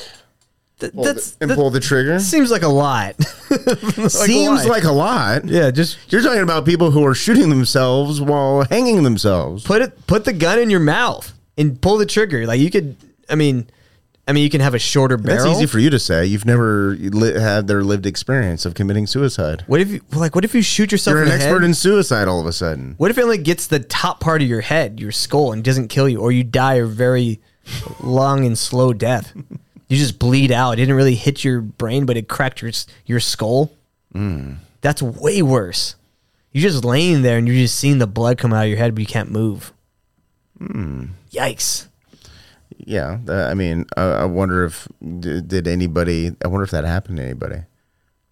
Pull 0.78 1.04
the- 1.04 1.34
and 1.40 1.50
that 1.50 1.56
pull 1.56 1.70
the 1.70 1.80
trigger. 1.80 2.18
Seems 2.20 2.50
like 2.50 2.62
a 2.62 2.68
lot. 2.68 3.20
Seems 4.08 4.66
like 4.66 4.84
a 4.84 4.92
lot. 4.92 5.44
Yeah, 5.44 5.70
just 5.70 5.98
you're 6.12 6.22
talking 6.22 6.42
about 6.42 6.64
people 6.64 6.90
who 6.90 7.04
are 7.04 7.14
shooting 7.14 7.48
themselves 7.50 8.20
while 8.20 8.64
hanging 8.70 9.02
themselves. 9.02 9.64
Put 9.64 9.82
it. 9.82 10.06
Put 10.06 10.24
the 10.24 10.32
gun 10.32 10.58
in 10.58 10.70
your 10.70 10.80
mouth 10.80 11.32
and 11.56 11.80
pull 11.80 11.98
the 11.98 12.06
trigger. 12.06 12.46
Like 12.46 12.60
you 12.60 12.70
could. 12.70 12.96
I 13.28 13.34
mean, 13.34 13.68
I 14.26 14.32
mean, 14.32 14.44
you 14.44 14.50
can 14.50 14.60
have 14.60 14.74
a 14.74 14.78
shorter 14.78 15.16
barrel. 15.16 15.44
That's 15.46 15.56
easy 15.58 15.66
for 15.66 15.78
you 15.78 15.90
to 15.90 15.98
say. 15.98 16.26
You've 16.26 16.44
never 16.46 16.94
li- 16.98 17.40
had 17.40 17.66
their 17.66 17.82
lived 17.82 18.06
experience 18.06 18.64
of 18.64 18.74
committing 18.74 19.06
suicide. 19.06 19.64
What 19.66 19.80
if 19.80 19.88
you 19.90 20.00
like? 20.12 20.34
What 20.34 20.44
if 20.44 20.54
you 20.54 20.62
shoot 20.62 20.92
yourself? 20.92 21.14
You're 21.14 21.22
in 21.24 21.28
an 21.28 21.34
expert 21.34 21.60
head? 21.60 21.64
in 21.64 21.74
suicide 21.74 22.28
all 22.28 22.40
of 22.40 22.46
a 22.46 22.52
sudden. 22.52 22.94
What 22.98 23.10
if 23.10 23.18
it 23.18 23.22
only 23.22 23.38
gets 23.38 23.66
the 23.66 23.80
top 23.80 24.20
part 24.20 24.42
of 24.42 24.48
your 24.48 24.60
head, 24.60 25.00
your 25.00 25.12
skull, 25.12 25.52
and 25.52 25.64
doesn't 25.64 25.88
kill 25.88 26.08
you, 26.08 26.20
or 26.20 26.30
you 26.30 26.44
die 26.44 26.74
a 26.74 26.84
very 26.86 27.40
long 28.00 28.44
and 28.46 28.56
slow 28.56 28.92
death? 28.92 29.32
You 29.88 29.96
just 29.96 30.18
bleed 30.18 30.52
out. 30.52 30.72
It 30.72 30.76
didn't 30.76 30.96
really 30.96 31.14
hit 31.14 31.44
your 31.44 31.60
brain, 31.60 32.04
but 32.06 32.16
it 32.16 32.28
cracked 32.28 32.60
your 32.62 32.70
your 33.06 33.20
skull. 33.20 33.72
That's 34.80 35.02
way 35.02 35.42
worse. 35.42 35.94
You're 36.52 36.70
just 36.70 36.84
laying 36.84 37.22
there 37.22 37.38
and 37.38 37.46
you're 37.46 37.56
just 37.56 37.78
seeing 37.78 37.98
the 37.98 38.06
blood 38.06 38.38
come 38.38 38.52
out 38.52 38.64
of 38.64 38.68
your 38.68 38.78
head, 38.78 38.94
but 38.94 39.00
you 39.00 39.06
can't 39.06 39.30
move. 39.30 39.72
Yikes! 41.30 41.86
Yeah, 42.76 43.18
I 43.28 43.54
mean, 43.54 43.86
I, 43.96 44.02
I 44.02 44.24
wonder 44.24 44.64
if 44.64 44.88
did 45.20 45.66
anybody. 45.68 46.32
I 46.44 46.48
wonder 46.48 46.64
if 46.64 46.70
that 46.70 46.84
happened 46.84 47.18
to 47.18 47.24
anybody, 47.24 47.62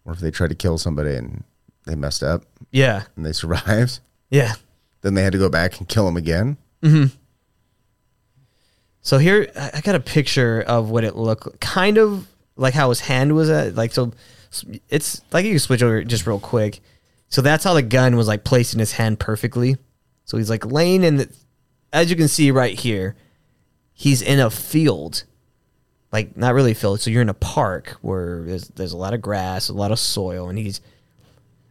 or 0.05 0.13
if 0.13 0.21
they 0.21 0.31
tried 0.31 0.49
to 0.51 0.55
kill 0.55 0.79
somebody 0.79 1.15
and 1.15 1.45
they 1.87 1.95
messed 1.95 2.23
up. 2.23 2.45
Yeah. 2.71 3.03
and 3.17 3.25
they 3.27 3.33
survived. 3.33 4.01
Yeah. 4.31 4.55
Then 5.03 5.15
they 5.15 5.23
had 5.23 5.33
to 5.33 5.39
go 5.39 5.49
back 5.49 5.79
and 5.79 5.89
kill 5.89 6.05
them 6.07 6.17
again. 6.17 6.57
hmm 6.83 7.07
So 9.07 9.19
here, 9.19 9.49
I 9.55 9.83
got 9.83 9.95
a 9.95 10.01
picture 10.01 10.65
of 10.67 10.91
what 10.91 11.05
it 11.05 11.15
looked 11.15 11.61
kind 11.61 11.97
of 11.97 12.27
like 12.57 12.75
how 12.75 12.89
his 12.89 12.99
hand 12.99 13.37
was 13.37 13.49
at. 13.49 13.77
Like, 13.77 13.93
so 13.93 14.13
it's 14.89 15.23
like 15.31 15.45
you 15.45 15.53
can 15.53 15.61
switch 15.61 15.81
over 15.81 16.03
just 16.03 16.27
real 16.27 16.41
quick. 16.41 16.81
So 17.29 17.41
that's 17.41 17.63
how 17.63 17.75
the 17.75 17.83
gun 17.83 18.17
was 18.17 18.27
like 18.27 18.43
placed 18.43 18.75
in 18.75 18.81
his 18.81 18.91
hand 18.91 19.21
perfectly. 19.21 19.77
So 20.25 20.39
he's 20.39 20.51
like 20.51 20.67
laying 20.67 21.05
in 21.05 21.19
the, 21.19 21.33
as 21.93 22.11
you 22.11 22.17
can 22.17 22.27
see 22.27 22.51
right 22.51 22.77
here, 22.77 23.15
he's 23.93 24.23
in 24.23 24.41
a 24.41 24.51
field, 24.51 25.23
like 26.11 26.37
not 26.37 26.55
really 26.55 26.73
a 26.73 26.75
field. 26.75 27.01
So 27.01 27.09
you're 27.09 27.23
in 27.23 27.29
a 27.29 27.35
park 27.35 27.97
where 28.03 28.43
there's 28.43 28.71
there's 28.71 28.93
a 28.93 28.97
lot 28.97 29.15
of 29.15 29.23
grass, 29.23 29.69
a 29.69 29.73
lot 29.73 29.93
of 29.93 30.01
soil, 30.01 30.49
and 30.49 30.59
he's. 30.59 30.81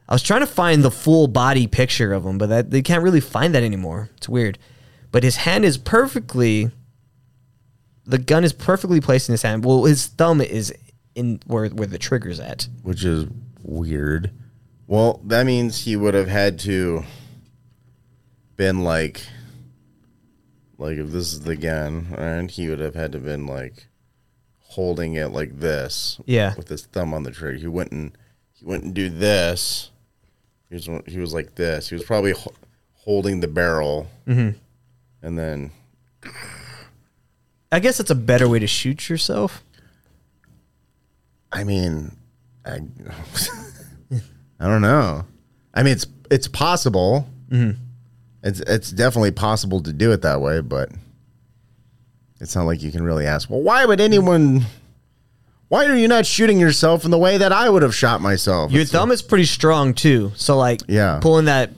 I 0.08 0.14
was 0.14 0.24
trying 0.24 0.40
to 0.40 0.48
find 0.48 0.84
the 0.84 0.92
full 0.92 1.28
body 1.28 1.68
picture 1.68 2.14
of 2.14 2.26
him, 2.26 2.38
but 2.38 2.48
that 2.48 2.72
they 2.72 2.82
can't 2.82 3.04
really 3.04 3.20
find 3.20 3.54
that 3.56 3.64
anymore. 3.64 4.10
It's 4.16 4.30
weird. 4.30 4.58
But 5.12 5.24
his 5.24 5.36
hand 5.36 5.66
is 5.66 5.78
perfectly 5.78 6.72
the 8.06 8.18
gun 8.18 8.44
is 8.44 8.54
perfectly 8.54 9.02
placed 9.02 9.30
in 9.30 9.34
his 9.34 9.42
hand. 9.42 9.66
Well, 9.66 9.86
his 9.86 10.08
thumb 10.08 10.42
is 10.42 10.74
in 11.16 11.40
where 11.48 11.68
where 11.70 11.88
the 11.88 11.98
trigger's 11.98 12.40
at. 12.40 12.68
which 12.84 13.04
is 13.04 13.26
weird. 13.62 14.32
Well, 14.88 15.20
that 15.26 15.46
means 15.46 15.84
he 15.86 15.96
would 15.96 16.14
have 16.14 16.28
had 16.28 16.60
to 16.60 17.04
been 18.56 18.84
like 18.84 19.22
like 20.78 20.98
if 20.98 21.10
this 21.12 21.34
is 21.34 21.42
the 21.42 21.56
gun, 21.56 22.14
and 22.18 22.52
he 22.52 22.68
would 22.70 22.80
have 22.80 22.96
had 22.96 23.12
to 23.14 23.20
been 23.20 23.48
like 23.48 23.88
holding 24.60 25.14
it 25.14 25.28
like 25.32 25.60
this. 25.60 26.20
Yeah. 26.26 26.54
With 26.56 26.68
his 26.68 26.86
thumb 26.86 27.14
on 27.14 27.24
the 27.24 27.32
trigger. 27.32 27.58
He 27.58 27.68
wouldn't 27.68 28.16
he 28.54 28.66
wouldn't 28.66 28.94
do 28.94 29.10
this. 29.10 29.90
He 30.70 30.76
was 30.76 30.90
he 31.08 31.18
was 31.20 31.34
like 31.34 31.56
this. 31.56 31.90
He 31.90 31.96
was 31.96 32.04
probably 32.04 32.32
ho- 32.34 32.54
holding 32.94 33.40
the 33.40 33.48
barrel. 33.48 34.08
Mhm. 34.28 34.56
And 35.22 35.40
then 35.40 35.72
I 37.72 37.80
guess 37.80 37.98
that's 37.98 38.12
a 38.12 38.16
better 38.16 38.48
way 38.48 38.60
to 38.60 38.68
shoot 38.68 39.10
yourself. 39.10 39.64
I 41.52 41.64
mean, 41.64 42.16
I, 42.66 42.80
I 44.60 44.68
don't 44.68 44.82
know. 44.82 45.26
I 45.74 45.84
mean, 45.84 45.94
it's 45.94 46.08
it's 46.32 46.48
possible. 46.48 47.28
Mhm. 47.50 47.78
It's 48.44 48.60
it's 48.62 48.92
definitely 48.92 49.32
possible 49.32 49.82
to 49.82 49.94
do 49.94 50.12
it 50.12 50.22
that 50.22 50.42
way, 50.42 50.62
but 50.62 50.90
it's 52.40 52.56
not 52.56 52.64
like 52.66 52.82
you 52.84 52.92
can 52.92 53.04
really 53.04 53.26
ask. 53.26 53.50
Well, 53.50 53.62
why 53.62 53.86
would 53.86 54.00
anyone? 54.02 54.66
Why 55.68 55.86
are 55.86 55.96
you 55.96 56.08
not 56.08 56.26
shooting 56.28 56.60
yourself 56.60 57.06
in 57.06 57.12
the 57.12 57.18
way 57.18 57.38
that 57.38 57.52
I 57.52 57.70
would 57.70 57.82
have 57.82 57.96
shot 57.96 58.22
myself? 58.22 58.72
Your 58.72 58.86
thumb 58.86 59.12
is 59.12 59.22
pretty 59.24 59.46
strong 59.46 59.94
too, 59.96 60.32
so 60.36 60.56
like 60.58 60.82
Yeah. 60.88 61.20
pulling 61.22 61.46
that 61.46 61.72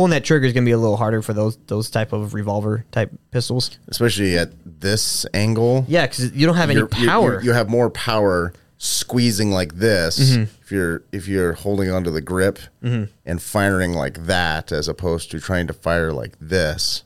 pulling 0.00 0.12
that 0.12 0.24
trigger 0.24 0.46
is 0.46 0.54
gonna 0.54 0.64
be 0.64 0.70
a 0.70 0.78
little 0.78 0.96
harder 0.96 1.20
for 1.20 1.34
those 1.34 1.58
those 1.66 1.90
type 1.90 2.14
of 2.14 2.32
revolver 2.32 2.86
type 2.90 3.10
pistols. 3.32 3.76
especially 3.88 4.38
at 4.38 4.50
this 4.64 5.26
angle. 5.34 5.84
Yeah, 5.88 6.06
because 6.06 6.32
you 6.32 6.46
don't 6.46 6.56
have 6.56 6.70
any 6.70 6.78
You're- 6.80 6.88
you- 6.96 7.02
you- 7.02 7.08
power. 7.08 7.42
You, 7.42 7.52
have 7.52 7.68
more 7.68 7.90
power 7.90 8.54
squeezing 8.78 9.50
like 9.50 9.74
this 9.74 10.18
Mhm. 10.18 10.48
if 10.62 10.72
you're 10.72 11.02
if 11.12 11.28
you're 11.28 11.52
holding 11.52 11.90
onto 11.90 12.10
the 12.10 12.22
grip 12.22 12.58
Mhm. 12.82 13.08
and 13.26 13.42
firing 13.42 13.92
like 13.92 14.24
that, 14.24 14.72
as 14.72 14.88
opposed 14.88 15.30
to 15.32 15.38
trying 15.38 15.66
to 15.66 15.74
fire 15.74 16.14
like 16.14 16.34
this. 16.40 17.02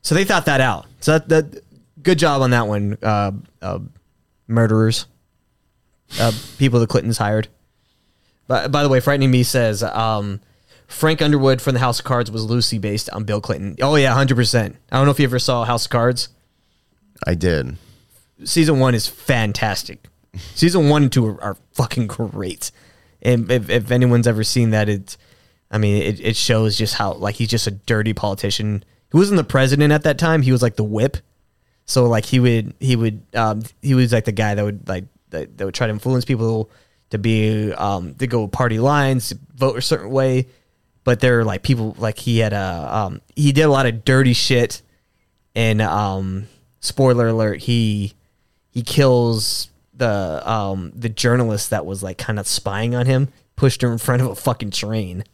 So 0.00 0.14
they 0.14 0.24
thought 0.24 0.46
that 0.46 0.62
out. 0.62 0.86
So 1.00 1.18
that, 1.18 1.28
that 1.28 1.62
good 2.02 2.18
job 2.18 2.40
on 2.40 2.52
that 2.52 2.66
one, 2.66 2.96
uh, 3.02 3.32
uh, 3.60 3.80
murderers, 4.48 5.04
uh, 6.18 6.32
people 6.56 6.80
the 6.80 6.86
Clintons 6.86 7.18
hired. 7.18 7.48
But 8.46 8.72
by 8.72 8.82
the 8.82 8.88
way, 8.88 8.98
frightening 9.00 9.30
me 9.30 9.42
says 9.42 9.82
um, 9.82 10.40
Frank 10.90 11.22
Underwood 11.22 11.62
from 11.62 11.74
the 11.74 11.80
House 11.80 12.00
of 12.00 12.04
Cards 12.04 12.30
was 12.30 12.44
loosely 12.44 12.78
based 12.78 13.08
on 13.10 13.24
Bill 13.24 13.40
Clinton. 13.40 13.76
Oh 13.80 13.94
yeah, 13.94 14.12
hundred 14.12 14.34
percent. 14.34 14.76
I 14.90 14.96
don't 14.96 15.06
know 15.06 15.12
if 15.12 15.20
you 15.20 15.24
ever 15.24 15.38
saw 15.38 15.64
House 15.64 15.86
of 15.86 15.90
Cards. 15.90 16.28
I 17.26 17.34
did. 17.34 17.76
Season 18.44 18.80
one 18.80 18.94
is 18.94 19.06
fantastic. 19.06 20.08
Season 20.54 20.88
one 20.88 21.04
and 21.04 21.12
two 21.12 21.26
are, 21.26 21.42
are 21.42 21.56
fucking 21.72 22.08
great. 22.08 22.72
And 23.22 23.50
if, 23.50 23.70
if 23.70 23.90
anyone's 23.90 24.26
ever 24.26 24.42
seen 24.42 24.70
that, 24.70 24.88
it's, 24.88 25.16
I 25.70 25.78
mean, 25.78 26.02
it, 26.02 26.20
it 26.20 26.36
shows 26.36 26.76
just 26.76 26.94
how 26.94 27.12
like 27.12 27.36
he's 27.36 27.48
just 27.48 27.66
a 27.66 27.72
dirty 27.72 28.12
politician. 28.12 28.84
He 29.12 29.16
wasn't 29.16 29.38
the 29.38 29.44
president 29.44 29.92
at 29.92 30.02
that 30.02 30.18
time. 30.18 30.42
He 30.42 30.52
was 30.52 30.62
like 30.62 30.76
the 30.76 30.84
whip. 30.84 31.18
So 31.84 32.06
like 32.06 32.24
he 32.24 32.40
would 32.40 32.74
he 32.80 32.96
would 32.96 33.22
um, 33.34 33.62
he 33.80 33.94
was 33.94 34.12
like 34.12 34.24
the 34.24 34.32
guy 34.32 34.54
that 34.56 34.64
would 34.64 34.88
like 34.88 35.04
that, 35.30 35.56
that 35.56 35.64
would 35.64 35.74
try 35.74 35.86
to 35.86 35.92
influence 35.92 36.24
people 36.24 36.70
to 37.10 37.18
be 37.18 37.72
um, 37.72 38.14
to 38.16 38.26
go 38.26 38.48
party 38.48 38.80
lines, 38.80 39.32
vote 39.54 39.78
a 39.78 39.82
certain 39.82 40.10
way. 40.10 40.46
But 41.04 41.20
there 41.20 41.40
are 41.40 41.44
like 41.44 41.62
people 41.62 41.94
like 41.98 42.18
he 42.18 42.38
had 42.38 42.52
a 42.52 42.88
um, 42.90 43.20
he 43.34 43.52
did 43.52 43.62
a 43.62 43.68
lot 43.68 43.86
of 43.86 44.04
dirty 44.04 44.32
shit. 44.32 44.82
And 45.54 45.82
um, 45.82 46.46
spoiler 46.80 47.28
alert, 47.28 47.60
he 47.62 48.14
he 48.70 48.82
kills 48.82 49.70
the 49.94 50.42
um 50.50 50.92
the 50.94 51.08
journalist 51.08 51.70
that 51.70 51.86
was 51.86 52.02
like 52.02 52.18
kind 52.18 52.38
of 52.38 52.46
spying 52.46 52.94
on 52.94 53.06
him, 53.06 53.28
pushed 53.56 53.82
her 53.82 53.92
in 53.92 53.98
front 53.98 54.22
of 54.22 54.28
a 54.28 54.34
fucking 54.34 54.70
train. 54.70 55.24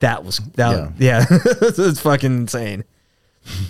That 0.00 0.24
was 0.24 0.38
that 0.54 0.92
yeah, 0.98 1.26
it's 1.30 2.00
fucking 2.02 2.36
insane. 2.36 2.84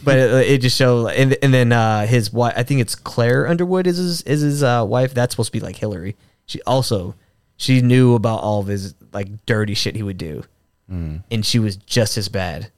But 0.05 0.19
it, 0.19 0.51
it 0.51 0.59
just 0.61 0.77
showed, 0.77 1.09
and 1.09 1.37
and 1.43 1.55
then 1.55 1.73
uh, 1.73 2.07
his 2.07 2.33
wife, 2.33 2.55
I 2.57 2.63
think 2.65 2.81
it's 2.81 2.95
Claire 2.95 3.47
Underwood 3.47 3.87
is 3.87 3.97
his 3.97 4.23
is 4.23 4.41
his 4.41 4.63
uh, 4.63 4.85
wife. 4.87 5.15
That's 5.15 5.33
supposed 5.33 5.53
to 5.53 5.59
be 5.59 5.65
like 5.65 5.77
Hillary. 5.77 6.17
She 6.47 6.61
also 6.63 7.15
she 7.57 7.81
knew 7.81 8.15
about 8.15 8.43
all 8.43 8.61
of 8.61 8.67
his 8.67 8.95
like 9.13 9.47
dirty 9.47 9.75
shit 9.75 9.97
he 9.97 10.03
would 10.03 10.19
do, 10.19 10.43
Mm. 10.91 11.23
and 11.31 11.45
she 11.45 11.59
was 11.59 11.77
just 11.77 12.17
as 12.17 12.29
bad. 12.31 12.71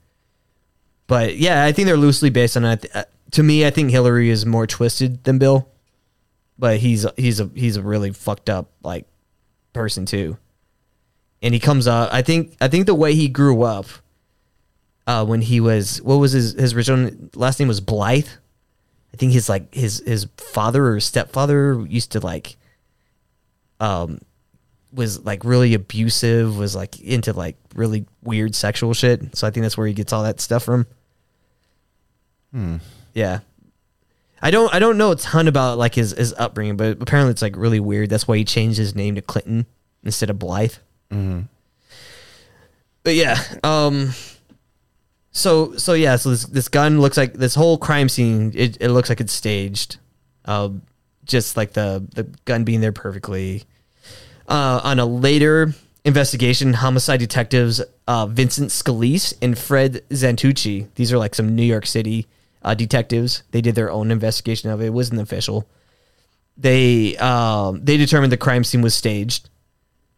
But 1.07 1.37
yeah, 1.37 1.65
I 1.65 1.73
think 1.73 1.87
they're 1.87 1.97
loosely 1.97 2.31
based 2.31 2.57
on 2.57 2.65
it. 2.65 2.87
Uh, 2.95 3.05
To 3.32 3.43
me, 3.45 3.65
I 3.65 3.70
think 3.70 3.91
Hillary 3.91 4.31
is 4.31 4.45
more 4.45 4.66
twisted 4.66 5.23
than 5.24 5.39
Bill, 5.39 5.69
but 6.59 6.78
he's 6.78 7.07
he's 7.16 7.39
a 7.39 7.49
he's 7.55 7.77
a 7.77 7.82
really 7.82 8.11
fucked 8.12 8.51
up 8.51 8.70
like 8.82 9.07
person 9.73 10.07
too. 10.07 10.37
And 11.43 11.55
he 11.55 11.61
comes 11.61 11.87
up. 11.87 12.12
I 12.12 12.23
think 12.23 12.57
I 12.61 12.66
think 12.69 12.87
the 12.87 12.95
way 12.95 13.15
he 13.15 13.28
grew 13.28 13.62
up, 13.62 13.87
uh, 15.07 15.24
when 15.24 15.41
he 15.43 15.61
was 15.61 16.03
what 16.03 16.16
was 16.16 16.32
his 16.32 16.55
his 16.55 16.74
original 16.74 17.12
last 17.35 17.61
name 17.61 17.69
was 17.69 17.81
Blythe. 17.81 18.28
I 19.15 19.16
think 19.16 19.32
his 19.32 19.49
like 19.49 19.73
his 19.74 20.03
his 20.05 20.27
father 20.37 20.89
or 20.89 21.01
stepfather 21.01 21.85
used 21.89 22.11
to 22.12 22.20
like 22.20 22.57
um 23.78 24.19
was 24.93 25.25
like 25.25 25.45
really 25.45 25.75
abusive, 25.75 26.57
was 26.57 26.75
like 26.75 27.01
into 27.01 27.33
like 27.33 27.57
really 27.75 28.07
weird 28.23 28.55
sexual 28.55 28.95
shit. 28.95 29.37
So 29.37 29.47
I 29.47 29.51
think 29.51 29.62
that's 29.62 29.77
where 29.79 29.87
he 29.87 29.93
gets 29.95 30.12
all 30.12 30.23
that 30.25 30.41
stuff 30.41 30.65
from. 30.65 30.87
Hmm. 32.53 32.77
Yeah. 33.15 33.41
I 34.43 34.51
don't 34.51 34.73
I 34.75 34.79
don't 34.79 34.97
know 34.99 35.12
a 35.12 35.17
ton 35.17 35.49
about 35.49 35.79
like 35.79 35.95
his, 35.95 36.12
his 36.12 36.33
upbringing, 36.39 36.77
but 36.77 37.01
apparently 37.03 37.31
it's 37.33 37.43
like 37.43 37.57
really 37.57 37.81
weird. 37.81 38.09
That's 38.11 38.27
why 38.27 38.39
he 38.39 38.45
changed 38.45 38.79
his 38.79 38.95
name 38.95 39.15
to 39.17 39.23
Clinton 39.23 39.67
instead 40.03 40.31
of 40.31 40.39
Blythe. 40.39 40.75
Mhm. 41.11 41.49
But 43.03 43.15
yeah, 43.15 43.39
um 43.62 44.12
so 45.33 45.77
so 45.77 45.93
yeah, 45.93 46.17
so 46.17 46.31
this 46.31 46.45
this 46.47 46.69
gun 46.69 47.01
looks 47.01 47.17
like 47.17 47.35
this 47.35 47.55
whole 47.55 47.79
crime 47.79 48.09
scene 48.09 48.53
it, 48.55 48.79
it 48.81 48.89
looks 48.91 49.09
like 49.09 49.21
it's 49.21 49.33
staged. 49.33 49.99
Um 50.47 50.83
just 51.25 51.57
like 51.57 51.75
the 51.75 52.05
the 52.15 52.25
gun 52.47 52.65
being 52.65 52.81
there 52.81 52.93
perfectly. 52.93 53.65
Uh 54.51 54.81
on 54.85 54.98
a 54.98 55.06
later 55.06 55.72
investigation, 56.05 56.74
homicide 56.74 57.20
detectives 57.20 57.81
uh 58.06 58.27
Vincent 58.27 58.70
Scalice 58.70 59.32
and 59.40 59.56
Fred 59.56 60.02
Santucci, 60.10 60.89
these 60.97 61.12
are 61.12 61.18
like 61.18 61.35
some 61.35 61.55
New 61.55 61.62
York 61.62 61.86
City 61.86 62.27
uh, 62.62 62.74
detectives. 62.74 63.43
They 63.51 63.60
did 63.60 63.74
their 63.74 63.90
own 63.90 64.10
investigation 64.10 64.70
of 64.70 64.81
it. 64.81 64.86
It 64.86 64.90
wasn't 64.90 65.20
official. 65.20 65.68
They 66.56 67.16
um, 67.16 67.85
they 67.85 67.97
determined 67.97 68.32
the 68.32 68.36
crime 68.36 68.64
scene 68.64 68.82
was 68.82 68.94
staged. 68.94 69.48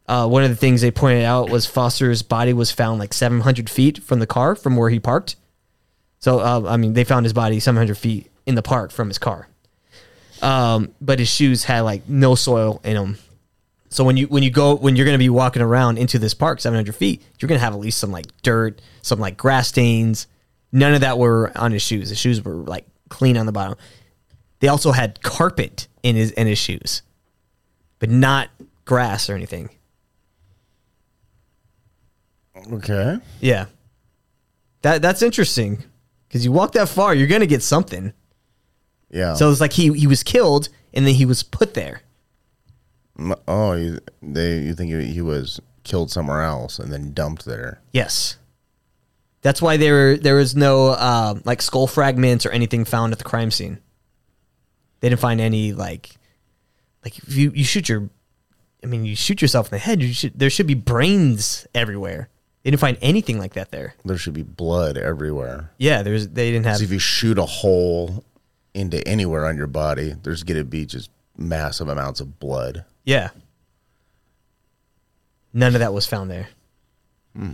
Uh, 0.08 0.26
one 0.26 0.42
of 0.42 0.50
the 0.50 0.56
things 0.56 0.80
they 0.80 0.90
pointed 0.90 1.24
out 1.24 1.48
was 1.48 1.64
Foster's 1.66 2.22
body 2.22 2.52
was 2.52 2.72
found 2.72 2.98
like 2.98 3.14
700 3.14 3.70
feet 3.70 4.02
from 4.02 4.18
the 4.18 4.26
car 4.26 4.56
from 4.56 4.76
where 4.76 4.90
he 4.90 4.98
parked. 4.98 5.36
So 6.18 6.40
uh, 6.40 6.64
I 6.66 6.76
mean, 6.76 6.94
they 6.94 7.04
found 7.04 7.24
his 7.24 7.32
body 7.32 7.60
700 7.60 7.96
feet 7.96 8.30
in 8.44 8.56
the 8.56 8.62
park 8.62 8.90
from 8.90 9.08
his 9.08 9.18
car. 9.18 9.48
Um, 10.40 10.92
but 11.00 11.20
his 11.20 11.28
shoes 11.28 11.64
had 11.64 11.82
like 11.82 12.08
no 12.08 12.34
soil 12.34 12.80
in 12.82 12.94
them. 12.94 13.18
So 13.92 14.04
when 14.04 14.16
you 14.16 14.26
when 14.26 14.42
you 14.42 14.50
go 14.50 14.74
when 14.74 14.96
you're 14.96 15.04
gonna 15.04 15.18
be 15.18 15.28
walking 15.28 15.60
around 15.60 15.98
into 15.98 16.18
this 16.18 16.32
park 16.32 16.60
700 16.60 16.94
feet, 16.94 17.22
you're 17.38 17.46
gonna 17.46 17.60
have 17.60 17.74
at 17.74 17.78
least 17.78 17.98
some 17.98 18.10
like 18.10 18.26
dirt, 18.40 18.80
some 19.02 19.20
like 19.20 19.36
grass 19.36 19.68
stains. 19.68 20.26
None 20.72 20.94
of 20.94 21.02
that 21.02 21.18
were 21.18 21.52
on 21.54 21.72
his 21.72 21.82
shoes. 21.82 22.08
The 22.08 22.14
shoes 22.14 22.42
were 22.42 22.54
like 22.54 22.86
clean 23.10 23.36
on 23.36 23.44
the 23.44 23.52
bottom. 23.52 23.76
They 24.60 24.68
also 24.68 24.92
had 24.92 25.22
carpet 25.22 25.88
in 26.02 26.16
his 26.16 26.30
in 26.30 26.46
his 26.46 26.58
shoes, 26.58 27.02
but 27.98 28.08
not 28.08 28.48
grass 28.86 29.28
or 29.28 29.34
anything. 29.34 29.68
Okay. 32.72 33.18
Yeah, 33.40 33.66
that 34.80 35.02
that's 35.02 35.20
interesting 35.20 35.84
because 36.28 36.46
you 36.46 36.52
walk 36.52 36.72
that 36.72 36.88
far, 36.88 37.14
you're 37.14 37.26
gonna 37.26 37.44
get 37.44 37.62
something. 37.62 38.14
Yeah. 39.10 39.34
So 39.34 39.50
it's 39.50 39.60
like 39.60 39.74
he 39.74 39.92
he 39.92 40.06
was 40.06 40.22
killed 40.22 40.70
and 40.94 41.06
then 41.06 41.14
he 41.14 41.26
was 41.26 41.42
put 41.42 41.74
there. 41.74 42.00
Oh, 43.48 43.72
you, 43.72 43.98
they 44.22 44.58
you 44.60 44.74
think 44.74 44.90
he, 44.92 45.04
he 45.12 45.20
was 45.20 45.60
killed 45.84 46.10
somewhere 46.10 46.42
else 46.42 46.78
and 46.78 46.92
then 46.92 47.12
dumped 47.12 47.44
there? 47.44 47.80
Yes. 47.92 48.38
That's 49.42 49.60
why 49.60 49.76
there 49.76 50.16
there 50.16 50.36
was 50.36 50.54
no 50.54 50.88
uh, 50.90 51.34
like 51.44 51.60
skull 51.62 51.86
fragments 51.86 52.46
or 52.46 52.50
anything 52.50 52.84
found 52.84 53.12
at 53.12 53.18
the 53.18 53.24
crime 53.24 53.50
scene. 53.50 53.78
They 55.00 55.08
didn't 55.08 55.20
find 55.20 55.40
any 55.40 55.72
like 55.72 56.10
like 57.04 57.18
if 57.18 57.34
you 57.36 57.50
you 57.54 57.64
shoot 57.64 57.88
your 57.88 58.08
I 58.84 58.86
mean 58.86 59.04
you 59.04 59.16
shoot 59.16 59.42
yourself 59.42 59.66
in 59.66 59.70
the 59.72 59.78
head 59.78 60.00
you 60.00 60.12
should 60.14 60.38
there 60.38 60.50
should 60.50 60.68
be 60.68 60.74
brains 60.74 61.66
everywhere. 61.74 62.28
They 62.62 62.70
didn't 62.70 62.80
find 62.80 62.96
anything 63.02 63.40
like 63.40 63.54
that 63.54 63.72
there. 63.72 63.94
There 64.04 64.16
should 64.16 64.34
be 64.34 64.44
blood 64.44 64.96
everywhere. 64.96 65.72
Yeah, 65.78 66.02
there's 66.02 66.28
they 66.28 66.52
didn't 66.52 66.66
have 66.66 66.74
'Cause 66.74 66.82
if 66.82 66.92
you 66.92 67.00
shoot 67.00 67.36
a 67.38 67.44
hole 67.44 68.24
into 68.74 69.06
anywhere 69.06 69.44
on 69.44 69.56
your 69.56 69.66
body, 69.66 70.14
there's 70.22 70.44
to 70.44 70.62
be 70.64 70.86
just 70.86 71.10
massive 71.36 71.88
amounts 71.88 72.20
of 72.20 72.38
blood. 72.38 72.84
yeah. 73.04 73.30
None 75.54 75.74
of 75.74 75.80
that 75.80 75.92
was 75.92 76.06
found 76.06 76.30
there. 76.30 76.48
Hmm. 77.36 77.52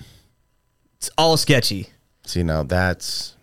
It's 0.99 1.11
all 1.19 1.37
sketchy. 1.37 1.89
See, 2.25 2.45
now 2.45 2.63
that's 2.63 3.35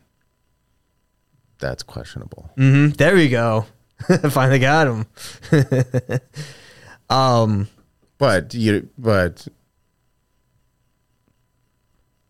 that's 1.59 1.83
questionable. 1.83 2.49
hmm 2.55 2.89
There 2.89 3.15
we 3.15 3.27
go. 3.27 3.65
Finally 4.29 4.59
got 4.59 4.87
him. 4.87 5.05
um, 7.09 7.67
But 8.17 8.53
you, 8.53 8.87
but 8.97 9.45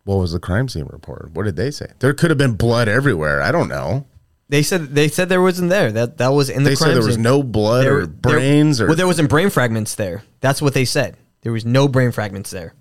what 0.04 0.16
was 0.16 0.32
the 0.32 0.40
crime 0.40 0.68
scene 0.68 0.88
report? 0.92 1.32
What 1.34 1.44
did 1.46 1.56
they 1.58 1.70
say? 1.72 1.88
There 2.00 2.14
could 2.14 2.30
have 2.32 2.38
been 2.40 2.54
blood 2.56 2.88
everywhere. 2.88 3.42
I 3.42 3.52
don't 3.52 3.68
know. 3.70 4.06
They 4.48 4.62
said 4.62 4.94
they 4.94 5.08
said 5.08 5.28
there 5.30 5.42
wasn't 5.42 5.70
there. 5.70 5.92
That 5.92 6.18
that 6.20 6.28
was 6.30 6.50
in 6.50 6.64
the 6.64 6.72
They 6.72 6.76
crime 6.76 6.90
said 6.90 6.96
there 6.98 7.06
was 7.06 7.16
scene. 7.16 7.24
no 7.24 7.42
blood 7.44 7.84
There- 7.86 8.00
or 8.02 8.08
brains 8.08 8.78
there, 8.78 8.86
or 8.86 8.90
well, 8.90 8.96
there 8.98 9.08
wasn't 9.08 9.30
brain 9.30 9.50
fragments 9.50 9.96
there. 9.96 10.24
That's 10.42 10.62
what 10.62 10.74
they 10.76 10.86
said. 10.86 11.18
There 11.42 11.52
was 11.52 11.66
no 11.66 11.88
brain 11.88 12.12
fragments 12.12 12.52
there. 12.52 12.74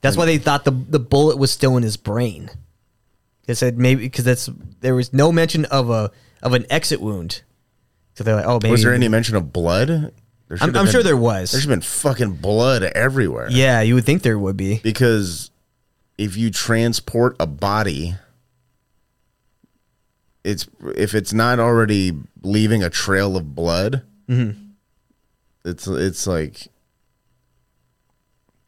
That's 0.00 0.16
why 0.16 0.26
they 0.26 0.38
thought 0.38 0.64
the 0.64 0.70
the 0.70 0.98
bullet 1.00 1.36
was 1.38 1.50
still 1.50 1.76
in 1.76 1.82
his 1.82 1.96
brain. 1.96 2.50
They 3.46 3.54
said 3.54 3.78
maybe 3.78 4.02
because 4.02 4.24
that's 4.24 4.48
there 4.80 4.94
was 4.94 5.12
no 5.12 5.32
mention 5.32 5.64
of 5.66 5.90
a 5.90 6.10
of 6.42 6.52
an 6.52 6.64
exit 6.70 7.00
wound. 7.00 7.42
So 8.14 8.22
they're 8.24 8.36
like, 8.36 8.46
oh, 8.46 8.58
maybe 8.62 8.70
was 8.72 8.82
there 8.82 8.94
any 8.94 9.08
mention 9.08 9.34
of 9.36 9.52
blood? 9.52 9.88
There 9.88 10.12
I'm, 10.52 10.58
have 10.58 10.76
I'm 10.76 10.84
been- 10.84 10.92
sure 10.92 11.02
there 11.02 11.16
was. 11.16 11.50
There's 11.52 11.66
been 11.66 11.80
fucking 11.80 12.34
blood 12.36 12.82
everywhere. 12.82 13.48
Yeah, 13.50 13.80
you 13.80 13.94
would 13.94 14.04
think 14.04 14.22
there 14.22 14.38
would 14.38 14.56
be 14.56 14.78
because 14.78 15.50
if 16.16 16.36
you 16.36 16.50
transport 16.50 17.36
a 17.38 17.46
body, 17.46 18.14
it's 20.44 20.66
if 20.96 21.14
it's 21.14 21.32
not 21.32 21.58
already 21.58 22.12
leaving 22.42 22.82
a 22.82 22.90
trail 22.90 23.36
of 23.36 23.54
blood, 23.54 24.02
Mhm. 24.28 24.70
it's 25.64 25.86
it's 25.86 26.26
like 26.26 26.68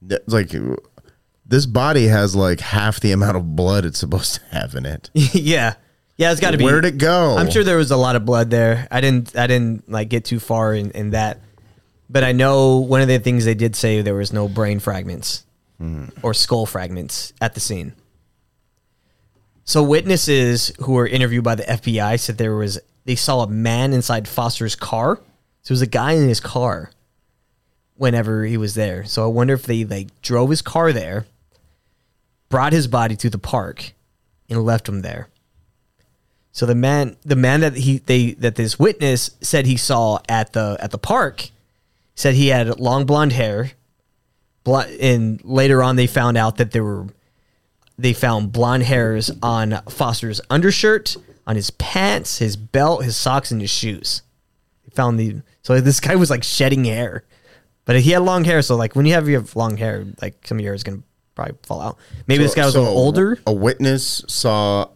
it's 0.09 0.32
like 0.32 0.51
this 1.47 1.66
body 1.66 2.06
has 2.06 2.34
like 2.34 2.60
half 2.60 3.01
the 3.01 3.12
amount 3.12 3.36
of 3.36 3.55
blood 3.56 3.84
it's 3.84 3.98
supposed 3.98 4.34
to 4.36 4.40
have 4.56 4.74
in 4.74 4.86
it. 4.86 5.10
yeah, 5.14 5.74
yeah. 6.16 6.32
It's 6.32 6.40
got 6.40 6.52
to 6.52 6.59
be. 6.59 6.64
Where'd 6.64 6.84
it 6.84 6.98
go? 6.98 7.36
I'm 7.36 7.51
sure 7.51 7.64
there 7.64 7.76
was 7.76 7.90
a 7.90 7.97
lot 7.97 8.16
of 8.16 8.24
blood 8.24 8.51
there. 8.51 8.86
I 8.90 9.01
didn't. 9.01 9.36
I 9.36 9.47
didn't 9.47 9.90
like 9.90 10.09
get 10.09 10.24
too 10.24 10.40
far 10.40 10.74
in, 10.74 10.90
in 10.92 11.10
that, 11.10 11.40
but 12.09 12.24
I 12.24 12.32
know 12.32 12.78
one 12.78 13.01
of 13.01 13.09
the 13.09 13.18
things 13.18 13.44
they 13.44 13.55
did 13.55 13.76
say 13.76 14.01
there 14.02 14.14
was 14.14 14.32
no 14.32 14.48
brain 14.48 14.80
fragments 14.80 15.44
or 16.22 16.34
skull 16.34 16.66
fragments 16.66 17.32
at 17.40 17.55
the 17.55 17.60
scene. 17.60 17.94
So 19.70 19.84
witnesses 19.84 20.72
who 20.80 20.94
were 20.94 21.06
interviewed 21.06 21.44
by 21.44 21.55
the 21.55 21.62
FBI 21.62 22.18
said 22.18 22.38
there 22.38 22.56
was 22.56 22.80
they 23.05 23.14
saw 23.14 23.42
a 23.42 23.47
man 23.47 23.92
inside 23.92 24.26
Foster's 24.26 24.74
car. 24.74 25.20
So 25.62 25.70
it 25.70 25.74
was 25.74 25.82
a 25.82 25.86
guy 25.86 26.14
in 26.14 26.26
his 26.26 26.40
car 26.40 26.90
whenever 27.94 28.44
he 28.44 28.56
was 28.56 28.74
there. 28.74 29.05
So 29.05 29.22
I 29.22 29.28
wonder 29.28 29.55
if 29.55 29.62
they 29.62 29.84
like 29.84 30.09
drove 30.22 30.51
his 30.51 30.60
car 30.60 30.92
there, 30.92 31.24
brought 32.48 32.72
his 32.72 32.88
body 32.88 33.14
to 33.14 33.30
the 33.30 33.38
park, 33.38 33.92
and 34.48 34.64
left 34.64 34.88
him 34.88 35.02
there. 35.02 35.28
So 36.51 36.66
the 36.66 36.74
man, 36.74 37.16
the 37.24 37.36
man 37.36 37.60
that 37.60 37.76
he 37.76 37.98
they 37.98 38.32
that 38.32 38.56
this 38.56 38.76
witness 38.76 39.36
said 39.40 39.66
he 39.66 39.76
saw 39.76 40.18
at 40.28 40.52
the 40.52 40.78
at 40.80 40.90
the 40.90 40.98
park, 40.98 41.48
said 42.16 42.34
he 42.34 42.48
had 42.48 42.80
long 42.80 43.06
blonde 43.06 43.34
hair. 43.34 43.70
Bl- 44.64 44.78
and 45.01 45.40
later 45.44 45.80
on, 45.80 45.94
they 45.94 46.09
found 46.09 46.36
out 46.36 46.56
that 46.56 46.72
there 46.72 46.82
were 46.82 47.06
they 48.01 48.12
found 48.12 48.52
blonde 48.52 48.85
hairs 48.85 49.31
on 49.43 49.81
Foster's 49.89 50.40
undershirt, 50.51 51.16
on 51.47 51.56
his 51.56 51.70
pants, 51.70 52.39
his 52.39 52.56
belt, 52.56 53.05
his 53.05 53.16
socks, 53.16 53.51
and 53.51 53.60
his 53.60 53.70
shoes. 53.70 54.22
They 54.85 54.90
found 54.94 55.18
the 55.18 55.43
so 55.62 55.81
this 55.81 56.01
guy 56.01 56.16
was 56.16 56.31
like 56.31 56.43
shedding 56.43 56.85
hair, 56.85 57.24
but 57.85 58.01
he 58.01 58.10
had 58.12 58.22
long 58.22 58.44
hair. 58.44 58.62
So 58.62 58.77
like 58.77 58.97
when 58.97 59.06
you 59.06 59.12
have 59.14 59.28
you 59.28 59.35
have 59.36 59.55
long 59.56 59.77
hair, 59.77 60.06
like 60.22 60.47
some 60.47 60.59
of 60.59 60.62
your 60.62 60.70
hair 60.70 60.74
is 60.74 60.82
gonna 60.82 61.02
probably 61.35 61.56
fall 61.64 61.81
out. 61.81 61.98
Maybe 62.27 62.43
this 62.43 62.55
guy 62.55 62.64
was 62.66 62.74
a 62.77 62.81
little 62.81 62.97
older. 62.97 63.39
A 63.47 63.52
witness 63.52 64.24
saw 64.28 64.89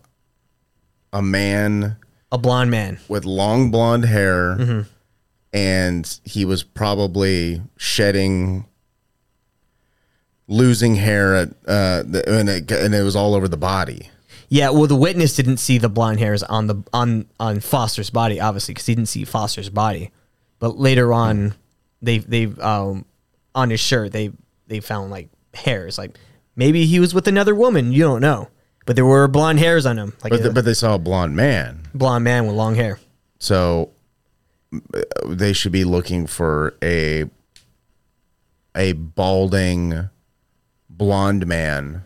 a 1.12 1.22
man, 1.22 1.96
a 2.32 2.38
blonde 2.38 2.70
man 2.70 2.98
with 3.08 3.24
long 3.24 3.70
blonde 3.70 4.04
hair, 4.06 4.56
Mhm. 4.56 4.86
and 5.52 6.18
he 6.24 6.44
was 6.44 6.62
probably 6.64 7.62
shedding, 7.76 8.66
losing 10.46 10.96
hair 10.96 11.34
at, 11.34 11.48
uh, 11.66 12.02
the, 12.02 12.22
and 12.26 12.48
it 12.48 12.70
and 12.70 12.94
it 12.94 13.02
was 13.02 13.16
all 13.16 13.34
over 13.34 13.48
the 13.48 13.56
body. 13.56 14.10
Yeah, 14.48 14.70
well, 14.70 14.86
the 14.86 14.96
witness 14.96 15.34
didn't 15.34 15.56
see 15.56 15.78
the 15.78 15.88
blonde 15.88 16.20
hairs 16.20 16.42
on 16.42 16.66
the 16.66 16.82
on 16.92 17.26
on 17.40 17.60
Foster's 17.60 18.10
body, 18.10 18.40
obviously, 18.40 18.74
because 18.74 18.86
he 18.86 18.94
didn't 18.94 19.08
see 19.08 19.24
Foster's 19.24 19.70
body. 19.70 20.10
But 20.58 20.78
later 20.78 21.12
on, 21.12 21.54
they 22.02 22.18
they 22.18 22.46
um 22.46 23.04
on 23.54 23.70
his 23.70 23.80
shirt 23.80 24.12
they 24.12 24.30
they 24.66 24.80
found 24.80 25.10
like 25.10 25.28
hairs. 25.54 25.98
Like 25.98 26.16
maybe 26.56 26.86
he 26.86 27.00
was 27.00 27.14
with 27.14 27.26
another 27.26 27.54
woman. 27.54 27.92
You 27.92 28.02
don't 28.02 28.20
know, 28.20 28.48
but 28.86 28.96
there 28.96 29.06
were 29.06 29.26
blonde 29.28 29.58
hairs 29.58 29.86
on 29.86 29.98
him, 29.98 30.12
like 30.22 30.30
but 30.30 30.42
the, 30.42 30.50
but 30.50 30.64
they 30.64 30.74
saw 30.74 30.94
a 30.94 30.98
blonde 30.98 31.34
man, 31.36 31.80
blonde 31.94 32.24
man 32.24 32.46
with 32.46 32.54
long 32.54 32.74
hair. 32.74 33.00
so 33.38 33.90
uh, 34.72 35.00
they 35.26 35.52
should 35.52 35.72
be 35.72 35.84
looking 35.84 36.26
for 36.26 36.76
a 36.82 37.24
a 38.76 38.92
balding 38.92 40.10
blonde 40.96 41.46
man 41.46 42.02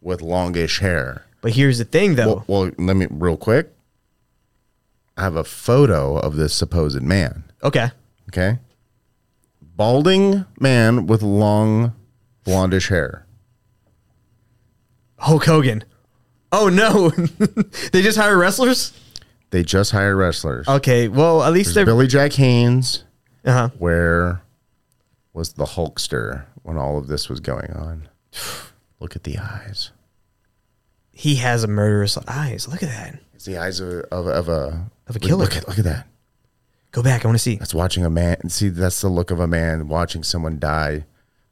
with 0.00 0.20
longish 0.20 0.80
hair. 0.80 1.24
But 1.40 1.52
here's 1.52 1.78
the 1.78 1.84
thing, 1.84 2.14
though. 2.16 2.44
Well, 2.46 2.64
well, 2.64 2.70
let 2.78 2.96
me 2.96 3.06
real 3.10 3.36
quick. 3.36 3.72
I 5.16 5.22
have 5.22 5.36
a 5.36 5.44
photo 5.44 6.16
of 6.16 6.36
this 6.36 6.54
supposed 6.54 7.02
man. 7.02 7.44
okay. 7.62 7.90
Okay, 8.28 8.58
balding 9.60 10.44
man 10.60 11.08
with 11.08 11.20
long 11.20 11.94
blondish 12.46 12.90
hair. 12.90 13.26
Hulk 15.18 15.46
Hogan. 15.46 15.82
Oh 16.52 16.68
no, 16.68 17.08
they 17.92 18.02
just 18.02 18.16
hire 18.16 18.38
wrestlers. 18.38 18.92
They 19.50 19.64
just 19.64 19.90
hired 19.90 20.16
wrestlers. 20.16 20.68
Okay, 20.68 21.08
well 21.08 21.42
at 21.42 21.52
least 21.52 21.74
There's 21.74 21.74
they're. 21.74 21.86
Billy 21.86 22.06
Jack 22.06 22.34
Haynes. 22.34 23.02
Uh 23.44 23.52
huh. 23.52 23.68
Where 23.78 24.42
was 25.32 25.54
the 25.54 25.64
Hulkster 25.64 26.44
when 26.70 26.78
all 26.78 26.96
of 26.98 27.08
this 27.08 27.28
was 27.28 27.40
going 27.40 27.72
on? 27.72 28.08
Look 29.00 29.16
at 29.16 29.24
the 29.24 29.38
eyes. 29.38 29.90
He 31.10 31.36
has 31.36 31.64
a 31.64 31.66
murderous 31.66 32.16
eyes. 32.28 32.68
Look 32.68 32.82
at 32.82 32.88
that. 32.88 33.18
It's 33.34 33.44
the 33.44 33.58
eyes 33.58 33.80
of, 33.80 34.04
of, 34.10 34.26
of 34.26 34.48
a 34.48 34.86
Of 35.06 35.16
a 35.16 35.18
killer. 35.18 35.44
Look 35.44 35.56
at, 35.56 35.66
look 35.66 35.78
at 35.78 35.84
that. 35.84 36.06
Go 36.92 37.02
back. 37.02 37.24
I 37.24 37.28
want 37.28 37.36
to 37.36 37.42
see. 37.42 37.56
That's 37.56 37.74
watching 37.74 38.04
a 38.04 38.10
man. 38.10 38.48
See, 38.48 38.68
that's 38.68 39.00
the 39.00 39.08
look 39.08 39.30
of 39.30 39.40
a 39.40 39.46
man 39.46 39.88
watching 39.88 40.22
someone 40.22 40.58
die, 40.58 41.04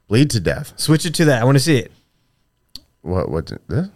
bleed 0.07 0.29
to 0.31 0.39
death. 0.39 0.73
Switch 0.77 1.05
it 1.05 1.13
to 1.15 1.25
that. 1.25 1.41
I 1.41 1.45
want 1.45 1.57
to 1.57 1.63
see 1.63 1.77
it. 1.77 1.91
What? 3.01 3.29
What? 3.29 3.51
This? 3.67 3.89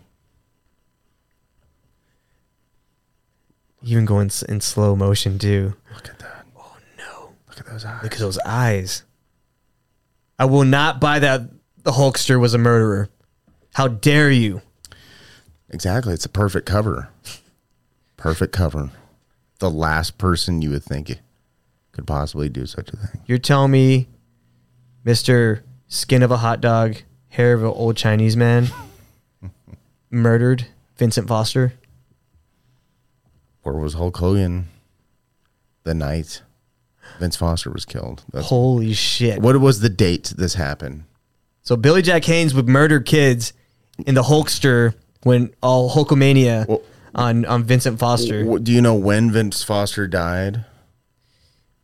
Even 3.84 4.06
going 4.06 4.32
in 4.48 4.62
slow 4.62 4.96
motion 4.96 5.38
too. 5.40 5.76
Look 5.94 6.10
at 6.10 6.20
that. 6.20 6.46
Oh 6.58 6.78
no! 6.98 7.34
Look 7.48 7.60
at 7.60 7.66
those 7.66 7.86
eyes. 7.86 8.04
Look 8.04 8.14
at 8.14 8.20
those 8.20 8.40
eyes. 8.40 9.04
I 10.40 10.46
will 10.46 10.66
not 10.66 11.00
buy 11.00 11.20
that. 11.20 11.42
The 11.84 11.92
Hulkster 11.92 12.40
was 12.40 12.54
a 12.54 12.58
murderer. 12.58 13.10
How 13.74 13.88
dare 13.88 14.32
you? 14.32 14.62
Exactly. 15.70 16.14
It's 16.14 16.26
a 16.26 16.30
perfect 16.30 16.66
cover. 16.66 17.10
Perfect 18.16 18.54
cover. 18.54 18.92
The 19.60 19.70
last 19.70 20.18
person 20.18 20.62
you 20.62 20.70
would 20.70 20.84
think 20.84 21.20
could 21.92 22.08
possibly 22.08 22.50
do 22.50 22.66
such 22.66 22.90
a 22.90 22.98
thing. 22.98 23.22
You're 23.26 23.38
telling 23.38 23.72
me, 23.72 24.08
Mister 25.04 25.64
Skin 25.88 26.24
of 26.24 26.32
a 26.32 26.38
hot 26.38 26.62
dog, 26.62 26.98
hair 27.30 27.54
of 27.54 27.62
an 27.62 27.70
old 27.70 27.98
Chinese 27.98 28.38
man, 28.38 28.68
murdered 30.10 30.68
Vincent 30.98 31.28
Foster? 31.28 31.74
Where 33.62 33.76
was 33.76 33.94
Hulk 33.94 34.18
Hogan 34.18 34.70
the 35.84 35.94
night 35.94 36.42
Vince 37.20 37.36
Foster 37.36 37.70
was 37.72 37.86
killed? 37.86 38.24
That's, 38.32 38.48
Holy 38.48 38.94
shit! 38.94 39.40
what 39.42 39.60
was 39.60 39.80
the 39.80 39.90
date 39.90 40.34
this 40.38 40.56
happened? 40.56 41.04
So 41.62 41.76
Billy 41.76 42.02
Jack 42.02 42.26
Haynes 42.26 42.54
would 42.54 42.68
murder 42.68 43.00
kids 43.00 43.54
in 44.06 44.16
the 44.16 44.24
Hulkster 44.24 44.96
when 45.24 45.54
all 45.62 45.90
Hulkamania 45.92 46.68
Well- 46.68 46.82
on 47.16 47.46
on 47.46 47.64
Vincent 47.64 48.00
Foster. 48.00 48.58
Do 48.60 48.72
you 48.72 48.82
know 48.82 48.96
when 48.96 49.32
Vince 49.32 49.64
Foster 49.64 50.08
died? 50.08 50.66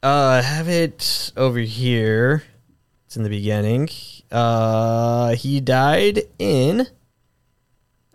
Uh, 0.02 0.08
I 0.08 0.42
have 0.42 0.68
it 0.70 1.32
over 1.38 1.60
here. 1.60 2.44
It's 3.06 3.18
in 3.18 3.24
the 3.24 3.30
beginning. 3.30 3.90
Uh, 4.32 5.36
he 5.36 5.60
died 5.60 6.22
in 6.38 6.88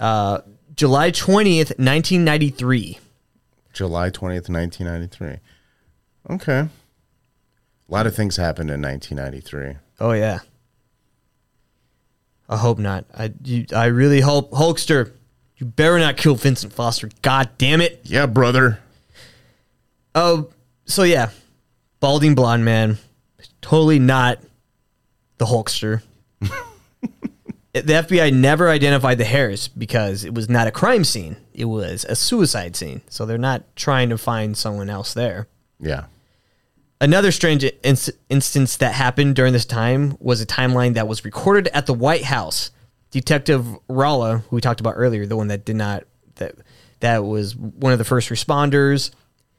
uh 0.00 0.40
July 0.74 1.10
twentieth, 1.10 1.78
nineteen 1.78 2.24
ninety 2.24 2.50
three. 2.50 2.98
July 3.72 4.08
20th, 4.08 4.48
1993. 4.48 5.40
Okay. 6.30 6.68
A 7.88 7.92
lot 7.92 8.06
of 8.06 8.14
things 8.14 8.36
happened 8.36 8.70
in 8.70 8.80
1993. 8.80 9.78
Oh 10.00 10.12
yeah. 10.12 10.40
I 12.48 12.56
hope 12.56 12.78
not. 12.78 13.04
I 13.16 13.32
you, 13.42 13.66
I 13.74 13.86
really 13.86 14.20
hope 14.20 14.50
Hulkster. 14.52 15.12
You 15.56 15.66
better 15.66 15.98
not 15.98 16.16
kill 16.16 16.34
Vincent 16.34 16.72
Foster. 16.72 17.08
God 17.22 17.50
damn 17.58 17.80
it. 17.80 18.00
Yeah, 18.04 18.26
brother. 18.26 18.80
Oh, 20.14 20.50
so 20.84 21.02
yeah, 21.02 21.30
balding 22.00 22.34
blonde 22.34 22.64
man, 22.64 22.98
totally 23.60 23.98
not 23.98 24.40
the 25.38 25.46
Hulkster. 25.46 26.02
the 26.40 26.50
FBI 27.72 28.32
never 28.32 28.68
identified 28.68 29.18
the 29.18 29.24
hairs 29.24 29.68
because 29.68 30.24
it 30.24 30.34
was 30.34 30.48
not 30.48 30.66
a 30.66 30.70
crime 30.70 31.04
scene; 31.04 31.36
it 31.52 31.64
was 31.64 32.04
a 32.04 32.16
suicide 32.16 32.76
scene. 32.76 33.00
So 33.08 33.26
they're 33.26 33.38
not 33.38 33.74
trying 33.76 34.10
to 34.10 34.18
find 34.18 34.56
someone 34.56 34.90
else 34.90 35.14
there. 35.14 35.48
Yeah. 35.80 36.04
Another 37.04 37.32
strange 37.32 37.64
inc- 37.64 38.16
instance 38.30 38.78
that 38.78 38.94
happened 38.94 39.36
during 39.36 39.52
this 39.52 39.66
time 39.66 40.16
was 40.20 40.40
a 40.40 40.46
timeline 40.46 40.94
that 40.94 41.06
was 41.06 41.22
recorded 41.22 41.68
at 41.74 41.84
the 41.84 41.92
White 41.92 42.24
House. 42.24 42.70
Detective 43.10 43.66
Rolla, 43.88 44.38
who 44.38 44.56
we 44.56 44.62
talked 44.62 44.80
about 44.80 44.94
earlier, 44.96 45.26
the 45.26 45.36
one 45.36 45.48
that 45.48 45.66
did 45.66 45.76
not 45.76 46.04
that 46.36 46.54
that 47.00 47.22
was 47.22 47.54
one 47.54 47.92
of 47.92 47.98
the 47.98 48.06
first 48.06 48.30
responders. 48.30 49.10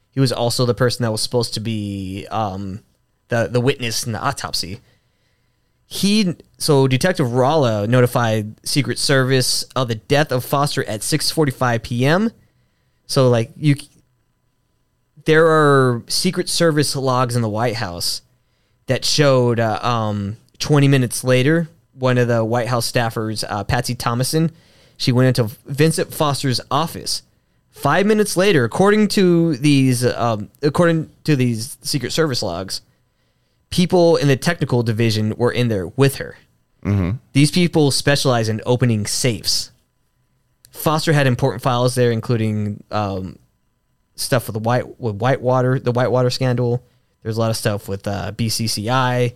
He 0.10 0.20
was 0.20 0.32
also 0.32 0.66
the 0.66 0.74
person 0.74 1.04
that 1.04 1.12
was 1.12 1.22
supposed 1.22 1.54
to 1.54 1.60
be 1.60 2.26
um, 2.32 2.84
the 3.28 3.46
the 3.46 3.62
witness 3.62 4.08
in 4.08 4.14
the 4.14 4.20
autopsy. 4.20 4.82
He 5.86 6.36
so 6.58 6.88
Detective 6.88 7.32
Rolla 7.32 7.86
notified 7.86 8.56
Secret 8.68 8.98
Service 8.98 9.62
of 9.76 9.88
the 9.88 9.94
death 9.94 10.32
of 10.32 10.44
Foster 10.44 10.84
at 10.86 11.02
6:45 11.02 11.84
p.m. 11.84 12.32
So 13.06 13.30
like 13.30 13.52
you 13.56 13.76
there 15.26 15.48
are 15.48 16.04
Secret 16.08 16.50
Service 16.50 16.96
logs 16.96 17.36
in 17.36 17.42
the 17.42 17.50
White 17.50 17.76
House 17.76 18.22
that 18.88 19.04
showed 19.04 19.60
uh, 19.60 19.80
um, 19.82 20.38
20 20.60 20.88
minutes 20.88 21.24
later, 21.24 21.68
one 21.94 22.18
of 22.18 22.28
the 22.28 22.44
White 22.44 22.68
House 22.68 22.92
staffers, 22.92 23.44
uh, 23.50 23.64
Patsy 23.64 23.96
Thomason, 23.96 24.52
she 24.98 25.12
went 25.12 25.38
into 25.38 25.56
Vincent 25.66 26.14
Foster's 26.14 26.62
office. 26.72 27.24
Five 27.72 28.06
minutes 28.06 28.38
later, 28.38 28.64
according 28.64 29.10
to 29.10 29.58
these, 29.58 30.06
um, 30.06 30.50
according 30.62 31.10
to 31.26 31.36
these 31.36 31.78
Secret 31.82 32.12
Service 32.14 32.42
logs, 32.42 32.82
people 33.70 34.16
in 34.16 34.28
the 34.30 34.38
technical 34.38 34.84
division 34.84 35.34
were 35.36 35.52
in 35.52 35.68
there 35.68 35.88
with 35.88 36.16
her. 36.18 36.38
These 37.34 37.52
people 37.52 37.92
specialize 37.92 38.48
in 38.48 38.62
opening 38.66 39.06
safes. 39.08 39.72
Foster 40.72 41.14
had 41.14 41.26
important 41.28 41.64
files 41.64 41.96
there, 41.96 42.12
including 42.12 42.84
um, 42.92 43.40
stuff 44.16 44.48
with 44.48 44.54
the 44.54 44.60
white 44.60 45.00
with 45.00 45.16
Whitewater, 45.16 45.80
the 45.80 45.92
Whitewater 45.92 46.30
scandal. 46.30 46.84
There's 47.22 47.38
a 47.38 47.40
lot 47.40 47.50
of 47.50 47.58
stuff 47.58 47.88
with 47.88 48.08
uh, 48.08 48.32
BCCI 48.34 49.34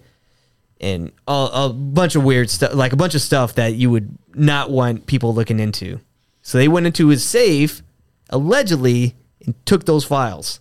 and 0.79 1.11
a, 1.27 1.49
a 1.53 1.73
bunch 1.73 2.15
of 2.15 2.23
weird 2.23 2.49
stuff, 2.49 2.73
like 2.73 2.93
a 2.93 2.97
bunch 2.97 3.15
of 3.15 3.21
stuff 3.21 3.55
that 3.55 3.73
you 3.73 3.89
would 3.89 4.17
not 4.33 4.69
want 4.69 5.05
people 5.05 5.33
looking 5.33 5.59
into. 5.59 5.99
So 6.41 6.57
they 6.57 6.67
went 6.67 6.85
into 6.85 7.07
his 7.09 7.23
safe, 7.23 7.81
allegedly, 8.29 9.15
and 9.45 9.53
took 9.65 9.85
those 9.85 10.05
files. 10.05 10.59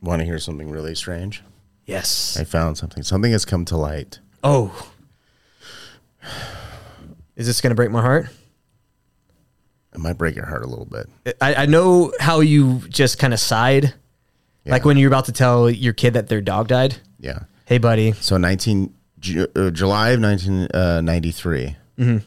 Want 0.00 0.20
to 0.20 0.26
hear 0.26 0.38
something 0.38 0.70
really 0.70 0.94
strange? 0.94 1.42
Yes. 1.86 2.36
I 2.38 2.44
found 2.44 2.76
something. 2.76 3.02
Something 3.02 3.32
has 3.32 3.44
come 3.44 3.64
to 3.66 3.76
light. 3.76 4.20
Oh. 4.42 4.90
Is 7.36 7.46
this 7.46 7.60
gonna 7.60 7.74
break 7.74 7.90
my 7.90 8.00
heart? 8.00 8.28
It 9.94 10.00
might 10.00 10.14
break 10.18 10.34
your 10.36 10.46
heart 10.46 10.64
a 10.64 10.66
little 10.66 10.86
bit. 10.86 11.08
I, 11.40 11.54
I 11.54 11.66
know 11.66 12.12
how 12.20 12.40
you 12.40 12.82
just 12.88 13.18
kind 13.18 13.32
of 13.32 13.40
sighed, 13.40 13.94
like 14.66 14.84
when 14.84 14.96
you're 14.96 15.08
about 15.08 15.26
to 15.26 15.32
tell 15.32 15.70
your 15.70 15.92
kid 15.92 16.14
that 16.14 16.28
their 16.28 16.40
dog 16.40 16.68
died. 16.68 16.96
Yeah. 17.20 17.40
Hey, 17.66 17.78
buddy. 17.78 18.12
So 18.12 18.36
19 18.36 18.92
Ju- 19.20 19.46
uh, 19.56 19.70
July 19.70 20.10
of 20.10 20.20
1993. 20.20 21.76
Mm-hmm. 21.98 22.18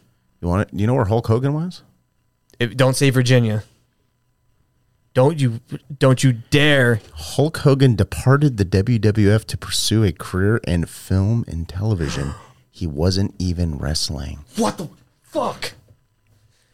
You 0.41 0.48
want 0.48 0.61
it? 0.61 0.80
You 0.80 0.88
know 0.88 0.94
where 0.94 1.06
Hulk 1.06 1.27
Hogan 1.27 1.53
was? 1.53 1.84
If- 2.60 2.76
don't 2.77 2.95
say 2.95 3.10
Virginia. 3.10 3.64
Don't 5.14 5.39
you 5.39 5.60
don't 5.98 6.23
you 6.23 6.34
dare. 6.52 7.02
Hulk 7.14 7.57
Hogan 7.57 7.95
departed 7.95 8.57
the 8.57 8.65
WWF 8.65 9.45
to 9.45 9.57
pursue 9.57 10.03
a 10.03 10.11
career 10.11 10.57
in 10.68 10.85
film 10.85 11.44
and 11.48 11.68
television. 11.68 12.34
He 12.69 12.85
wasn't 12.85 13.34
even 13.39 13.80
wrestling. 13.80 14.45
What 14.56 14.77
the 14.77 14.88
fuck? 15.23 15.73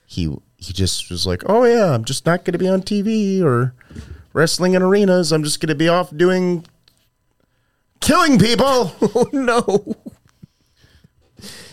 He 0.06 0.36
he 0.68 0.74
just 0.74 1.10
was 1.10 1.26
like, 1.28 1.44
"Oh 1.48 1.64
yeah, 1.66 1.94
I'm 1.94 2.06
just 2.06 2.26
not 2.26 2.46
going 2.46 2.54
to 2.54 2.60
be 2.60 2.68
on 2.70 2.82
TV 2.82 3.42
or 3.44 3.74
wrestling 4.34 4.74
in 4.74 4.82
arenas. 4.82 5.32
I'm 5.32 5.44
just 5.44 5.60
going 5.60 5.70
to 5.70 5.76
be 5.76 5.90
off 5.90 6.16
doing 6.16 6.66
killing 8.02 8.40
people." 8.40 8.96
Oh 9.16 9.30
no. 9.32 9.96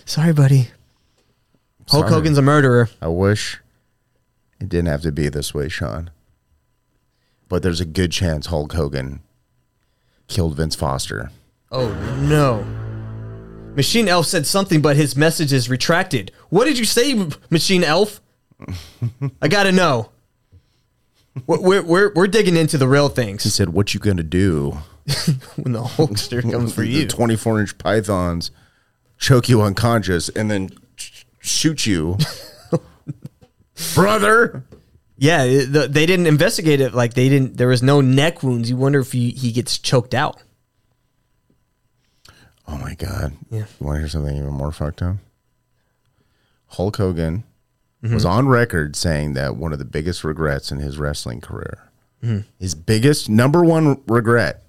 Sorry, 0.05 0.33
buddy. 0.33 0.71
Hulk 1.89 2.07
Sorry. 2.07 2.13
Hogan's 2.13 2.39
a 2.39 2.43
murderer. 2.43 2.89
I 3.01 3.09
wish 3.09 3.61
it 4.61 4.69
didn't 4.69 4.89
have 4.89 5.03
to 5.03 5.13
be 5.13 5.29
this 5.29 5.55
way, 5.55 5.69
Sean. 5.69 6.11
But 7.49 7.63
there's 7.63 7.81
a 7.81 7.85
good 7.85 8.13
chance 8.13 8.47
Hulk 8.47 8.73
Hogan 8.73 9.21
killed 10.29 10.57
Vince 10.57 10.75
Foster. 10.75 11.31
Oh 11.71 11.93
no. 12.23 12.65
Machine 13.77 14.09
Elf 14.09 14.27
said 14.27 14.47
something, 14.47 14.83
but 14.83 14.97
his 14.97 15.17
message 15.17 15.53
is 15.53 15.69
retracted. 15.71 16.33
What 16.49 16.65
did 16.65 16.79
you 16.79 16.85
say, 16.85 17.29
Machine 17.51 17.85
Elf? 17.85 18.21
I 19.43 19.49
gotta 19.49 19.73
know. 19.73 20.11
We're, 21.47 21.61
we're, 21.61 21.83
we're, 21.83 22.13
we're 22.15 22.27
digging 22.27 22.57
into 22.57 22.77
the 22.77 22.89
real 22.89 23.09
things. 23.09 23.45
He 23.45 23.51
said, 23.51 23.71
"What 23.71 23.95
you 23.95 24.01
gonna 24.01 24.23
do 24.23 24.79
when 25.57 25.73
the 25.73 25.83
Hulkster 25.83 26.43
comes 26.51 26.75
for 26.75 26.83
you. 26.83 27.07
24 27.07 27.61
inch 27.61 27.79
pythons 27.79 28.51
choke 29.19 29.49
you 29.49 29.63
unconscious 29.63 30.29
and 30.31 30.51
then 30.51 30.71
sh- 30.97 31.25
shoot 31.41 31.87
you 31.87 32.19
brother. 33.95 34.65
Yeah, 35.17 35.45
the, 35.45 35.87
they 35.91 36.07
didn't 36.07 36.27
investigate 36.27 36.81
it. 36.81 36.95
Like 36.95 37.15
they 37.15 37.29
didn't. 37.29 37.57
There 37.57 37.69
was 37.69 37.83
no 37.83 38.01
neck 38.01 38.43
wounds. 38.43 38.71
You 38.71 38.77
wonder 38.77 39.01
if 39.01 39.13
he, 39.13 39.31
he 39.31 39.53
gets 39.53 39.79
choked 39.79 40.15
out. 40.15 40.43
Oh 42.67 42.79
my 42.79 42.95
god. 42.95 43.35
Yeah. 43.51 43.67
You 43.81 43.87
want 43.87 43.97
to 43.97 44.01
hear 44.01 44.09
something 44.09 44.37
even 44.37 44.51
more 44.53 44.73
fucked 44.73 45.03
up? 45.03 45.17
Hulk 46.69 46.97
Hogan 46.97 47.45
Mm-hmm. 48.03 48.15
was 48.15 48.25
on 48.25 48.49
record 48.49 48.97
saying 48.97 49.35
that 49.35 49.57
one 49.57 49.73
of 49.75 49.79
the 49.79 49.85
biggest 49.85 50.25
regrets 50.25 50.73
in 50.73 50.79
his 50.79 50.97
wrestling 50.99 51.41
career, 51.43 51.91
Mhm. 52.25 52.45
his 52.59 52.75
biggest 52.75 53.29
number 53.29 53.63
one 53.63 54.01
regret, 54.07 54.63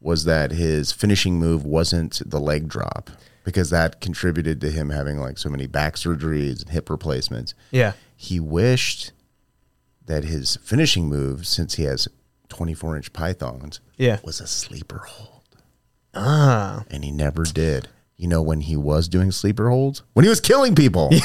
was 0.00 0.22
that 0.24 0.52
his 0.52 0.92
finishing 0.92 1.40
move 1.40 1.64
wasn't 1.64 2.22
the 2.24 2.38
leg 2.38 2.68
drop 2.68 3.10
because 3.42 3.70
that 3.70 4.00
contributed 4.00 4.60
to 4.60 4.70
him 4.70 4.90
having 4.90 5.18
like 5.18 5.36
so 5.38 5.48
many 5.48 5.66
back 5.66 5.96
surgeries 5.96 6.60
and 6.60 6.70
hip 6.70 6.88
replacements. 6.88 7.54
Yeah. 7.72 7.94
He 8.14 8.38
wished 8.38 9.10
that 10.06 10.22
his 10.24 10.56
finishing 10.62 11.08
move, 11.08 11.44
since 11.46 11.74
he 11.74 11.82
has 11.84 12.06
24 12.48 12.96
inch 12.96 13.12
pythons, 13.12 13.80
Yeah. 13.96 14.18
was 14.22 14.40
a 14.40 14.46
sleeper 14.46 14.98
hold. 15.08 15.42
Ah. 16.14 16.84
And 16.90 17.02
he 17.04 17.10
never 17.10 17.42
did. 17.44 17.88
You 18.18 18.26
know 18.28 18.42
when 18.42 18.60
he 18.62 18.76
was 18.76 19.08
doing 19.08 19.30
sleeper 19.30 19.70
holds? 19.70 20.02
When 20.12 20.24
he 20.24 20.28
was 20.28 20.40
killing 20.40 20.74
people. 20.74 21.10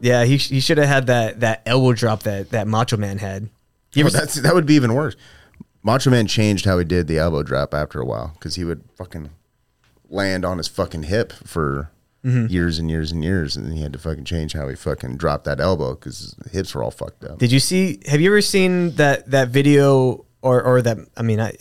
Yeah, 0.00 0.24
he, 0.24 0.36
he 0.36 0.58
should 0.58 0.78
have 0.78 0.88
had 0.88 1.06
that, 1.06 1.40
that 1.40 1.62
elbow 1.64 1.92
drop 1.92 2.24
that, 2.24 2.50
that 2.50 2.66
Macho 2.66 2.96
Man 2.96 3.18
had. 3.18 3.48
You 3.94 4.04
Oh, 4.04 4.08
that's 4.08 4.34
that 4.34 4.52
would 4.52 4.66
be 4.66 4.74
even 4.74 4.94
worse. 4.94 5.14
Macho 5.84 6.10
Man 6.10 6.26
changed 6.26 6.64
how 6.64 6.76
he 6.78 6.84
did 6.84 7.06
the 7.06 7.18
elbow 7.18 7.44
drop 7.44 7.72
after 7.72 8.00
a 8.00 8.04
while 8.04 8.32
because 8.34 8.56
he 8.56 8.64
would 8.64 8.82
fucking 8.96 9.30
land 10.10 10.44
on 10.44 10.58
his 10.58 10.66
fucking 10.66 11.04
hip 11.04 11.32
for 11.32 11.90
Mhm. 12.24 12.50
years 12.50 12.78
and 12.80 12.88
years 12.90 13.12
and 13.12 13.22
years, 13.22 13.56
and 13.56 13.66
then 13.66 13.72
he 13.76 13.82
had 13.82 13.92
to 13.92 13.98
fucking 13.98 14.24
change 14.24 14.52
how 14.54 14.68
he 14.68 14.74
fucking 14.76 15.16
dropped 15.18 15.44
that 15.44 15.60
elbow 15.60 15.94
because 15.94 16.34
his 16.44 16.52
hips 16.52 16.74
were 16.74 16.82
all 16.82 16.90
fucked 16.92 17.24
up. 17.24 17.38
Did 17.38 17.50
you 17.52 17.58
see? 17.60 18.00
Have 18.06 18.20
you 18.20 18.30
ever 18.30 18.40
seen 18.40 18.92
that 18.96 19.30
that 19.30 19.48
video 19.50 20.24
or 20.40 20.62
or 20.62 20.82
that? 20.82 20.98
I 21.16 21.22
mean, 21.22 21.40
I 21.40 21.52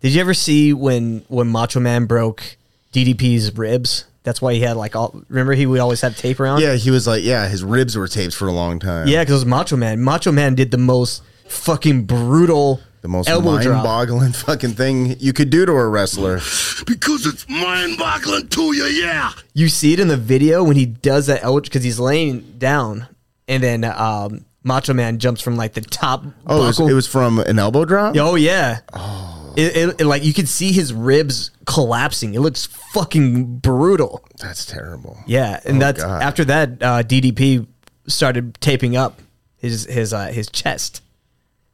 did 0.00 0.12
you 0.14 0.20
ever 0.20 0.34
see 0.34 0.72
when 0.72 1.24
when 1.28 1.48
Macho 1.48 1.80
Man 1.80 2.06
broke 2.06 2.56
DDP's 2.92 3.56
ribs? 3.56 4.04
That's 4.22 4.42
why 4.42 4.52
he 4.54 4.60
had 4.60 4.76
like 4.76 4.94
all. 4.94 5.22
Remember, 5.28 5.54
he 5.54 5.64
would 5.66 5.80
always 5.80 6.00
have 6.02 6.16
tape 6.16 6.38
around. 6.38 6.60
Yeah, 6.60 6.74
he 6.74 6.90
was 6.90 7.06
like, 7.06 7.24
yeah, 7.24 7.48
his 7.48 7.64
ribs 7.64 7.96
were 7.96 8.08
taped 8.08 8.34
for 8.34 8.46
a 8.46 8.52
long 8.52 8.78
time. 8.78 9.08
yeah, 9.08 9.22
because 9.22 9.32
it 9.32 9.36
was 9.36 9.46
Macho 9.46 9.76
Man. 9.76 10.02
Macho 10.02 10.32
Man 10.32 10.54
did 10.54 10.70
the 10.70 10.78
most 10.78 11.22
fucking 11.46 12.04
brutal, 12.04 12.80
the 13.00 13.08
most 13.08 13.28
elbow 13.28 13.52
mind-boggling 13.52 14.32
fucking 14.32 14.72
thing 14.72 15.16
you 15.18 15.32
could 15.32 15.48
do 15.48 15.64
to 15.64 15.72
a 15.72 15.88
wrestler. 15.88 16.40
Because 16.86 17.24
it's 17.24 17.48
mind-boggling 17.48 18.48
to 18.48 18.62
you, 18.76 18.84
yeah. 18.84 19.32
You 19.54 19.68
see 19.68 19.94
it 19.94 20.00
in 20.00 20.08
the 20.08 20.16
video 20.18 20.62
when 20.62 20.76
he 20.76 20.84
does 20.84 21.26
that 21.28 21.42
elbow 21.42 21.60
because 21.60 21.82
he's 21.82 21.98
laying 21.98 22.40
down, 22.58 23.06
and 23.46 23.62
then 23.62 23.82
um, 23.84 24.44
Macho 24.62 24.92
Man 24.92 25.18
jumps 25.18 25.40
from 25.40 25.56
like 25.56 25.72
the 25.72 25.80
top. 25.80 26.24
Oh, 26.46 26.64
it 26.64 26.66
was, 26.66 26.80
it 26.80 26.92
was 26.92 27.06
from 27.06 27.38
an 27.38 27.58
elbow 27.58 27.86
drop. 27.86 28.14
Oh 28.18 28.34
yeah. 28.34 28.80
Oh. 28.92 29.36
It, 29.56 29.76
it, 29.76 30.00
it- 30.00 30.04
like 30.06 30.22
you 30.24 30.32
could 30.34 30.48
see 30.48 30.72
his 30.72 30.92
ribs 30.92 31.50
collapsing. 31.66 32.34
It 32.34 32.40
looks 32.40 32.66
fucking 32.66 33.58
brutal. 33.58 34.24
That's 34.40 34.64
terrible. 34.66 35.18
Yeah, 35.26 35.60
and 35.64 35.76
Oh, 35.76 35.80
that's 35.80 36.02
God. 36.02 36.22
after 36.22 36.44
that 36.46 36.70
uh, 36.82 37.02
DDP 37.02 37.66
started 38.06 38.58
taping 38.60 38.96
up 38.96 39.20
his 39.56 39.84
his 39.86 40.12
uh, 40.12 40.26
his 40.28 40.48
chest, 40.48 41.02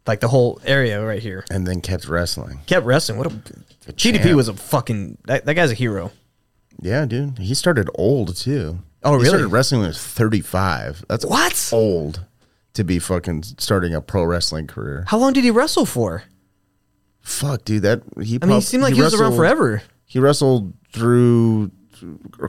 like 0.06 0.20
the 0.20 0.28
whole 0.28 0.60
area 0.64 1.04
right 1.04 1.22
here. 1.22 1.44
and 1.50 1.66
then 1.66 1.80
kept 1.80 2.08
wrestling. 2.08 2.60
Kept 2.66 2.86
wrestling. 2.86 3.18
What 3.18 3.26
a 3.28 3.92
DDP 3.92 4.22
champ. 4.22 4.36
was 4.36 4.48
a 4.48 4.54
fucking 4.54 5.18
that, 5.26 5.44
that 5.46 5.54
guy's 5.54 5.70
a 5.70 5.74
hero. 5.74 6.10
Yeah, 6.80 7.04
dude. 7.06 7.38
He 7.38 7.54
started 7.54 7.88
old 7.94 8.36
too. 8.36 8.78
Oh, 9.04 9.18
He 9.20 9.26
started 9.26 9.48
wrestling 9.48 9.80
when 9.82 9.88
he 9.88 9.90
was 9.90 10.02
35. 10.02 11.04
That's 11.08 11.24
What? 11.26 11.70
old 11.72 12.24
to 12.72 12.82
be 12.84 12.98
fucking 12.98 13.42
starting 13.58 13.94
a 13.94 14.00
pro 14.00 14.24
wrestling 14.24 14.66
career. 14.66 15.04
How 15.06 15.18
long 15.18 15.32
did 15.34 15.44
he 15.44 15.50
wrestle 15.50 15.84
for? 15.86 16.24
Fuck, 17.24 17.64
dude. 17.64 17.82
That 17.82 18.02
he. 18.22 18.38
I 18.40 18.46
mean, 18.46 18.56
he 18.56 18.60
seemed 18.62 18.82
like 18.82 18.94
he 18.94 19.02
was 19.02 19.18
around 19.18 19.34
forever. 19.34 19.82
He 20.04 20.18
wrestled 20.20 20.72
through 20.92 21.70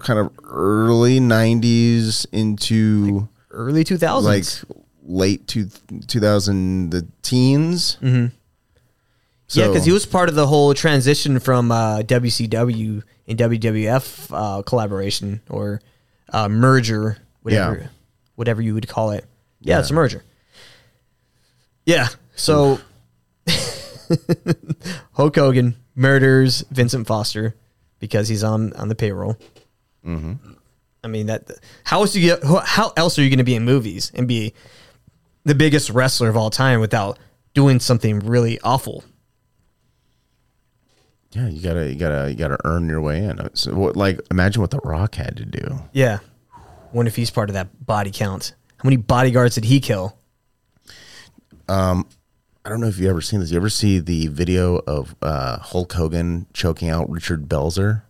kind 0.02 0.20
of 0.20 0.32
early 0.44 1.20
90s 1.20 2.26
into 2.32 3.28
Early 3.52 3.84
two 3.84 3.98
thousands. 3.98 4.64
like 4.70 4.80
late 5.04 5.48
two, 5.48 5.70
2000 6.08 6.90
the 6.92 7.08
teens. 7.22 7.98
Mm-hmm. 8.02 8.36
yeah, 9.58 9.68
because 9.68 9.86
he 9.86 9.92
was 9.94 10.06
part 10.06 10.28
of 10.30 10.36
the 10.36 10.46
whole 10.48 10.74
transition 10.74 11.40
from 11.40 11.72
uh, 11.72 12.00
WCW 12.00 13.02
and 13.28 13.40
WWF 13.40 14.30
uh, 14.32 14.62
collaboration 14.64 15.42
or 15.50 15.82
uh, 16.34 16.50
merger, 16.50 17.18
whatever, 17.44 17.78
Yeah. 17.78 17.88
whatever 18.36 18.62
you 18.62 18.74
would 18.74 18.88
call 18.88 19.12
it. 19.12 19.24
Yeah, 19.62 19.76
Yeah. 19.76 19.80
it's 19.80 19.90
a 19.92 19.94
merger. 19.94 20.24
Yeah, 21.86 22.08
so 22.36 22.80
Hulk 25.14 25.36
Hogan 25.36 25.76
murders 25.96 26.64
Vincent 26.72 27.08
Foster 27.08 27.56
because 28.00 28.28
he's 28.28 28.44
on 28.44 28.74
on 28.74 28.90
the 28.90 28.96
payroll. 28.96 29.38
Mm-hmm. 30.06 30.34
I 31.04 31.08
mean 31.08 31.28
that. 31.28 31.50
How 31.84 32.02
else 32.02 32.16
you 32.16 32.22
get? 32.22 32.44
How 32.44 32.92
else 32.98 33.18
are 33.20 33.24
you 33.24 33.30
going 33.30 33.38
to 33.38 33.44
be 33.44 33.56
in 33.56 33.64
movies 33.64 34.12
and 34.16 34.28
be 34.28 34.54
the 35.44 35.56
biggest 35.56 35.90
wrestler 35.90 36.30
of 36.30 36.38
all 36.38 36.50
time 36.50 36.80
without 36.80 37.20
doing 37.54 37.80
something 37.80 38.20
really 38.20 38.60
awful? 38.62 39.04
Yeah, 41.32 41.50
you 41.50 41.62
gotta, 41.62 41.92
you 41.92 41.96
gotta, 42.00 42.30
you 42.30 42.36
gotta 42.38 42.58
earn 42.64 42.88
your 42.88 43.02
way 43.02 43.24
in. 43.24 43.50
So, 43.56 43.76
what, 43.76 43.98
like, 43.98 44.22
imagine 44.32 44.62
what 44.62 44.72
The 44.72 44.80
Rock 44.86 45.16
had 45.16 45.36
to 45.38 45.46
do. 45.46 45.80
Yeah. 45.92 46.20
Wonder 46.94 47.10
if 47.10 47.18
he's 47.18 47.30
part 47.30 47.50
of 47.50 47.56
that 47.56 47.86
body 47.86 48.10
count. 48.10 48.56
How 48.78 48.88
many 48.88 48.96
bodyguards 48.96 49.56
did 49.56 49.66
he 49.66 49.82
kill? 49.82 50.18
Um, 51.68 52.08
I 52.66 52.70
don't 52.70 52.82
know 52.82 52.88
if 52.88 52.98
you 52.98 53.08
ever 53.10 53.22
seen 53.22 53.40
this. 53.42 53.52
You 53.52 53.58
ever 53.58 53.70
see 53.70 54.00
the 54.00 54.28
video 54.28 54.78
of 54.88 55.16
uh, 55.22 55.60
Hulk 55.60 55.94
Hogan 55.94 56.48
choking 56.52 56.90
out 56.90 57.08
Richard 57.10 57.48
Belzer? 57.48 58.02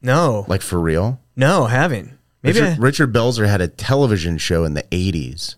No. 0.00 0.44
Like 0.48 0.62
for 0.62 0.80
real? 0.80 1.20
No, 1.36 1.64
I 1.64 1.70
haven't. 1.70 2.12
Maybe 2.42 2.60
Richard, 2.60 2.78
I- 2.78 2.82
Richard 2.82 3.12
Belzer 3.12 3.46
had 3.48 3.60
a 3.60 3.68
television 3.68 4.38
show 4.38 4.64
in 4.64 4.74
the 4.74 4.84
'80s, 4.84 5.56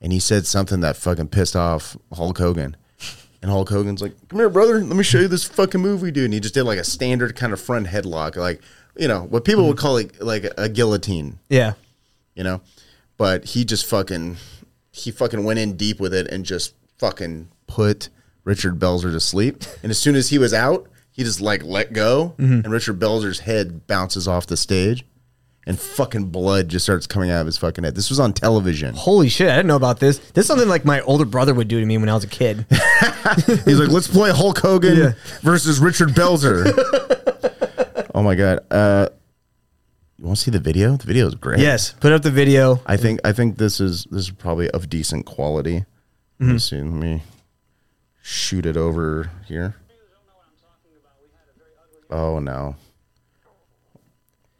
and 0.00 0.12
he 0.12 0.20
said 0.20 0.46
something 0.46 0.80
that 0.80 0.96
fucking 0.96 1.28
pissed 1.28 1.56
off 1.56 1.96
Hulk 2.12 2.38
Hogan. 2.38 2.76
And 3.40 3.50
Hulk 3.50 3.68
Hogan's 3.68 4.02
like, 4.02 4.14
"Come 4.28 4.40
here, 4.40 4.48
brother. 4.50 4.80
Let 4.80 4.96
me 4.96 5.04
show 5.04 5.18
you 5.20 5.28
this 5.28 5.44
fucking 5.44 5.80
move 5.80 6.02
we 6.02 6.10
do." 6.10 6.24
And 6.24 6.34
he 6.34 6.40
just 6.40 6.54
did 6.54 6.64
like 6.64 6.78
a 6.78 6.84
standard 6.84 7.34
kind 7.36 7.52
of 7.52 7.60
front 7.60 7.86
headlock, 7.86 8.36
like 8.36 8.60
you 8.96 9.08
know 9.08 9.22
what 9.22 9.44
people 9.44 9.66
would 9.68 9.76
call 9.78 9.94
like 9.94 10.20
like 10.20 10.44
a 10.58 10.68
guillotine. 10.68 11.38
Yeah. 11.48 11.74
you 12.34 12.44
know. 12.44 12.60
But 13.16 13.44
he 13.46 13.64
just 13.64 13.86
fucking 13.86 14.36
he 14.98 15.10
fucking 15.10 15.44
went 15.44 15.58
in 15.58 15.76
deep 15.76 16.00
with 16.00 16.12
it 16.14 16.26
and 16.28 16.44
just 16.44 16.74
fucking 16.98 17.48
put 17.66 18.08
Richard 18.44 18.78
Belzer 18.78 19.12
to 19.12 19.20
sleep. 19.20 19.62
And 19.82 19.90
as 19.90 19.98
soon 19.98 20.16
as 20.16 20.30
he 20.30 20.38
was 20.38 20.52
out, 20.54 20.88
he 21.10 21.24
just 21.24 21.40
like 21.40 21.62
let 21.64 21.92
go, 21.92 22.34
Mhm. 22.38 22.64
and 22.64 22.70
Richard 22.70 22.98
Belzer's 22.98 23.40
head 23.40 23.86
bounces 23.86 24.26
off 24.28 24.46
the 24.46 24.56
stage, 24.56 25.04
and 25.66 25.78
fucking 25.78 26.26
blood 26.26 26.68
just 26.68 26.84
starts 26.84 27.06
coming 27.06 27.30
out 27.30 27.40
of 27.40 27.46
his 27.46 27.58
fucking 27.58 27.84
head. 27.84 27.94
This 27.94 28.08
was 28.08 28.18
on 28.20 28.32
television. 28.32 28.94
Holy 28.94 29.28
shit, 29.28 29.50
I 29.50 29.56
didn't 29.56 29.66
know 29.68 29.76
about 29.76 30.00
this. 30.00 30.18
This 30.18 30.44
is 30.44 30.46
something 30.46 30.68
like 30.68 30.84
my 30.84 31.00
older 31.02 31.24
brother 31.24 31.52
would 31.54 31.68
do 31.68 31.78
to 31.80 31.86
me 31.86 31.98
when 31.98 32.08
I 32.08 32.14
was 32.14 32.24
a 32.24 32.28
kid. 32.28 32.64
He's 33.46 33.78
like, 33.80 33.90
let's 33.90 34.08
play 34.08 34.30
Hulk 34.30 34.58
Hogan 34.58 35.14
versus 35.42 35.78
Richard 35.80 36.10
Belzer. 36.10 36.72
oh 38.14 38.22
my 38.22 38.34
god. 38.34 38.60
Uh 38.70 39.08
you 40.18 40.24
want 40.24 40.36
to 40.38 40.42
see 40.42 40.50
the 40.50 40.58
video? 40.58 40.96
The 40.96 41.06
video 41.06 41.26
is 41.28 41.34
great. 41.34 41.60
Yes, 41.60 41.92
put 41.92 42.12
up 42.12 42.22
the 42.22 42.30
video. 42.30 42.80
I 42.86 42.96
think 42.96 43.20
I 43.24 43.32
think 43.32 43.56
this 43.58 43.80
is 43.80 44.04
this 44.10 44.22
is 44.24 44.30
probably 44.30 44.68
of 44.70 44.88
decent 44.90 45.26
quality. 45.26 45.84
Let 46.40 46.46
me 46.48 46.54
Mhm. 46.54 46.60
see. 46.60 46.76
Let 46.76 46.84
me 46.86 47.22
shoot 48.22 48.66
it 48.66 48.76
over 48.76 49.30
here. 49.46 49.76
Oh 52.10 52.38
no. 52.38 52.76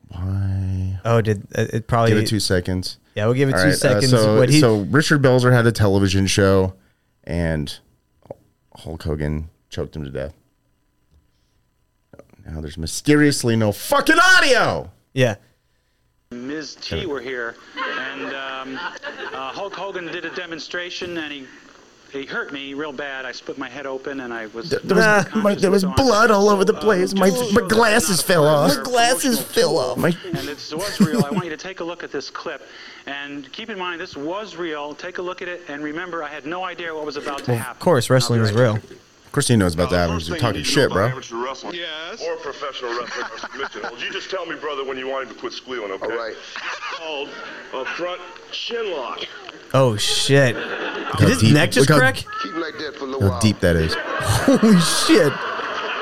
Why? 0.08 1.00
Oh, 1.04 1.20
did 1.20 1.46
uh, 1.56 1.66
it 1.72 1.86
probably 1.86 2.12
Give 2.12 2.22
it 2.22 2.28
two 2.28 2.40
seconds. 2.40 2.98
Yeah, 3.14 3.26
we'll 3.26 3.34
give 3.34 3.48
it 3.48 3.54
All 3.54 3.60
two 3.60 3.66
right, 3.68 3.74
uh, 3.74 3.76
seconds. 3.76 4.10
so, 4.10 4.38
What 4.38 4.48
he- 4.48 4.60
so 4.60 4.80
Richard 4.82 5.22
Belzer 5.22 5.52
had 5.52 5.66
a 5.66 5.72
television 5.72 6.26
show, 6.26 6.74
and 7.24 7.78
Hulk 8.74 9.02
Hogan 9.02 9.50
choked 9.70 9.96
him 9.96 10.04
to 10.04 10.10
death. 10.10 10.34
Now 12.46 12.60
there's 12.62 12.78
mysteriously 12.78 13.56
no 13.56 13.72
fucking 13.72 14.16
audio. 14.18 14.90
Yeah. 15.18 15.34
Mr. 16.30 17.00
T 17.00 17.06
were 17.06 17.20
here, 17.20 17.56
and 17.76 18.26
um, 18.26 18.76
uh, 19.32 19.50
Hulk 19.50 19.74
Hogan 19.74 20.06
did 20.06 20.24
a 20.24 20.32
demonstration, 20.32 21.18
and 21.18 21.32
he 21.32 21.46
he 22.12 22.24
hurt 22.24 22.52
me 22.52 22.72
real 22.74 22.92
bad. 22.92 23.26
I 23.26 23.32
split 23.32 23.58
my 23.58 23.68
head 23.68 23.84
open, 23.84 24.20
and 24.20 24.32
I 24.32 24.46
was 24.46 24.70
There 24.70 24.96
was, 24.96 25.34
my, 25.34 25.54
there 25.56 25.72
was 25.72 25.84
blood 25.84 26.30
all 26.30 26.48
over 26.48 26.64
the 26.64 26.72
place. 26.72 27.14
My, 27.14 27.30
my 27.52 27.66
glasses 27.68 28.22
fell 28.22 28.46
off. 28.46 28.76
My 28.76 28.82
glasses 28.84 29.42
fell 29.42 29.76
off. 29.76 29.98
My, 29.98 30.16
and 30.24 30.36
this 30.46 30.72
was 30.72 31.00
real. 31.00 31.24
I 31.26 31.30
want 31.30 31.44
you 31.44 31.50
to 31.50 31.56
take 31.56 31.80
a 31.80 31.84
look 31.84 32.04
at 32.04 32.12
this 32.12 32.30
clip, 32.30 32.62
and 33.06 33.50
keep 33.52 33.70
in 33.70 33.78
mind 33.78 34.00
this 34.00 34.16
was 34.16 34.54
real. 34.54 34.94
Take 34.94 35.18
a 35.18 35.22
look 35.22 35.42
at 35.42 35.48
it, 35.48 35.62
and 35.68 35.82
remember, 35.82 36.22
I 36.22 36.28
had 36.28 36.46
no 36.46 36.62
idea 36.62 36.94
what 36.94 37.04
was 37.04 37.16
about 37.16 37.42
to 37.44 37.50
Well, 37.50 37.58
happen. 37.58 37.72
of 37.72 37.80
course, 37.80 38.08
wrestling 38.08 38.40
is 38.42 38.52
real. 38.52 38.78
Of 39.28 39.32
course, 39.32 39.46
he 39.48 39.56
knows 39.56 39.74
about 39.74 39.90
that 39.90 40.06
because 40.06 40.26
you're 40.26 40.38
talking 40.38 40.62
shit, 40.62 40.90
bro. 40.90 41.08
Amateur 41.08 41.36
wrestling. 41.36 41.74
Yes. 41.74 42.22
Or 42.26 42.36
professional 42.36 42.98
wrestling 42.98 43.26
or 43.30 43.38
submission 43.38 43.82
holds. 43.84 44.02
You 44.02 44.10
just 44.10 44.30
tell 44.30 44.46
me, 44.46 44.56
brother, 44.56 44.84
when 44.86 44.96
you 44.96 45.06
want 45.06 45.28
him 45.28 45.34
to 45.34 45.38
quit 45.38 45.52
squealing, 45.52 45.92
okay? 45.92 46.06
All 46.06 46.16
right. 46.16 46.32
It's 46.34 46.96
called 46.96 47.28
a 47.74 47.84
front 47.84 48.22
chin 48.52 48.90
lock. 48.90 49.20
Oh 49.74 49.98
shit! 49.98 50.56
how 50.56 51.18
Did 51.18 51.28
his 51.28 51.40
deep- 51.42 51.52
neck 51.52 51.72
just 51.72 51.90
look 51.90 51.96
how- 51.96 52.10
crack? 52.10 52.24
Keep 52.42 52.54
like 52.54 52.78
that 52.78 52.96
for 52.96 53.04
a 53.04 53.08
little 53.08 53.30
How 53.30 53.38
deep 53.38 53.60
that 53.60 53.76
is. 53.76 53.94
Holy 53.98 54.80
shit! 54.80 55.30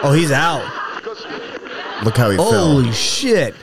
Oh, 0.04 0.12
he's 0.16 0.30
out. 0.30 0.62
Look 2.04 2.16
how 2.16 2.30
he 2.30 2.36
Holy 2.36 2.50
fell. 2.52 2.66
Holy 2.70 2.92
shit! 2.92 3.56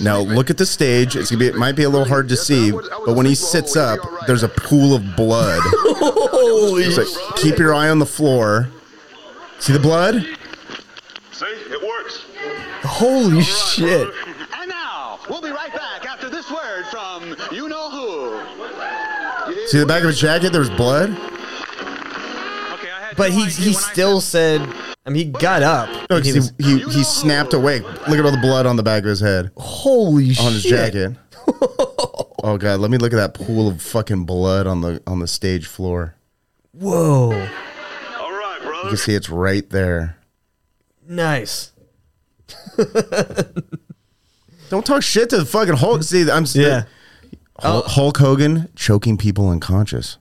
Now 0.00 0.20
look 0.20 0.50
at 0.50 0.58
the 0.58 0.66
stage. 0.66 1.16
It's 1.16 1.30
gonna 1.30 1.40
be. 1.40 1.46
It 1.46 1.56
might 1.56 1.76
be 1.76 1.82
a 1.84 1.88
little 1.88 2.06
hard 2.06 2.28
to 2.28 2.36
see, 2.36 2.70
but 2.70 3.14
when 3.14 3.26
he 3.26 3.34
sits 3.34 3.76
up, 3.76 3.98
there's 4.26 4.42
a 4.42 4.48
pool 4.48 4.94
of 4.94 5.16
blood. 5.16 5.60
Holy 5.64 6.84
It's 6.84 6.98
like, 6.98 7.36
keep 7.36 7.58
your 7.58 7.74
eye 7.74 7.88
on 7.88 7.98
the 7.98 8.06
floor. 8.06 8.68
See 9.58 9.72
the 9.72 9.78
blood? 9.78 10.14
See? 11.32 11.46
It 11.46 11.82
works. 11.82 12.24
Holy 12.82 13.42
shit! 13.42 14.08
And 14.54 14.68
now, 14.68 15.18
we'll 15.28 15.40
be 15.40 15.50
right 15.50 15.72
back 15.72 16.06
after 16.06 16.28
this 16.28 16.50
word 16.50 16.84
from 16.86 17.36
you 17.50 17.68
know 17.68 17.90
who. 17.90 19.66
See 19.66 19.78
the 19.78 19.86
back 19.86 20.02
of 20.02 20.08
his 20.08 20.20
jacket? 20.20 20.52
There's 20.52 20.70
blood. 20.70 21.10
But 23.16 23.30
he 23.32 23.44
he 23.46 23.72
still 23.72 24.20
said. 24.20 24.60
I 25.06 25.10
mean, 25.10 25.26
he 25.26 25.32
got 25.32 25.62
up. 25.62 25.88
No, 26.10 26.16
and 26.16 26.24
he 26.24 26.32
'cause 26.32 26.52
was- 26.58 26.66
he, 26.66 26.78
he, 26.78 26.90
he 26.98 27.04
snapped 27.04 27.52
awake. 27.52 27.82
Look 28.08 28.18
at 28.18 28.24
all 28.24 28.30
the 28.30 28.38
blood 28.40 28.64
on 28.66 28.76
the 28.76 28.82
back 28.82 29.02
of 29.02 29.08
his 29.10 29.20
head. 29.20 29.50
Holy 29.56 30.30
on 30.38 30.52
his 30.52 30.62
jacket. 30.62 31.14
oh 32.42 32.56
god, 32.58 32.80
let 32.80 32.90
me 32.90 32.96
look 32.98 33.12
at 33.12 33.16
that 33.16 33.34
pool 33.34 33.68
of 33.68 33.82
fucking 33.82 34.24
blood 34.24 34.66
on 34.66 34.80
the 34.80 35.02
on 35.06 35.18
the 35.20 35.26
stage 35.28 35.66
floor. 35.66 36.14
Whoa! 36.72 37.32
All 38.18 38.32
right, 38.32 38.58
bro. 38.62 38.82
You 38.84 38.88
can 38.88 38.96
see 38.96 39.14
it's 39.14 39.28
right 39.28 39.68
there. 39.70 40.16
Nice. 41.06 41.72
Don't 44.70 44.84
talk 44.86 45.02
shit 45.02 45.30
to 45.30 45.38
the 45.38 45.44
fucking 45.44 45.74
Hulk. 45.76 46.02
See, 46.02 46.28
I'm 46.30 46.46
Yeah. 46.54 46.84
Hulk, 47.60 47.86
Hulk 47.86 48.16
Hogan 48.16 48.68
choking 48.74 49.16
people 49.18 49.48
unconscious. 49.50 50.18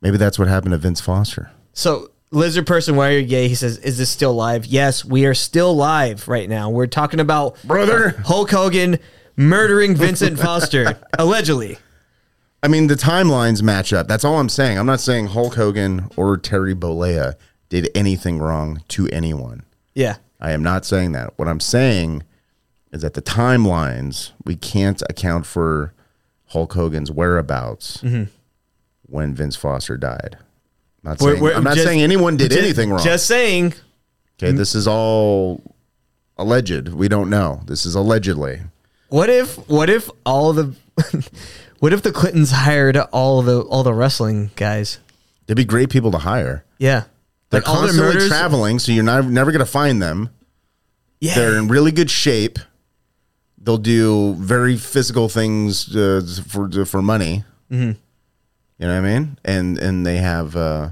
Maybe 0.00 0.16
that's 0.16 0.38
what 0.38 0.48
happened 0.48 0.72
to 0.72 0.78
Vince 0.78 1.00
Foster. 1.00 1.50
So, 1.72 2.10
lizard 2.30 2.66
person, 2.66 2.96
why 2.96 3.08
are 3.14 3.18
you 3.18 3.26
gay? 3.26 3.48
He 3.48 3.54
says, 3.54 3.78
"Is 3.78 3.98
this 3.98 4.10
still 4.10 4.34
live?" 4.34 4.66
Yes, 4.66 5.04
we 5.04 5.26
are 5.26 5.34
still 5.34 5.74
live 5.76 6.26
right 6.28 6.48
now. 6.48 6.70
We're 6.70 6.86
talking 6.86 7.20
about 7.20 7.56
Brother. 7.64 8.10
Hulk 8.24 8.50
Hogan 8.50 8.98
murdering 9.36 9.94
Vincent 9.94 10.38
Foster 10.40 10.98
allegedly. 11.18 11.78
I 12.62 12.66
mean, 12.68 12.88
the 12.88 12.96
timelines 12.96 13.62
match 13.62 13.92
up. 13.92 14.08
That's 14.08 14.24
all 14.24 14.40
I'm 14.40 14.48
saying. 14.48 14.78
I'm 14.78 14.86
not 14.86 15.00
saying 15.00 15.28
Hulk 15.28 15.54
Hogan 15.54 16.08
or 16.16 16.36
Terry 16.36 16.74
Bollea 16.74 17.34
did 17.68 17.88
anything 17.94 18.38
wrong 18.38 18.82
to 18.88 19.06
anyone. 19.10 19.62
Yeah. 19.94 20.16
I 20.40 20.50
am 20.52 20.62
not 20.64 20.84
saying 20.84 21.12
that. 21.12 21.34
What 21.38 21.46
I'm 21.46 21.60
saying 21.60 22.24
is 22.92 23.02
that 23.02 23.14
the 23.14 23.22
timelines, 23.22 24.32
we 24.44 24.56
can't 24.56 25.00
account 25.08 25.46
for 25.46 25.92
Hulk 26.46 26.72
Hogan's 26.72 27.10
whereabouts 27.12 27.98
Mhm. 27.98 28.28
when 29.02 29.34
Vince 29.34 29.54
Foster 29.54 29.96
died. 29.96 30.38
I'm 31.04 31.10
not 31.10 31.20
We're- 31.20 31.32
saying, 31.34 31.42
we're 31.42 31.54
I'm 31.54 31.64
not 31.64 31.74
just- 31.74 31.86
saying 31.86 32.02
anyone 32.02 32.36
did 32.36 32.50
ju- 32.52 32.58
anything 32.58 32.90
wrong. 32.90 33.02
Just 33.04 33.26
saying. 33.26 33.74
okay, 34.42 34.52
this 34.52 34.74
is 34.74 34.86
all 34.88 35.62
alleged. 36.36 36.88
We 36.88 37.08
don't 37.08 37.30
know. 37.30 37.62
This 37.66 37.86
is 37.86 37.94
allegedly. 37.94 38.60
What 39.08 39.30
if? 39.30 39.56
What 39.68 39.88
if 39.90 40.10
all 40.26 40.52
the? 40.52 40.74
what 41.78 41.92
if 41.92 42.02
the 42.02 42.12
Clintons 42.12 42.50
hired 42.50 42.96
all 42.96 43.42
the 43.42 43.60
all 43.62 43.82
the 43.82 43.94
wrestling 43.94 44.50
guys? 44.56 44.98
They'd 45.46 45.54
be 45.56 45.64
great 45.64 45.88
people 45.90 46.10
to 46.12 46.18
hire. 46.18 46.64
Yeah. 46.78 47.04
They're 47.50 47.60
Like 47.60 47.64
constantly 47.64 48.14
murders- 48.14 48.28
traveling, 48.28 48.78
so 48.78 48.92
you're 48.92 49.02
not, 49.04 49.24
never 49.24 49.50
going 49.50 49.60
to 49.64 49.70
find 49.70 50.02
them. 50.02 50.28
Yeah. 51.20 51.34
They're 51.34 51.56
in 51.56 51.68
really 51.68 51.90
good 51.92 52.10
shape. 52.10 52.58
They'll 53.56 53.78
do 53.78 54.34
very 54.34 54.76
physical 54.76 55.30
things 55.30 55.96
uh, 55.96 56.20
for 56.46 56.84
for 56.84 57.00
money. 57.00 57.44
Mhm. 57.72 57.96
You 58.78 58.86
know 58.86 59.00
what 59.00 59.08
I 59.08 59.18
mean? 59.18 59.38
And 59.44 59.78
and 59.78 60.06
they 60.06 60.18
have 60.18 60.54
uh, 60.56 60.90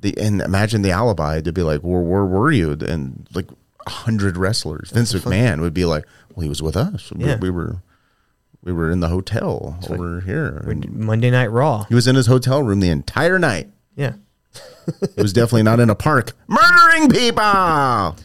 the 0.00 0.16
and 0.18 0.40
imagine 0.42 0.82
the 0.82 0.90
alibi 0.90 1.40
to 1.40 1.52
be 1.52 1.62
like, 1.62 1.80
where 1.82 2.00
where 2.02 2.24
were 2.24 2.50
you? 2.50 2.72
And 2.72 3.28
like 3.34 3.48
a 3.86 3.90
hundred 3.90 4.36
wrestlers. 4.36 4.90
Vince 4.90 5.12
McMahon 5.12 5.60
would 5.60 5.74
be 5.74 5.84
like, 5.84 6.04
well, 6.34 6.42
he 6.42 6.48
was 6.48 6.62
with 6.62 6.76
us. 6.76 7.12
We, 7.12 7.24
Yeah. 7.26 7.36
we 7.38 7.50
were 7.50 7.76
we 8.62 8.72
were 8.72 8.90
in 8.90 9.00
the 9.00 9.08
hotel 9.08 9.78
over 9.88 10.20
here. 10.20 10.62
Monday 10.90 11.30
Night 11.30 11.46
Raw. 11.50 11.84
he 11.84 11.94
was 11.94 12.06
in 12.06 12.16
his 12.16 12.26
hotel 12.26 12.62
room 12.62 12.80
the 12.80 12.90
entire 12.90 13.38
night. 13.38 13.68
Yeah. 13.96 14.14
it 15.02 15.16
was 15.16 15.32
definitely 15.32 15.62
not 15.62 15.78
in 15.80 15.88
a 15.90 15.94
park 15.94 16.32
murdering 16.48 17.08
people. 17.08 18.16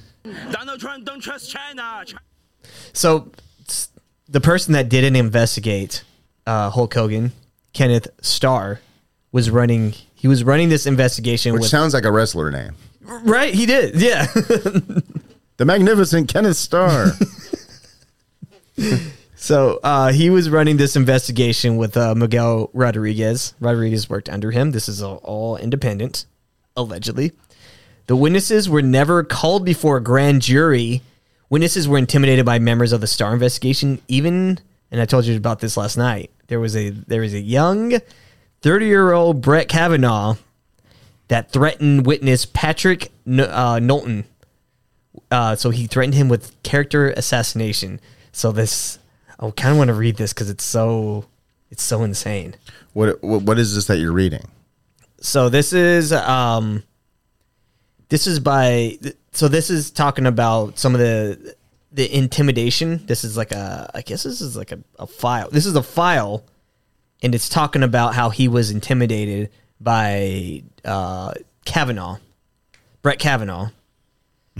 Donald 0.51 0.79
Trump 0.79 1.05
don't 1.05 1.19
trust 1.21 1.51
China. 1.51 2.03
So 2.93 3.31
the 4.27 4.41
person 4.41 4.73
that 4.73 4.89
didn't 4.89 5.15
investigate 5.15 6.03
uh, 6.47 6.71
Hulk 6.71 6.93
Hogan, 6.93 7.31
Kenneth 7.75 8.07
Starr, 8.21 8.79
was 9.31 9.51
running. 9.51 9.93
He 10.15 10.27
was 10.27 10.43
running 10.43 10.69
this 10.69 10.87
investigation. 10.87 11.53
Which 11.53 11.61
with, 11.61 11.69
sounds 11.69 11.93
like 11.93 12.05
a 12.05 12.11
wrestler 12.11 12.49
name. 12.49 12.73
right. 13.03 13.53
He 13.53 13.67
did. 13.67 14.01
Yeah. 14.01 14.27
The 15.57 15.63
magnificent 15.63 16.27
Kenneth 16.27 16.57
Starr. 16.57 17.13
So 19.45 19.79
uh, 19.83 20.11
he 20.11 20.31
was 20.31 20.49
running 20.49 20.77
this 20.77 20.95
investigation 20.95 21.77
with 21.77 21.95
uh, 21.95 22.15
Miguel 22.15 22.71
Rodriguez. 22.73 23.53
Rodriguez 23.59 24.09
worked 24.09 24.27
under 24.27 24.49
him. 24.49 24.71
This 24.71 24.89
is 24.89 25.03
all, 25.03 25.17
all 25.17 25.55
independent, 25.57 26.25
allegedly. 26.75 27.31
The 28.07 28.15
witnesses 28.15 28.67
were 28.67 28.81
never 28.81 29.23
called 29.23 29.63
before 29.63 29.97
a 29.97 30.01
grand 30.01 30.41
jury. 30.41 31.03
Witnesses 31.47 31.87
were 31.87 31.99
intimidated 31.99 32.43
by 32.43 32.57
members 32.57 32.91
of 32.91 33.01
the 33.01 33.07
Starr 33.07 33.33
investigation. 33.33 34.01
Even, 34.07 34.57
and 34.89 34.99
I 34.99 35.05
told 35.05 35.25
you 35.25 35.37
about 35.37 35.59
this 35.59 35.77
last 35.77 35.95
night. 35.95 36.31
There 36.47 36.59
was 36.59 36.75
a 36.75 36.89
there 36.89 37.21
was 37.21 37.33
a 37.33 37.41
young, 37.41 37.99
thirty 38.61 38.85
year 38.85 39.11
old 39.11 39.41
Brett 39.41 39.67
Kavanaugh 39.67 40.35
that 41.27 41.51
threatened 41.51 42.05
witness 42.05 42.45
Patrick 42.45 43.11
N- 43.25 43.39
uh, 43.39 43.79
Knowlton. 43.79 44.25
Uh, 45.31 45.55
so 45.55 45.71
he 45.71 45.87
threatened 45.87 46.13
him 46.13 46.29
with 46.29 46.61
character 46.61 47.09
assassination. 47.09 47.99
So 48.31 48.51
this, 48.51 48.99
I 49.39 49.49
kind 49.49 49.71
of 49.71 49.77
want 49.77 49.87
to 49.87 49.93
read 49.95 50.17
this 50.17 50.33
because 50.33 50.49
it's 50.49 50.63
so, 50.63 51.25
it's 51.71 51.81
so 51.81 52.03
insane. 52.03 52.55
what, 52.93 53.23
what 53.23 53.41
what 53.41 53.57
is 53.57 53.73
this 53.73 53.87
that 53.87 53.97
you're 53.97 54.11
reading? 54.11 54.47
So 55.19 55.49
this 55.49 55.73
is, 55.73 56.13
um, 56.13 56.83
this 58.09 58.27
is 58.27 58.39
by, 58.39 58.99
so 59.31 59.47
this 59.47 59.69
is 59.71 59.89
talking 59.89 60.27
about 60.27 60.77
some 60.77 60.93
of 60.93 60.99
the, 60.99 61.55
the 61.95 62.13
intimidation. 62.15 63.05
This 63.05 63.23
is 63.23 63.37
like 63.37 63.51
a, 63.51 63.89
I 63.93 64.01
guess 64.01 64.23
this 64.23 64.41
is 64.41 64.55
like 64.55 64.71
a, 64.71 64.79
a 64.99 65.07
file. 65.07 65.49
This 65.49 65.65
is 65.65 65.75
a 65.75 65.83
file, 65.83 66.45
and 67.23 67.33
it's 67.33 67.49
talking 67.49 67.83
about 67.83 68.13
how 68.13 68.29
he 68.29 68.47
was 68.47 68.69
intimidated 68.69 69.49
by 69.79 70.63
uh, 70.83 71.33
Kavanaugh, 71.65 72.17
Brett 73.01 73.19
Kavanaugh. 73.19 73.69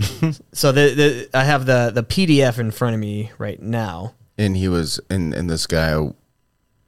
so 0.52 0.72
the, 0.72 0.94
the 0.94 1.28
I 1.32 1.44
have 1.44 1.64
the 1.66 1.90
the 1.94 2.02
PDF 2.02 2.58
in 2.58 2.70
front 2.70 2.94
of 2.94 3.00
me 3.00 3.30
right 3.38 3.60
now. 3.60 4.14
And 4.36 4.56
he 4.56 4.68
was 4.68 5.00
and 5.08 5.32
and 5.32 5.48
this 5.48 5.66
guy 5.66 5.96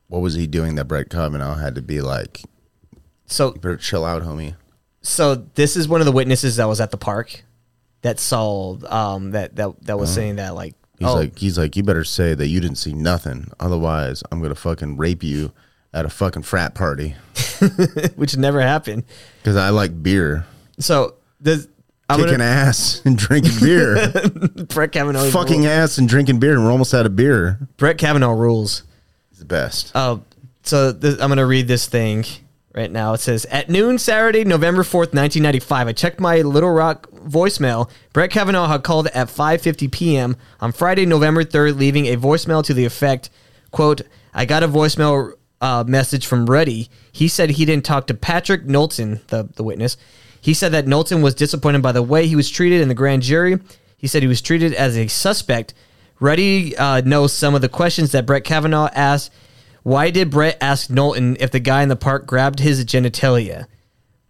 what 0.08 0.20
was 0.20 0.34
he 0.34 0.46
doing 0.46 0.74
that 0.74 0.84
Brett 0.86 1.08
Kavanaugh 1.08 1.54
had 1.54 1.74
to 1.76 1.82
be 1.82 2.02
like 2.02 2.42
So 3.24 3.54
you 3.54 3.60
better 3.60 3.76
chill 3.78 4.04
out, 4.04 4.22
homie. 4.22 4.56
so 5.00 5.34
this 5.34 5.74
is 5.74 5.88
one 5.88 6.02
of 6.02 6.06
the 6.06 6.12
witnesses 6.12 6.56
that 6.56 6.66
was 6.66 6.82
at 6.82 6.90
the 6.90 6.98
park 6.98 7.44
that 8.02 8.18
saw 8.20 8.76
um 8.88 9.32
that 9.32 9.56
that 9.56 9.70
that 9.84 9.98
was 9.98 10.10
Oh. 10.10 10.14
saying 10.14 10.36
that 10.36 10.54
like 10.54 10.74
He's 10.98 11.06
oh, 11.08 11.14
like 11.14 11.38
he's 11.38 11.56
like, 11.56 11.76
You 11.76 11.84
better 11.84 12.02
say 12.02 12.34
that 12.34 12.48
you 12.48 12.58
didn't 12.60 12.78
see 12.78 12.92
nothing. 12.92 13.52
Otherwise 13.60 14.22
I'm 14.32 14.42
gonna 14.42 14.54
fucking 14.56 14.96
rape 14.96 15.22
you 15.22 15.52
at 15.94 16.04
a 16.04 16.08
fucking 16.08 16.42
frat 16.42 16.74
party. 16.74 17.14
which 18.16 18.36
never 18.36 18.60
happened. 18.60 19.04
Because 19.40 19.56
I 19.56 19.68
like 19.70 20.02
beer. 20.02 20.44
So 20.80 21.14
the 21.40 21.68
I'm 22.10 22.18
Kicking 22.20 22.32
gonna- 22.38 22.44
ass 22.44 23.00
and 23.04 23.16
drinking 23.16 23.52
beer. 23.60 24.10
Brett 24.68 24.90
Kavanaugh 24.92 25.30
fucking 25.30 25.66
ass 25.66 25.98
and 25.98 26.08
drinking 26.08 26.40
beer 26.40 26.54
and 26.54 26.64
we're 26.64 26.72
almost 26.72 26.92
out 26.94 27.06
of 27.06 27.14
beer. 27.14 27.58
Brett 27.76 27.98
Kavanaugh 27.98 28.32
rules. 28.32 28.82
He's 29.30 29.38
the 29.38 29.44
best. 29.44 29.92
Oh, 29.94 30.22
so 30.64 30.92
th- 30.92 31.18
I'm 31.20 31.28
gonna 31.28 31.46
read 31.46 31.68
this 31.68 31.86
thing 31.86 32.24
right 32.78 32.90
now. 32.90 33.12
It 33.12 33.18
says 33.18 33.44
at 33.46 33.68
noon 33.68 33.98
Saturday, 33.98 34.44
November 34.44 34.84
fourth, 34.84 35.08
1995. 35.08 35.88
I 35.88 35.92
checked 35.92 36.20
my 36.20 36.40
Little 36.42 36.70
Rock 36.70 37.10
voicemail. 37.10 37.90
Brett 38.12 38.30
Kavanaugh 38.30 38.68
had 38.68 38.84
called 38.84 39.08
at 39.08 39.28
5:50 39.28 39.90
p.m. 39.90 40.36
on 40.60 40.72
Friday, 40.72 41.04
November 41.04 41.44
3rd, 41.44 41.76
leaving 41.76 42.06
a 42.06 42.16
voicemail 42.16 42.64
to 42.64 42.72
the 42.72 42.84
effect, 42.84 43.30
"quote 43.72 44.02
I 44.32 44.44
got 44.44 44.62
a 44.62 44.68
voicemail 44.68 45.32
uh, 45.60 45.84
message 45.86 46.26
from 46.26 46.46
Ruddy. 46.46 46.88
He 47.10 47.26
said 47.26 47.50
he 47.50 47.64
didn't 47.64 47.84
talk 47.84 48.06
to 48.06 48.14
Patrick 48.14 48.64
Knowlton, 48.64 49.20
the 49.26 49.48
the 49.56 49.64
witness. 49.64 49.96
He 50.40 50.54
said 50.54 50.70
that 50.72 50.86
Knowlton 50.86 51.20
was 51.20 51.34
disappointed 51.34 51.82
by 51.82 51.92
the 51.92 52.02
way 52.02 52.28
he 52.28 52.36
was 52.36 52.48
treated 52.48 52.80
in 52.80 52.88
the 52.88 52.94
grand 52.94 53.22
jury. 53.22 53.58
He 53.96 54.06
said 54.06 54.22
he 54.22 54.28
was 54.28 54.40
treated 54.40 54.72
as 54.72 54.96
a 54.96 55.08
suspect." 55.08 55.74
Ruddy 56.20 56.76
uh, 56.76 57.00
knows 57.02 57.32
some 57.32 57.54
of 57.54 57.60
the 57.60 57.68
questions 57.68 58.10
that 58.10 58.26
Brett 58.26 58.42
Kavanaugh 58.42 58.88
asked. 58.92 59.32
Why 59.88 60.10
did 60.10 60.28
Brett 60.28 60.58
ask 60.60 60.90
Knowlton 60.90 61.38
if 61.40 61.50
the 61.50 61.60
guy 61.60 61.82
in 61.82 61.88
the 61.88 61.96
park 61.96 62.26
grabbed 62.26 62.60
his 62.60 62.84
genitalia? 62.84 63.64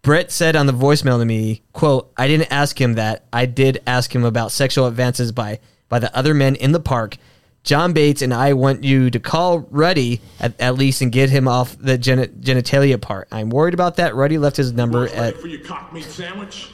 Brett 0.01 0.31
said 0.31 0.55
on 0.55 0.67
the 0.67 0.71
voicemail 0.71 1.19
to 1.19 1.25
me, 1.25 1.63
"quote 1.73 2.13
I 2.15 2.29
didn't 2.29 2.49
ask 2.49 2.79
him 2.79 2.93
that. 2.93 3.25
I 3.33 3.45
did 3.45 3.81
ask 3.85 4.15
him 4.15 4.23
about 4.23 4.53
sexual 4.53 4.87
advances 4.87 5.33
by 5.33 5.59
by 5.89 5.99
the 5.99 6.15
other 6.15 6.33
men 6.33 6.55
in 6.55 6.71
the 6.71 6.79
park. 6.79 7.17
John 7.63 7.91
Bates 7.91 8.21
and 8.21 8.33
I 8.33 8.53
want 8.53 8.85
you 8.85 9.09
to 9.09 9.19
call 9.19 9.67
Ruddy 9.69 10.21
at, 10.39 10.53
at 10.61 10.75
least 10.75 11.01
and 11.01 11.11
get 11.11 11.29
him 11.29 11.45
off 11.45 11.75
the 11.77 11.97
geni- 11.97 12.27
genitalia 12.27 12.99
part. 13.01 13.27
I'm 13.29 13.49
worried 13.49 13.73
about 13.73 13.97
that. 13.97 14.15
Ruddy 14.15 14.37
left 14.37 14.55
his 14.55 14.71
number 14.71 15.09
at 15.09 15.35
for 15.41 15.47
your 15.47 15.59
cock 15.59 15.91
meat 15.91 16.05
sandwich? 16.05 16.69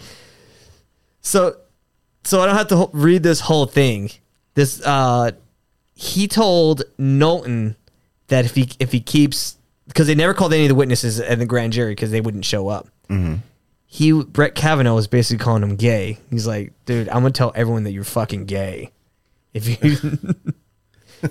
so 1.21 1.55
so 2.23 2.39
I 2.39 2.45
don't 2.45 2.55
have 2.55 2.67
to 2.67 2.91
read 2.93 3.23
this 3.23 3.39
whole 3.39 3.65
thing. 3.65 4.11
This 4.53 4.79
uh 4.85 5.31
he 5.95 6.27
told 6.27 6.83
Knowlton 6.99 7.77
that 8.27 8.45
if 8.45 8.55
he 8.55 8.69
if 8.79 8.91
he 8.91 8.99
keeps 8.99 9.57
because 9.87 10.07
they 10.07 10.15
never 10.15 10.33
called 10.33 10.53
any 10.53 10.63
of 10.63 10.69
the 10.69 10.75
witnesses 10.75 11.19
in 11.19 11.39
the 11.39 11.45
grand 11.45 11.73
jury 11.73 11.91
because 11.91 12.11
they 12.11 12.21
wouldn't 12.21 12.45
show 12.45 12.67
up. 12.67 12.87
Mhm. 13.09 13.39
He 13.87 14.11
Brett 14.11 14.55
Kavanaugh 14.55 14.95
was 14.95 15.07
basically 15.07 15.43
calling 15.43 15.63
him 15.63 15.75
gay. 15.75 16.17
He's 16.29 16.47
like, 16.47 16.73
dude, 16.85 17.07
I'm 17.09 17.15
gonna 17.21 17.31
tell 17.31 17.51
everyone 17.55 17.83
that 17.83 17.91
you're 17.91 18.03
fucking 18.03 18.45
gay. 18.45 18.91
If 19.53 19.67
you 19.83 20.17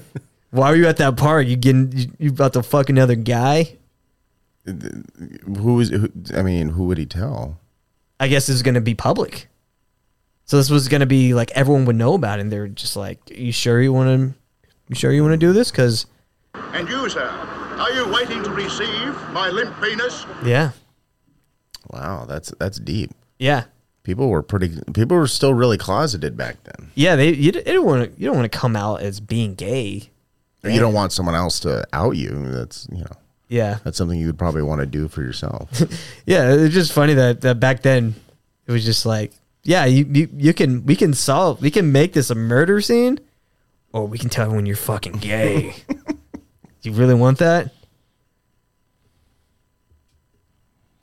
why 0.51 0.71
were 0.71 0.77
you 0.77 0.87
at 0.87 0.97
that 0.99 1.17
park? 1.17 1.47
You 1.47 1.57
getting 1.57 1.93
you, 1.93 2.07
you 2.19 2.31
about 2.31 2.53
to 2.55 2.63
fuck 2.63 2.89
another 2.89 3.17
guy? 3.17 3.77
Who 4.65 5.81
is? 5.81 5.91
Who, 5.91 6.09
I 6.35 6.43
mean, 6.43 6.71
who 6.71 6.85
would 6.87 6.97
he 6.99 7.07
tell? 7.07 7.59
I 8.21 8.29
guess 8.29 8.49
it's 8.49 8.63
gonna 8.63 8.81
be 8.81 8.95
public. 8.95 9.49
So 10.47 10.57
this 10.57 10.71
was 10.71 10.89
gonna 10.89 11.07
be 11.07 11.35
like 11.35 11.51
everyone 11.53 11.85
would 11.87 11.97
know 11.97 12.15
about 12.15 12.39
it. 12.39 12.43
And 12.43 12.53
they're 12.53 12.69
just 12.69 12.97
like, 12.97 13.19
you 13.31 13.53
sure 13.53 13.83
you 13.83 13.93
want 13.93 14.09
to? 14.33 14.35
You 14.89 14.95
sure 14.95 15.13
you 15.13 15.23
want 15.23 15.33
to 15.33 15.39
do 15.39 15.53
this? 15.53 15.71
Because 15.71 16.07
And 16.55 16.89
you, 16.89 17.09
sir, 17.09 17.29
are 17.79 17.93
you 17.93 18.13
waiting 18.13 18.43
to 18.45 18.51
receive 18.51 19.15
my 19.33 19.49
limp 19.51 19.75
penis? 19.81 20.25
yeah, 20.45 20.71
Wow, 21.91 22.25
that's 22.27 22.53
that's 22.59 22.79
deep. 22.79 23.11
yeah, 23.39 23.65
People 24.03 24.29
were 24.29 24.43
pretty. 24.43 24.79
People 24.93 25.17
were 25.17 25.27
still 25.27 25.55
really 25.55 25.79
closeted 25.79 26.37
back 26.37 26.57
then. 26.65 26.91
yeah. 26.95 27.17
They 27.17 27.33
you, 27.33 27.53
d- 27.53 27.63
you 27.67 27.73
don't 27.73 27.87
want 27.87 28.05
to 28.15 28.21
you 28.21 28.27
don't 28.27 28.37
want 28.37 28.51
to 28.51 28.59
come 28.59 28.77
out 28.77 29.01
as 29.03 29.19
being 29.21 29.55
gay. 29.55 30.11
You 30.63 30.81
don't 30.81 30.95
want 30.95 31.13
someone 31.13 31.35
else 31.35 31.61
to 31.61 31.87
out 31.93 32.17
you. 32.17 32.31
That's 32.51 32.87
you 32.91 32.99
know. 32.99 33.13
Yeah. 33.49 33.79
That's 33.85 33.97
something 33.99 34.19
you 34.19 34.27
would 34.27 34.39
probably 34.39 34.63
want 34.63 34.81
to 34.81 34.87
do 34.87 35.09
for 35.09 35.23
yourself. 35.23 35.69
Yeah, 36.27 36.53
it's 36.55 36.73
just 36.75 36.93
funny 36.93 37.13
that, 37.15 37.43
that 37.43 37.61
back 37.61 37.83
then 37.83 38.15
it 38.67 38.73
was 38.73 38.83
just 38.85 39.05
like, 39.05 39.33
yeah, 39.63 39.85
you, 39.85 40.07
you 40.11 40.29
you 40.37 40.55
can 40.55 40.85
we 40.87 40.97
can 40.97 41.13
solve 41.15 41.61
we 41.63 41.71
can 41.71 41.93
make 41.93 42.13
this 42.15 42.31
a 42.31 42.35
murder 42.35 42.81
scene, 42.81 43.21
or 43.93 44.07
we 44.07 44.17
can 44.19 44.29
tell 44.31 44.47
everyone 44.47 44.65
you're 44.67 44.77
fucking 44.77 45.15
gay. 45.19 45.75
Do 46.85 46.91
you 46.91 46.97
really 46.97 47.15
want 47.15 47.39
that? 47.39 47.73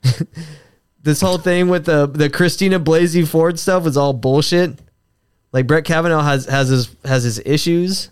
this 1.02 1.20
whole 1.20 1.38
thing 1.38 1.68
with 1.68 1.86
the 1.86 2.06
the 2.06 2.30
Christina 2.30 2.78
Blasey 2.78 3.26
Ford 3.26 3.58
stuff 3.58 3.82
was 3.82 3.96
all 3.96 4.12
bullshit. 4.12 4.78
Like 5.50 5.66
Brett 5.66 5.84
Kavanaugh 5.84 6.22
has 6.22 6.46
has 6.46 6.68
his 6.68 6.94
has 7.04 7.24
his 7.24 7.40
issues, 7.44 8.10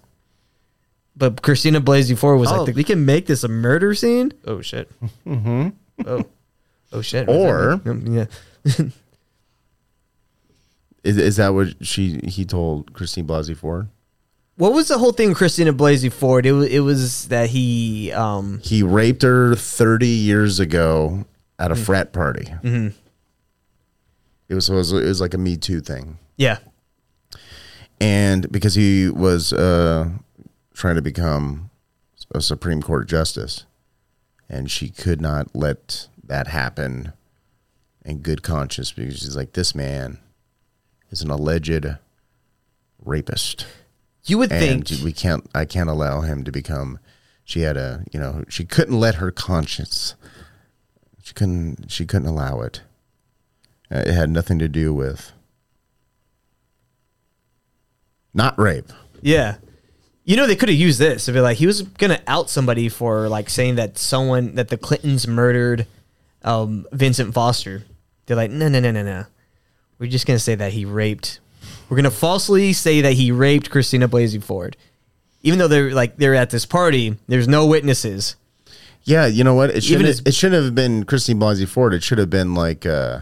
but 1.17 1.43
Christina 1.43 1.81
Blasey 1.81 2.19
Ford 2.19 2.41
was 2.41 2.51
Oh. 2.51 2.65
like, 2.65 2.75
we 2.75 2.83
can 2.83 3.05
make 3.05 3.27
this 3.27 3.45
a 3.45 3.49
murder 3.49 3.95
scene. 3.95 4.33
Oh 4.49 4.61
shit. 4.63 4.91
mm-hmm. 5.25 5.69
Oh, 6.07 6.25
oh 6.93 7.03
shit. 7.03 7.29
Or- 7.29 7.81
yeah. 7.87 8.27
Is, 11.05 11.17
is 11.17 11.37
that 11.37 11.55
what 11.55 11.69
she 11.87 12.21
he 12.25 12.45
told 12.45 12.93
Christine 12.93 13.27
Blasey 13.29 13.57
Ford? 13.57 13.89
What 14.61 14.75
was 14.75 14.89
the 14.89 14.99
whole 14.99 15.13
thing 15.13 15.31
with 15.31 15.39
Christina 15.39 15.73
Blasey 15.73 16.13
Ford? 16.13 16.45
It 16.45 16.53
was, 16.53 16.69
it 16.69 16.81
was 16.81 17.29
that 17.29 17.49
he 17.49 18.13
um 18.13 18.61
He 18.63 18.83
raped 18.83 19.23
her 19.23 19.55
30 19.55 20.07
years 20.07 20.61
ago 20.61 21.25
at 21.59 21.71
a 21.71 21.75
Mm. 21.75 21.79
frat 21.87 22.13
party. 22.13 22.45
Mhm. 22.63 22.93
It 24.51 24.55
was, 24.55 24.69
it 24.69 24.75
was 24.75 24.93
it 24.93 25.05
was 25.07 25.21
like 25.21 25.33
a 25.33 25.39
Me 25.39 25.57
Too 25.57 25.81
thing. 25.81 26.19
yeah. 26.37 26.59
and 28.01 28.51
because 28.53 28.75
he 28.75 29.09
was 29.09 29.53
uh, 29.55 30.09
trying 30.75 30.97
to 30.97 31.03
become 31.03 31.71
a 32.35 32.41
Supreme 32.43 32.83
Court 32.83 33.09
justice, 33.09 33.65
and 34.49 34.71
she 34.71 34.91
could 34.91 35.21
not 35.23 35.55
let 35.55 36.09
that 36.23 36.49
happen 36.49 37.13
in 38.05 38.19
good 38.19 38.43
conscience 38.43 38.93
because 38.93 39.19
she's 39.21 39.37
like, 39.37 39.53
this 39.55 39.75
man 39.75 40.19
is 41.11 41.23
an 41.23 41.31
alleged 41.31 41.87
rapist. 43.05 43.67
You 44.31 44.39
would 44.39 44.53
and 44.53 44.87
think- 44.87 45.03
we 45.03 45.13
can't. 45.13 45.49
I 45.55 45.65
can't 45.65 45.91
allow 45.91 46.21
him 46.21 46.45
to 46.45 46.53
become. 46.53 47.01
She 47.45 47.63
had 47.63 47.77
a, 47.77 48.05
you 48.13 48.21
know, 48.21 48.45
she 48.49 48.65
couldn't 48.65 48.99
let 48.99 49.17
her 49.17 49.33
conscience. 49.33 50.15
She 51.21 51.35
couldn't. 51.35 51.91
She 51.91 52.07
couldn't 52.07 52.29
allow 52.29 52.61
it. 52.61 52.83
Uh, 53.91 54.05
it 54.07 54.15
had 54.15 54.31
nothing 54.31 54.61
to 54.61 54.69
do 54.69 54.95
with 54.95 55.33
not 58.33 58.57
rape. 58.57 58.93
Yeah. 59.21 59.57
You 60.25 60.37
know 60.37 60.47
they 60.47 60.55
could 60.55 60.69
have 60.69 60.79
used 60.79 61.01
this 61.01 61.29
if 61.29 61.35
like 61.35 61.57
he 61.57 61.67
was 61.67 61.83
gonna 61.83 62.23
out 62.29 62.49
somebody 62.49 62.89
for 62.89 63.29
like 63.29 63.51
saying 63.51 63.75
that 63.77 63.99
someone 63.99 64.55
that 64.55 64.69
the 64.69 64.77
Clintons 64.77 65.27
murdered 65.27 65.87
um, 66.43 66.87
Vincent 66.93 67.35
Foster. 67.35 67.83
They're 68.27 68.37
like, 68.37 68.53
no, 68.53 68.69
no, 68.69 68.79
no, 68.79 68.93
no, 68.93 69.03
no. 69.03 69.25
We're 69.99 70.09
just 70.11 70.27
gonna 70.27 70.39
say 70.39 70.55
that 70.55 70.73
he 70.73 70.85
raped. 70.85 71.40
We're 71.91 71.97
gonna 71.97 72.11
falsely 72.11 72.73
say 72.73 73.01
that 73.03 73.15
he 73.15 73.33
raped 73.33 73.69
Christina 73.69 74.09
Blasey 74.09 74.43
Ford, 74.43 74.77
even 75.43 75.59
though 75.59 75.69
they're 75.69 75.91
like 75.93 76.17
they're 76.17 76.37
at 76.37 76.51
this 76.51 76.65
party. 76.65 77.17
There's 77.27 77.49
no 77.49 77.67
witnesses. 77.67 78.37
Yeah, 79.03 79.27
you 79.27 79.43
know 79.45 79.55
what? 79.55 79.71
It 79.71 79.83
shouldn't. 79.83 80.09
as- 80.09 80.23
it 80.25 80.35
shouldn't 80.35 80.65
have 80.65 80.75
been 80.75 81.05
Christine 81.05 81.41
Blasey 81.41 81.67
Ford. 81.67 81.93
It 81.93 82.03
should 82.05 82.19
have 82.19 82.31
been 82.31 82.55
like. 82.55 82.87
Uh, 82.87 83.21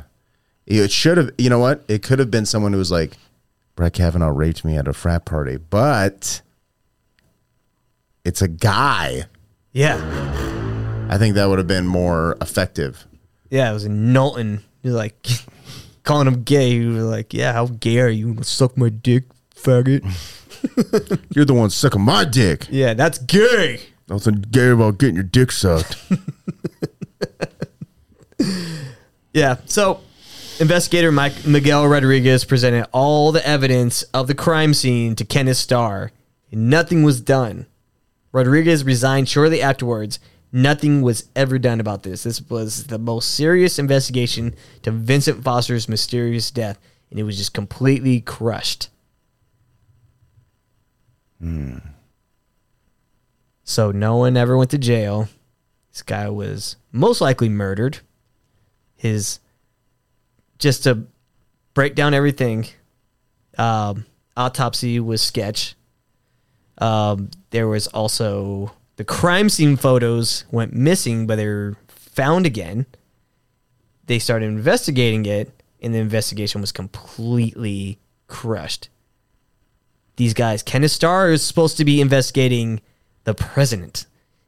it 0.66 0.92
should 0.92 1.16
have. 1.16 1.30
You 1.38 1.48
know 1.48 1.58
what? 1.58 1.82
It 1.88 2.02
could 2.02 2.18
have 2.18 2.30
been 2.30 2.44
someone 2.44 2.72
who 2.72 2.78
was 2.78 2.90
like, 2.90 3.16
Brett 3.74 3.94
Kavanaugh 3.94 4.28
raped 4.28 4.64
me 4.66 4.76
at 4.76 4.86
a 4.86 4.92
frat 4.92 5.24
party, 5.24 5.56
but 5.56 6.42
it's 8.24 8.42
a 8.42 8.48
guy. 8.48 9.24
Yeah. 9.72 9.96
I 11.08 11.16
think 11.16 11.36
that 11.36 11.46
would 11.48 11.56
have 11.58 11.66
been 11.66 11.86
more 11.86 12.36
effective. 12.42 13.06
Yeah, 13.48 13.70
it 13.70 13.72
was 13.72 13.88
Knowlton. 13.88 14.62
He's 14.82 14.92
like 14.92 15.14
calling 16.08 16.26
him 16.26 16.42
gay. 16.42 16.70
He 16.70 16.86
was 16.86 17.04
like, 17.04 17.32
yeah, 17.32 17.52
how 17.52 17.66
gay 17.66 18.00
are 18.00 18.08
you? 18.08 18.42
Suck 18.42 18.76
my 18.76 18.88
dick, 18.88 19.24
faggot. 19.54 20.02
You're 21.34 21.44
the 21.44 21.54
one 21.54 21.70
sucking 21.70 22.00
my 22.00 22.24
dick. 22.24 22.66
Yeah, 22.70 22.94
that's 22.94 23.18
gay. 23.18 23.80
Nothing 24.08 24.44
gay 24.50 24.70
about 24.70 24.98
getting 24.98 25.14
your 25.14 25.24
dick 25.24 25.52
sucked. 25.52 25.96
Yeah. 29.32 29.56
So, 29.66 30.00
investigator 30.58 31.12
Mike 31.12 31.46
Miguel 31.46 31.86
Rodriguez 31.86 32.44
presented 32.44 32.86
all 32.92 33.30
the 33.30 33.46
evidence 33.46 34.02
of 34.14 34.26
the 34.26 34.34
crime 34.34 34.74
scene 34.74 35.14
to 35.16 35.24
Kenneth 35.24 35.58
Starr. 35.58 36.10
And 36.50 36.68
nothing 36.70 37.02
was 37.04 37.20
done. 37.20 37.66
Rodriguez 38.32 38.84
resigned 38.84 39.28
shortly 39.28 39.62
afterwards. 39.62 40.18
Nothing 40.50 41.02
was 41.02 41.28
ever 41.36 41.58
done 41.58 41.80
about 41.80 42.02
this. 42.02 42.22
This 42.22 42.40
was 42.42 42.86
the 42.86 42.98
most 42.98 43.34
serious 43.34 43.78
investigation 43.78 44.54
to 44.82 44.90
Vincent 44.90 45.44
Foster's 45.44 45.88
mysterious 45.88 46.50
death, 46.50 46.78
and 47.10 47.18
it 47.18 47.24
was 47.24 47.36
just 47.36 47.52
completely 47.52 48.20
crushed. 48.20 48.88
So 53.64 53.90
no 53.90 54.16
one 54.16 54.36
ever 54.36 54.56
went 54.56 54.70
to 54.70 54.78
jail. 54.78 55.28
This 55.92 56.02
guy 56.02 56.28
was 56.30 56.76
most 56.92 57.20
likely 57.20 57.48
murdered. 57.48 57.98
His 58.96 59.40
just 60.58 60.84
to 60.84 61.06
break 61.74 61.94
down 61.94 62.14
everything. 62.14 62.66
Um, 63.56 64.06
autopsy 64.36 64.98
was 65.00 65.20
sketch. 65.20 65.74
Um, 66.78 67.30
there 67.50 67.68
was 67.68 67.86
also 67.88 68.72
the 68.98 69.04
crime 69.04 69.48
scene 69.48 69.76
photos 69.76 70.44
went 70.50 70.74
missing, 70.74 71.28
but 71.28 71.36
they 71.36 71.46
were 71.46 71.76
found 71.86 72.46
again. 72.46 72.84
They 74.06 74.18
started 74.18 74.46
investigating 74.46 75.24
it, 75.24 75.62
and 75.80 75.94
the 75.94 75.98
investigation 75.98 76.60
was 76.60 76.72
completely 76.72 78.00
crushed. 78.26 78.88
These 80.16 80.34
guys, 80.34 80.64
Kenneth 80.64 80.90
Starr 80.90 81.30
is 81.30 81.44
supposed 81.44 81.76
to 81.76 81.84
be 81.84 82.00
investigating 82.00 82.80
the 83.22 83.34
president. 83.34 84.06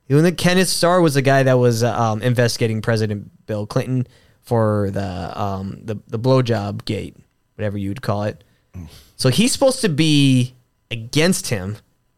Even 0.09 0.25
the 0.25 0.33
Kenneth 0.33 0.69
Starr 0.69 1.01
was 1.01 1.15
the 1.15 1.23
guy 1.23 1.45
that 1.45 1.55
was 1.55 1.85
uh, 1.85 1.97
um, 1.97 2.21
investigating 2.21 2.83
President 2.83 3.31
Bill 3.47 3.69
Clinton 3.69 4.09
for 4.41 4.91
the 4.91 5.41
um, 5.41 5.79
the 5.85 5.95
the 6.09 6.19
blowjob 6.19 6.85
gate, 6.87 7.17
whatever 7.55 7.79
you'd 7.79 8.03
call 8.03 8.25
it. 8.25 8.43
So 9.15 9.29
he's 9.29 9.53
supposed 9.53 9.81
to 9.83 9.89
be 9.89 10.55
against 10.91 11.51
him. 11.51 11.77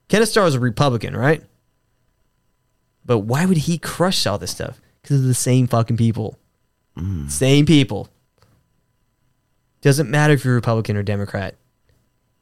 Kenneth 0.08 0.30
Starr 0.30 0.46
is 0.46 0.54
a 0.54 0.60
Republican, 0.60 1.14
right? 1.14 1.44
But 3.04 3.20
why 3.20 3.46
would 3.46 3.58
he 3.58 3.78
crush 3.78 4.26
all 4.26 4.38
this 4.38 4.52
stuff? 4.52 4.80
Because 5.00 5.20
of 5.20 5.26
the 5.26 5.34
same 5.34 5.66
fucking 5.66 5.96
people. 5.96 6.38
Same 7.28 7.66
people. 7.66 8.08
Doesn't 9.80 10.10
matter 10.10 10.34
if 10.34 10.44
you're 10.44 10.54
Republican 10.54 10.96
or 10.96 11.02
Democrat. 11.02 11.56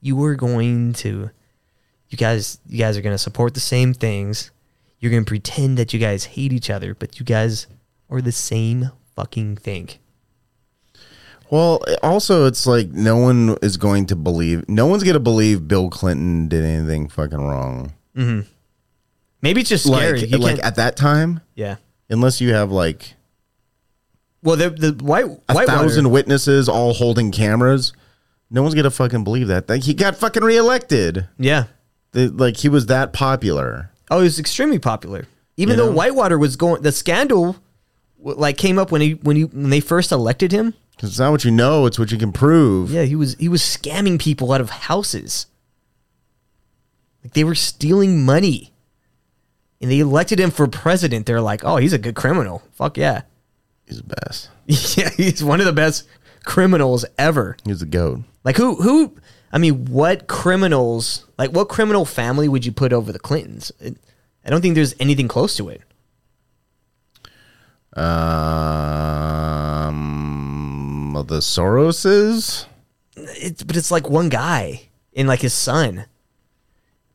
You 0.01 0.23
are 0.25 0.35
going 0.35 0.93
to 0.95 1.31
you 2.09 2.19
guys 2.19 2.59
you 2.67 2.79
guys 2.79 2.97
are 2.99 3.03
going 3.03 3.15
to 3.15 3.19
support 3.19 3.55
the 3.55 3.61
same 3.61 3.95
things. 3.95 4.51
You're 4.99 5.11
going 5.11 5.25
to 5.25 5.29
pretend 5.29 5.79
that 5.79 5.95
you 5.95 5.99
guys 5.99 6.25
hate 6.25 6.53
each 6.53 6.69
other, 6.69 6.95
but 6.95 7.19
you 7.19 7.25
guys 7.25 7.67
are 8.11 8.21
the 8.21 8.33
same 8.33 8.91
fucking 9.17 9.57
thing. 9.57 9.89
Well, 11.51 11.83
also 12.03 12.47
it's 12.47 12.67
like 12.67 12.89
no 12.89 13.17
one 13.17 13.57
is 13.63 13.77
going 13.77 14.07
to 14.07 14.17
believe. 14.17 14.69
No 14.69 14.87
one's 14.87 15.03
going 15.03 15.15
to 15.15 15.21
believe 15.21 15.67
Bill 15.67 15.89
Clinton 15.89 16.49
did 16.49 16.65
anything 16.65 17.09
fucking 17.09 17.39
wrong. 17.41 17.95
Mm-hmm. 18.17 18.49
Maybe 19.43 19.61
it's 19.63 19.71
just 19.71 19.87
scary. 19.87 20.21
Like, 20.21 20.31
You 20.31 20.39
like 20.39 20.59
at 20.63 20.77
that 20.77 20.97
time, 20.97 21.41
yeah. 21.55 21.77
unless 22.09 22.41
you 22.41 22.53
have 22.53 22.71
like 22.71 23.15
Well, 24.43 24.57
the 24.57 24.71
the 24.71 24.93
white 25.05 25.25
a 25.49 25.55
white 25.55 25.67
thousand 25.67 26.11
witnesses 26.11 26.69
all 26.69 26.93
holding 26.93 27.31
cameras, 27.33 27.93
no 28.51 28.63
one's 28.63 28.75
gonna 28.75 28.91
fucking 28.91 29.25
believe 29.25 29.49
that. 29.49 29.69
Like 29.69 29.83
he 29.85 29.95
got 29.95 30.17
fucking 30.17 30.43
reelected. 30.45 31.27
Yeah. 31.39 31.65
The- 32.13 32.29
like 32.29 32.57
he 32.59 32.69
was 32.69 32.87
that 32.87 33.13
popular. 33.13 33.91
Oh, 34.11 34.19
he 34.19 34.25
was 34.25 34.39
extremely 34.39 34.79
popular. 34.79 35.27
Even 35.57 35.73
You 35.73 35.77
though 35.85 35.91
know? 35.91 35.97
Whitewater 35.97 36.39
was 36.39 36.57
going, 36.57 36.83
the 36.83 36.93
scandal 36.93 37.57
like 38.19 38.59
came 38.59 38.79
up 38.79 38.91
when 38.93 39.01
he 39.01 39.13
when 39.15 39.37
he 39.37 39.45
when 39.45 39.71
they 39.71 39.81
first 39.81 40.11
elected 40.13 40.53
him. 40.53 40.75
Because 40.97 41.11
it's 41.11 41.19
not 41.19 41.31
what 41.31 41.45
you 41.47 41.51
know; 41.51 41.87
it's 41.87 41.99
what 41.99 42.13
you 42.13 42.19
can 42.19 42.31
prove. 42.33 42.91
Yeah, 42.91 43.05
he 43.05 43.17
was 43.17 43.35
he 43.37 43.49
was 43.49 43.63
scamming 43.63 44.21
people 44.21 44.53
out 44.53 44.61
of 44.61 44.69
houses. 44.69 45.47
Like 47.25 47.33
they 47.35 47.45
were 47.45 47.55
stealing 47.55 48.25
money. 48.25 48.70
And 49.81 49.91
they 49.91 50.01
elected 50.01 50.39
him 50.39 50.51
for 50.51 50.67
president. 50.67 51.27
They're 51.27 51.41
like, 51.41 51.65
"Oh, 51.65 51.77
he's 51.77 51.93
a 51.93 51.99
good 51.99 52.15
criminal. 52.15 52.63
Fuck 52.73 52.97
yeah." 52.97 53.23
He's 53.87 54.03
the 54.03 54.15
best. 54.23 54.51
yeah, 54.99 55.11
he's 55.11 55.43
one 55.43 55.61
of 55.61 55.67
the 55.67 55.73
best 55.73 56.07
criminals 56.45 57.05
ever. 57.19 57.57
He's 57.65 57.81
the 57.81 57.87
goat. 57.87 58.21
Like 58.45 58.57
who 58.57 58.77
who 58.77 59.17
I 59.53 59.59
mean, 59.59 59.87
what 59.87 60.29
criminals, 60.29 61.27
like 61.37 61.51
what 61.51 61.69
criminal 61.69 62.05
family 62.05 62.49
would 62.49 62.65
you 62.65 62.73
put 62.73 62.93
over 62.93 63.11
the 63.13 63.19
Clintons? 63.19 63.73
It, 63.81 63.97
I 64.45 64.51
don't 64.51 64.61
think 64.61 64.77
there's 64.77 64.95
anything 65.01 65.27
close 65.29 65.57
to 65.57 65.69
it. 65.71 65.83
Um, 67.99 68.05
the 71.27 71.41
Soroses. 71.41 72.67
It's 73.17 73.65
but 73.65 73.77
it's 73.77 73.91
like 73.91 74.09
one 74.09 74.29
guy 74.29 74.89
and 75.15 75.27
like 75.27 75.41
his 75.41 75.53
son. 75.53 76.07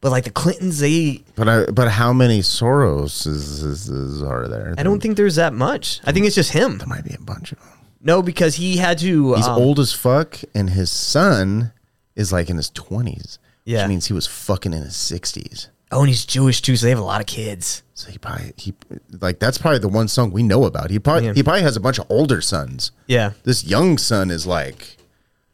But 0.05 0.11
like 0.11 0.25
the 0.25 0.29
Clintons, 0.29 0.77
they 0.77 1.23
But 1.33 1.49
I, 1.49 1.65
but 1.65 1.89
how 1.89 2.13
many 2.13 2.41
Soroses 2.41 4.21
are 4.21 4.47
there? 4.47 4.75
I 4.77 4.83
don't 4.83 5.01
think 5.01 5.17
there's 5.17 5.37
that 5.37 5.51
much. 5.51 5.99
I 6.05 6.11
think 6.11 6.27
it's 6.27 6.35
just 6.35 6.51
him. 6.51 6.77
There 6.77 6.85
might 6.85 7.03
be 7.03 7.15
a 7.15 7.19
bunch 7.19 7.51
of 7.51 7.57
them. 7.57 7.69
No, 8.01 8.21
because 8.21 8.53
he 8.53 8.77
had 8.77 8.99
to. 8.99 9.33
He's 9.33 9.47
um, 9.47 9.57
old 9.59 9.79
as 9.79 9.93
fuck, 9.93 10.37
and 10.53 10.69
his 10.69 10.91
son 10.91 11.71
is 12.15 12.31
like 12.31 12.51
in 12.51 12.57
his 12.57 12.69
twenties. 12.69 13.39
Yeah. 13.63 13.81
which 13.81 13.89
means 13.89 14.05
he 14.05 14.13
was 14.13 14.27
fucking 14.27 14.73
in 14.73 14.83
his 14.83 14.95
sixties. 14.95 15.69
Oh, 15.91 16.01
and 16.01 16.07
he's 16.09 16.23
Jewish 16.23 16.61
too, 16.61 16.75
so 16.75 16.85
they 16.85 16.91
have 16.91 16.99
a 16.99 17.03
lot 17.03 17.19
of 17.19 17.25
kids. 17.25 17.81
So 17.95 18.11
he 18.11 18.19
probably 18.19 18.53
he 18.57 18.75
like 19.21 19.39
that's 19.39 19.57
probably 19.57 19.79
the 19.79 19.87
one 19.89 20.07
song 20.07 20.29
we 20.29 20.43
know 20.43 20.65
about. 20.65 20.91
He 20.91 20.99
probably 20.99 21.25
Yeah. 21.29 21.33
he 21.33 21.41
probably 21.41 21.63
has 21.63 21.77
a 21.77 21.81
bunch 21.81 21.97
of 21.97 22.05
older 22.11 22.41
sons. 22.41 22.91
Yeah. 23.07 23.31
This 23.41 23.63
young 23.63 23.97
son 23.97 24.29
is 24.29 24.45
like, 24.45 24.97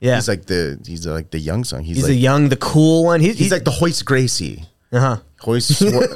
Yeah. 0.02 0.15
he's 0.15 0.28
like 0.28 0.45
the 0.45 0.78
he's 0.86 1.06
like 1.07 1.32
the 1.32 1.40
young 1.40 1.64
son. 1.64 1.84
He's, 1.84 1.98
He's, 1.98 2.03
like, 2.06 2.10
the 2.10 2.15
young, 2.18 2.49
the 2.49 2.57
cool 2.57 3.06
one. 3.06 3.22
He's, 3.22 3.38
he's, 3.38 3.52
like 3.52 3.64
the 3.64 3.72
Hoist 3.72 4.03
Gracie. 4.06 4.65
Uh 4.91 4.99
huh. 4.99 5.18
Hoist. 5.40 5.76
Swar- 5.80 6.07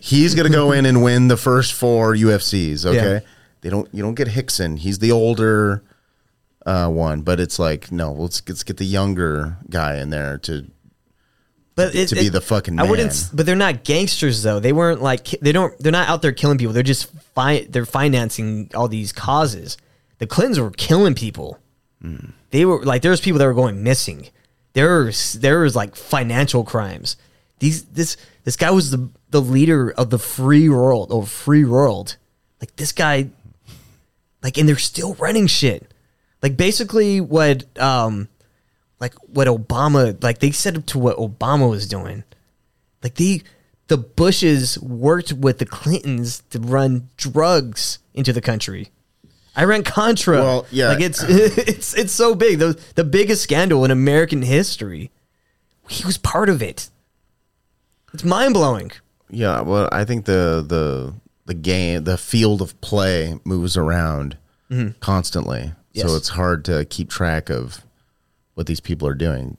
He's 0.00 0.34
gonna 0.34 0.50
go 0.50 0.72
in 0.72 0.84
and 0.86 1.02
win 1.02 1.28
the 1.28 1.36
first 1.38 1.72
four 1.72 2.14
UFCs. 2.14 2.84
Okay, 2.84 2.96
Yeah. 3.14 3.20
they 3.62 3.70
don't. 3.70 3.88
You 3.94 4.02
don't 4.02 4.14
get 4.16 4.28
Hickson. 4.28 4.76
He's 4.76 4.98
the 4.98 5.12
older 5.12 5.82
uh, 6.66 6.88
one, 6.88 7.22
but 7.22 7.40
it's 7.40 7.58
like 7.58 7.90
no. 7.90 8.12
Let's 8.12 8.42
let's 8.48 8.62
get 8.64 8.76
the 8.76 8.84
younger 8.84 9.56
guy 9.70 9.96
in 9.98 10.10
there 10.10 10.36
to 10.38 10.66
but 11.74 11.94
it, 11.94 12.08
to 12.08 12.14
be 12.16 12.26
it- 12.26 12.32
the 12.32 12.40
fucking 12.42 12.78
I 12.78 12.82
wouldn't. 12.90 13.10
s- 13.10 13.30
But 13.32 13.46
they're 13.46 13.56
not 13.56 13.82
gangsters 13.84 14.42
though. 14.42 14.58
They 14.60 14.72
weren't 14.72 15.00
like 15.00 15.24
ki- 15.24 15.38
they 15.40 15.52
don't. 15.52 15.76
They're 15.78 15.90
not 15.92 16.08
out 16.08 16.22
there 16.22 16.32
killing 16.32 16.58
people. 16.58 16.72
They're 16.74 16.82
just 16.82 17.08
fi- 17.34 17.66
They're 17.70 17.86
financing 17.86 18.70
all 18.74 18.88
these 18.88 19.12
causes. 19.12 19.78
The 20.18 20.26
Clintons 20.26 20.58
were 20.60 20.70
killing 20.70 21.14
people. 21.14 21.58
They 22.52 22.66
were 22.66 22.84
like 22.84 23.02
there 23.02 23.10
was 23.10 23.20
people 23.20 23.38
that 23.38 23.46
were 23.46 23.54
going 23.54 23.82
missing. 23.82 24.28
There 24.74 25.04
was 25.04 25.32
there 25.32 25.60
was 25.60 25.74
like 25.74 25.96
financial 25.96 26.64
crimes. 26.64 27.16
These 27.58 27.84
this 27.86 28.16
this 28.44 28.56
guy 28.56 28.70
was 28.70 28.90
the 28.90 29.08
the 29.30 29.40
leader 29.40 29.90
of 29.90 30.10
the 30.10 30.18
free 30.18 30.68
world 30.68 31.10
or 31.10 31.26
free 31.26 31.64
world. 31.64 32.16
Like 32.60 32.76
this 32.76 32.92
guy, 32.92 33.30
like 34.42 34.58
and 34.58 34.68
they're 34.68 34.76
still 34.76 35.14
running 35.14 35.46
shit. 35.46 35.90
Like 36.42 36.58
basically 36.58 37.22
what 37.22 37.64
um 37.78 38.28
like 39.00 39.14
what 39.22 39.48
Obama 39.48 40.22
like 40.22 40.38
they 40.38 40.50
set 40.50 40.76
up 40.76 40.84
to 40.86 40.98
what 40.98 41.16
Obama 41.16 41.70
was 41.70 41.88
doing. 41.88 42.22
Like 43.02 43.14
the 43.14 43.42
the 43.88 43.96
Bushes 43.96 44.78
worked 44.78 45.32
with 45.32 45.58
the 45.58 45.66
Clintons 45.66 46.42
to 46.50 46.60
run 46.60 47.08
drugs 47.16 47.98
into 48.12 48.32
the 48.32 48.42
country. 48.42 48.90
Iran 49.58 49.82
Contra. 49.84 50.36
Well, 50.38 50.66
yeah. 50.70 50.88
Like 50.88 51.00
it's 51.00 51.22
it's 51.28 51.94
it's 51.94 52.12
so 52.12 52.34
big. 52.34 52.58
The 52.58 52.78
the 52.94 53.04
biggest 53.04 53.42
scandal 53.42 53.84
in 53.84 53.90
American 53.90 54.42
history. 54.42 55.10
He 55.88 56.04
was 56.04 56.16
part 56.16 56.48
of 56.48 56.62
it. 56.62 56.88
It's 58.14 58.24
mind 58.24 58.54
blowing. 58.54 58.92
Yeah, 59.30 59.62
well, 59.62 59.88
I 59.92 60.04
think 60.04 60.24
the 60.26 60.64
the 60.66 61.14
the 61.46 61.54
game, 61.54 62.04
the 62.04 62.16
field 62.18 62.62
of 62.62 62.78
play 62.80 63.38
moves 63.44 63.76
around 63.76 64.36
Mhm. 64.70 64.98
constantly, 65.00 65.72
Yes. 65.92 66.06
so 66.06 66.16
it's 66.16 66.28
hard 66.30 66.64
to 66.66 66.84
keep 66.86 67.10
track 67.10 67.50
of 67.50 67.82
what 68.54 68.66
these 68.66 68.80
people 68.80 69.06
are 69.08 69.14
doing 69.14 69.56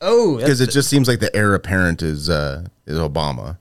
Oh, 0.00 0.36
because 0.36 0.60
it 0.60 0.70
just 0.70 0.88
seems 0.88 1.08
like 1.08 1.20
the 1.20 1.34
heir 1.34 1.54
apparent 1.54 2.02
is 2.02 2.28
uh, 2.30 2.66
is 2.86 2.96
Obama. 2.98 3.58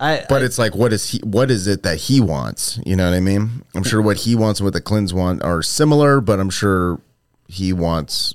I, 0.00 0.24
But 0.28 0.42
it's 0.42 0.58
like, 0.58 0.74
what 0.74 0.94
is 0.94 1.10
he? 1.10 1.18
What 1.18 1.50
is 1.50 1.66
it 1.66 1.82
that 1.82 1.98
he 1.98 2.20
wants? 2.20 2.80
You 2.86 2.96
know 2.96 3.08
what 3.08 3.14
I 3.14 3.20
mean? 3.20 3.62
I'm 3.74 3.82
sure 3.82 4.00
what 4.00 4.16
he 4.16 4.34
wants 4.34 4.58
and 4.58 4.64
what 4.64 4.72
the 4.72 4.80
Clintons 4.80 5.12
want 5.12 5.42
are 5.42 5.62
similar, 5.62 6.22
but 6.22 6.40
I'm 6.40 6.48
sure 6.48 7.00
he 7.48 7.72
wants 7.74 8.34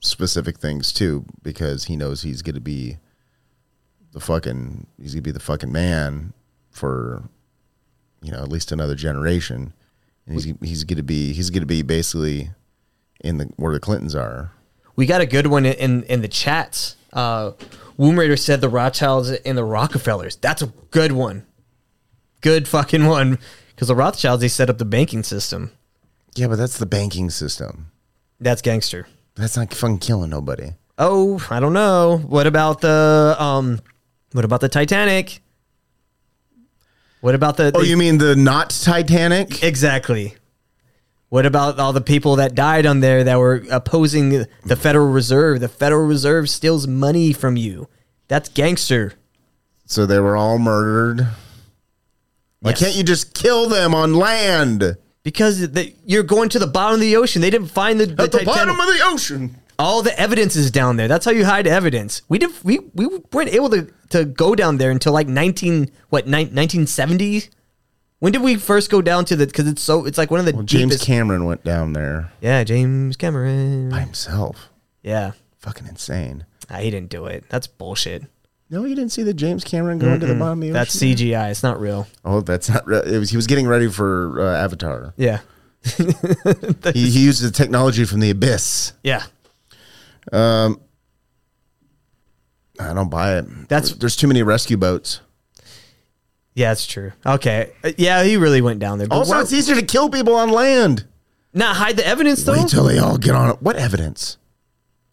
specific 0.00 0.58
things 0.58 0.92
too 0.92 1.24
because 1.42 1.84
he 1.84 1.96
knows 1.96 2.22
he's 2.22 2.42
going 2.42 2.56
to 2.56 2.60
be 2.60 2.98
the 4.12 4.20
fucking 4.20 4.86
he's 5.00 5.14
going 5.14 5.22
to 5.22 5.28
be 5.28 5.32
the 5.32 5.40
fucking 5.40 5.72
man 5.72 6.32
for 6.70 7.22
you 8.20 8.32
know 8.32 8.42
at 8.42 8.48
least 8.48 8.72
another 8.72 8.96
generation, 8.96 9.72
and 10.26 10.34
he's 10.34 10.52
he's 10.60 10.84
going 10.84 10.96
to 10.96 11.04
be 11.04 11.32
he's 11.32 11.50
going 11.50 11.62
to 11.62 11.66
be 11.66 11.82
basically 11.82 12.50
in 13.22 13.38
the 13.38 13.44
where 13.56 13.72
the 13.72 13.80
Clintons 13.80 14.16
are. 14.16 14.50
We 14.96 15.06
got 15.06 15.20
a 15.20 15.26
good 15.26 15.46
one 15.46 15.64
in 15.64 16.02
in 16.04 16.22
the 16.22 16.28
chats. 16.28 16.96
Uh, 17.14 17.52
Womb 17.96 18.18
Raider 18.18 18.36
said 18.36 18.60
the 18.60 18.68
Rothschilds 18.68 19.30
and 19.30 19.56
the 19.56 19.64
Rockefellers. 19.64 20.36
That's 20.36 20.62
a 20.62 20.66
good 20.90 21.12
one. 21.12 21.46
Good 22.40 22.66
fucking 22.68 23.06
one. 23.06 23.38
Because 23.68 23.88
the 23.88 23.94
Rothschilds 23.94 24.40
they 24.40 24.48
set 24.48 24.68
up 24.68 24.78
the 24.78 24.84
banking 24.84 25.22
system. 25.22 25.70
Yeah, 26.34 26.48
but 26.48 26.56
that's 26.56 26.78
the 26.78 26.86
banking 26.86 27.30
system. 27.30 27.90
That's 28.40 28.60
gangster. 28.62 29.06
That's 29.36 29.56
not 29.56 29.72
fucking 29.72 29.98
killing 29.98 30.30
nobody. 30.30 30.72
Oh, 30.98 31.44
I 31.50 31.60
don't 31.60 31.72
know. 31.72 32.18
What 32.18 32.46
about 32.46 32.80
the 32.80 33.36
um? 33.38 33.80
What 34.32 34.44
about 34.44 34.60
the 34.60 34.68
Titanic? 34.68 35.40
What 37.20 37.34
about 37.34 37.56
the? 37.56 37.72
Oh, 37.74 37.80
the- 37.80 37.86
you 37.86 37.96
mean 37.96 38.18
the 38.18 38.36
not 38.36 38.70
Titanic? 38.70 39.62
Exactly. 39.62 40.34
What 41.28 41.46
about 41.46 41.78
all 41.80 41.92
the 41.92 42.00
people 42.00 42.36
that 42.36 42.54
died 42.54 42.86
on 42.86 43.00
there 43.00 43.24
that 43.24 43.38
were 43.38 43.64
opposing 43.70 44.46
the 44.64 44.76
Federal 44.76 45.10
Reserve? 45.10 45.60
The 45.60 45.68
Federal 45.68 46.06
Reserve 46.06 46.48
steals 46.48 46.86
money 46.86 47.32
from 47.32 47.56
you. 47.56 47.88
That's 48.28 48.48
gangster. 48.48 49.14
So 49.86 50.06
they 50.06 50.20
were 50.20 50.36
all 50.36 50.58
murdered. 50.58 51.26
Why 52.60 52.70
Yes. 52.70 52.78
can't 52.80 52.94
you 52.96 53.02
just 53.02 53.34
kill 53.34 53.68
them 53.68 53.94
on 53.94 54.14
land? 54.14 54.96
Because 55.22 55.70
the, 55.72 55.92
you're 56.06 56.22
going 56.22 56.48
to 56.50 56.58
the 56.58 56.66
bottom 56.66 56.94
of 56.94 57.00
the 57.00 57.16
ocean. 57.16 57.42
They 57.42 57.50
didn't 57.50 57.68
find 57.68 57.98
the, 58.00 58.04
At 58.22 58.30
the 58.32 58.44
bottom 58.44 58.78
of 58.78 58.86
the 58.86 59.00
ocean. 59.04 59.56
All 59.78 60.02
the 60.02 60.18
evidence 60.18 60.54
is 60.54 60.70
down 60.70 60.96
there. 60.96 61.08
That's 61.08 61.24
how 61.24 61.32
you 61.32 61.44
hide 61.44 61.66
evidence. 61.66 62.22
We 62.28 62.38
did. 62.38 62.50
We 62.62 62.78
we 62.94 63.08
weren't 63.32 63.52
able 63.52 63.70
to 63.70 63.88
to 64.10 64.24
go 64.24 64.54
down 64.54 64.76
there 64.76 64.92
until 64.92 65.12
like 65.12 65.26
nineteen 65.26 65.90
what 66.10 66.28
nineteen 66.28 66.86
seventy. 66.86 67.44
When 68.24 68.32
did 68.32 68.40
we 68.40 68.56
first 68.56 68.88
go 68.88 69.02
down 69.02 69.26
to 69.26 69.36
the? 69.36 69.44
Because 69.46 69.68
it's 69.68 69.82
so 69.82 70.06
it's 70.06 70.16
like 70.16 70.30
one 70.30 70.40
of 70.40 70.46
the 70.46 70.54
Well, 70.54 70.62
James 70.62 70.92
deepest. 70.92 71.04
Cameron 71.04 71.44
went 71.44 71.62
down 71.62 71.92
there 71.92 72.32
yeah, 72.40 72.64
James 72.64 73.18
Cameron 73.18 73.90
by 73.90 74.00
himself. 74.00 74.70
Yeah, 75.02 75.32
Fucking 75.58 75.86
insane. 75.86 76.46
Ah, 76.70 76.78
he 76.78 76.90
didn't 76.90 77.10
do 77.10 77.26
it. 77.26 77.44
That's 77.50 77.66
bullshit. 77.66 78.24
No, 78.70 78.86
you 78.86 78.94
didn't 78.94 79.12
see 79.12 79.24
the 79.24 79.34
James 79.34 79.62
Cameron 79.62 79.98
going 79.98 80.20
to 80.20 80.26
the 80.26 80.36
bottom 80.36 80.60
of 80.60 80.60
the 80.62 80.68
ocean. 80.68 80.72
That's 80.72 80.96
CGI. 80.96 81.50
It's 81.50 81.62
not 81.62 81.78
real. 81.78 82.06
Oh, 82.24 82.40
that's 82.40 82.70
not. 82.70 82.86
Re- 82.86 83.02
it 83.04 83.18
was. 83.18 83.28
He 83.28 83.36
was 83.36 83.46
getting 83.46 83.66
ready 83.66 83.90
for 83.90 84.40
uh, 84.40 84.56
Avatar. 84.56 85.12
Yeah. 85.18 85.40
he, 85.84 87.10
he 87.10 87.24
used 87.26 87.42
the 87.42 87.50
technology 87.52 88.06
from 88.06 88.20
the 88.20 88.30
abyss. 88.30 88.94
Yeah. 89.02 89.24
Um, 90.32 90.80
I 92.80 92.94
don't 92.94 93.10
buy 93.10 93.36
it. 93.36 93.68
That's- 93.68 93.92
there's 93.92 94.16
too 94.16 94.28
many 94.28 94.42
rescue 94.42 94.78
boats. 94.78 95.20
Yeah, 96.54 96.72
it's 96.72 96.86
true. 96.86 97.12
Okay. 97.26 97.70
Uh, 97.82 97.90
Yeah, 97.96 98.22
he 98.22 98.36
really 98.36 98.60
went 98.62 98.78
down 98.78 98.98
there. 98.98 99.08
But 99.08 99.16
Also, 99.16 99.32
why- 99.34 99.40
it's 99.40 99.52
easier 99.52 99.74
to 99.74 99.82
kill 99.84 100.08
people 100.08 100.34
on 100.36 100.50
land. 100.50 101.04
not 101.52 101.76
hide 101.76 101.96
the 101.96 102.06
evidence 102.06 102.42
though 102.44 102.52
Wait 102.52 102.68
till 102.68 102.84
they 102.84 102.98
all 102.98 103.16
get 103.18 103.34
on 103.34 103.50
it. 103.50 103.62
What 103.62 103.76
evidence? 103.76 104.36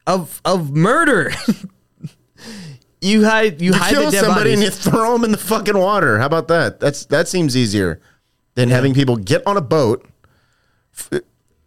of 0.07 0.41
of 0.45 0.72
murder. 0.76 1.31
you 3.01 3.26
hide 3.26 3.61
you 3.61 3.72
You 3.72 3.73
hide 3.73 3.91
kill 3.93 4.05
the 4.05 4.11
dead 4.11 4.23
somebody 4.26 4.53
and 4.53 4.61
you 4.61 4.69
throw 4.69 5.13
them 5.13 5.23
in 5.23 5.31
the 5.31 5.38
fucking 5.38 5.77
water. 5.77 6.19
How 6.19 6.26
about 6.26 6.47
that? 6.49 6.80
That's 6.80 7.05
that 7.05 7.27
seems 7.27 7.55
easier 7.57 7.99
than 8.55 8.69
having 8.69 8.93
people 8.93 9.15
get 9.15 9.45
on 9.47 9.57
a 9.57 9.61
boat, 9.61 10.05
f- 10.97 11.22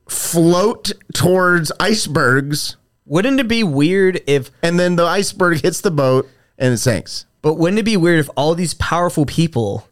float 0.08 0.92
towards 1.14 1.72
icebergs. 1.80 2.76
Wouldn't 3.06 3.38
it 3.40 3.48
be 3.48 3.62
weird 3.64 4.20
if 4.26 4.50
and 4.62 4.78
then 4.78 4.96
the 4.96 5.04
iceberg 5.04 5.60
hits 5.62 5.80
the 5.80 5.90
boat 5.90 6.28
and 6.58 6.72
it 6.74 6.78
sinks? 6.78 7.26
But 7.42 7.54
wouldn't 7.54 7.78
it 7.78 7.84
be 7.84 7.96
weird 7.96 8.20
if 8.20 8.30
all 8.36 8.54
these 8.54 8.74
powerful 8.74 9.26
people 9.26 9.86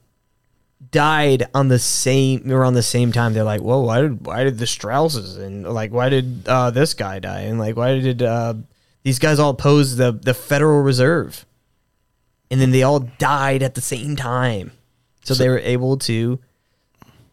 died 0.91 1.47
on 1.55 1.69
the 1.69 1.79
same 1.79 2.51
around 2.51 2.75
the 2.75 2.83
same 2.83 3.13
time? 3.13 3.35
They're 3.35 3.45
like, 3.45 3.61
whoa, 3.61 3.81
why 3.81 4.01
did 4.03 4.25
why 4.27 4.45
did 4.45 4.59
the 4.59 4.67
Strausses 4.67 5.37
and 5.37 5.65
like 5.65 5.93
why 5.93 6.09
did 6.09 6.49
uh, 6.49 6.71
this 6.71 6.95
guy 6.95 7.19
die 7.19 7.41
and 7.43 7.59
like 7.59 7.77
why 7.77 7.99
did 7.99 8.23
uh, 8.23 8.55
these 9.03 9.19
guys 9.19 9.39
all 9.39 9.51
oppose 9.51 9.97
the 9.97 10.13
the 10.13 10.35
Federal 10.35 10.81
Reserve? 10.83 11.45
And 12.51 12.61
then 12.61 12.71
they 12.71 12.83
all 12.83 13.01
died 13.01 13.63
at 13.63 13.75
the 13.75 13.81
same 13.81 14.15
time, 14.15 14.73
so, 15.25 15.33
they 15.33 15.49
were 15.49 15.59
able 15.59 15.97
to 15.99 16.39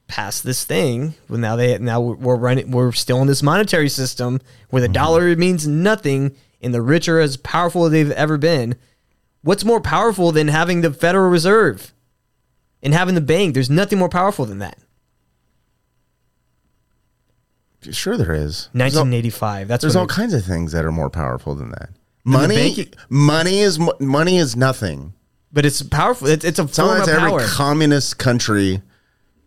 pass 0.07 0.41
this 0.41 0.64
thing. 0.64 1.14
Well, 1.30 1.39
now 1.39 1.56
they 1.56 1.77
now 1.77 2.01
we're 2.01 2.35
running. 2.35 2.72
We're 2.72 2.91
still 2.91 3.22
in 3.22 3.27
this 3.27 3.43
monetary 3.43 3.89
system 3.89 4.39
where 4.69 4.81
the 4.81 4.88
dollar 4.88 5.35
means 5.35 5.68
nothing, 5.68 6.35
and 6.61 6.73
the 6.73 6.81
rich 6.81 7.07
are 7.07 7.19
as 7.19 7.38
powerful 7.38 7.85
as 7.85 7.91
they've 7.91 8.11
ever 8.11 8.38
been. 8.38 8.76
What's 9.41 9.63
more 9.63 9.79
powerful 9.81 10.31
than 10.31 10.47
having 10.49 10.81
the 10.81 10.91
Federal 10.91 11.29
Reserve 11.29 11.93
and 12.83 12.93
having 12.93 13.15
the 13.15 13.21
bank? 13.21 13.53
There's 13.53 13.69
nothing 13.69 13.97
more 13.99 14.09
powerful 14.09 14.45
than 14.45 14.59
that. 14.59 14.77
Sure, 17.91 18.17
there 18.17 18.33
is. 18.33 18.67
1985. 18.73 19.67
That's 19.67 19.81
There's 19.81 19.95
all 19.95 20.03
it- 20.03 20.09
kinds 20.09 20.33
of 20.33 20.43
things 20.43 20.73
that 20.73 20.83
are 20.83 20.91
more 20.91 21.09
powerful 21.09 21.55
than 21.55 21.69
that. 21.71 21.89
Money, 22.25 22.89
money 23.09 23.59
is 23.59 23.79
money 23.99 24.37
is 24.37 24.55
nothing. 24.55 25.13
But 25.51 25.65
it's 25.65 25.81
powerful. 25.81 26.27
It's, 26.27 26.43
it's 26.45 26.59
a 26.59 26.63
form 26.63 26.73
Sometimes 26.73 27.07
of 27.07 27.13
every 27.15 27.29
power. 27.31 27.47
communist 27.47 28.19
country 28.19 28.81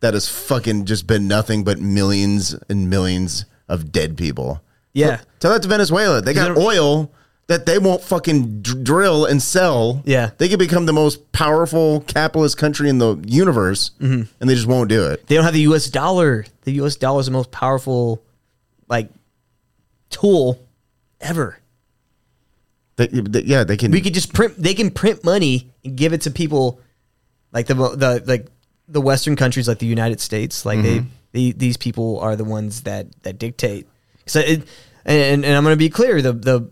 that 0.01 0.15
has 0.15 0.27
fucking 0.29 0.87
just 0.87 1.07
been 1.07 1.29
nothing 1.29 1.63
but 1.63 1.79
millions 1.79 2.57
and 2.69 2.89
millions 2.91 3.45
of 3.69 3.93
dead 3.93 4.17
people. 4.17 4.63
Yeah. 4.95 5.21
Tell 5.39 5.53
that 5.53 5.63
to 5.63 5.69
Venezuela. 5.69 6.21
They 6.23 6.33
got 6.35 6.57
oil 6.57 7.13
that 7.53 7.67
they 7.67 7.79
won't 7.79 8.03
fucking 8.03 8.63
d- 8.63 8.83
drill 8.83 9.27
and 9.27 9.41
sell. 9.43 10.03
Yeah. 10.07 10.31
They 10.39 10.49
could 10.49 10.59
become 10.59 10.87
the 10.87 10.93
most 10.93 11.31
powerful 11.33 12.01
capitalist 12.07 12.57
country 12.57 12.89
in 12.89 12.97
the 12.99 13.17
universe, 13.27 13.91
Mhm. 14.01 14.27
and 14.41 14.49
they 14.51 14.55
just 14.55 14.67
won't 14.67 14.89
do 14.89 15.07
it. 15.07 15.27
They 15.27 15.35
don't 15.35 15.45
have 15.45 15.53
the 15.53 15.61
U.S. 15.73 15.87
dollar. 15.91 16.47
The 16.63 16.73
U.S. 16.73 16.97
dollar 16.97 17.21
is 17.21 17.27
the 17.27 17.33
most 17.33 17.51
powerful, 17.51 18.23
like, 18.89 19.11
tool 20.11 20.61
ever. 21.21 21.59
They, 22.97 23.07
they- 23.09 23.43
yeah, 23.43 23.65
they 23.65 23.77
can. 23.77 23.91
We 23.91 24.01
could 24.01 24.15
just 24.15 24.33
print. 24.33 24.55
They 24.57 24.75
can 24.75 24.91
print 24.91 25.25
money 25.25 25.71
and 25.85 25.97
give 25.97 26.13
it 26.13 26.23
to 26.23 26.31
people, 26.31 26.81
like 27.53 27.67
the 27.67 27.75
the 27.75 28.23
like 28.27 28.47
the 28.89 29.01
Western 29.01 29.37
countries, 29.37 29.67
like 29.69 29.79
the 29.79 29.87
United 29.87 30.21
States. 30.21 30.65
Like 30.67 30.79
Mhm. 30.81 30.83
they, 30.83 31.05
they 31.33 31.53
these 31.53 31.77
people 31.77 32.19
are 32.21 32.37
the 32.37 32.45
ones 32.45 32.83
that 32.83 33.07
that 33.23 33.39
dictate. 33.39 33.87
So 34.27 34.41
it, 34.41 34.63
and 35.05 35.45
and 35.45 35.57
I'm 35.57 35.65
going 35.65 35.73
to 35.73 35.79
be 35.79 35.89
clear. 35.91 36.21
The 36.23 36.33
the 36.33 36.71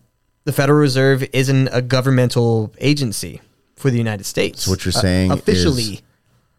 the 0.50 0.56
Federal 0.56 0.80
Reserve 0.80 1.24
isn't 1.32 1.68
a 1.68 1.80
governmental 1.80 2.72
agency 2.78 3.40
for 3.76 3.88
the 3.90 3.98
United 3.98 4.24
States. 4.24 4.64
So 4.64 4.72
what 4.72 4.84
you're 4.84 4.90
Uh, 4.96 5.00
saying 5.00 5.30
officially. 5.30 6.00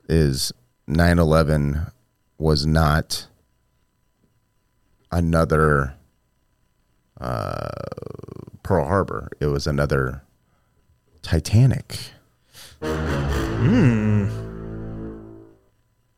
is, 0.08 0.52
is 0.52 0.54
9/11 0.88 1.92
was 2.38 2.66
not 2.66 3.28
another 5.12 5.96
uh, 7.20 7.68
Pearl 8.64 8.86
Harbor. 8.86 9.30
It 9.40 9.48
was 9.48 9.68
another 9.68 10.24
Titanic. 11.22 12.00
Hmm. 12.82 14.28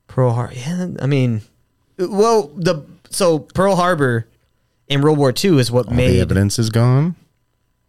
Pearl 0.08 0.32
Harbor. 0.34 0.54
Yeah, 0.54 0.88
I 1.02 1.08
mean, 1.08 1.42
well, 1.98 2.48
the 2.56 2.84
so 3.10 3.40
Pearl 3.40 3.76
Harbor 3.76 4.28
in 4.88 5.02
World 5.02 5.18
War 5.18 5.34
II 5.36 5.58
is 5.60 5.72
what 5.72 5.88
All 5.88 5.92
the 5.92 5.98
made. 5.98 6.20
evidence 6.20 6.58
is 6.60 6.70
gone. 6.70 7.16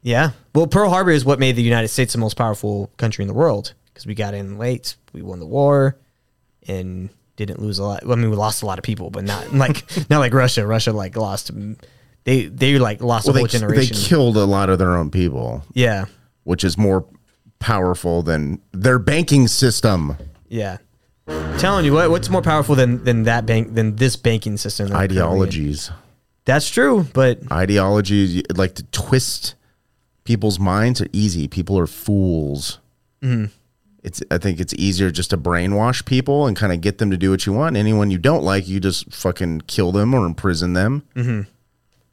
Yeah, 0.05 0.31
well, 0.55 0.66
Pearl 0.66 0.90
Harbor 0.90 1.10
is 1.10 1.24
what 1.24 1.39
made 1.40 1.56
the 1.56 1.62
United 1.62 1.89
States 1.89 2.12
the 2.12 2.18
most 2.20 2.35
powerful 2.36 2.90
country 2.98 3.22
in 3.22 3.26
the 3.26 3.35
world 3.35 3.72
because 3.86 4.06
we 4.06 4.14
got 4.14 4.35
in 4.35 4.59
late, 4.59 4.97
we 5.14 5.22
won 5.22 5.40
the 5.40 5.47
war, 5.47 5.97
and 6.68 7.09
didn't 7.36 7.60
lose 7.60 7.78
a 7.78 7.85
lot. 7.85 8.02
I 8.05 8.14
mean, 8.14 8.31
we 8.31 8.36
lost 8.36 8.62
a 8.62 8.66
lot 8.66 8.78
of 8.78 8.85
people, 8.85 9.09
but 9.10 9.24
not 9.24 9.52
like 9.55 9.82
not 10.10 10.18
like 10.18 10.35
Russia. 10.35 10.66
Russia 10.66 10.93
like 10.93 11.16
lost. 11.16 11.52
Mm, 11.56 11.78
they 12.24 12.44
they 12.47 12.78
like 12.78 13.01
lost 13.01 13.26
Well, 13.26 13.36
a 13.36 13.39
whole 13.40 13.48
they, 13.48 13.76
they 13.76 13.86
killed 13.86 14.36
a 14.36 14.44
lot 14.44 14.68
of 14.68 14.78
their 14.78 14.94
own 14.94 15.10
people. 15.10 15.64
Yeah. 15.72 16.05
which 16.44 16.64
is 16.64 16.76
more 16.76 17.06
powerful 17.59 18.22
than 18.22 18.60
their 18.72 18.98
banking 18.98 19.48
system. 19.48 20.18
yeah. 20.48 20.76
telling 21.59 21.86
you 21.86 21.94
what, 21.94 22.10
what's 22.10 22.28
more 22.28 22.43
powerful 22.43 22.74
than 22.74 23.02
than 23.05 23.22
that 23.22 23.47
bank 23.47 23.74
than 23.74 23.97
this 23.97 24.16
banking 24.16 24.59
system? 24.59 24.89
that 24.89 24.93
we're 24.94 24.98
currently 24.98 25.16
in? 25.16 25.22
Ideologies. 25.22 25.90
That's 26.44 26.68
true, 26.68 27.06
but 27.14 27.40
ideologies 27.51 28.43
like 28.55 28.74
to 28.74 28.82
twist 28.93 29.55
people's 30.25 30.59
minds 30.59 31.01
are 31.01 31.09
easy. 31.13 31.47
People 31.49 31.79
are 31.79 31.87
fools. 31.87 32.79
Mhm. 33.23 33.51
It's 34.03 34.23
I 34.31 34.39
think 34.39 34.61
it's 34.61 34.75
easier 34.75 35.11
just 35.11 35.31
to 35.31 35.39
brainwash 35.39 36.05
people 36.05 36.47
and 36.47 36.57
kind 36.57 36.73
of 36.73 36.81
get 36.83 36.99
them 36.99 37.11
to 37.11 37.17
do 37.17 37.31
what 37.31 37.47
you 37.47 37.53
want. 37.53 37.77
Anyone 37.77 38.11
you 38.11 38.19
don't 38.19 38.45
like, 38.45 38.69
you 38.69 38.79
just 38.81 39.11
fucking 39.13 39.63
kill 39.67 39.93
them 39.93 40.13
or 40.15 40.27
imprison 40.27 40.75
them. 40.75 41.03
Mhm. 41.17 41.47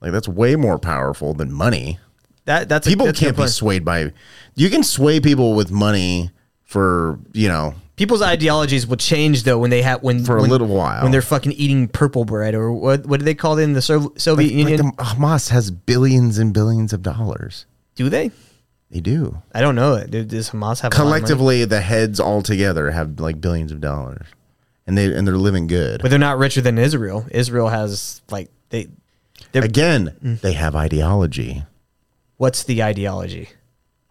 Like 0.01 0.11
that's 0.13 0.27
way 0.27 0.55
more 0.55 0.79
powerful 0.79 1.33
than 1.33 1.51
money. 1.51 1.99
that 2.45 2.67
that's 2.69 2.87
people 2.87 3.05
a 3.05 3.09
good 3.09 3.17
can't 3.17 3.37
be 3.37 3.45
swayed 3.47 3.85
by. 3.85 4.11
You 4.55 4.69
can 4.69 4.83
sway 4.83 5.19
people 5.19 5.53
with 5.53 5.69
money 5.71 6.31
for 6.63 7.19
you 7.33 7.47
know 7.47 7.75
People's 7.97 8.21
ideologies 8.23 8.87
will 8.87 8.97
change 8.97 9.43
though 9.43 9.59
when 9.59 9.69
they 9.69 9.83
have 9.83 10.01
when 10.01 10.23
For 10.25 10.37
a 10.37 10.41
when- 10.41 10.49
little 10.49 10.67
while. 10.67 11.03
when 11.03 11.11
they're 11.11 11.21
fucking 11.21 11.51
eating 11.51 11.87
purple 11.87 12.25
bread 12.25 12.55
or 12.55 12.71
what 12.71 13.05
what 13.05 13.19
do 13.19 13.25
they 13.25 13.35
call 13.35 13.59
it 13.59 13.63
in 13.63 13.73
the 13.73 13.81
Soviet 13.81 14.27
like, 14.37 14.51
Union? 14.51 14.81
like 14.85 14.97
the 14.97 15.03
Hamas 15.03 15.49
has 15.49 15.69
billions 15.69 16.39
and 16.39 16.51
billions 16.53 16.93
of 16.93 17.03
dollars. 17.03 17.65
Do 17.95 18.09
they? 18.09 18.31
They 18.89 18.99
do. 18.99 19.41
I 19.53 19.61
don't 19.61 19.75
know. 19.75 20.03
Do- 20.03 20.23
Does 20.25 20.49
Hamas 20.49 20.81
have 20.81 20.91
a 20.91 20.95
lot 20.95 21.01
of 21.01 21.09
money? 21.09 21.21
collectively 21.21 21.65
the 21.65 21.81
heads 21.81 22.19
all 22.19 22.41
together 22.41 22.91
have 22.91 23.19
like 23.19 23.39
billions 23.39 23.71
of 23.71 23.79
dollars 23.81 24.25
and 24.85 24.97
they 24.97 25.13
and 25.13 25.25
they're 25.27 25.37
living 25.37 25.67
good 25.67 26.01
but 26.01 26.09
they're 26.09 26.19
not 26.19 26.37
richer 26.37 26.59
than 26.61 26.77
Israel. 26.77 27.25
Israel 27.31 27.69
has 27.69 28.21
like 28.29 28.49
they. 28.69 28.87
they're- 29.51 29.63
again 29.63 30.15
Mm. 30.23 30.41
they 30.41 30.53
have 30.53 30.75
ideology 30.75 31.63
What's 32.37 32.63
the 32.63 32.81
ideology? 32.83 33.49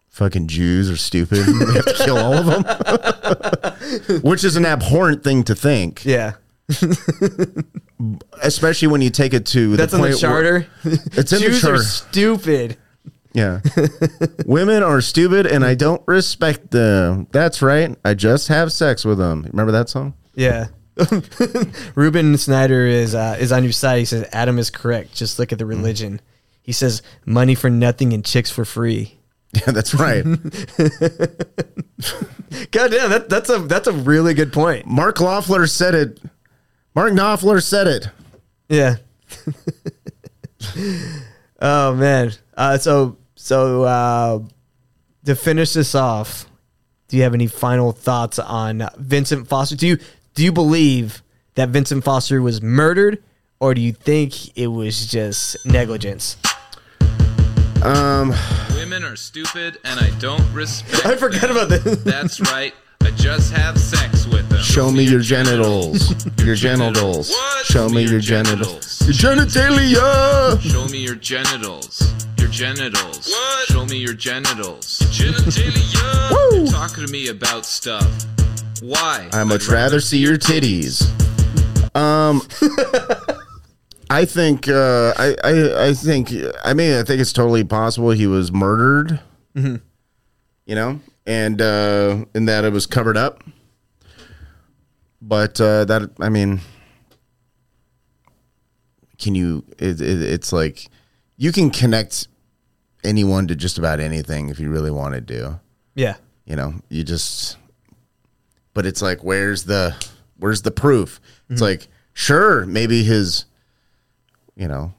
fucking 0.09 0.47
jews 0.47 0.89
are 0.89 0.97
stupid 0.97 1.45
we 1.47 1.73
have 1.73 1.85
to 1.85 1.93
kill 2.03 2.17
all 2.17 2.33
of 2.33 2.45
them 2.45 4.21
which 4.23 4.43
is 4.43 4.55
an 4.57 4.65
abhorrent 4.65 5.23
thing 5.23 5.43
to 5.43 5.53
think 5.55 6.03
Yeah. 6.05 6.33
especially 8.43 8.87
when 8.87 9.01
you 9.01 9.09
take 9.09 9.33
it 9.33 9.45
to 9.47 9.75
That's 9.77 9.91
the 9.91 9.97
in 9.97 10.01
the 10.03 10.07
point 10.09 10.19
charter. 10.19 10.67
where- 10.83 10.97
it's 11.13 11.31
in 11.33 11.39
Jews 11.41 11.61
the 11.61 11.67
are 11.69 11.71
charter 11.77 11.83
stupid. 11.83 12.77
Yeah 13.33 13.61
women 14.45 14.83
are 14.83 14.99
stupid 15.01 15.45
and 15.45 15.63
i 15.63 15.73
don't 15.73 16.01
respect 16.07 16.71
them 16.71 17.27
that's 17.31 17.61
right 17.61 17.95
i 18.03 18.13
just 18.13 18.47
have 18.49 18.71
sex 18.71 19.05
with 19.05 19.17
them 19.17 19.43
remember 19.51 19.71
that 19.71 19.87
song 19.89 20.13
Yeah. 20.35 20.67
Ruben 21.95 22.37
Snyder 22.37 22.85
is 22.85 23.15
uh, 23.15 23.37
is 23.39 23.51
on 23.53 23.63
your 23.63 23.71
side. 23.71 23.99
He 23.99 24.05
says 24.05 24.27
Adam 24.33 24.59
is 24.59 24.69
correct. 24.69 25.15
Just 25.15 25.39
look 25.39 25.51
at 25.53 25.57
the 25.57 25.65
religion. 25.65 26.19
He 26.61 26.73
says 26.73 27.01
money 27.25 27.55
for 27.55 27.69
nothing 27.69 28.11
and 28.13 28.23
chicks 28.25 28.51
for 28.51 28.65
free. 28.65 29.17
yeah 29.53 29.71
that's 29.71 29.93
right 29.93 30.23
God 32.71 32.91
damn, 32.91 33.09
that, 33.09 33.27
that's 33.29 33.49
a 33.49 33.59
that's 33.59 33.87
a 33.87 33.93
really 33.93 34.33
good 34.33 34.51
point. 34.53 34.85
mark 34.85 35.15
Knopfler 35.17 35.67
said 35.69 35.95
it 35.95 36.19
mark 36.93 37.13
Knopfler 37.13 37.63
said 37.63 37.87
it 37.87 38.09
Yeah. 38.69 38.97
oh 41.61 41.95
man. 41.95 42.31
Uh, 42.55 42.77
so 42.77 43.17
so 43.41 43.83
uh, 43.83 44.39
to 45.25 45.35
finish 45.35 45.73
this 45.73 45.95
off, 45.95 46.45
do 47.07 47.17
you 47.17 47.23
have 47.23 47.33
any 47.33 47.47
final 47.47 47.91
thoughts 47.91 48.37
on 48.37 48.87
Vincent 48.97 49.47
Foster? 49.47 49.75
Do 49.75 49.87
you 49.87 49.97
do 50.35 50.43
you 50.43 50.51
believe 50.51 51.23
that 51.55 51.69
Vincent 51.69 52.03
Foster 52.03 52.39
was 52.41 52.61
murdered, 52.61 53.21
or 53.59 53.73
do 53.73 53.81
you 53.81 53.93
think 53.93 54.55
it 54.55 54.67
was 54.67 55.07
just 55.07 55.57
negligence? 55.65 56.37
Um, 57.83 58.31
Women 58.75 59.03
are 59.03 59.15
stupid 59.15 59.79
and 59.83 59.99
I 59.99 60.11
don't 60.19 60.53
respect. 60.53 61.03
I 61.03 61.15
forgot 61.15 61.41
them. 61.41 61.51
about 61.57 61.69
this. 61.69 62.03
That's 62.03 62.39
right. 62.41 62.75
I 63.01 63.09
just 63.11 63.51
have 63.53 63.79
sex 63.79 64.27
with 64.27 64.47
them. 64.49 64.61
Show 64.61 64.91
me 64.91 65.03
your 65.09 65.21
genitals. 65.21 66.13
Your 66.45 66.53
genitals. 66.53 67.35
Show 67.65 67.89
me 67.89 68.03
your 68.03 68.19
genitals. 68.19 69.01
Your 69.01 69.13
genitalia. 69.15 70.61
Show 70.61 70.87
me 70.89 70.99
your 70.99 71.15
genitals. 71.15 72.03
Your 72.51 72.73
genitals. 72.75 73.33
Show 73.69 73.85
me 73.85 73.97
your 73.97 74.13
genitals. 74.13 74.99
Genitalia. 75.09 76.31
You're 76.51 76.67
talking 76.67 77.05
to 77.05 77.09
me 77.11 77.29
about 77.29 77.65
stuff. 77.65 78.05
Why? 78.81 79.29
I 79.31 79.45
much 79.45 79.69
rather 79.69 80.01
see 80.01 80.17
your 80.17 80.35
titties. 80.37 81.01
Um, 81.95 82.41
I 84.09 84.25
think. 84.25 84.67
Uh, 84.67 85.13
I, 85.17 85.35
I. 85.45 85.87
I 85.87 85.93
think. 85.93 86.33
I 86.65 86.73
mean, 86.73 86.93
I 86.99 87.03
think 87.03 87.21
it's 87.21 87.31
totally 87.31 87.63
possible 87.63 88.09
he 88.11 88.27
was 88.27 88.51
murdered. 88.51 89.21
Mhm. 89.55 89.81
You 90.65 90.75
know, 90.75 90.99
and 91.25 91.61
uh, 91.61 92.25
and 92.35 92.49
that 92.49 92.65
it 92.65 92.73
was 92.73 92.85
covered 92.85 93.15
up. 93.15 93.43
But 95.21 95.61
uh, 95.61 95.85
that 95.85 96.11
I 96.19 96.27
mean, 96.27 96.59
can 99.17 99.35
you? 99.35 99.63
It, 99.79 100.01
it, 100.01 100.21
it's 100.21 100.51
like 100.51 100.89
you 101.37 101.53
can 101.53 101.69
connect 101.69 102.27
anyone 103.03 103.47
to 103.47 103.55
just 103.55 103.77
about 103.77 103.99
anything 103.99 104.49
if 104.49 104.59
you 104.59 104.69
really 104.69 104.91
wanted 104.91 105.27
to. 105.29 105.59
Yeah. 105.95 106.15
You 106.45 106.55
know, 106.55 106.75
you 106.89 107.03
just. 107.03 107.57
But 108.73 108.85
it's 108.85 109.01
like, 109.01 109.23
where's 109.23 109.63
the 109.65 109.95
where's 110.37 110.61
the 110.63 110.71
proof? 110.71 111.19
It's 111.49 111.61
Mhm. 111.61 111.65
like, 111.65 111.87
sure, 112.13 112.65
maybe 112.65 113.03
his, 113.03 113.45
you 114.55 114.67
know, 114.67 114.93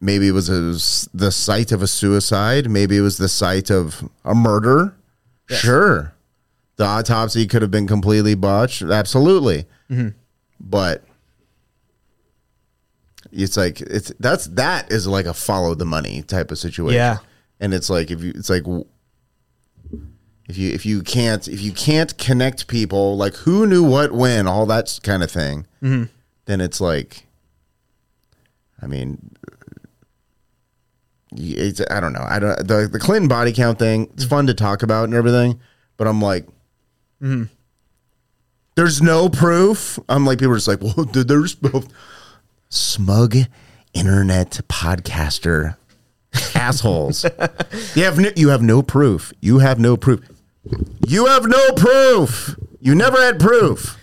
maybe 0.00 0.28
it 0.28 0.32
was 0.32 0.48
a, 0.48 0.60
the 1.16 1.30
site 1.30 1.70
of 1.72 1.82
a 1.82 1.86
suicide. 1.86 2.68
Maybe 2.70 2.96
it 2.96 3.02
was 3.02 3.18
the 3.18 3.28
site 3.28 3.70
of 3.70 4.08
a 4.24 4.34
murder. 4.34 4.94
Sure, 5.48 6.14
the 6.76 6.84
autopsy 6.86 7.46
could 7.46 7.60
have 7.62 7.70
been 7.70 7.86
completely 7.86 8.34
botched. 8.34 8.82
Absolutely, 8.82 9.66
Mhm. 9.90 10.14
but 10.58 11.04
it's 13.30 13.56
like 13.56 13.80
it's 13.82 14.12
that's 14.20 14.46
that 14.46 14.90
is 14.90 15.06
like 15.06 15.26
a 15.26 15.34
follow 15.34 15.74
the 15.74 15.84
money 15.84 16.22
type 16.22 16.50
of 16.50 16.58
situation. 16.58 16.94
Yeah. 16.96 17.18
And 17.62 17.72
it's 17.72 17.88
like 17.88 18.10
if 18.10 18.20
you 18.22 18.32
it's 18.34 18.50
like 18.50 18.64
if 20.48 20.58
you 20.58 20.70
if 20.72 20.84
you 20.84 21.02
can't 21.02 21.46
if 21.48 21.60
you 21.62 21.72
can't 21.72 22.18
connect 22.18 22.66
people 22.66 23.16
like 23.16 23.34
who 23.36 23.66
knew 23.66 23.82
what 23.84 24.12
when 24.12 24.46
all 24.46 24.66
that 24.66 24.98
kind 25.02 25.22
of 25.22 25.30
thing, 25.30 25.66
Mhm. 25.82 26.08
then 26.46 26.60
it's 26.60 26.80
like, 26.80 27.26
I 28.82 28.86
mean, 28.86 29.30
it's 31.34 31.80
I 31.90 32.00
don't 32.00 32.12
know 32.12 32.24
I 32.28 32.38
don't 32.38 32.66
the 32.66 32.88
the 32.90 32.98
Clinton 32.98 33.28
body 33.28 33.52
count 33.52 33.78
thing. 33.78 34.08
It's 34.14 34.24
fun 34.24 34.46
to 34.48 34.54
talk 34.54 34.82
about 34.82 35.04
and 35.04 35.14
everything, 35.14 35.60
but 35.96 36.06
I'm 36.06 36.20
like, 36.20 36.46
Mhm. 37.22 37.48
there's 38.74 39.00
no 39.00 39.28
proof. 39.28 39.98
I'm 40.08 40.26
like 40.26 40.38
people 40.38 40.52
are 40.52 40.56
just 40.56 40.68
like, 40.68 40.82
well, 40.96 41.06
there's 41.06 41.54
both 41.54 41.88
smug 42.68 43.36
internet 43.94 44.60
podcaster 44.68 45.76
assholes. 46.54 47.24
you 47.94 48.04
have 48.04 48.18
no, 48.18 48.30
you 48.36 48.48
have 48.50 48.62
no 48.62 48.82
proof. 48.82 49.32
You 49.40 49.58
have 49.60 49.78
no 49.78 49.96
proof. 49.96 50.20
You 51.06 51.26
have 51.26 51.46
no 51.46 51.72
proof. 51.72 52.56
You 52.80 52.94
never 52.94 53.18
had 53.20 53.38
proof. 53.40 53.98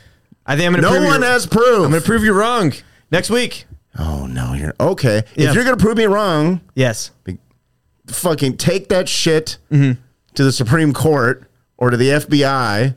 I 0.46 0.56
think 0.56 0.66
I'm 0.68 0.74
gonna 0.74 0.82
No 0.84 0.90
prove 0.90 1.04
you- 1.04 1.08
one 1.10 1.22
has 1.22 1.46
proof. 1.46 1.86
I'm 1.86 1.92
gonna 1.92 2.02
prove 2.02 2.24
you 2.24 2.34
wrong 2.34 2.74
next 3.12 3.30
week. 3.30 3.66
Oh 3.98 4.26
no, 4.28 4.54
you're 4.54 4.74
okay. 4.80 5.24
Yeah. 5.36 5.50
If 5.50 5.56
you're 5.56 5.64
gonna 5.64 5.78
prove 5.78 5.98
me 5.98 6.06
wrong, 6.06 6.62
yes, 6.76 7.12
fucking 8.08 8.58
take 8.58 8.90
that 8.90 9.08
shit 9.10 9.58
Mm-hmm. 9.72 10.00
to 10.36 10.44
the 10.44 10.52
Supreme 10.52 10.94
Court 10.94 11.44
or 11.78 11.90
to 11.90 11.98
the 11.98 12.10
FBI 12.10 12.96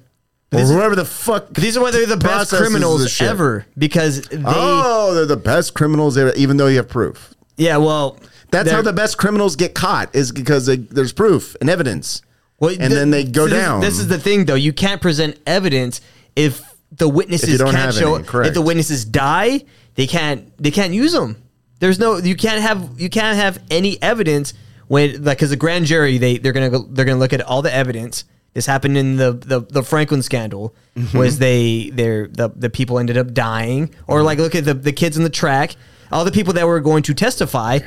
or 0.53 0.59
whoever 0.61 0.95
the 0.95 1.05
fuck. 1.05 1.53
These 1.55 1.77
are 1.77 1.83
why 1.83 1.91
they're 1.91 2.07
the 2.07 2.17
best 2.17 2.51
criminals 2.53 3.21
ever 3.21 3.67
because 3.77 4.23
they. 4.29 4.43
oh, 4.45 5.15
they're 5.15 5.27
the 5.27 5.37
best 5.37 5.75
criminals 5.75 6.17
ever, 6.19 6.33
even 6.35 6.57
though 6.59 6.67
you 6.69 6.77
have 6.77 6.89
proof. 6.89 7.35
Yeah, 7.57 7.77
well, 7.79 8.19
That's 8.53 8.71
how 8.71 8.83
the 8.83 8.93
best 8.93 9.19
criminals 9.19 9.57
get 9.57 9.75
caught 9.75 10.15
is 10.15 10.31
because 10.31 10.67
they, 10.67 10.77
there's 10.77 11.13
proof 11.13 11.57
and 11.61 11.69
evidence. 11.69 12.23
Well, 12.61 12.71
and 12.71 12.81
th- 12.81 12.91
then 12.93 13.11
they 13.11 13.25
go 13.25 13.47
so 13.47 13.51
this- 13.55 13.65
down. 13.65 13.81
This 13.81 13.99
is 13.99 14.07
the 14.09 14.19
thing, 14.19 14.45
though. 14.45 14.55
You 14.55 14.73
can't 14.73 15.03
present 15.03 15.39
evidence 15.47 16.01
if 16.37 16.63
the 16.93 17.09
witnesses 17.09 17.61
If 17.61 17.71
can't 17.71 17.93
show. 17.95 18.15
any, 18.15 18.25
correct. 18.25 18.49
If 18.49 18.55
the 18.55 18.63
witnesses 18.63 19.05
die, 19.05 19.63
they 19.97 20.07
can't. 20.07 20.57
They 20.63 20.71
can't 20.71 20.93
use 20.93 21.13
them. 21.13 21.43
There's 21.81 21.99
no. 21.99 22.19
You 22.19 22.37
can't 22.37 22.61
have. 22.63 23.01
You 23.01 23.09
can't 23.11 23.37
have 23.37 23.59
any 23.71 24.01
evidence 24.03 24.55
when, 24.87 25.25
like, 25.25 25.39
because 25.39 25.51
the 25.51 25.57
grand 25.57 25.87
jury, 25.87 26.19
they 26.19 26.39
they're 26.39 26.53
gonna 26.53 26.71
go. 26.71 26.83
They're 26.83 27.05
gonna 27.05 27.19
look 27.19 27.33
at 27.33 27.41
all 27.41 27.63
the 27.63 27.75
evidence. 27.75 28.25
This 28.55 28.67
happened 28.67 28.97
in 28.99 29.17
the 29.17 29.33
the, 29.33 29.61
the 29.61 29.83
Franklin 29.83 30.23
scandal. 30.23 30.75
Mm-hmm. 30.97 31.17
Was 31.19 31.39
they 31.39 31.91
they're 31.93 32.29
the 32.29 32.51
the 32.55 32.69
people 32.71 32.99
ended 32.99 33.17
up 33.17 33.33
dying, 33.33 33.93
or 34.07 34.23
like 34.23 34.39
look 34.39 34.55
at 34.55 34.65
the 34.67 34.75
the 34.75 34.93
kids 34.93 35.17
in 35.17 35.25
the 35.25 35.31
track. 35.31 35.75
All 36.13 36.27
the 36.27 36.31
people 36.31 36.53
that 36.53 36.67
were 36.67 36.79
going 36.81 37.03
to 37.05 37.15
testify. 37.15 37.79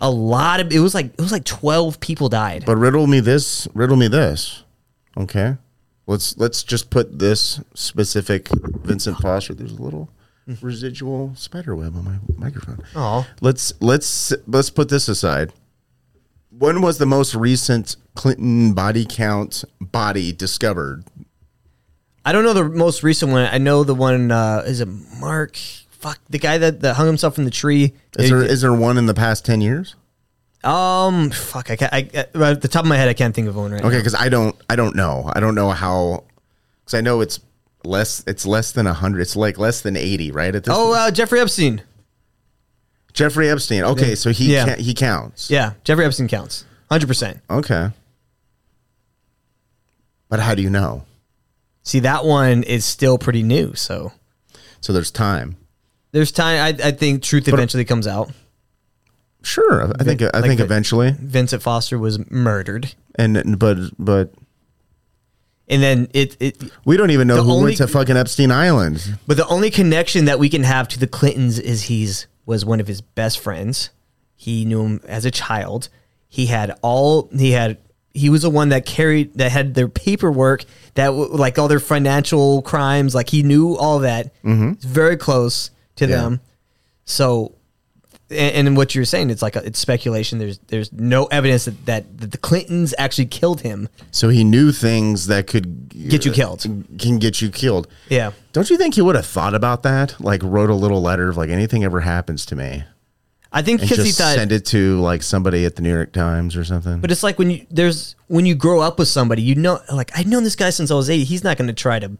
A 0.00 0.10
lot 0.10 0.60
of 0.60 0.72
it 0.72 0.80
was 0.80 0.94
like 0.94 1.06
it 1.06 1.20
was 1.20 1.32
like 1.32 1.44
twelve 1.44 2.00
people 2.00 2.28
died. 2.28 2.64
But 2.66 2.76
riddle 2.76 3.06
me 3.06 3.20
this. 3.20 3.66
Riddle 3.74 3.96
me 3.96 4.08
this. 4.08 4.64
Okay. 5.16 5.56
Let's 6.06 6.36
let's 6.38 6.62
just 6.62 6.90
put 6.90 7.18
this 7.18 7.60
specific 7.74 8.48
Vincent 8.84 9.18
Foster. 9.18 9.54
There's 9.54 9.72
a 9.72 9.82
little 9.82 10.10
residual 10.60 11.34
spider 11.34 11.74
web 11.74 11.96
on 11.96 12.04
my 12.04 12.18
microphone. 12.36 12.84
Oh. 12.94 13.26
Let's 13.40 13.72
let's 13.80 14.32
let's 14.46 14.70
put 14.70 14.88
this 14.88 15.08
aside. 15.08 15.52
When 16.50 16.80
was 16.80 16.98
the 16.98 17.06
most 17.06 17.34
recent 17.34 17.96
Clinton 18.14 18.72
body 18.72 19.04
count 19.08 19.64
body 19.80 20.32
discovered? 20.32 21.04
I 22.24 22.32
don't 22.32 22.44
know 22.44 22.54
the 22.54 22.64
most 22.64 23.02
recent 23.02 23.32
one. 23.32 23.48
I 23.50 23.58
know 23.58 23.84
the 23.84 23.94
one. 23.94 24.30
Uh, 24.30 24.62
is 24.66 24.80
it 24.80 24.88
Mark? 25.20 25.58
Fuck 26.06 26.20
the 26.30 26.38
guy 26.38 26.58
that, 26.58 26.80
that 26.82 26.94
hung 26.94 27.08
himself 27.08 27.34
from 27.34 27.44
the 27.46 27.50
tree. 27.50 27.92
Is 28.16 28.30
there 28.30 28.42
is 28.44 28.60
there 28.60 28.72
one 28.72 28.96
in 28.96 29.06
the 29.06 29.14
past 29.14 29.44
ten 29.44 29.60
years? 29.60 29.96
Um, 30.62 31.30
fuck. 31.30 31.68
I 31.68 31.74
can't. 31.74 31.92
I, 31.92 32.08
I, 32.14 32.50
at 32.52 32.60
the 32.62 32.68
top 32.68 32.84
of 32.84 32.88
my 32.88 32.96
head, 32.96 33.08
I 33.08 33.12
can't 33.12 33.34
think 33.34 33.48
of 33.48 33.56
one 33.56 33.72
right 33.72 33.84
Okay, 33.84 33.96
because 33.98 34.14
I 34.14 34.28
don't 34.28 34.54
I 34.70 34.76
don't 34.76 34.94
know. 34.94 35.28
I 35.34 35.40
don't 35.40 35.56
know 35.56 35.70
how. 35.70 36.22
Because 36.84 36.94
I 36.94 37.00
know 37.00 37.22
it's 37.22 37.40
less. 37.84 38.22
It's 38.28 38.46
less 38.46 38.70
than 38.70 38.86
hundred. 38.86 39.22
It's 39.22 39.34
like 39.34 39.58
less 39.58 39.80
than 39.80 39.96
eighty, 39.96 40.30
right? 40.30 40.54
At 40.54 40.62
this 40.62 40.72
Oh, 40.76 40.92
uh, 40.92 41.10
Jeffrey 41.10 41.40
Epstein. 41.40 41.82
Jeffrey 43.12 43.50
Epstein. 43.50 43.82
Okay, 43.82 44.14
so 44.14 44.30
he 44.30 44.52
Yeah. 44.52 44.76
ca- 44.76 44.80
he 44.82 44.94
counts. 44.94 45.50
Yeah, 45.50 45.72
Jeffrey 45.82 46.04
Epstein 46.04 46.28
counts. 46.28 46.66
Hundred 46.88 47.08
percent. 47.08 47.40
Okay. 47.50 47.90
But 50.28 50.38
how 50.38 50.54
do 50.54 50.62
you 50.62 50.70
know? 50.70 51.04
See, 51.82 51.98
that 52.00 52.24
one 52.24 52.62
is 52.62 52.84
still 52.84 53.18
pretty 53.18 53.42
new. 53.42 53.74
So, 53.74 54.12
so 54.80 54.92
there's 54.92 55.10
time. 55.10 55.56
There's 56.12 56.32
time. 56.32 56.58
I, 56.80 56.88
I 56.88 56.90
think 56.92 57.22
truth 57.22 57.48
eventually 57.48 57.84
comes 57.84 58.06
out. 58.06 58.30
Sure, 59.42 59.92
I 59.98 60.02
think 60.02 60.22
I 60.22 60.26
Like 60.34 60.44
think 60.44 60.60
eventually. 60.60 61.14
Vincent 61.20 61.62
Foster 61.62 61.98
was 61.98 62.18
murdered, 62.30 62.94
And 63.16 63.58
but 63.58 63.76
but 63.98 64.32
and 65.68 65.82
then 65.82 66.08
it 66.14 66.36
it. 66.40 66.62
we 66.84 66.96
don't 66.96 67.10
even 67.10 67.28
know 67.28 67.42
who 67.42 67.50
only- 67.52 67.64
went 67.64 67.76
to 67.78 67.86
fucking 67.86 68.16
Epstein 68.16 68.50
Island. 68.50 69.18
But 69.26 69.36
the 69.36 69.46
only 69.46 69.70
connection 69.70 70.24
that 70.24 70.38
we 70.38 70.48
can 70.48 70.62
have 70.64 70.88
to 70.88 70.98
the 70.98 71.06
Clintons 71.06 71.58
is 71.58 71.84
he's 71.84 72.26
was 72.44 72.64
one 72.64 72.80
of 72.80 72.86
his 72.88 73.00
best 73.00 73.38
friends. 73.38 73.90
He 74.34 74.64
knew 74.64 74.82
him 74.84 75.00
as 75.06 75.24
a 75.24 75.30
child. 75.30 75.88
He 76.28 76.46
had 76.46 76.76
all 76.82 77.28
he 77.36 77.52
had. 77.52 77.78
He 78.14 78.30
was 78.30 78.42
the 78.42 78.50
one 78.50 78.70
that 78.70 78.84
carried 78.86 79.34
that 79.34 79.52
had 79.52 79.74
their 79.74 79.88
paperwork 79.88 80.64
that 80.94 81.08
like 81.12 81.58
all 81.58 81.68
their 81.68 81.80
financial 81.80 82.62
crimes. 82.62 83.14
Like 83.14 83.28
he 83.30 83.42
knew 83.42 83.76
all 83.76 84.00
that. 84.00 84.32
Mhm. 84.42 84.80
Very 84.82 85.16
close 85.16 85.70
to 85.96 86.06
Yeah. 86.06 86.16
them. 86.16 86.40
So, 87.04 87.54
and, 88.30 88.68
and 88.68 88.76
what 88.76 88.94
you're 88.94 89.04
saying, 89.04 89.30
it's 89.30 89.42
like 89.42 89.54
a, 89.56 89.64
it's 89.64 89.78
speculation. 89.78 90.38
There's 90.38 90.58
there's 90.66 90.92
no 90.92 91.26
evidence 91.26 91.66
that, 91.66 91.86
that 91.86 92.18
that 92.18 92.32
the 92.32 92.38
Clintons 92.38 92.92
actually 92.98 93.26
killed 93.26 93.60
him. 93.60 93.88
So 94.10 94.28
he 94.28 94.42
knew 94.42 94.72
things 94.72 95.26
that 95.28 95.46
could 95.46 95.88
Get 96.08 96.24
you 96.24 96.32
killed. 96.32 96.62
Can 96.98 97.18
get 97.18 97.40
you 97.40 97.50
killed. 97.50 97.86
Yeah. 98.08 98.32
Don't 98.52 98.68
you 98.68 98.76
think 98.76 98.94
he 98.94 99.02
would 99.02 99.14
have 99.16 99.26
thought 99.26 99.54
about 99.54 99.82
that? 99.84 100.20
Like 100.20 100.42
wrote 100.42 100.70
a 100.70 100.74
little 100.74 101.00
letter 101.00 101.28
of 101.28 101.36
like 101.36 101.50
anything 101.50 101.84
ever 101.84 102.00
happens 102.00 102.44
to 102.46 102.56
me. 102.56 102.84
I 103.52 103.62
think 103.62 103.80
because 103.80 103.98
he 103.98 104.04
just 104.04 104.18
thought 104.18 104.34
send 104.34 104.52
it 104.52 104.66
to 104.66 105.00
like 105.00 105.22
somebody 105.22 105.64
at 105.64 105.76
the 105.76 105.82
New 105.82 105.94
York 105.94 106.12
Times 106.12 106.56
or 106.56 106.64
something. 106.64 107.00
But 107.00 107.10
it's 107.12 107.22
like 107.22 107.38
when 107.38 107.50
you 107.50 107.66
there's 107.70 108.16
when 108.26 108.44
you 108.44 108.54
grow 108.56 108.80
up 108.80 108.98
with 108.98 109.08
somebody, 109.08 109.40
you 109.42 109.54
know, 109.54 109.80
like 109.92 110.10
I've 110.18 110.26
known 110.26 110.42
this 110.42 110.56
guy 110.56 110.70
since 110.70 110.90
I 110.90 110.94
was 110.94 111.08
eight. 111.08 111.24
He's 111.24 111.44
not 111.44 111.56
going 111.56 111.68
to 111.68 111.72
try 111.74 111.98
to. 112.00 112.10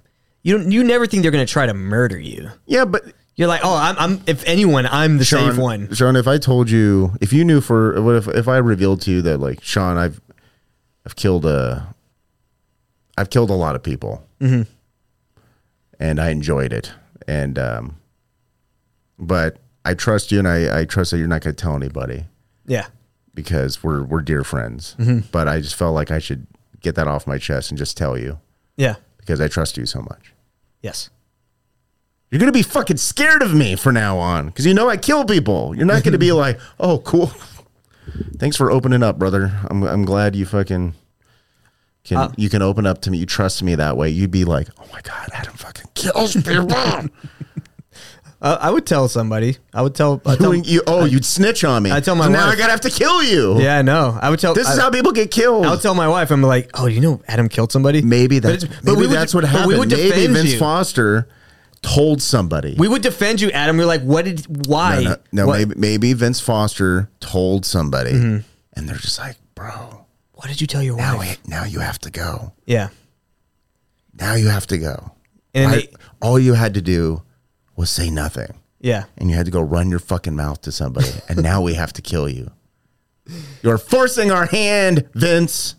You 0.43 0.59
don't. 0.59 0.71
You 0.71 0.85
never 0.85 1.07
think 1.07 1.23
they're 1.23 1.33
going 1.33 1.45
to 1.47 1.53
try 1.53 1.67
to 1.67 1.75
murder 1.75 2.19
you. 2.19 2.51
Yeah, 2.67 2.85
but 2.87 3.05
you're 3.37 3.49
like, 3.49 3.61
oh, 3.63 3.75
I'm. 3.77 3.97
I'm 3.99 4.23
if 4.27 4.43
anyone, 4.47 4.87
I'm 4.87 5.19
the 5.19 5.25
Sean, 5.25 5.51
safe 5.53 5.59
one. 5.61 5.93
Sean, 5.95 6.17
if 6.17 6.27
I 6.27 6.39
told 6.39 6.71
you, 6.71 7.13
if 7.21 7.33
you 7.33 7.45
knew 7.45 7.61
for 7.61 8.01
what 8.03 8.17
if 8.17 8.29
if 8.29 8.49
I 8.49 8.57
revealed 8.59 9.01
to 9.03 9.11
you 9.11 9.23
that 9.23 9.39
like 9.39 9.63
Sean, 9.63 9.97
I've 9.99 10.21
I've 11.05 11.17
killed 11.17 11.45
a, 11.47 11.95
I've 13.17 13.31
killed 13.31 13.51
a 13.51 13.55
lot 13.55 13.77
of 13.77 13.83
people, 13.83 14.27
Mhm. 14.41 14.67
and 16.01 16.21
I 16.21 16.31
enjoyed 16.31 16.73
it, 16.73 16.93
and 17.29 17.59
um, 17.59 17.97
but 19.19 19.59
I 19.85 19.95
trust 19.95 20.33
you, 20.33 20.39
and 20.39 20.49
I 20.49 20.81
I 20.81 20.85
trust 20.85 21.11
that 21.13 21.19
you're 21.19 21.29
not 21.29 21.43
going 21.43 21.55
to 21.55 21.63
tell 21.63 21.77
anybody 21.77 22.25
Yeah. 22.67 22.87
because 23.35 23.83
we're 23.85 24.03
we're 24.03 24.23
dear 24.23 24.45
friends. 24.45 24.97
Mhm. 24.99 25.25
But 25.31 25.47
I 25.49 25.61
just 25.61 25.75
felt 25.77 25.95
like 25.95 26.11
I 26.11 26.19
should 26.19 26.47
get 26.81 26.95
that 26.95 27.07
off 27.07 27.27
my 27.27 27.39
chest 27.39 27.71
and 27.71 27.77
just 27.79 27.97
tell 27.97 28.17
you 28.19 28.39
Yeah. 28.77 28.97
because 29.19 29.41
I 29.41 29.49
trust 29.49 29.77
you 29.77 29.87
so 29.87 30.01
much. 30.01 30.33
Yes. 30.83 31.11
You're 32.31 32.41
gonna 32.41 32.53
be 32.53 32.63
fucking 32.63 32.97
scared 32.97 33.43
of 33.43 33.55
me 33.55 33.77
from 33.77 33.95
now 33.95 34.19
on 34.19 34.47
because 34.47 34.67
you 34.67 34.75
know 34.75 34.89
I 34.89 34.97
kill 34.97 35.25
people. 35.25 35.75
You're 35.77 35.87
not 35.87 36.03
gonna 36.03 36.19
be 36.19 36.33
like, 36.45 36.59
oh, 36.81 36.99
cool. 36.99 37.31
Thanks 38.39 38.57
for 38.57 38.71
opening 38.71 39.03
up, 39.03 39.19
brother. 39.19 39.53
I'm 39.71 39.83
I'm 39.85 40.05
glad 40.05 40.35
you 40.37 40.45
fucking 40.47 40.95
can 42.05 42.17
Uh, 42.17 42.33
you 42.37 42.49
can 42.49 42.63
open 42.63 42.87
up 42.87 43.01
to 43.03 43.11
me. 43.11 43.19
You 43.19 43.27
trust 43.27 43.63
me 43.63 43.75
that 43.77 43.97
way. 43.97 44.11
You'd 44.11 44.31
be 44.31 44.45
like, 44.45 44.69
oh 44.79 44.85
my 44.93 45.01
god, 45.03 45.29
Adam 45.33 45.55
fucking 45.55 45.91
kills 45.95 46.35
people. 46.43 46.71
Uh, 48.43 48.59
I 48.61 48.71
would 48.71 48.87
tell 48.87 49.09
somebody. 49.09 49.57
I 49.73 49.81
would 49.81 49.95
tell. 49.95 50.21
I'd 50.27 50.39
tell 50.39 50.55
You- 50.55 50.63
you- 50.65 50.83
oh, 50.87 51.05
you'd 51.07 51.25
snitch 51.25 51.65
on 51.65 51.83
me. 51.83 51.91
I 51.91 52.01
tell 52.01 52.15
my 52.15 52.27
So 52.27 52.33
now. 52.33 52.49
I 52.49 52.55
gotta 52.55 52.71
have 52.71 52.83
to 52.83 52.91
kill 52.91 53.23
you. 53.23 53.59
Yeah, 53.61 53.79
I 53.79 53.83
know. 53.83 54.17
I 54.21 54.29
would 54.31 54.39
tell. 54.39 54.53
This 54.53 54.69
is 54.69 54.79
how 54.79 54.91
people 54.91 55.13
get 55.13 55.31
killed. 55.31 55.65
I 55.65 55.71
would 55.71 55.81
tell 55.81 55.95
my 55.95 56.07
wife. 56.07 56.31
I'm 56.31 56.43
like, 56.43 56.71
oh, 56.75 56.87
you 56.87 57.01
know, 57.01 57.23
Adam 57.29 57.49
killed 57.49 57.73
somebody. 57.73 58.03
Maybe 58.03 58.39
that's 58.41 58.65
but 58.65 58.85
maybe 58.85 58.97
we 58.97 59.07
would- 59.07 59.17
that's 59.17 59.33
what 59.35 59.43
but 59.43 59.53
we 59.53 59.59
happened. 59.75 59.79
would 59.79 59.91
Maybe 59.93 60.27
Vince 60.35 60.53
you. 60.53 60.59
Foster 60.59 61.29
told 61.95 62.21
somebody. 62.21 62.75
We 62.77 62.89
would 62.89 63.03
defend 63.03 63.41
you, 63.41 63.51
Adam. 63.53 63.77
We're 63.77 63.87
like, 63.87 64.03
what 64.03 64.25
did? 64.25 64.67
Why? 64.67 65.03
No, 65.03 65.11
no, 65.11 65.17
no, 65.33 65.47
What- 65.47 65.59
maybe 65.59 65.75
maybe 65.77 66.13
Vince 66.13 66.41
Foster 66.41 67.09
told 67.21 67.65
somebody, 67.65 68.13
Mhm. 68.13 68.45
and 68.75 68.89
they're 68.89 68.97
just 68.97 69.19
like, 69.19 69.37
bro, 69.55 70.05
What 70.33 70.49
did 70.49 70.61
you 70.61 70.67
tell 70.67 70.83
your 70.83 70.97
now, 70.97 71.17
wife? 71.19 71.39
we- 71.45 71.51
now 71.51 71.65
you 71.65 71.79
have 71.81 71.99
to 72.01 72.11
go. 72.11 72.53
Yeah. 72.67 72.89
Now 74.19 74.35
you 74.35 74.49
have 74.49 74.67
to 74.69 74.79
go. 74.79 75.13
And 75.55 75.73
they- 75.73 75.89
all 76.21 76.39
you 76.39 76.55
had 76.55 76.75
to 76.75 76.83
do 76.83 77.23
was 77.77 77.89
say 77.91 78.11
nothing. 78.11 78.53
Yeah. 78.81 79.05
And 79.17 79.31
you 79.31 79.37
had 79.37 79.47
to 79.47 79.51
go 79.53 79.61
run 79.61 79.89
your 79.91 79.99
fucking 79.99 80.37
mouth 80.37 80.61
to 80.63 80.73
somebody, 80.73 81.09
and 81.29 81.43
now 81.43 81.63
we 81.63 81.75
have 81.75 81.93
to 81.95 82.03
kill 82.03 82.29
you. 82.29 82.51
You're 83.63 83.79
forcing 83.79 84.31
our 84.31 84.47
hand, 84.47 85.05
Vince. 85.15 85.75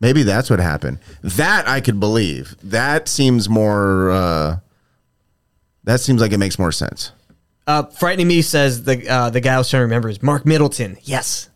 Maybe 0.00 0.22
that's 0.24 0.50
what 0.50 0.58
happened. 0.60 0.98
That 1.22 1.66
I 1.68 1.80
could 1.80 1.98
believe. 2.00 2.56
That 2.62 3.08
seems 3.08 3.48
more. 3.48 4.10
Uh, 4.10 4.56
that 5.84 6.00
seems 6.00 6.20
like 6.20 6.32
it 6.32 6.38
makes 6.38 6.58
more 6.58 6.72
sense. 6.72 7.12
Uh, 7.66 7.84
frightening 7.84 8.26
me 8.28 8.42
says 8.42 8.84
the 8.84 9.08
uh, 9.08 9.30
the 9.30 9.40
guy 9.40 9.54
I 9.54 9.58
was 9.58 9.70
trying 9.70 9.80
to 9.80 9.84
remember 9.84 10.08
is 10.08 10.22
Mark 10.22 10.44
Middleton. 10.44 10.98
Yes. 11.02 11.48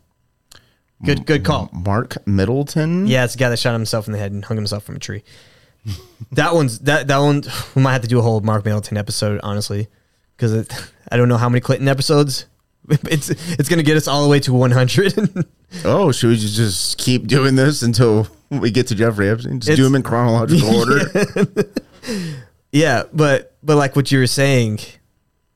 Good 1.04 1.26
good 1.26 1.44
call. 1.44 1.68
Mark 1.72 2.16
Middleton. 2.26 3.06
Yeah, 3.06 3.24
it's 3.24 3.34
the 3.34 3.38
guy 3.40 3.50
that 3.50 3.58
shot 3.58 3.72
himself 3.74 4.06
in 4.06 4.12
the 4.12 4.18
head 4.18 4.32
and 4.32 4.44
hung 4.44 4.56
himself 4.56 4.84
from 4.84 4.96
a 4.96 4.98
tree. 4.98 5.22
that 6.32 6.54
one's 6.54 6.78
that 6.80 7.06
that 7.08 7.18
one. 7.18 7.42
We 7.74 7.82
might 7.82 7.92
have 7.92 8.02
to 8.02 8.08
do 8.08 8.18
a 8.18 8.22
whole 8.22 8.40
Mark 8.40 8.64
Middleton 8.64 8.96
episode, 8.96 9.40
honestly, 9.42 9.88
because 10.36 10.66
I 11.12 11.16
don't 11.16 11.28
know 11.28 11.36
how 11.36 11.48
many 11.48 11.60
Clinton 11.60 11.88
episodes. 11.88 12.46
It's 12.88 13.30
it's 13.30 13.68
gonna 13.68 13.82
get 13.82 13.96
us 13.96 14.06
all 14.06 14.22
the 14.22 14.28
way 14.28 14.38
to 14.40 14.52
100. 14.52 15.44
Oh, 15.84 16.12
should 16.12 16.28
we 16.30 16.36
just 16.36 16.96
keep 16.96 17.26
doing 17.26 17.56
this 17.56 17.82
until 17.82 18.28
we 18.50 18.70
get 18.70 18.86
to 18.86 18.94
Jeffrey 18.94 19.28
Epstein? 19.28 19.58
Just 19.58 19.76
do 19.76 19.82
them 19.82 19.96
in 19.96 20.04
chronological 20.04 20.76
order. 20.76 21.00
Yeah, 22.76 23.04
but 23.12 23.56
but 23.62 23.76
like 23.76 23.96
what 23.96 24.12
you 24.12 24.18
were 24.18 24.26
saying, 24.26 24.80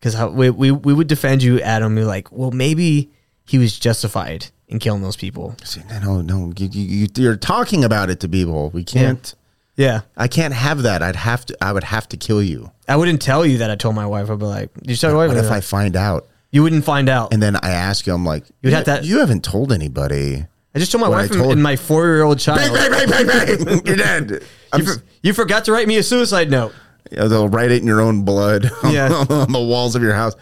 because 0.00 0.16
we, 0.32 0.50
we 0.50 0.70
we 0.70 0.92
would 0.94 1.06
defend 1.06 1.42
you, 1.42 1.60
Adam. 1.60 1.96
You're 1.96 2.06
like, 2.06 2.32
well, 2.32 2.50
maybe 2.50 3.10
he 3.46 3.58
was 3.58 3.78
justified 3.78 4.46
in 4.68 4.78
killing 4.78 5.02
those 5.02 5.16
people. 5.16 5.54
See, 5.64 5.82
no, 6.02 6.22
no, 6.22 6.52
you, 6.56 6.68
you, 6.72 7.06
you're 7.16 7.36
talking 7.36 7.84
about 7.84 8.08
it 8.10 8.20
to 8.20 8.28
people. 8.28 8.70
We 8.70 8.84
can't. 8.84 9.34
Yeah, 9.76 10.00
I 10.16 10.28
can't 10.28 10.54
have 10.54 10.82
that. 10.82 11.02
I'd 11.02 11.16
have 11.16 11.46
to. 11.46 11.56
I 11.62 11.72
would 11.72 11.84
have 11.84 12.08
to 12.08 12.16
kill 12.16 12.42
you. 12.42 12.70
I 12.88 12.96
wouldn't 12.96 13.22
tell 13.22 13.46
you 13.46 13.58
that 13.58 13.70
I 13.70 13.76
told 13.76 13.94
my 13.94 14.06
wife. 14.06 14.30
I'd 14.30 14.38
be 14.38 14.44
like, 14.44 14.70
you 14.82 14.96
tell 14.96 15.10
your 15.10 15.18
wife?" 15.18 15.28
What 15.28 15.36
if 15.38 15.44
Like, 15.44 15.52
I 15.58 15.60
find 15.60 15.96
out? 15.96 16.26
You 16.50 16.62
wouldn't 16.64 16.84
find 16.84 17.08
out. 17.08 17.32
And 17.32 17.40
then 17.42 17.56
I 17.56 17.70
ask 17.70 18.06
you, 18.06 18.12
I'm 18.12 18.24
like, 18.24 18.44
You'd 18.60 18.72
have 18.72 18.84
to- 18.84 19.00
You 19.06 19.20
haven't 19.20 19.44
told 19.44 19.72
anybody. 19.72 20.44
I 20.74 20.78
just 20.80 20.90
told 20.90 21.02
my 21.02 21.08
wife 21.08 21.30
told- 21.30 21.52
and 21.52 21.62
my 21.62 21.76
four 21.76 22.06
year 22.06 22.22
old 22.22 22.40
child. 22.40 22.58
Bang, 22.58 22.90
bang, 22.90 23.08
bang, 23.08 23.26
bang, 23.26 23.64
bang. 23.64 23.82
You're 23.86 23.96
dead. 23.96 24.42
You, 24.76 24.84
for- 24.84 25.02
you 25.22 25.32
forgot 25.32 25.64
to 25.66 25.72
write 25.72 25.86
me 25.86 25.96
a 25.98 26.02
suicide 26.02 26.50
note. 26.50 26.72
They'll 27.10 27.48
write 27.48 27.70
it 27.70 27.80
in 27.80 27.86
your 27.86 28.00
own 28.00 28.22
blood 28.24 28.70
Yeah. 28.84 29.12
on 29.28 29.52
the 29.52 29.60
walls 29.60 29.94
of 29.96 30.02
your 30.02 30.14
house. 30.14 30.34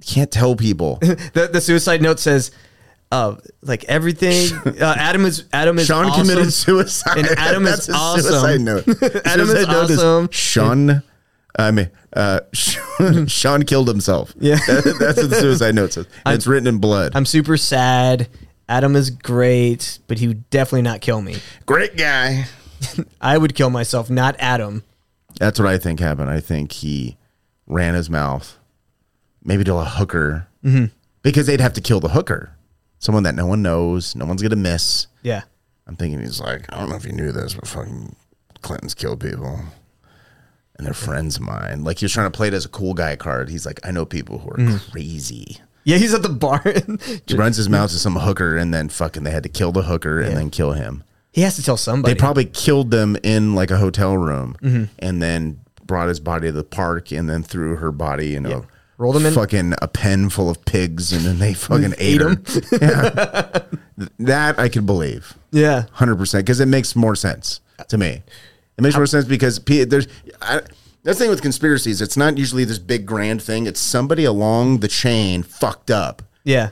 You 0.00 0.06
can't 0.14 0.30
tell 0.30 0.56
people. 0.56 0.96
the, 1.00 1.48
the 1.52 1.60
suicide 1.60 2.02
note 2.02 2.18
says, 2.20 2.50
uh, 3.10 3.36
like 3.62 3.84
everything. 3.84 4.48
Uh, 4.82 4.94
Adam 4.98 5.24
is 5.26 5.44
Adam 5.52 5.78
is 5.78 5.86
Sean 5.86 6.06
awesome, 6.06 6.26
committed 6.26 6.52
suicide. 6.52 7.18
and 7.18 7.28
Adam 7.38 7.62
That's 7.62 7.88
is 7.88 7.94
awesome. 7.94 8.22
Suicide 8.22 8.60
note. 8.60 8.88
Adam 9.26 9.46
Suicide 9.46 9.60
is 9.90 9.98
note 9.98 9.98
awesome. 10.24 10.28
Sean, 10.30 11.02
I 11.58 11.70
mean, 11.70 11.90
uh, 12.14 12.40
Sean, 12.52 13.26
Sean 13.26 13.62
killed 13.64 13.86
himself. 13.88 14.34
Yeah. 14.40 14.56
That- 14.66 14.96
that's 14.98 15.18
what 15.20 15.30
the 15.30 15.36
suicide 15.36 15.74
note 15.74 15.92
says. 15.92 16.06
And 16.24 16.34
it's 16.34 16.46
written 16.46 16.66
in 16.66 16.78
blood. 16.78 17.12
I'm 17.14 17.26
super 17.26 17.56
sad. 17.56 18.28
Adam 18.68 18.96
is 18.96 19.10
great, 19.10 19.98
but 20.08 20.18
he 20.18 20.26
would 20.28 20.48
definitely 20.50 20.82
not 20.82 21.00
kill 21.02 21.20
me. 21.20 21.36
Great 21.66 21.96
guy. 21.96 22.46
I 23.20 23.36
would 23.38 23.54
kill 23.54 23.70
myself, 23.70 24.08
not 24.10 24.34
Adam. 24.38 24.82
That's 25.42 25.58
what 25.58 25.66
I 25.68 25.76
think 25.76 25.98
happened. 25.98 26.30
I 26.30 26.38
think 26.38 26.70
he 26.70 27.16
ran 27.66 27.94
his 27.94 28.08
mouth, 28.08 28.58
maybe 29.42 29.64
to 29.64 29.74
a 29.74 29.84
hooker, 29.84 30.46
Mhm. 30.64 30.92
because 31.22 31.48
they'd 31.48 31.60
have 31.60 31.72
to 31.72 31.80
kill 31.80 31.98
the 31.98 32.10
hooker, 32.10 32.50
someone 33.00 33.24
that 33.24 33.34
no 33.34 33.46
one 33.46 33.60
knows, 33.60 34.14
no 34.14 34.24
one's 34.24 34.40
gonna 34.40 34.54
miss. 34.54 35.08
Yeah. 35.22 35.42
I'm 35.88 35.96
thinking 35.96 36.20
he's 36.20 36.38
like, 36.38 36.72
I 36.72 36.78
don't 36.78 36.90
know 36.90 36.94
if 36.94 37.04
you 37.04 37.10
knew 37.10 37.32
this, 37.32 37.54
but 37.54 37.66
fucking 37.66 38.14
Clinton's 38.60 38.94
killed 38.94 39.18
people, 39.18 39.58
and 40.76 40.86
they're 40.86 40.94
friends 40.94 41.36
of 41.38 41.42
mine. 41.42 41.82
Like 41.82 41.98
he 41.98 42.04
was 42.04 42.12
trying 42.12 42.30
to 42.30 42.36
play 42.36 42.46
it 42.46 42.54
as 42.54 42.64
a 42.64 42.68
cool 42.68 42.94
guy 42.94 43.16
card. 43.16 43.48
He's 43.50 43.66
like, 43.66 43.80
I 43.82 43.90
know 43.90 44.04
people 44.04 44.38
who 44.38 44.50
are 44.50 44.58
Mhm. 44.58 44.92
crazy. 44.92 45.58
Yeah, 45.82 45.96
he's 45.96 46.14
at 46.14 46.22
the 46.22 46.28
bar. 46.28 46.62
He 47.26 47.34
runs 47.34 47.56
his 47.56 47.68
mouth 47.68 47.90
to 47.90 47.98
some 47.98 48.14
hooker, 48.14 48.56
and 48.56 48.72
then 48.72 48.88
fucking 48.90 49.24
they 49.24 49.32
had 49.32 49.42
to 49.42 49.48
kill 49.48 49.72
the 49.72 49.82
hooker 49.82 50.20
and 50.20 50.30
Yeah. 50.30 50.38
then 50.38 50.50
kill 50.50 50.74
him. 50.74 51.02
He 51.32 51.40
has 51.42 51.56
to 51.56 51.62
tell 51.62 51.76
somebody. 51.76 52.14
They 52.14 52.18
probably 52.18 52.44
killed 52.44 52.90
them 52.90 53.16
in 53.22 53.54
like 53.54 53.70
a 53.70 53.76
hotel 53.78 54.16
room, 54.16 54.56
Mhm. 54.62 54.88
and 54.98 55.22
then 55.22 55.58
brought 55.86 56.08
his 56.08 56.20
body 56.20 56.48
to 56.48 56.52
the 56.52 56.64
park, 56.64 57.10
and 57.12 57.28
then 57.28 57.42
threw 57.42 57.76
her 57.76 57.90
body, 57.92 58.28
you 58.28 58.40
know, 58.40 58.64
Rolled 58.98 59.16
him 59.16 59.26
in- 59.26 59.34
fucking 59.34 59.74
a 59.82 59.88
pen 59.88 60.28
full 60.30 60.48
of 60.48 60.64
pigs, 60.64 61.12
and 61.12 61.24
then 61.24 61.38
they 61.38 61.54
fucking 61.68 61.94
Ate 61.98 62.20
ate, 62.20 62.20
her. 62.20 62.28
him. 62.30 62.44
yeah. 62.80 63.58
That 64.18 64.58
I 64.58 64.68
could 64.68 64.86
believe. 64.86 65.34
Yeah. 65.50 65.84
hundred 65.92 66.16
percent, 66.16 66.44
because 66.46 66.60
it 66.60 66.66
makes 66.66 66.94
more 66.96 67.16
sense 67.16 67.60
to 67.88 67.98
me. 67.98 68.22
It 68.78 68.80
makes 68.82 68.96
more 68.96 69.06
sense 69.06 69.24
because 69.24 69.58
pe- 69.58 69.84
there's. 69.84 70.06
I, 70.40 70.60
that's 71.04 71.18
the 71.18 71.24
thing 71.24 71.30
with 71.30 71.42
conspiracies. 71.42 72.00
It's 72.00 72.16
not 72.16 72.38
usually 72.38 72.64
this 72.64 72.78
big 72.78 73.04
grand 73.06 73.42
thing. 73.42 73.66
It's 73.66 73.80
somebody 73.80 74.24
along 74.24 74.78
the 74.80 74.88
chain 74.88 75.42
fucked 75.42 75.90
up. 75.90 76.22
Yeah. 76.44 76.70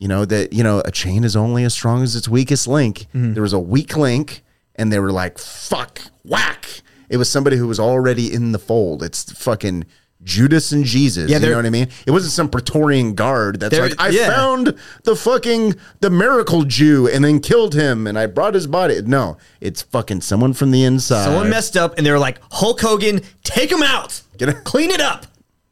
You 0.00 0.08
know 0.08 0.24
that 0.24 0.54
you 0.54 0.64
know 0.64 0.82
a 0.84 0.90
chain 0.90 1.24
is 1.24 1.36
only 1.36 1.62
as 1.62 1.74
strong 1.74 2.02
as 2.02 2.16
its 2.16 2.26
weakest 2.26 2.66
link. 2.66 3.00
Mm-hmm. 3.14 3.34
There 3.34 3.42
was 3.42 3.52
a 3.52 3.58
weak 3.58 3.96
link, 3.96 4.42
and 4.74 4.90
they 4.90 4.98
were 4.98 5.12
like, 5.12 5.38
"Fuck, 5.38 6.00
whack." 6.24 6.80
It 7.10 7.18
was 7.18 7.28
somebody 7.28 7.58
who 7.58 7.68
was 7.68 7.78
already 7.78 8.32
in 8.32 8.52
the 8.52 8.58
fold. 8.58 9.02
It's 9.02 9.30
fucking 9.30 9.84
Judas 10.22 10.72
and 10.72 10.86
Jesus. 10.86 11.30
Yeah, 11.30 11.38
you 11.38 11.50
know 11.50 11.56
what 11.56 11.66
I 11.66 11.70
mean? 11.70 11.88
It 12.06 12.12
wasn't 12.12 12.32
some 12.32 12.48
Praetorian 12.48 13.14
guard 13.14 13.60
that's 13.60 13.78
like, 13.78 14.00
"I 14.00 14.08
yeah. 14.08 14.34
found 14.34 14.74
the 15.04 15.14
fucking 15.14 15.74
the 16.00 16.08
miracle 16.08 16.64
Jew 16.64 17.06
and 17.06 17.22
then 17.22 17.38
killed 17.38 17.74
him, 17.74 18.06
and 18.06 18.18
I 18.18 18.24
brought 18.24 18.54
his 18.54 18.66
body." 18.66 19.02
No, 19.02 19.36
it's 19.60 19.82
fucking 19.82 20.22
someone 20.22 20.54
from 20.54 20.70
the 20.70 20.82
inside. 20.82 21.24
Someone 21.24 21.50
messed 21.50 21.76
up, 21.76 21.98
and 21.98 22.06
they 22.06 22.10
were 22.10 22.18
like, 22.18 22.38
Hulk 22.50 22.80
Hogan, 22.80 23.20
take 23.44 23.70
him 23.70 23.82
out. 23.82 24.22
Get 24.38 24.64
Clean 24.64 24.90
it 24.90 25.02
up. 25.02 25.26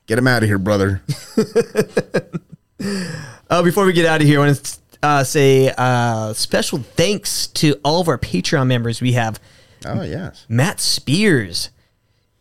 Get 0.07 0.19
him 0.19 0.27
out 0.27 0.43
of 0.43 0.51
here, 0.51 0.59
brother. 0.59 1.01
Uh, 3.51 3.63
before 3.63 3.87
we 3.87 3.93
get 3.93 4.05
out 4.07 4.21
of 4.21 4.27
here, 4.27 4.41
I 4.41 4.47
want 4.47 4.57
to 4.63 4.79
uh, 5.03 5.25
say 5.25 5.73
uh, 5.77 6.33
special 6.35 6.79
thanks 6.79 7.47
to 7.49 7.81
all 7.85 8.01
of 8.01 8.09
our 8.09 8.19
Patreon 8.19 8.67
members. 8.67 9.01
We 9.01 9.13
have 9.13 9.41
Oh 9.87 10.03
yes, 10.03 10.45
Matt 10.49 10.81
Spears, 10.81 11.71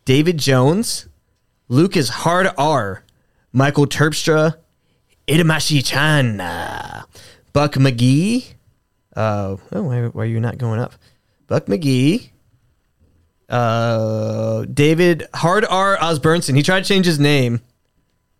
David 0.06 0.38
Jones, 0.38 1.08
Lucas 1.70 2.10
Hard 2.10 2.48
R, 2.58 3.04
Michael 3.54 3.86
Terpstra, 3.86 4.58
Itamashi 5.28 5.86
Chan, 5.86 6.42
uh, 6.42 7.04
Buck 7.54 7.74
McGee. 7.74 8.54
Uh, 9.16 9.58
oh, 9.72 9.84
why, 9.84 10.08
why 10.08 10.24
are 10.24 10.26
you 10.26 10.40
not 10.40 10.58
going 10.58 10.80
up? 10.80 10.94
Buck 11.48 11.68
McGee. 11.68 12.30
Uh, 13.50 14.66
David 14.66 15.28
Hard 15.34 15.66
R 15.70 15.98
Osburnson. 15.98 16.56
He 16.56 16.64
tried 16.64 16.84
to 16.84 16.88
change 16.88 17.06
his 17.06 17.20
name. 17.20 17.62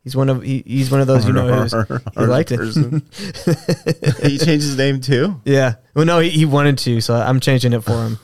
He's 0.08 0.16
one 0.16 0.30
of 0.30 0.42
he, 0.42 0.64
he's 0.66 0.90
one 0.90 1.02
of 1.02 1.08
those 1.08 1.26
you 1.28 1.34
know 1.34 1.64
who's, 1.66 1.74
he 2.18 2.22
liked 2.26 2.54
it. 2.54 2.60
he 4.24 4.38
changed 4.38 4.64
his 4.66 4.78
name 4.78 5.02
too. 5.02 5.42
Yeah. 5.44 5.74
Well, 5.96 6.06
no, 6.06 6.20
he, 6.20 6.30
he 6.30 6.46
wanted 6.46 6.78
to, 6.78 7.02
so 7.02 7.14
I'm 7.14 7.42
changing 7.42 7.74
it 7.74 7.82
for 7.82 7.92
him. 7.92 8.18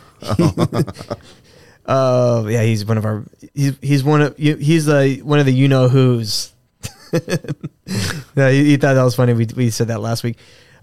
uh, 1.86 2.46
yeah, 2.48 2.62
he's 2.64 2.86
one 2.86 2.98
of 2.98 3.04
our. 3.04 3.26
He's 3.54 3.78
he's 3.82 4.02
one 4.02 4.22
of 4.22 4.40
you- 4.40 4.56
he's 4.56 4.86
the 4.86 5.20
one 5.26 5.40
of 5.40 5.46
the 5.46 5.52
you 5.54 5.68
know 5.68 5.90
who's. 5.90 6.54
yeah, 7.12 8.50
he, 8.50 8.64
he 8.64 8.78
thought 8.78 8.94
that 8.94 9.04
was 9.04 9.16
funny. 9.16 9.34
We 9.34 9.46
we 9.56 9.70
said 9.70 9.90
that 9.90 10.00
last 10.00 10.24
week. 10.24 10.38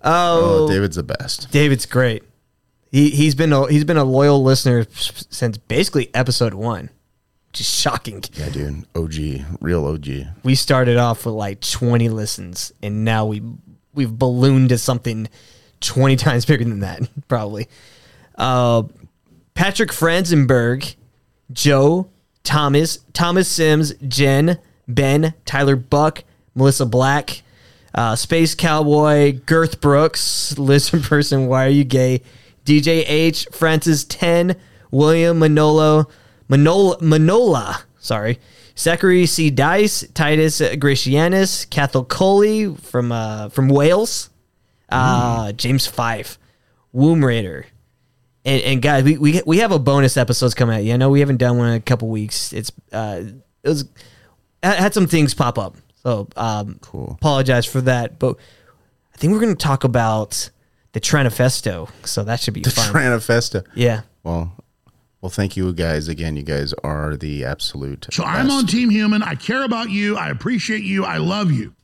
Oh, 0.04 0.64
Oh, 0.64 0.68
David's 0.68 0.96
the 0.96 1.02
best. 1.02 1.50
David's 1.50 1.86
great. 1.86 2.24
He 2.92 3.08
he's 3.08 3.34
been 3.34 3.54
a 3.54 3.66
he's 3.68 3.84
been 3.84 3.96
a 3.96 4.04
loyal 4.04 4.42
listener 4.42 4.84
since 4.92 5.56
basically 5.56 6.14
episode 6.14 6.52
one, 6.52 6.90
is 7.58 7.68
shocking. 7.68 8.22
Yeah, 8.34 8.50
dude. 8.50 8.84
OG, 8.94 9.58
real 9.60 9.84
OG. 9.86 10.06
We 10.44 10.54
started 10.54 10.98
off 10.98 11.26
with 11.26 11.34
like 11.34 11.60
20 11.60 12.08
listens, 12.08 12.72
and 12.82 13.04
now 13.04 13.26
we 13.26 13.42
we've 13.94 14.16
ballooned 14.16 14.68
to 14.68 14.78
something 14.78 15.28
20 15.80 16.16
times 16.16 16.44
bigger 16.44 16.64
than 16.64 16.80
that, 16.80 17.02
probably. 17.28 17.68
Uh, 18.36 18.84
Patrick 19.54 19.90
Franzenberg, 19.90 20.94
Joe, 21.52 22.08
Thomas, 22.44 23.00
Thomas 23.12 23.48
Sims, 23.48 23.94
Jen, 24.06 24.58
Ben, 24.86 25.34
Tyler 25.44 25.76
Buck, 25.76 26.24
Melissa 26.54 26.86
Black, 26.86 27.42
uh, 27.94 28.16
Space 28.16 28.54
Cowboy, 28.54 29.32
Girth 29.44 29.80
Brooks, 29.80 30.56
Lizard 30.58 31.02
Person, 31.02 31.46
Why 31.46 31.66
Are 31.66 31.70
You 31.70 31.84
Gay, 31.84 32.22
DJ 32.64 33.04
H, 33.06 33.46
Francis 33.52 34.04
10, 34.04 34.56
William 34.90 35.38
Manolo, 35.38 36.08
Manola, 36.50 36.98
Manola 37.00 37.82
sorry, 38.00 38.40
Zachary 38.76 39.26
C. 39.26 39.50
Dice, 39.50 40.04
Titus 40.14 40.60
Gracianus, 40.60 41.68
Cathal 41.70 42.04
Coley 42.04 42.74
from 42.74 43.12
uh, 43.12 43.48
from 43.50 43.68
Wales, 43.68 44.30
uh, 44.88 45.52
James 45.52 45.86
Five, 45.86 46.38
Womb 46.92 47.24
Raider, 47.24 47.66
and, 48.44 48.62
and 48.62 48.82
guys, 48.82 49.04
we, 49.04 49.18
we 49.18 49.42
we 49.46 49.58
have 49.58 49.72
a 49.72 49.78
bonus 49.78 50.16
episodes 50.16 50.54
coming 50.54 50.76
out. 50.76 50.82
Yeah, 50.82 50.94
I 50.94 50.96
know 50.96 51.10
we 51.10 51.20
haven't 51.20 51.36
done 51.36 51.58
one 51.58 51.68
in 51.68 51.74
a 51.74 51.80
couple 51.80 52.08
weeks. 52.08 52.52
It's 52.52 52.72
uh, 52.92 53.22
it 53.62 53.68
was 53.68 53.84
had 54.62 54.78
had 54.78 54.94
some 54.94 55.06
things 55.06 55.34
pop 55.34 55.58
up. 55.58 55.76
So 56.02 56.28
um, 56.36 56.78
cool. 56.80 57.12
Apologize 57.18 57.66
for 57.66 57.82
that, 57.82 58.18
but 58.18 58.36
I 59.14 59.18
think 59.18 59.32
we're 59.32 59.40
going 59.40 59.54
to 59.54 59.62
talk 59.62 59.84
about 59.84 60.50
the 60.92 61.00
Tranifesto. 61.00 61.90
So 62.04 62.24
that 62.24 62.40
should 62.40 62.54
be 62.54 62.62
The 62.62 62.70
fun. 62.70 62.92
Yeah. 63.74 64.02
Well, 64.22 64.52
well, 65.20 65.30
thank 65.30 65.56
you 65.56 65.72
guys 65.72 66.08
again. 66.08 66.36
You 66.36 66.42
guys 66.42 66.72
are 66.82 67.16
the 67.16 67.44
absolute. 67.44 68.06
So 68.10 68.24
I'm 68.24 68.50
on 68.50 68.66
Team 68.66 68.88
Human. 68.88 69.22
I 69.22 69.34
care 69.34 69.64
about 69.64 69.90
you. 69.90 70.16
I 70.16 70.30
appreciate 70.30 70.82
you. 70.82 71.04
I 71.04 71.18
love 71.18 71.52
you. 71.52 71.74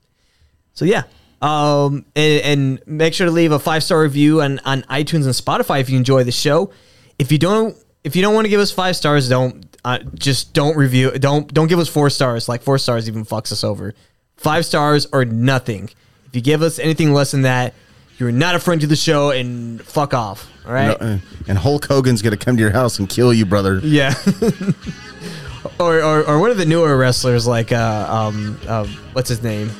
So 0.72 0.84
yeah. 0.84 1.02
Um, 1.42 2.06
and, 2.16 2.42
and 2.42 2.86
make 2.86 3.12
sure 3.12 3.26
to 3.26 3.30
leave 3.30 3.52
a 3.52 3.58
five 3.58 3.84
star 3.84 4.00
review 4.00 4.40
on, 4.40 4.58
on 4.60 4.82
iTunes 4.82 5.24
and 5.24 5.34
Spotify 5.34 5.80
if 5.80 5.90
you 5.90 5.98
enjoy 5.98 6.24
the 6.24 6.32
show. 6.32 6.70
If 7.18 7.30
you 7.30 7.38
don't, 7.38 7.76
if 8.04 8.16
you 8.16 8.22
don't 8.22 8.34
want 8.34 8.46
to 8.46 8.48
give 8.48 8.60
us 8.60 8.70
five 8.70 8.96
stars, 8.96 9.28
don't 9.28 9.66
uh, 9.84 9.98
just 10.14 10.54
don't 10.54 10.76
review. 10.76 11.10
Don't 11.12 11.52
don't 11.52 11.68
give 11.68 11.78
us 11.78 11.88
four 11.88 12.08
stars. 12.08 12.48
Like 12.48 12.62
four 12.62 12.78
stars 12.78 13.06
even 13.06 13.24
fucks 13.24 13.52
us 13.52 13.62
over. 13.62 13.94
Five 14.36 14.64
stars 14.64 15.06
or 15.12 15.24
nothing. 15.24 15.90
If 16.26 16.34
you 16.34 16.40
give 16.40 16.62
us 16.62 16.78
anything 16.78 17.12
less 17.12 17.32
than 17.32 17.42
that, 17.42 17.74
you're 18.18 18.32
not 18.32 18.54
a 18.54 18.58
friend 18.58 18.80
to 18.80 18.86
the 18.86 18.96
show 18.96 19.30
and 19.30 19.82
fuck 19.82 20.14
off. 20.14 20.50
All 20.66 20.72
right. 20.72 21.00
No, 21.00 21.06
uh, 21.06 21.18
and 21.48 21.58
Hulk 21.58 21.86
Hogan's 21.86 22.22
gonna 22.22 22.36
come 22.36 22.56
to 22.56 22.62
your 22.62 22.72
house 22.72 22.98
and 22.98 23.08
kill 23.08 23.32
you, 23.32 23.46
brother. 23.46 23.78
Yeah. 23.82 24.14
or, 25.80 26.02
or 26.02 26.24
or 26.24 26.38
one 26.40 26.50
of 26.50 26.56
the 26.56 26.64
newer 26.66 26.96
wrestlers 26.96 27.46
like 27.46 27.72
uh 27.72 28.06
um 28.08 28.58
uh, 28.66 28.86
what's 29.12 29.28
his 29.28 29.42
name? 29.42 29.70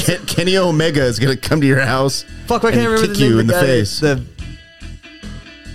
Ken- 0.00 0.26
Kenny 0.26 0.56
Omega 0.56 1.02
is 1.02 1.18
gonna 1.18 1.36
come 1.36 1.60
to 1.60 1.66
your 1.66 1.80
house. 1.80 2.24
Fuck, 2.46 2.64
I 2.64 2.72
can't 2.72 2.86
remember 2.86 3.06
kick 3.06 3.16
the 3.16 3.20
name 3.22 3.32
you 3.32 3.38
in 3.38 3.46
the 3.46 3.54
the 3.54 3.60
face. 3.60 4.00
The, 4.00 4.22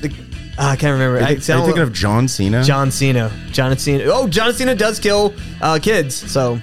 the 0.02 0.14
ah, 0.58 0.72
I 0.72 0.76
can't 0.76 0.94
remember. 0.94 1.18
Are 1.18 1.24
I, 1.24 1.30
you, 1.32 1.54
are 1.54 1.60
you 1.60 1.66
thinking 1.66 1.84
of 1.84 1.94
John 1.94 2.28
Cena? 2.28 2.64
John 2.64 2.92
Cena? 2.92 3.32
John 3.52 3.78
Cena. 3.78 4.04
Oh, 4.08 4.28
John 4.28 4.54
Cena 4.54 4.76
does 4.76 5.00
kill 5.00 5.34
uh, 5.62 5.80
kids. 5.82 6.16
So 6.16 6.60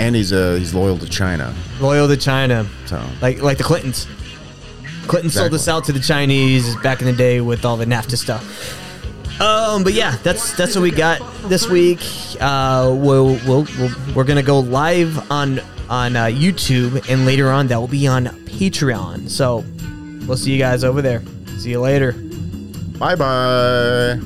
and 0.00 0.16
he's 0.16 0.32
uh 0.32 0.54
he's 0.54 0.74
loyal 0.74 0.98
to 0.98 1.08
China. 1.08 1.54
loyal 1.80 2.08
to 2.08 2.16
China, 2.16 2.66
So 2.86 3.00
like 3.20 3.42
like 3.42 3.58
the 3.58 3.64
Clintons. 3.64 4.06
Clinton 5.06 5.30
sold 5.30 5.52
us 5.54 5.66
out 5.66 5.84
to 5.84 5.92
the 5.92 5.98
Chinese 6.00 6.76
back 6.82 7.00
in 7.00 7.06
the 7.06 7.12
day 7.12 7.40
with 7.40 7.64
all 7.64 7.76
the 7.76 7.84
NAFTA 7.84 8.16
stuff. 8.16 8.42
Um, 9.40 9.82
but 9.82 9.92
yeah, 9.94 10.16
that's 10.22 10.52
that's 10.56 10.76
what 10.76 10.82
we 10.82 10.90
got 10.90 11.20
this 11.48 11.66
week. 11.68 12.00
Uh, 12.40 12.94
we'll, 12.96 13.38
we'll, 13.46 13.66
we'll 13.78 13.90
we're 14.14 14.24
gonna 14.24 14.42
go 14.42 14.60
live 14.60 15.30
on 15.30 15.60
on 15.88 16.14
uh, 16.14 16.26
YouTube, 16.26 17.08
and 17.10 17.26
later 17.26 17.50
on 17.50 17.66
that 17.68 17.80
will 17.80 17.88
be 17.88 18.06
on 18.06 18.26
Patreon. 18.26 19.28
So 19.30 19.64
we'll 20.28 20.36
see 20.36 20.52
you 20.52 20.58
guys 20.58 20.84
over 20.84 21.02
there. 21.02 21.22
See 21.58 21.70
you 21.70 21.80
later. 21.80 22.12
Bye 22.98 23.16
bye. 23.16 24.20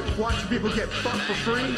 Like 0.00 0.18
watching 0.18 0.48
people 0.48 0.70
get 0.74 0.88
fucked 0.88 1.20
for 1.22 1.34
free? 1.34 1.76